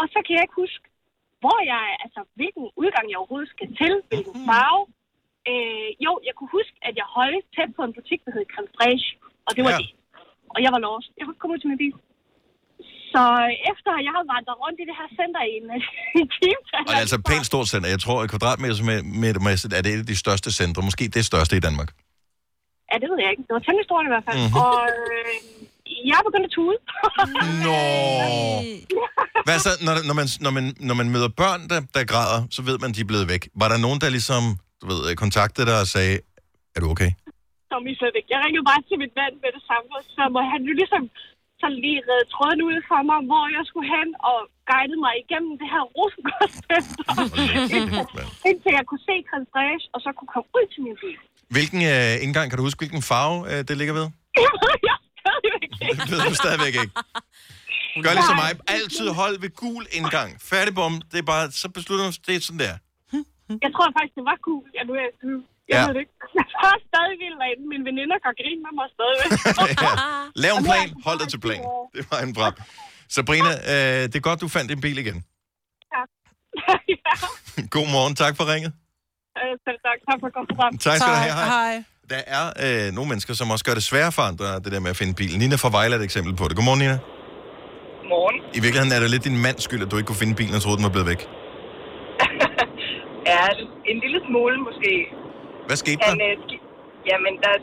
Og 0.00 0.04
så 0.12 0.18
kan 0.24 0.32
jeg 0.36 0.44
ikke 0.46 0.60
huske, 0.64 0.84
hvor 1.42 1.58
jeg 1.72 1.82
altså 2.04 2.20
hvilken 2.38 2.64
udgang 2.82 3.04
jeg 3.10 3.18
overhovedet 3.20 3.50
skal 3.56 3.68
til, 3.80 3.92
hvilken 4.10 4.34
farve. 4.48 4.82
Øh, 5.50 5.90
jo, 6.06 6.12
jeg 6.26 6.34
kunne 6.36 6.52
huske, 6.58 6.76
at 6.88 6.94
jeg 7.00 7.06
holdt 7.18 7.44
tæt 7.56 7.70
på 7.76 7.82
en 7.86 7.92
butik, 7.98 8.20
der 8.24 8.32
hed 8.36 8.44
Creme 8.52 8.70
Fraiche, 8.76 9.10
og 9.46 9.50
det 9.56 9.62
var 9.66 9.72
Ja. 9.74 9.78
det. 9.82 9.88
Og 10.54 10.58
jeg 10.64 10.70
var 10.74 10.80
lost. 10.86 11.08
Jeg 11.16 11.22
kunne 11.24 11.34
ikke 11.34 11.42
komme 11.42 11.54
ud 11.54 11.60
til 11.62 11.70
min 11.72 11.82
bil. 11.84 11.94
Så 13.14 13.22
efter 13.70 13.90
jeg 14.06 14.12
har 14.18 14.24
vandret 14.34 14.56
rundt 14.64 14.78
i 14.82 14.84
det 14.90 14.96
her 15.00 15.08
center 15.20 15.42
i 15.50 15.52
en, 15.60 15.66
en 16.20 16.28
time, 16.38 16.60
Og 16.78 16.82
det 16.88 16.94
er 16.98 17.04
altså 17.06 17.18
et 17.22 17.26
pænt 17.30 17.46
stort 17.52 17.66
center. 17.72 17.88
Jeg 17.94 18.00
tror, 18.04 18.18
at 18.22 18.28
kvadratmetermæssigt 18.32 19.72
er 19.76 19.82
det 19.84 19.90
et 19.94 20.02
af 20.04 20.08
de 20.12 20.18
største 20.24 20.50
centre. 20.60 20.80
Måske 20.88 21.04
det 21.18 21.24
største 21.30 21.54
i 21.60 21.62
Danmark. 21.68 21.90
Ja, 22.90 22.94
det 23.02 23.08
ved 23.10 23.18
jeg 23.24 23.30
ikke. 23.32 23.44
Det 23.48 23.52
var 23.56 23.62
temmelig 23.66 23.86
stort 23.90 24.04
i 24.08 24.12
hvert 24.14 24.24
fald. 24.26 24.38
Mhm. 24.38 24.46
Mm-hmm. 24.46 24.64
Og 24.64 24.76
øh, 25.06 25.32
jeg 26.08 26.16
er 26.20 26.24
begyndt 26.28 26.46
at 26.50 26.52
tude. 26.58 26.78
Nå. 27.66 27.78
Hvad 29.46 29.58
så, 29.66 29.72
når, 29.86 29.94
når, 30.08 30.14
man, 30.20 30.26
når, 30.44 30.52
man, 30.58 30.64
når 30.88 30.96
man 31.00 31.08
møder 31.14 31.30
børn, 31.42 31.60
der, 31.72 31.80
der 31.96 32.02
græder, 32.12 32.40
så 32.56 32.60
ved 32.68 32.76
man, 32.82 32.90
de 32.96 33.00
er 33.04 33.08
blevet 33.12 33.26
væk. 33.32 33.42
Var 33.62 33.68
der 33.72 33.78
nogen, 33.86 33.98
der 34.02 34.08
ligesom, 34.16 34.42
du 34.80 34.84
ved, 34.90 35.00
kontaktede 35.24 35.66
dig 35.70 35.78
og 35.84 35.88
sagde, 35.96 36.14
er 36.74 36.80
du 36.82 36.88
okay? 36.94 37.10
Som 37.70 37.80
I 37.90 37.92
slet 38.00 38.14
ikke. 38.18 38.30
Jeg 38.34 38.40
ringede 38.44 38.64
bare 38.70 38.82
til 38.88 38.96
min 39.02 39.12
mand 39.20 39.34
med 39.44 39.50
det 39.56 39.62
samme, 39.70 39.88
og 39.98 40.02
så 40.14 40.22
må 40.34 40.40
han 40.52 40.60
jo 40.68 40.72
ligesom 40.80 41.02
så 41.62 41.68
lige 41.84 42.00
redde 42.08 42.26
tråden 42.34 42.60
ud 42.68 42.78
for 42.90 43.00
mig, 43.08 43.18
hvor 43.30 43.44
jeg 43.56 43.64
skulle 43.70 43.88
hen, 43.96 44.08
og 44.30 44.38
guidede 44.70 45.00
mig 45.06 45.14
igennem 45.22 45.52
det 45.60 45.68
her 45.74 45.84
Rosengårdscenter. 45.96 48.16
indtil 48.48 48.72
jeg 48.78 48.84
kunne 48.90 49.04
se 49.08 49.16
Creme 49.28 49.48
og 49.94 49.98
så 50.04 50.10
kunne 50.18 50.30
komme 50.34 50.48
ud 50.58 50.66
til 50.72 50.80
min 50.86 50.96
bil. 51.02 51.18
Hvilken 51.56 51.80
øh, 51.94 52.24
indgang, 52.24 52.46
kan 52.48 52.56
du 52.58 52.64
huske, 52.68 52.80
hvilken 52.82 53.02
farve 53.10 53.36
øh, 53.50 53.60
det 53.68 53.74
ligger 53.80 53.94
ved? 54.00 54.06
Det 54.44 54.50
ved 54.64 54.76
jeg 54.90 54.98
stadigvæk 55.24 55.60
ikke. 55.66 55.76
Det 56.02 56.08
ved 56.12 56.20
du 56.30 56.34
stadigvæk 56.44 56.74
ikke. 56.82 56.94
Gør 58.04 58.12
ligesom 58.18 58.38
mig. 58.44 58.50
Altid 58.76 59.08
hold 59.20 59.34
ved 59.44 59.50
gul 59.62 59.82
indgang. 59.98 60.30
Færdig 60.52 60.72
bum. 60.78 60.94
Det 61.10 61.18
er 61.22 61.26
bare, 61.34 61.44
så 61.62 61.66
beslutter 61.76 62.04
du, 62.08 62.12
det 62.26 62.32
er 62.36 62.40
sådan 62.48 62.62
der. 62.66 62.74
Jeg 63.64 63.70
tror 63.74 63.86
faktisk, 63.96 64.14
det 64.18 64.24
var 64.30 64.38
cool. 64.46 64.64
Jeg, 64.76 64.84
nu, 64.88 64.92
jeg, 65.02 65.10
nu, 65.28 65.34
jeg 65.68 65.76
Ja. 65.94 65.98
ikke. 66.02 66.12
Jeg 66.54 66.60
var 66.66 66.76
stadig 66.90 67.14
vild 67.22 67.36
derinde. 67.42 67.64
Mine 67.72 67.84
veninder 67.90 68.16
går 68.24 68.32
grin 68.40 68.58
med 68.66 68.72
mig 68.78 68.88
stadigvæk. 68.96 69.30
Lav 70.44 70.52
en 70.60 70.64
plan. 70.70 70.88
Hold 71.06 71.18
dig 71.22 71.28
til 71.34 71.40
plan. 71.46 71.62
Det 71.96 72.02
var 72.10 72.18
en 72.26 72.32
bram. 72.38 72.54
Sabrina, 73.16 73.52
øh, 73.72 74.02
det 74.10 74.16
er 74.20 74.24
godt, 74.28 74.38
du 74.44 74.48
fandt 74.56 74.68
din 74.72 74.80
bil 74.86 74.98
igen. 75.04 75.18
God 77.76 77.88
morgen. 77.96 78.14
Tak 78.24 78.34
for 78.38 78.44
ringet. 78.52 78.72
Øh, 79.40 79.52
Selv 79.66 79.78
tak. 79.86 79.98
Tak 80.08 80.18
for 80.22 80.28
godt 80.36 80.46
program. 80.52 80.72
Tak 80.86 80.96
skal 81.00 81.12
du 81.16 81.18
have. 81.26 81.34
Hej. 81.56 81.74
Der 82.12 82.20
er 82.38 82.44
øh, 82.64 82.86
nogle 82.96 83.08
mennesker, 83.12 83.32
som 83.40 83.46
også 83.54 83.64
gør 83.68 83.74
det 83.78 83.84
sværere 83.90 84.12
for 84.18 84.22
andre, 84.30 84.46
det 84.64 84.70
der 84.74 84.80
med 84.86 84.90
at 84.94 84.98
finde 85.02 85.14
bilen. 85.20 85.38
Nina 85.42 85.56
fra 85.62 85.70
Vejle 85.76 85.94
er 85.94 85.98
et 85.98 86.04
eksempel 86.10 86.32
på 86.40 86.44
det. 86.48 86.54
Godmorgen, 86.58 86.80
Nina. 86.84 86.98
Morgen. 88.14 88.36
I 88.58 88.60
virkeligheden 88.64 88.92
er 88.96 89.00
det 89.04 89.10
lidt 89.14 89.24
din 89.28 89.38
mands 89.46 89.62
skyld, 89.68 89.82
at 89.84 89.90
du 89.90 89.96
ikke 89.98 90.06
kunne 90.10 90.22
finde 90.24 90.34
bilen 90.40 90.54
og 90.58 90.62
troede, 90.64 90.76
den 90.80 90.86
var 90.88 90.94
blevet 90.96 91.08
væk. 91.12 91.20
Ja, 93.32 93.42
en 93.92 93.98
lille 94.04 94.18
smule 94.28 94.56
måske. 94.68 94.92
Hvad 95.68 95.76
skete 95.82 95.98
der? 96.02 96.08
Han, 96.10 96.20
øh, 96.28 96.34
ski- 96.44 96.64
jamen, 97.10 97.34
der, 97.44 97.54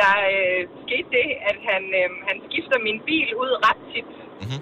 der 0.00 0.12
øh, 0.36 0.60
skete 0.84 1.08
det, 1.18 1.26
at 1.50 1.56
han, 1.70 1.82
øh, 2.00 2.08
han 2.28 2.36
skifter 2.48 2.78
min 2.86 2.98
bil 3.08 3.28
ud 3.42 3.52
ret 3.66 3.80
tit. 3.92 4.10
Mhm. 4.44 4.60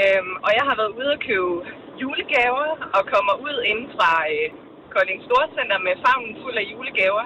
Øhm, 0.00 0.32
og 0.46 0.50
jeg 0.58 0.64
har 0.68 0.76
været 0.80 0.92
ude 1.00 1.10
og 1.16 1.20
købe 1.28 1.52
julegaver, 2.00 2.68
og 2.96 3.02
kommer 3.14 3.34
ud 3.46 3.56
inden 3.70 3.88
fra 3.96 4.10
øh, 4.34 4.46
Kolding 4.94 5.20
Storcenter 5.26 5.78
med 5.88 5.94
favnen 6.06 6.32
fuld 6.42 6.56
af 6.62 6.66
julegaver. 6.72 7.24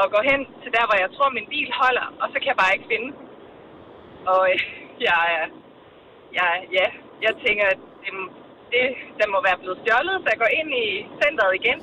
Og 0.00 0.04
går 0.14 0.22
hen 0.30 0.40
til 0.62 0.70
der, 0.76 0.84
hvor 0.88 0.98
jeg 1.04 1.10
tror, 1.16 1.28
min 1.38 1.48
bil 1.54 1.68
holder, 1.82 2.06
og 2.20 2.26
så 2.30 2.36
kan 2.40 2.48
jeg 2.52 2.58
bare 2.62 2.74
ikke 2.76 2.88
finde 2.92 3.08
den. 3.16 3.26
Og 4.32 4.40
øh, 4.52 4.58
jeg, 5.08 5.20
er- 5.38 5.52
jeg, 6.38 6.50
ja, 6.78 6.86
jeg 7.26 7.32
tænker, 7.44 7.64
at 7.74 7.80
det, 8.04 8.12
det, 8.72 8.82
den 9.20 9.28
må 9.34 9.38
være 9.48 9.58
blevet 9.62 9.78
stjålet, 9.82 10.16
så 10.22 10.26
jeg 10.32 10.38
går 10.44 10.52
ind 10.60 10.70
i 10.84 10.86
centret 11.22 11.52
igen 11.60 11.78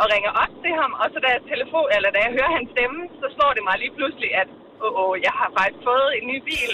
og 0.00 0.04
ringer 0.12 0.32
op 0.42 0.52
til 0.62 0.72
ham, 0.80 0.90
og 1.02 1.06
så 1.12 1.18
da 1.24 1.28
jeg, 1.34 1.42
telefon, 1.54 1.88
eller 1.96 2.10
da 2.14 2.18
jeg 2.26 2.32
hører 2.38 2.52
hans 2.56 2.68
stemme, 2.74 3.00
så 3.20 3.26
slår 3.34 3.50
det 3.56 3.62
mig 3.68 3.76
lige 3.82 3.94
pludselig, 3.98 4.30
at 4.42 4.48
åh, 4.84 5.00
åh, 5.02 5.12
jeg 5.26 5.34
har 5.40 5.48
faktisk 5.58 5.80
fået 5.90 6.08
en 6.18 6.24
ny 6.32 6.36
bil. 6.48 6.72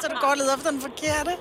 så 0.00 0.06
du 0.12 0.16
går 0.24 0.32
leder 0.40 0.54
efter 0.58 0.70
den 0.74 0.82
forkerte? 0.88 1.32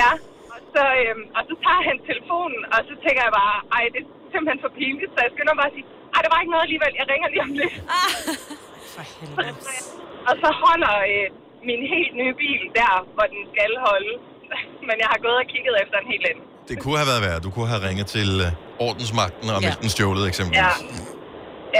Ja, 0.00 0.10
og 0.54 0.60
så, 0.74 0.82
øhm, 1.02 1.24
og 1.36 1.42
så 1.48 1.54
tager 1.64 1.82
han 1.88 1.96
telefonen, 2.10 2.60
og 2.74 2.80
så 2.88 2.94
tænker 3.04 3.22
jeg 3.26 3.34
bare, 3.42 3.56
ej, 3.76 3.84
det 3.94 4.00
er 4.04 4.08
simpelthen 4.32 4.60
for 4.64 4.72
pinligt, 4.78 5.10
så 5.14 5.18
jeg 5.24 5.32
skynder 5.34 5.54
mig 5.54 5.60
bare 5.62 5.70
at 5.72 5.76
sige, 5.78 5.86
ej, 6.14 6.20
der 6.24 6.30
var 6.32 6.40
ikke 6.42 6.54
noget 6.54 6.66
alligevel, 6.66 6.92
jeg 7.00 7.06
ringer 7.12 7.28
lige 7.32 7.44
om 7.46 7.52
lidt. 7.60 7.76
og 10.28 10.34
så 10.42 10.48
holder 10.64 10.94
øh, 11.12 11.26
min 11.68 11.82
helt 11.94 12.12
nye 12.20 12.34
bil 12.42 12.62
der, 12.80 12.92
hvor 13.14 13.26
den 13.34 13.42
skal 13.52 13.72
holde. 13.88 14.12
Men 14.88 14.96
jeg 15.02 15.08
har 15.12 15.20
gået 15.26 15.38
og 15.42 15.46
kigget 15.52 15.74
efter 15.82 15.96
en 15.98 16.08
helt 16.12 16.26
anden. 16.30 16.49
Det 16.70 16.76
kunne 16.82 16.96
have 17.02 17.08
været 17.12 17.22
værd. 17.28 17.38
Du 17.46 17.50
kunne 17.56 17.68
have 17.74 17.82
ringet 17.88 18.06
til 18.16 18.28
øh, 18.46 18.86
ordensmagten 18.88 19.46
og 19.54 19.58
Ja. 19.60 19.66
meldt 19.66 19.80
den 19.84 19.90
stjålet, 19.94 20.24
eksempelvis. 20.30 20.58
Ja. 20.58 20.70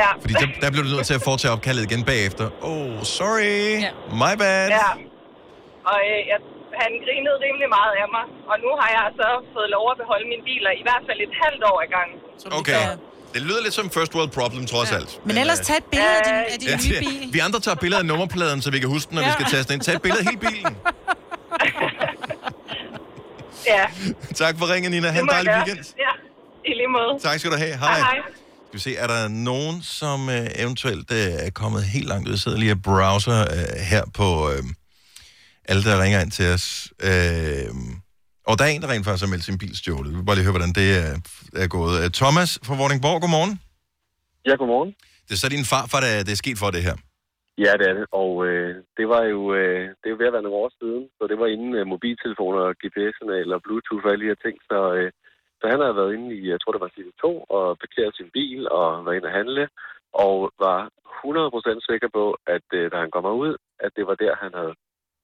Ja. 0.01 0.11
Fordi 0.22 0.34
der, 0.43 0.47
der 0.62 0.68
blev 0.74 0.82
du 0.86 0.91
nødt 0.97 1.07
til 1.11 1.16
at 1.20 1.24
foretage 1.28 1.53
opkaldet 1.57 1.82
igen 1.88 2.03
bagefter. 2.12 2.45
Oh, 2.70 2.95
sorry. 3.18 3.57
Ja. 3.86 3.91
My 4.22 4.32
bad. 4.43 4.68
Ja. 4.78 4.88
Og 5.91 5.99
øh, 6.11 6.18
jeg, 6.30 6.38
han 6.82 6.91
grinede 7.07 7.36
rimelig 7.47 7.68
meget 7.78 7.93
af 8.03 8.07
mig. 8.16 8.24
Og 8.51 8.57
nu 8.64 8.70
har 8.80 8.88
jeg 8.97 9.07
så 9.20 9.28
fået 9.55 9.68
lov 9.76 9.84
at 9.93 9.97
beholde 10.03 10.26
mine 10.32 10.43
biler 10.51 10.72
i 10.80 10.82
hvert 10.86 11.03
fald 11.09 11.18
et 11.26 11.34
halvt 11.45 11.62
år 11.72 11.78
i 11.86 11.91
gang. 11.97 12.09
Okay. 12.61 12.80
Det 13.34 13.43
lyder 13.49 13.61
lidt 13.66 13.74
som 13.80 13.91
first 13.99 14.12
world 14.16 14.30
problem, 14.38 14.66
trods 14.74 14.93
alt. 14.99 15.11
Men 15.28 15.34
ellers 15.43 15.61
tag 15.68 15.76
et 15.76 15.84
billede 15.93 16.14
af 16.18 16.22
din, 16.28 16.34
af 16.55 16.59
din 16.62 16.68
Ja, 16.68 16.76
nye 16.86 16.99
bil. 17.05 17.32
Vi 17.36 17.38
andre 17.47 17.61
tager 17.66 17.74
billeder 17.84 18.01
af 18.05 18.07
nummerpladen, 18.12 18.59
så 18.64 18.68
vi 18.74 18.78
kan 18.82 18.88
huske 18.97 19.09
den, 19.09 19.14
når 19.16 19.22
ja. 19.22 19.28
vi 19.28 19.32
skal 19.38 19.47
taste 19.55 19.68
den 19.68 19.74
ind. 19.76 19.82
Tag 19.86 19.95
et 19.95 20.03
billede 20.03 20.20
af 20.20 20.26
hele 20.30 20.41
bilen. 20.49 20.76
Ja. 23.67 23.87
tak 24.45 24.59
for 24.59 24.75
ringen, 24.75 24.91
Nina. 24.91 25.09
Ha' 25.09 25.15
Det 25.15 25.23
en 25.23 25.29
dejlig 25.29 25.51
gøre. 25.53 25.57
weekend. 25.57 25.95
Ja, 25.99 26.13
i 26.71 26.75
lige 26.75 26.89
måde. 26.89 27.19
Tak 27.23 27.39
skal 27.39 27.51
du 27.51 27.57
have. 27.57 27.77
Hej. 27.77 27.89
Hej, 27.99 28.01
hej. 28.01 28.19
Skal 28.69 28.75
vi 28.75 28.79
se, 28.79 28.97
er 28.97 29.07
der 29.07 29.29
nogen, 29.29 29.83
som 29.83 30.29
øh, 30.29 30.47
eventuelt 30.57 31.13
øh, 31.13 31.19
er 31.19 31.51
kommet 31.51 31.85
helt 31.85 32.07
langt 32.09 32.29
ud? 32.29 32.33
Jeg 32.33 32.39
sidder 32.39 32.59
lige 32.59 32.73
og 32.73 32.83
browser 32.83 33.41
øh, 33.41 33.81
her 33.81 34.03
på 34.15 34.51
øh, 34.51 34.63
alle, 35.65 35.85
der 35.85 36.03
ringer 36.03 36.21
ind 36.21 36.31
til 36.31 36.47
os. 36.53 36.89
Øh, 37.03 37.69
og 38.47 38.59
der 38.59 38.65
er 38.65 38.69
en, 38.69 38.83
der 38.83 38.89
rent 38.89 39.05
faktisk 39.05 39.25
har 39.25 39.31
meldt 39.31 39.45
sin 39.45 39.59
bil 39.59 39.77
stjålet. 39.77 40.11
Vi 40.13 40.17
vil 40.17 40.25
bare 40.25 40.37
lige 40.37 40.45
høre, 40.45 40.53
hvordan 40.53 40.73
det 40.73 40.97
er, 40.99 41.17
er 41.63 41.67
gået. 41.67 42.05
Øh, 42.05 42.11
Thomas 42.11 42.59
fra 42.63 42.75
Vordingborg, 42.75 43.21
godmorgen. 43.21 43.61
Ja, 44.47 44.55
godmorgen. 44.55 44.95
Det 45.29 45.35
er 45.35 45.39
så 45.39 45.49
din 45.49 45.65
farfar, 45.65 46.01
der 46.01 46.23
det 46.23 46.33
er 46.33 46.37
sket 46.37 46.59
for 46.59 46.71
det 46.71 46.83
her. 46.83 46.95
Ja, 47.65 47.73
det 47.81 47.87
er 47.91 47.95
det. 47.95 48.07
Og 48.23 48.47
øh, 48.47 48.75
det 48.97 49.07
var 49.09 49.23
jo 49.35 49.55
øh, 49.55 49.89
det 49.99 50.07
er 50.07 50.15
jo 50.15 50.21
ved 50.21 50.31
at 50.31 50.33
være 50.33 50.47
nogle 50.47 50.63
år 50.65 50.71
siden, 50.81 51.11
så 51.19 51.27
det 51.27 51.39
var 51.39 51.47
inden 51.47 51.75
øh, 51.75 51.87
mobiltelefoner 51.87 52.65
GPS'erne 52.83 53.35
eller 53.43 53.59
Bluetooth 53.65 54.05
og 54.05 54.13
alle 54.13 54.25
de 54.25 54.33
her 54.33 54.43
ting. 54.45 54.57
Så, 54.71 54.79
øh, 54.95 55.11
så 55.61 55.65
han 55.73 55.81
havde 55.81 55.97
været 55.97 56.15
inde 56.15 56.35
i, 56.37 56.51
jeg 56.51 56.61
tror 56.61 56.73
det 56.73 56.81
var 56.81 56.95
City 56.95 57.15
2, 57.21 57.45
og 57.57 57.79
parkeret 57.79 58.17
sin 58.17 58.31
bil 58.31 58.69
og 58.71 59.05
var 59.05 59.13
inde 59.13 59.29
at 59.29 59.37
handle, 59.41 59.69
og 60.13 60.53
var 60.67 60.81
100% 61.25 61.87
sikker 61.91 62.09
på, 62.19 62.25
at 62.47 62.67
øh, 62.73 62.91
da 62.93 62.97
han 62.97 63.11
kommer 63.11 63.33
ud, 63.43 63.57
at 63.79 63.91
det 63.97 64.07
var 64.07 64.15
der, 64.15 64.35
han 64.45 64.53
havde 64.55 64.75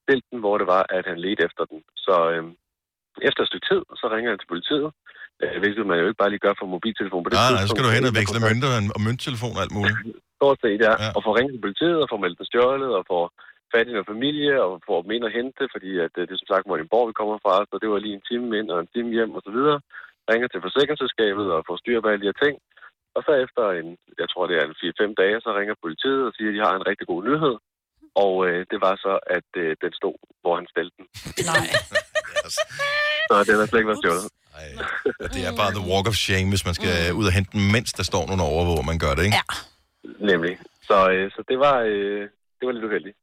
stillet 0.03 0.25
den, 0.31 0.41
hvor 0.41 0.59
det 0.59 0.67
var, 0.67 0.87
at 0.97 1.07
han 1.07 1.19
ledte 1.19 1.45
efter 1.45 1.65
den. 1.65 1.83
Så 1.97 2.17
øh, 2.33 2.45
efter 3.29 3.43
et 3.43 3.49
stykke 3.49 3.69
tid, 3.73 3.83
så 4.01 4.07
ringer 4.13 4.31
han 4.31 4.39
til 4.39 4.53
politiet, 4.55 4.89
hvilket 5.63 5.85
man 5.91 5.97
jo 6.01 6.07
ikke 6.09 6.21
bare 6.23 6.33
lige 6.33 6.45
gør 6.47 6.55
for 6.61 6.67
mobiltelefon 6.75 7.23
på 7.23 7.29
det 7.29 7.37
Nej, 7.39 7.51
nej, 7.57 7.65
så 7.65 7.71
skal 7.73 7.85
du 7.87 7.91
hen 7.97 8.11
og 8.11 8.17
veksle 8.21 8.41
mønter 8.49 8.69
og, 8.97 9.01
mønttelefon 9.07 9.57
og 9.59 9.63
alt 9.65 9.75
muligt. 9.79 9.99
Stort 10.39 10.59
set, 10.65 10.81
ja. 10.87 10.93
ja. 11.05 11.09
Og 11.17 11.21
få 11.27 11.31
ringet 11.39 11.53
til 11.55 11.65
politiet, 11.67 11.99
og 12.05 12.09
få 12.13 12.17
meldt 12.25 12.39
den 12.41 12.47
stjålet, 12.51 12.91
og 12.99 13.03
få 13.13 13.19
fat 13.73 13.89
i 13.89 13.93
noget 13.95 14.13
familie, 14.15 14.55
og 14.67 14.73
få 14.89 14.95
dem 15.03 15.11
ind 15.17 15.25
og 15.29 15.33
hente, 15.39 15.63
fordi 15.75 15.91
at, 16.07 16.13
øh, 16.19 16.23
det 16.27 16.33
er 16.35 16.41
som 16.43 16.51
sagt 16.53 16.69
Vordingborg, 16.69 17.09
vi 17.11 17.19
kommer 17.21 17.37
fra, 17.45 17.55
så 17.71 17.75
det 17.83 17.89
var 17.93 17.99
lige 18.05 18.17
en 18.19 18.27
time 18.31 18.49
ind 18.59 18.69
og 18.75 18.79
en 18.81 18.91
time 18.95 19.11
hjem 19.17 19.33
og 19.39 19.43
så 19.47 19.51
videre. 19.57 19.79
Ringer 20.31 20.49
til 20.51 20.65
forsikringsselskabet 20.67 21.47
og 21.55 21.61
får 21.69 21.77
styr 21.83 22.01
på 22.01 22.09
alle 22.09 22.23
de 22.23 22.31
her 22.31 22.41
ting. 22.45 22.55
Og 23.17 23.21
så 23.27 23.33
efter 23.45 23.65
en, 23.81 23.89
jeg 24.23 24.29
tror 24.29 24.45
det 24.47 24.57
er 24.57 24.65
en 24.67 24.79
4-5 25.11 25.21
dage, 25.23 25.37
så 25.45 25.51
ringer 25.59 25.85
politiet 25.85 26.23
og 26.29 26.33
siger, 26.37 26.51
at 26.51 26.57
de 26.57 26.65
har 26.67 26.75
en 26.75 26.89
rigtig 26.91 27.07
god 27.13 27.21
nyhed. 27.29 27.55
Og 28.25 28.35
øh, 28.47 28.61
det 28.71 28.79
var 28.87 28.95
så, 29.05 29.15
at 29.37 29.51
øh, 29.63 29.71
den 29.85 29.93
stod, 30.01 30.17
hvor 30.43 30.55
han 30.59 30.67
stillede 30.73 30.97
den. 30.99 31.07
Nej. 31.51 31.67
Så 33.29 33.35
den 33.49 33.59
har 33.61 33.67
slet 33.67 33.81
ikke 33.81 33.93
været 33.93 34.03
stjålet. 34.05 34.27
Og 35.21 35.35
det 35.35 35.47
er 35.47 35.57
bare 35.57 35.71
the 35.71 35.81
walk 35.93 36.09
of 36.09 36.15
shame, 36.15 36.49
hvis 36.49 36.65
man 36.65 36.75
skal 36.75 37.13
mm. 37.13 37.19
ud 37.19 37.27
og 37.27 37.33
hente 37.33 37.51
den, 37.53 37.73
mens 37.73 37.93
der 37.93 38.03
står 38.03 38.27
nogen 38.27 38.41
over, 38.41 38.65
hvor 38.65 38.83
man 38.83 38.99
gør 38.99 39.15
det, 39.15 39.25
ikke? 39.25 39.37
Ja. 39.37 40.27
Nemlig. 40.27 40.59
Så, 40.83 41.11
øh, 41.11 41.31
så 41.31 41.43
det 41.49 41.59
var, 41.59 41.77
øh, 41.81 42.21
det 42.59 42.65
var 42.67 42.73
lidt 42.73 42.85
uheldigt. 42.85 43.17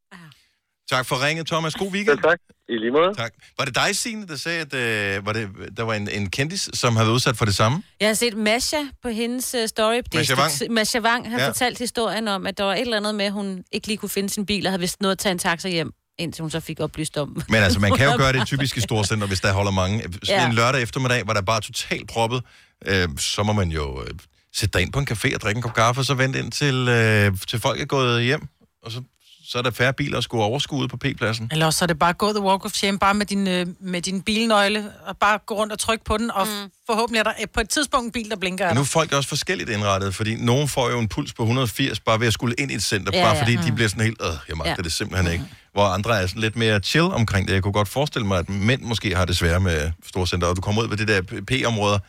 Tak 0.89 1.05
for 1.05 1.25
ringet, 1.27 1.47
Thomas. 1.47 1.73
God 1.75 1.91
weekend. 1.91 2.19
tak. 2.23 2.39
I 2.69 2.77
lige 2.77 2.91
måde. 2.91 3.13
Tak. 3.13 3.33
Var 3.57 3.65
det 3.65 3.75
dig, 3.75 3.95
Signe, 3.95 4.27
der 4.27 4.35
sagde, 4.35 4.61
at 4.61 4.73
øh, 5.17 5.25
var 5.25 5.33
det, 5.33 5.49
der 5.77 5.83
var 5.83 5.93
en, 5.93 6.09
en 6.09 6.29
kendis, 6.29 6.69
som 6.73 6.95
havde 6.95 7.05
været 7.07 7.15
udsat 7.15 7.37
for 7.37 7.45
det 7.45 7.55
samme? 7.55 7.83
Jeg 7.99 8.07
har 8.09 8.13
set 8.13 8.33
Masha 8.37 8.77
på 9.01 9.09
hendes 9.09 9.55
uh, 9.55 9.65
story. 9.67 10.01
Masha 10.13 10.35
Wang? 10.35 10.73
Masha 10.73 10.99
Wang 10.99 11.29
har 11.31 11.37
Ja. 11.37 11.43
ja. 11.43 11.49
fortalt 11.49 11.79
historien 11.79 12.27
om, 12.27 12.47
at 12.47 12.57
der 12.57 12.63
var 12.63 12.73
et 12.73 12.81
eller 12.81 12.97
andet 12.97 13.15
med, 13.15 13.25
at 13.25 13.31
hun 13.31 13.63
ikke 13.71 13.87
lige 13.87 13.97
kunne 13.97 14.09
finde 14.09 14.29
sin 14.29 14.45
bil, 14.45 14.65
og 14.65 14.71
havde 14.71 14.79
vist 14.81 15.01
noget 15.01 15.11
at 15.11 15.17
tage 15.19 15.31
en 15.31 15.39
taxa 15.39 15.69
hjem, 15.69 15.91
indtil 16.19 16.41
hun 16.41 16.51
så 16.51 16.59
fik 16.59 16.79
oplyst 16.79 17.17
om. 17.17 17.41
Men 17.49 17.63
altså, 17.63 17.79
man 17.79 17.95
kan 17.97 18.11
jo 18.11 18.17
gøre 18.23 18.33
det 18.33 18.47
typisk 18.47 18.77
i 18.77 18.81
storcenter, 18.81 19.27
hvis 19.27 19.41
der 19.41 19.53
holder 19.53 19.71
mange. 19.71 20.03
Ja. 20.27 20.45
en 20.47 20.53
lørdag 20.53 20.81
eftermiddag, 20.81 21.23
hvor 21.23 21.33
der 21.33 21.41
bare 21.41 21.57
er 21.57 21.61
totalt 21.61 22.07
proppet, 22.09 22.43
øh, 22.85 23.07
så 23.17 23.43
må 23.43 23.53
man 23.53 23.69
jo 23.69 24.01
øh, 24.03 24.09
sætte 24.55 24.73
dig 24.73 24.81
ind 24.81 24.91
på 24.93 24.99
en 24.99 25.07
café 25.11 25.35
og 25.35 25.41
drikke 25.41 25.57
en 25.57 25.61
kop 25.61 25.73
kaffe, 25.75 26.01
og 26.01 26.05
så 26.05 26.13
vente 26.13 26.39
ind 26.39 26.51
til, 26.51 26.87
øh, 26.89 27.37
til 27.47 27.59
folk 27.59 27.81
er 27.81 27.85
gået 27.85 28.23
hjem, 28.23 28.47
og 28.85 28.91
så, 28.91 29.01
så 29.47 29.57
er 29.57 29.61
der 29.61 29.71
færre 29.71 29.93
biler 29.93 30.17
at 30.17 30.23
skulle 30.23 30.43
overskue 30.43 30.87
på 30.87 30.97
P-pladsen. 30.97 31.49
Eller 31.51 31.65
også 31.65 31.79
så 31.79 31.85
er 31.85 31.87
det 31.87 31.99
bare 31.99 32.13
gå 32.13 32.33
the 32.33 32.41
walk 32.41 32.65
of 32.65 32.71
shame, 32.71 32.99
bare 32.99 33.13
med 33.13 33.25
din, 33.25 33.47
øh, 33.47 33.67
med 33.81 34.01
din 34.01 34.21
bilnøgle, 34.21 34.91
og 35.05 35.17
bare 35.17 35.39
gå 35.45 35.55
rundt 35.55 35.73
og 35.73 35.79
trykke 35.79 36.05
på 36.05 36.17
den, 36.17 36.31
og 36.31 36.47
mm. 36.47 36.69
forhåbentlig 36.87 37.19
er 37.19 37.23
der 37.23 37.33
øh, 37.41 37.47
på 37.53 37.59
et 37.59 37.69
tidspunkt 37.69 38.05
en 38.05 38.11
bil, 38.11 38.29
der 38.29 38.35
blinker 38.35 38.65
Men 38.67 38.75
nu 38.75 38.81
er 38.81 38.85
folk 38.85 39.13
også 39.13 39.29
forskelligt 39.29 39.69
indrettet, 39.69 40.15
fordi 40.15 40.35
nogen 40.35 40.67
får 40.67 40.89
jo 40.89 40.99
en 40.99 41.07
puls 41.09 41.33
på 41.33 41.43
180 41.43 41.99
bare 41.99 42.19
ved 42.19 42.27
at 42.27 42.33
skulle 42.33 42.55
ind 42.59 42.71
i 42.71 42.75
et 42.75 42.83
center, 42.83 43.11
Ja, 43.17 43.23
bare 43.25 43.35
ja. 43.35 43.41
fordi 43.41 43.55
de 43.55 43.69
Mm. 43.69 43.75
bliver 43.75 43.89
sådan 43.89 44.03
helt, 44.03 44.21
øh, 44.21 44.27
jeg 44.49 44.57
magter 44.57 44.75
Ja. 44.77 44.83
det 44.83 44.93
simpelthen 44.93 45.31
ikke. 45.33 45.45
Hvor 45.73 45.85
andre 45.85 46.21
er 46.21 46.27
sådan 46.27 46.41
lidt 46.41 46.55
mere 46.55 46.79
chill 46.79 47.05
omkring 47.05 47.47
det. 47.47 47.53
Jeg 47.53 47.63
kunne 47.63 47.73
godt 47.73 47.87
forestille 47.87 48.27
mig, 48.27 48.39
at 48.39 48.49
mænd 48.49 48.81
måske 48.81 49.15
har 49.15 49.25
det 49.25 49.37
svære 49.37 49.59
med 49.59 49.91
storcenter, 50.07 50.47
og 50.47 50.55
du 50.55 50.61
kommer 50.61 50.81
ud 50.83 50.87
på 50.87 50.95
det 50.95 51.07
der 51.07 51.21
P-områder, 51.21 51.99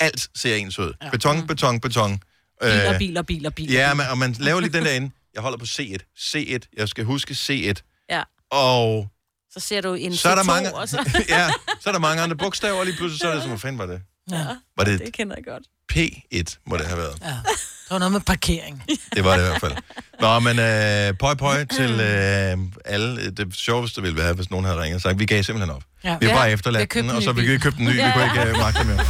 alt 0.00 0.28
ser 0.34 0.54
ens 0.54 0.78
ud. 0.78 0.92
Ja. 1.02 1.10
Beton, 1.10 1.46
beton, 1.46 1.80
beton. 1.80 2.20
Biler, 2.62 2.92
Øh, 2.92 2.98
biler, 2.98 3.22
biler, 3.22 3.50
biler. 3.50 3.72
Ja, 3.80 3.94
men, 3.94 4.06
og 4.10 4.18
man 4.18 4.32
laver 4.38 4.60
lige 4.60 4.72
den 4.72 4.84
der 4.84 4.92
inde. 4.92 5.10
Jeg 5.34 5.42
holder 5.42 5.58
på 5.58 5.64
C1. 5.64 5.96
C1. 6.20 6.58
Jeg 6.76 6.88
skal 6.88 7.04
huske 7.04 7.32
C1. 7.34 8.04
Ja. 8.10 8.22
Og 8.50 9.08
Så 9.52 9.60
ser 9.60 9.80
du 9.80 9.94
en 9.94 10.16
så 10.16 10.28
er 10.28 10.34
der 10.34 10.42
C2 10.42 10.46
mange, 10.46 10.74
også. 10.74 10.96
ja, 11.28 11.50
så 11.80 11.88
er 11.88 11.92
der 11.92 11.98
mange 12.00 12.22
andre 12.22 12.36
bogstaver, 12.36 12.78
og 12.78 12.84
lige 12.86 12.96
pludselig 12.96 13.20
så 13.20 13.28
er 13.28 13.32
det 13.32 13.42
som, 13.42 13.50
hvor 13.50 13.58
fanden 13.58 13.78
var 13.78 13.86
det? 13.86 14.00
Ja, 14.30 14.46
Var 14.76 14.84
det 14.84 15.00
det 15.00 15.12
kender 15.12 15.36
jeg 15.36 15.44
godt. 15.44 15.62
P1, 15.92 16.56
må 16.66 16.76
det 16.76 16.86
have 16.86 16.98
været. 16.98 17.18
Ja. 17.22 17.36
Det 17.92 17.94
var 17.94 17.98
noget 17.98 18.12
med 18.12 18.20
parkering. 18.20 18.82
Det 19.16 19.24
var 19.24 19.36
det 19.36 19.44
i 19.44 19.46
hvert 19.48 19.60
fald. 19.60 19.72
Nå, 20.20 20.38
men 20.38 20.58
øh, 20.58 21.14
pøj 21.18 21.34
pøj 21.34 21.64
til 21.64 21.90
øh, 22.00 22.58
alle. 22.84 23.30
Det 23.30 23.54
sjoveste 23.56 24.02
ville 24.02 24.16
være, 24.16 24.32
hvis 24.32 24.50
nogen 24.50 24.64
havde 24.66 24.82
ringet 24.82 24.94
og 24.96 25.00
sagt, 25.02 25.18
vi 25.18 25.26
gav 25.26 25.42
simpelthen 25.42 25.76
op. 25.76 25.82
Ja. 26.04 26.16
Vi 26.20 26.26
har 26.26 26.34
bare 26.34 26.46
vi 26.48 26.52
efterladt 26.54 26.94
den, 26.94 27.04
en 27.04 27.10
og 27.10 27.22
så 27.22 27.32
vi 27.32 27.34
bil. 27.36 27.44
kan 27.44 27.52
ikke 27.52 27.62
købe 27.62 27.76
den 27.76 27.84
ny. 27.84 27.92
Vi 27.92 27.98
Ja. 27.98 28.12
kunne 28.12 28.24
ikke 28.24 28.50
øh, 28.50 28.56
magte 28.58 28.84
mere. 28.84 29.00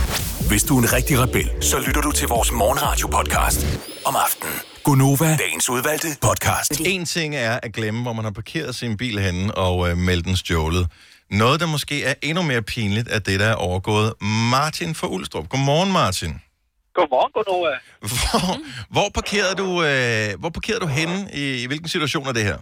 Hvis 0.48 0.62
du 0.64 0.78
er 0.78 0.82
en 0.82 0.92
rigtig 0.92 1.18
rebel, 1.18 1.50
så 1.60 1.78
lytter 1.86 2.00
du 2.00 2.12
til 2.12 2.28
vores 2.28 2.52
morgenradio-podcast 2.52 3.66
om 4.04 4.16
aftenen. 4.24 4.54
Gunova, 4.84 5.36
dagens 5.36 5.68
udvalgte 5.70 6.08
podcast. 6.22 6.80
En 6.80 7.04
ting 7.04 7.34
er 7.36 7.58
at 7.62 7.72
glemme, 7.72 8.02
hvor 8.02 8.12
man 8.12 8.24
har 8.24 8.32
parkeret 8.32 8.74
sin 8.74 8.96
bil 8.96 9.18
henne 9.20 9.54
og 9.54 9.90
øh, 9.90 9.96
meldt 9.96 10.24
den 10.26 10.36
stjålet. 10.36 10.86
Noget, 11.30 11.60
der 11.60 11.66
måske 11.66 12.04
er 12.04 12.14
endnu 12.22 12.42
mere 12.42 12.62
pinligt, 12.62 13.08
er 13.10 13.18
det, 13.18 13.40
der 13.40 13.46
er 13.46 13.54
overgået 13.54 14.12
Martin 14.50 14.94
fra 14.94 15.06
Ulstrup. 15.06 15.48
Godmorgen, 15.48 15.92
Martin. 15.92 16.40
Godmorgen, 16.96 17.32
Gunova. 17.36 17.72
Hvor, 18.10 18.54
hvor, 18.94 19.08
parkerede 19.18 19.56
du, 19.62 19.68
øh, 19.90 20.28
hvor 20.42 20.52
parkerede 20.56 20.82
du 20.86 20.90
henne? 20.98 21.18
I, 21.42 21.44
I 21.62 21.66
hvilken 21.70 21.90
situation 21.94 22.24
er 22.30 22.34
det 22.38 22.48
her? 22.50 22.58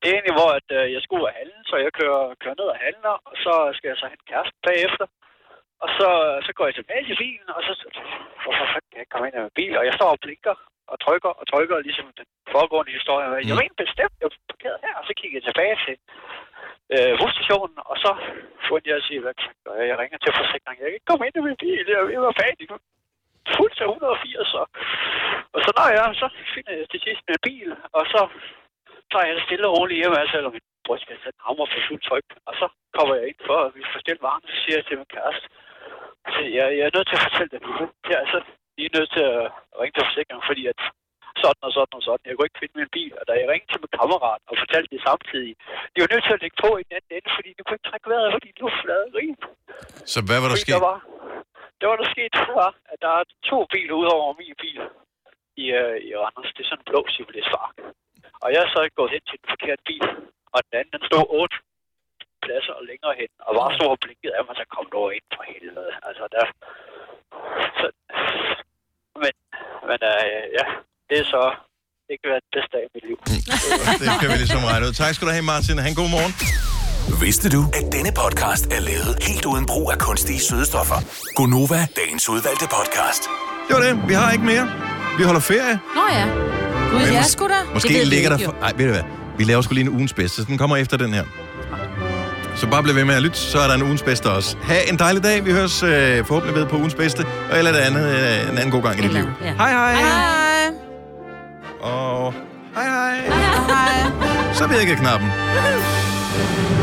Det 0.00 0.06
er 0.08 0.14
egentlig, 0.16 0.36
hvor 0.40 0.50
at, 0.58 0.68
øh, 0.78 0.84
jeg 0.94 1.00
skulle 1.02 1.20
ud 1.20 1.30
og 1.30 1.36
handle, 1.40 1.58
så 1.70 1.74
jeg 1.84 1.92
kører, 2.00 2.22
kører 2.42 2.56
ned 2.60 2.68
og 2.74 2.78
handler, 2.86 3.14
og 3.28 3.34
så 3.44 3.54
skal 3.76 3.88
jeg 3.90 3.98
så 4.00 4.06
hente 4.12 4.28
kæresten 4.30 4.60
bagefter. 4.68 5.06
Og 5.84 5.88
så, 5.98 6.08
så 6.46 6.50
går 6.56 6.64
jeg 6.68 6.76
tilbage 6.78 7.04
til 7.08 7.16
bilen, 7.22 7.48
og 7.56 7.60
så 7.66 7.72
hvorfor 8.42 8.64
fanden 8.72 8.88
kan 8.90 8.98
jeg 8.98 9.04
ikke 9.04 9.14
komme 9.14 9.26
ind 9.28 9.36
i 9.38 9.44
min 9.44 9.58
bil? 9.60 9.74
Og 9.80 9.84
jeg 9.88 9.94
står 9.98 10.10
og 10.14 10.20
blinker 10.24 10.56
og 10.92 10.96
trykker 11.04 11.32
og 11.40 11.44
trykker, 11.52 11.86
ligesom 11.88 12.06
den 12.20 12.28
foregående 12.52 12.92
historie. 12.98 13.26
Mm. 13.26 13.48
Jeg 13.48 13.54
var 13.56 13.64
egentlig 13.64 13.84
bestemt, 13.86 14.16
jeg 14.20 14.26
var 14.28 14.36
parkeret 14.52 14.78
her, 14.86 14.94
og 15.00 15.04
så 15.08 15.12
kigger 15.18 15.36
jeg 15.38 15.46
tilbage 15.48 15.76
til 15.84 15.96
øh, 16.94 17.12
busstationen, 17.20 17.78
og 17.90 17.96
så 18.04 18.10
får 18.66 18.78
jeg 18.88 18.96
at 19.00 19.06
sige, 19.08 19.20
hvad 19.24 19.34
jeg? 19.90 19.96
Ringer 20.02 20.18
til 20.22 20.32
forsikringen. 20.40 20.80
Jeg 20.82 20.88
kan 20.88 20.98
ikke 20.98 21.10
komme 21.10 21.26
ind 21.26 21.36
i 21.40 21.46
min 21.48 21.58
bil, 21.64 21.84
jeg, 21.94 22.22
var 22.26 22.32
nu. 22.72 22.76
Fuldt 23.56 23.74
til 23.76 23.86
180, 23.86 24.54
og, 24.60 24.66
og 25.54 25.60
så 25.64 25.70
når 25.78 25.88
jeg, 25.96 26.04
så 26.22 26.26
finder 26.54 26.72
jeg 26.78 26.86
til 26.92 27.00
sidst 27.06 27.22
min 27.28 27.40
bil, 27.48 27.70
og 27.96 28.02
så 28.12 28.20
tager 29.10 29.26
jeg 29.28 29.34
det 29.36 29.44
stille 29.46 29.68
og 29.68 29.74
roligt 29.76 30.00
hjem, 30.00 30.12
altså, 30.20 30.32
selvom 30.34 30.52
min 30.56 30.66
brystkasse 30.86 31.24
den 31.28 31.44
hammer 31.46 31.66
for 31.72 31.80
fuldt 31.88 32.04
tryk. 32.08 32.28
Og 32.48 32.54
så 32.60 32.66
kommer 32.96 33.14
jeg 33.18 33.24
ind 33.30 33.40
for 33.48 33.58
at 33.66 33.70
vi 33.76 33.82
får 33.92 34.00
stillet 34.04 34.22
varen, 34.26 34.44
så 34.50 34.56
siger 34.62 34.76
jeg 34.78 34.86
til 34.86 34.98
min 35.00 35.12
kæreste, 35.16 35.46
så 36.34 36.40
jeg, 36.56 36.66
jeg 36.78 36.84
er 36.88 36.94
nødt 36.96 37.08
til 37.08 37.18
at 37.18 37.26
fortælle 37.26 37.52
det 37.54 37.60
nu. 37.66 37.74
Jeg 38.08 38.16
er 38.18 38.22
altså 38.24 38.38
lige 38.78 38.94
nødt 38.96 39.10
til 39.16 39.24
at 39.34 39.44
ringe 39.80 39.94
til 39.94 40.06
forsikringen, 40.08 40.48
fordi 40.50 40.62
at 40.72 40.80
sådan 41.42 41.62
og 41.68 41.72
sådan 41.76 41.96
og 41.98 42.02
sådan. 42.06 42.26
Jeg 42.28 42.34
kunne 42.34 42.48
ikke 42.48 42.60
finde 42.62 42.78
min 42.80 42.90
bil, 42.98 43.12
og 43.20 43.24
da 43.28 43.32
jeg 43.40 43.46
ringede 43.52 43.70
til 43.72 43.82
min 43.84 43.94
kammerat 44.00 44.40
og 44.50 44.54
fortalte 44.62 44.88
det 44.94 45.00
samtidig, 45.08 45.52
de 45.92 45.98
var 46.02 46.10
nødt 46.12 46.24
til 46.26 46.36
at 46.36 46.42
lægge 46.44 46.58
på 46.64 46.70
i 46.80 46.82
den 46.86 46.92
anden 46.96 47.12
ende, 47.16 47.30
fordi 47.38 47.50
de 47.56 47.60
kunne 47.62 47.76
ikke 47.78 47.88
trække 47.90 48.06
vejret, 48.12 48.34
fordi 48.36 48.48
luftfladen 48.62 49.10
rig. 49.18 49.30
Så 50.14 50.18
hvad 50.28 50.38
var 50.42 50.48
der 50.52 50.58
sket? 50.64 50.74
Der 50.76 50.86
var, 50.90 50.98
det 51.80 51.86
var 51.88 51.96
der 52.00 52.08
sket, 52.14 52.34
var, 52.60 52.72
at 52.92 52.98
der 53.04 53.12
er 53.20 53.24
to 53.50 53.58
biler 53.72 53.94
ud 54.02 54.08
over 54.16 54.30
min 54.40 54.56
bil 54.62 54.82
i, 55.62 55.66
øh, 55.80 55.96
i 56.08 56.10
Randers. 56.20 56.52
Det 56.54 56.62
er 56.62 56.68
sådan 56.70 56.82
en 56.82 56.88
blå 56.90 57.00
Chevrolet 57.12 57.46
Spark. 57.48 57.76
Og 58.42 58.48
jeg 58.54 58.60
er 58.66 58.70
så 58.74 58.80
gået 58.98 59.10
hen 59.14 59.22
til 59.28 59.36
den 59.40 59.48
forkerte 59.54 59.82
bil, 59.90 60.06
og 60.54 60.58
den 60.66 60.74
anden, 60.78 60.92
den 60.96 61.02
stod 61.08 61.24
otte 61.40 61.56
pladser 62.44 62.74
og 62.80 62.84
længere 62.90 63.14
hen, 63.20 63.30
og 63.46 63.52
var 63.60 63.68
så 63.78 63.84
blinket 64.02 64.32
af 64.38 64.42
mig, 64.46 64.54
så 64.60 64.64
kom 64.74 64.86
der 64.92 65.10
ind 65.18 65.26
for 65.36 65.44
helvede. 65.52 65.92
Altså, 66.08 66.24
der... 66.34 66.44
Så, 67.78 67.86
men, 69.22 69.34
men 69.88 69.98
øh, 70.12 70.44
ja, 70.58 70.66
det 71.08 71.16
er 71.22 71.26
så 71.34 71.42
ikke 72.12 72.24
været 72.30 72.42
det 72.44 72.52
bedste 72.56 72.72
dag 72.76 72.84
i 72.88 72.90
mit 72.94 73.04
liv. 73.10 73.18
Det 74.02 74.08
kan 74.20 74.28
vi 74.32 74.36
ligesom 74.44 74.62
regne 74.70 74.86
ud. 74.88 74.94
Tak 75.02 75.12
skal 75.14 75.26
du 75.28 75.32
have, 75.36 75.46
Martin. 75.52 75.78
Han 75.86 75.94
god 76.02 76.10
morgen. 76.16 76.32
Vidste 77.18 77.48
du, 77.48 77.64
at 77.72 77.92
denne 77.92 78.10
podcast 78.12 78.66
er 78.66 78.80
lavet 78.80 79.16
helt 79.22 79.44
uden 79.46 79.66
brug 79.66 79.90
af 79.92 79.98
kunstige 79.98 80.40
sødestoffer? 80.40 80.94
Gonova, 81.34 81.86
dagens 81.96 82.28
udvalgte 82.28 82.64
podcast. 82.64 83.22
Det 83.68 83.76
var 83.76 83.82
det. 83.82 84.08
Vi 84.08 84.14
har 84.14 84.30
ikke 84.32 84.44
mere. 84.44 84.68
Vi 85.18 85.24
holder 85.24 85.40
ferie. 85.40 85.80
Nå 85.94 86.02
ja. 86.12 86.24
Gud, 86.92 87.18
mås- 87.18 87.30
sgu 87.32 87.48
da. 87.48 87.54
Måske 87.74 88.04
ligger 88.04 88.30
der... 88.36 88.44
For... 88.44 88.54
Ej, 88.62 88.72
ved 88.76 88.84
du 88.86 88.92
hvad? 88.92 89.02
Vi 89.38 89.44
laver 89.44 89.62
sgu 89.62 89.74
lige 89.74 89.84
en 89.84 89.88
ugens 89.92 90.12
bedste. 90.12 90.36
så 90.42 90.44
Den 90.48 90.58
kommer 90.58 90.76
efter 90.76 90.96
den 90.96 91.14
her. 91.14 91.24
Så 92.56 92.66
bare 92.66 92.82
bliv 92.82 92.94
ved 92.94 93.04
med 93.04 93.14
at 93.14 93.22
lytte, 93.22 93.38
så 93.38 93.58
er 93.58 93.66
der 93.66 93.74
en 93.74 93.82
ugens 93.82 94.02
bedste 94.02 94.30
også. 94.30 94.56
Ha' 94.62 94.80
en 94.88 94.98
dejlig 94.98 95.22
dag. 95.22 95.44
Vi 95.44 95.52
høres 95.52 95.82
øh, 95.82 96.24
forhåbentlig 96.26 96.56
ved 96.60 96.66
på 96.66 96.76
ugens 96.76 96.94
bedste. 96.94 97.26
Og 97.50 97.58
eller 97.58 97.72
det 97.72 97.78
andet 97.78 98.06
øh, 98.08 98.50
en 98.52 98.58
anden 98.58 98.70
god 98.70 98.82
gang 98.82 98.98
i 98.98 99.02
dit 99.02 99.12
liv. 99.12 99.24
Ja. 99.44 99.52
Hej 99.56 99.70
hej. 99.70 99.94
Hej. 99.94 100.74
Og 101.80 102.34
hej 102.74 102.84
hej. 102.84 103.16
Hej. 103.68 104.54
Så 104.54 104.66
virker 104.66 104.94
knappen. 104.96 105.28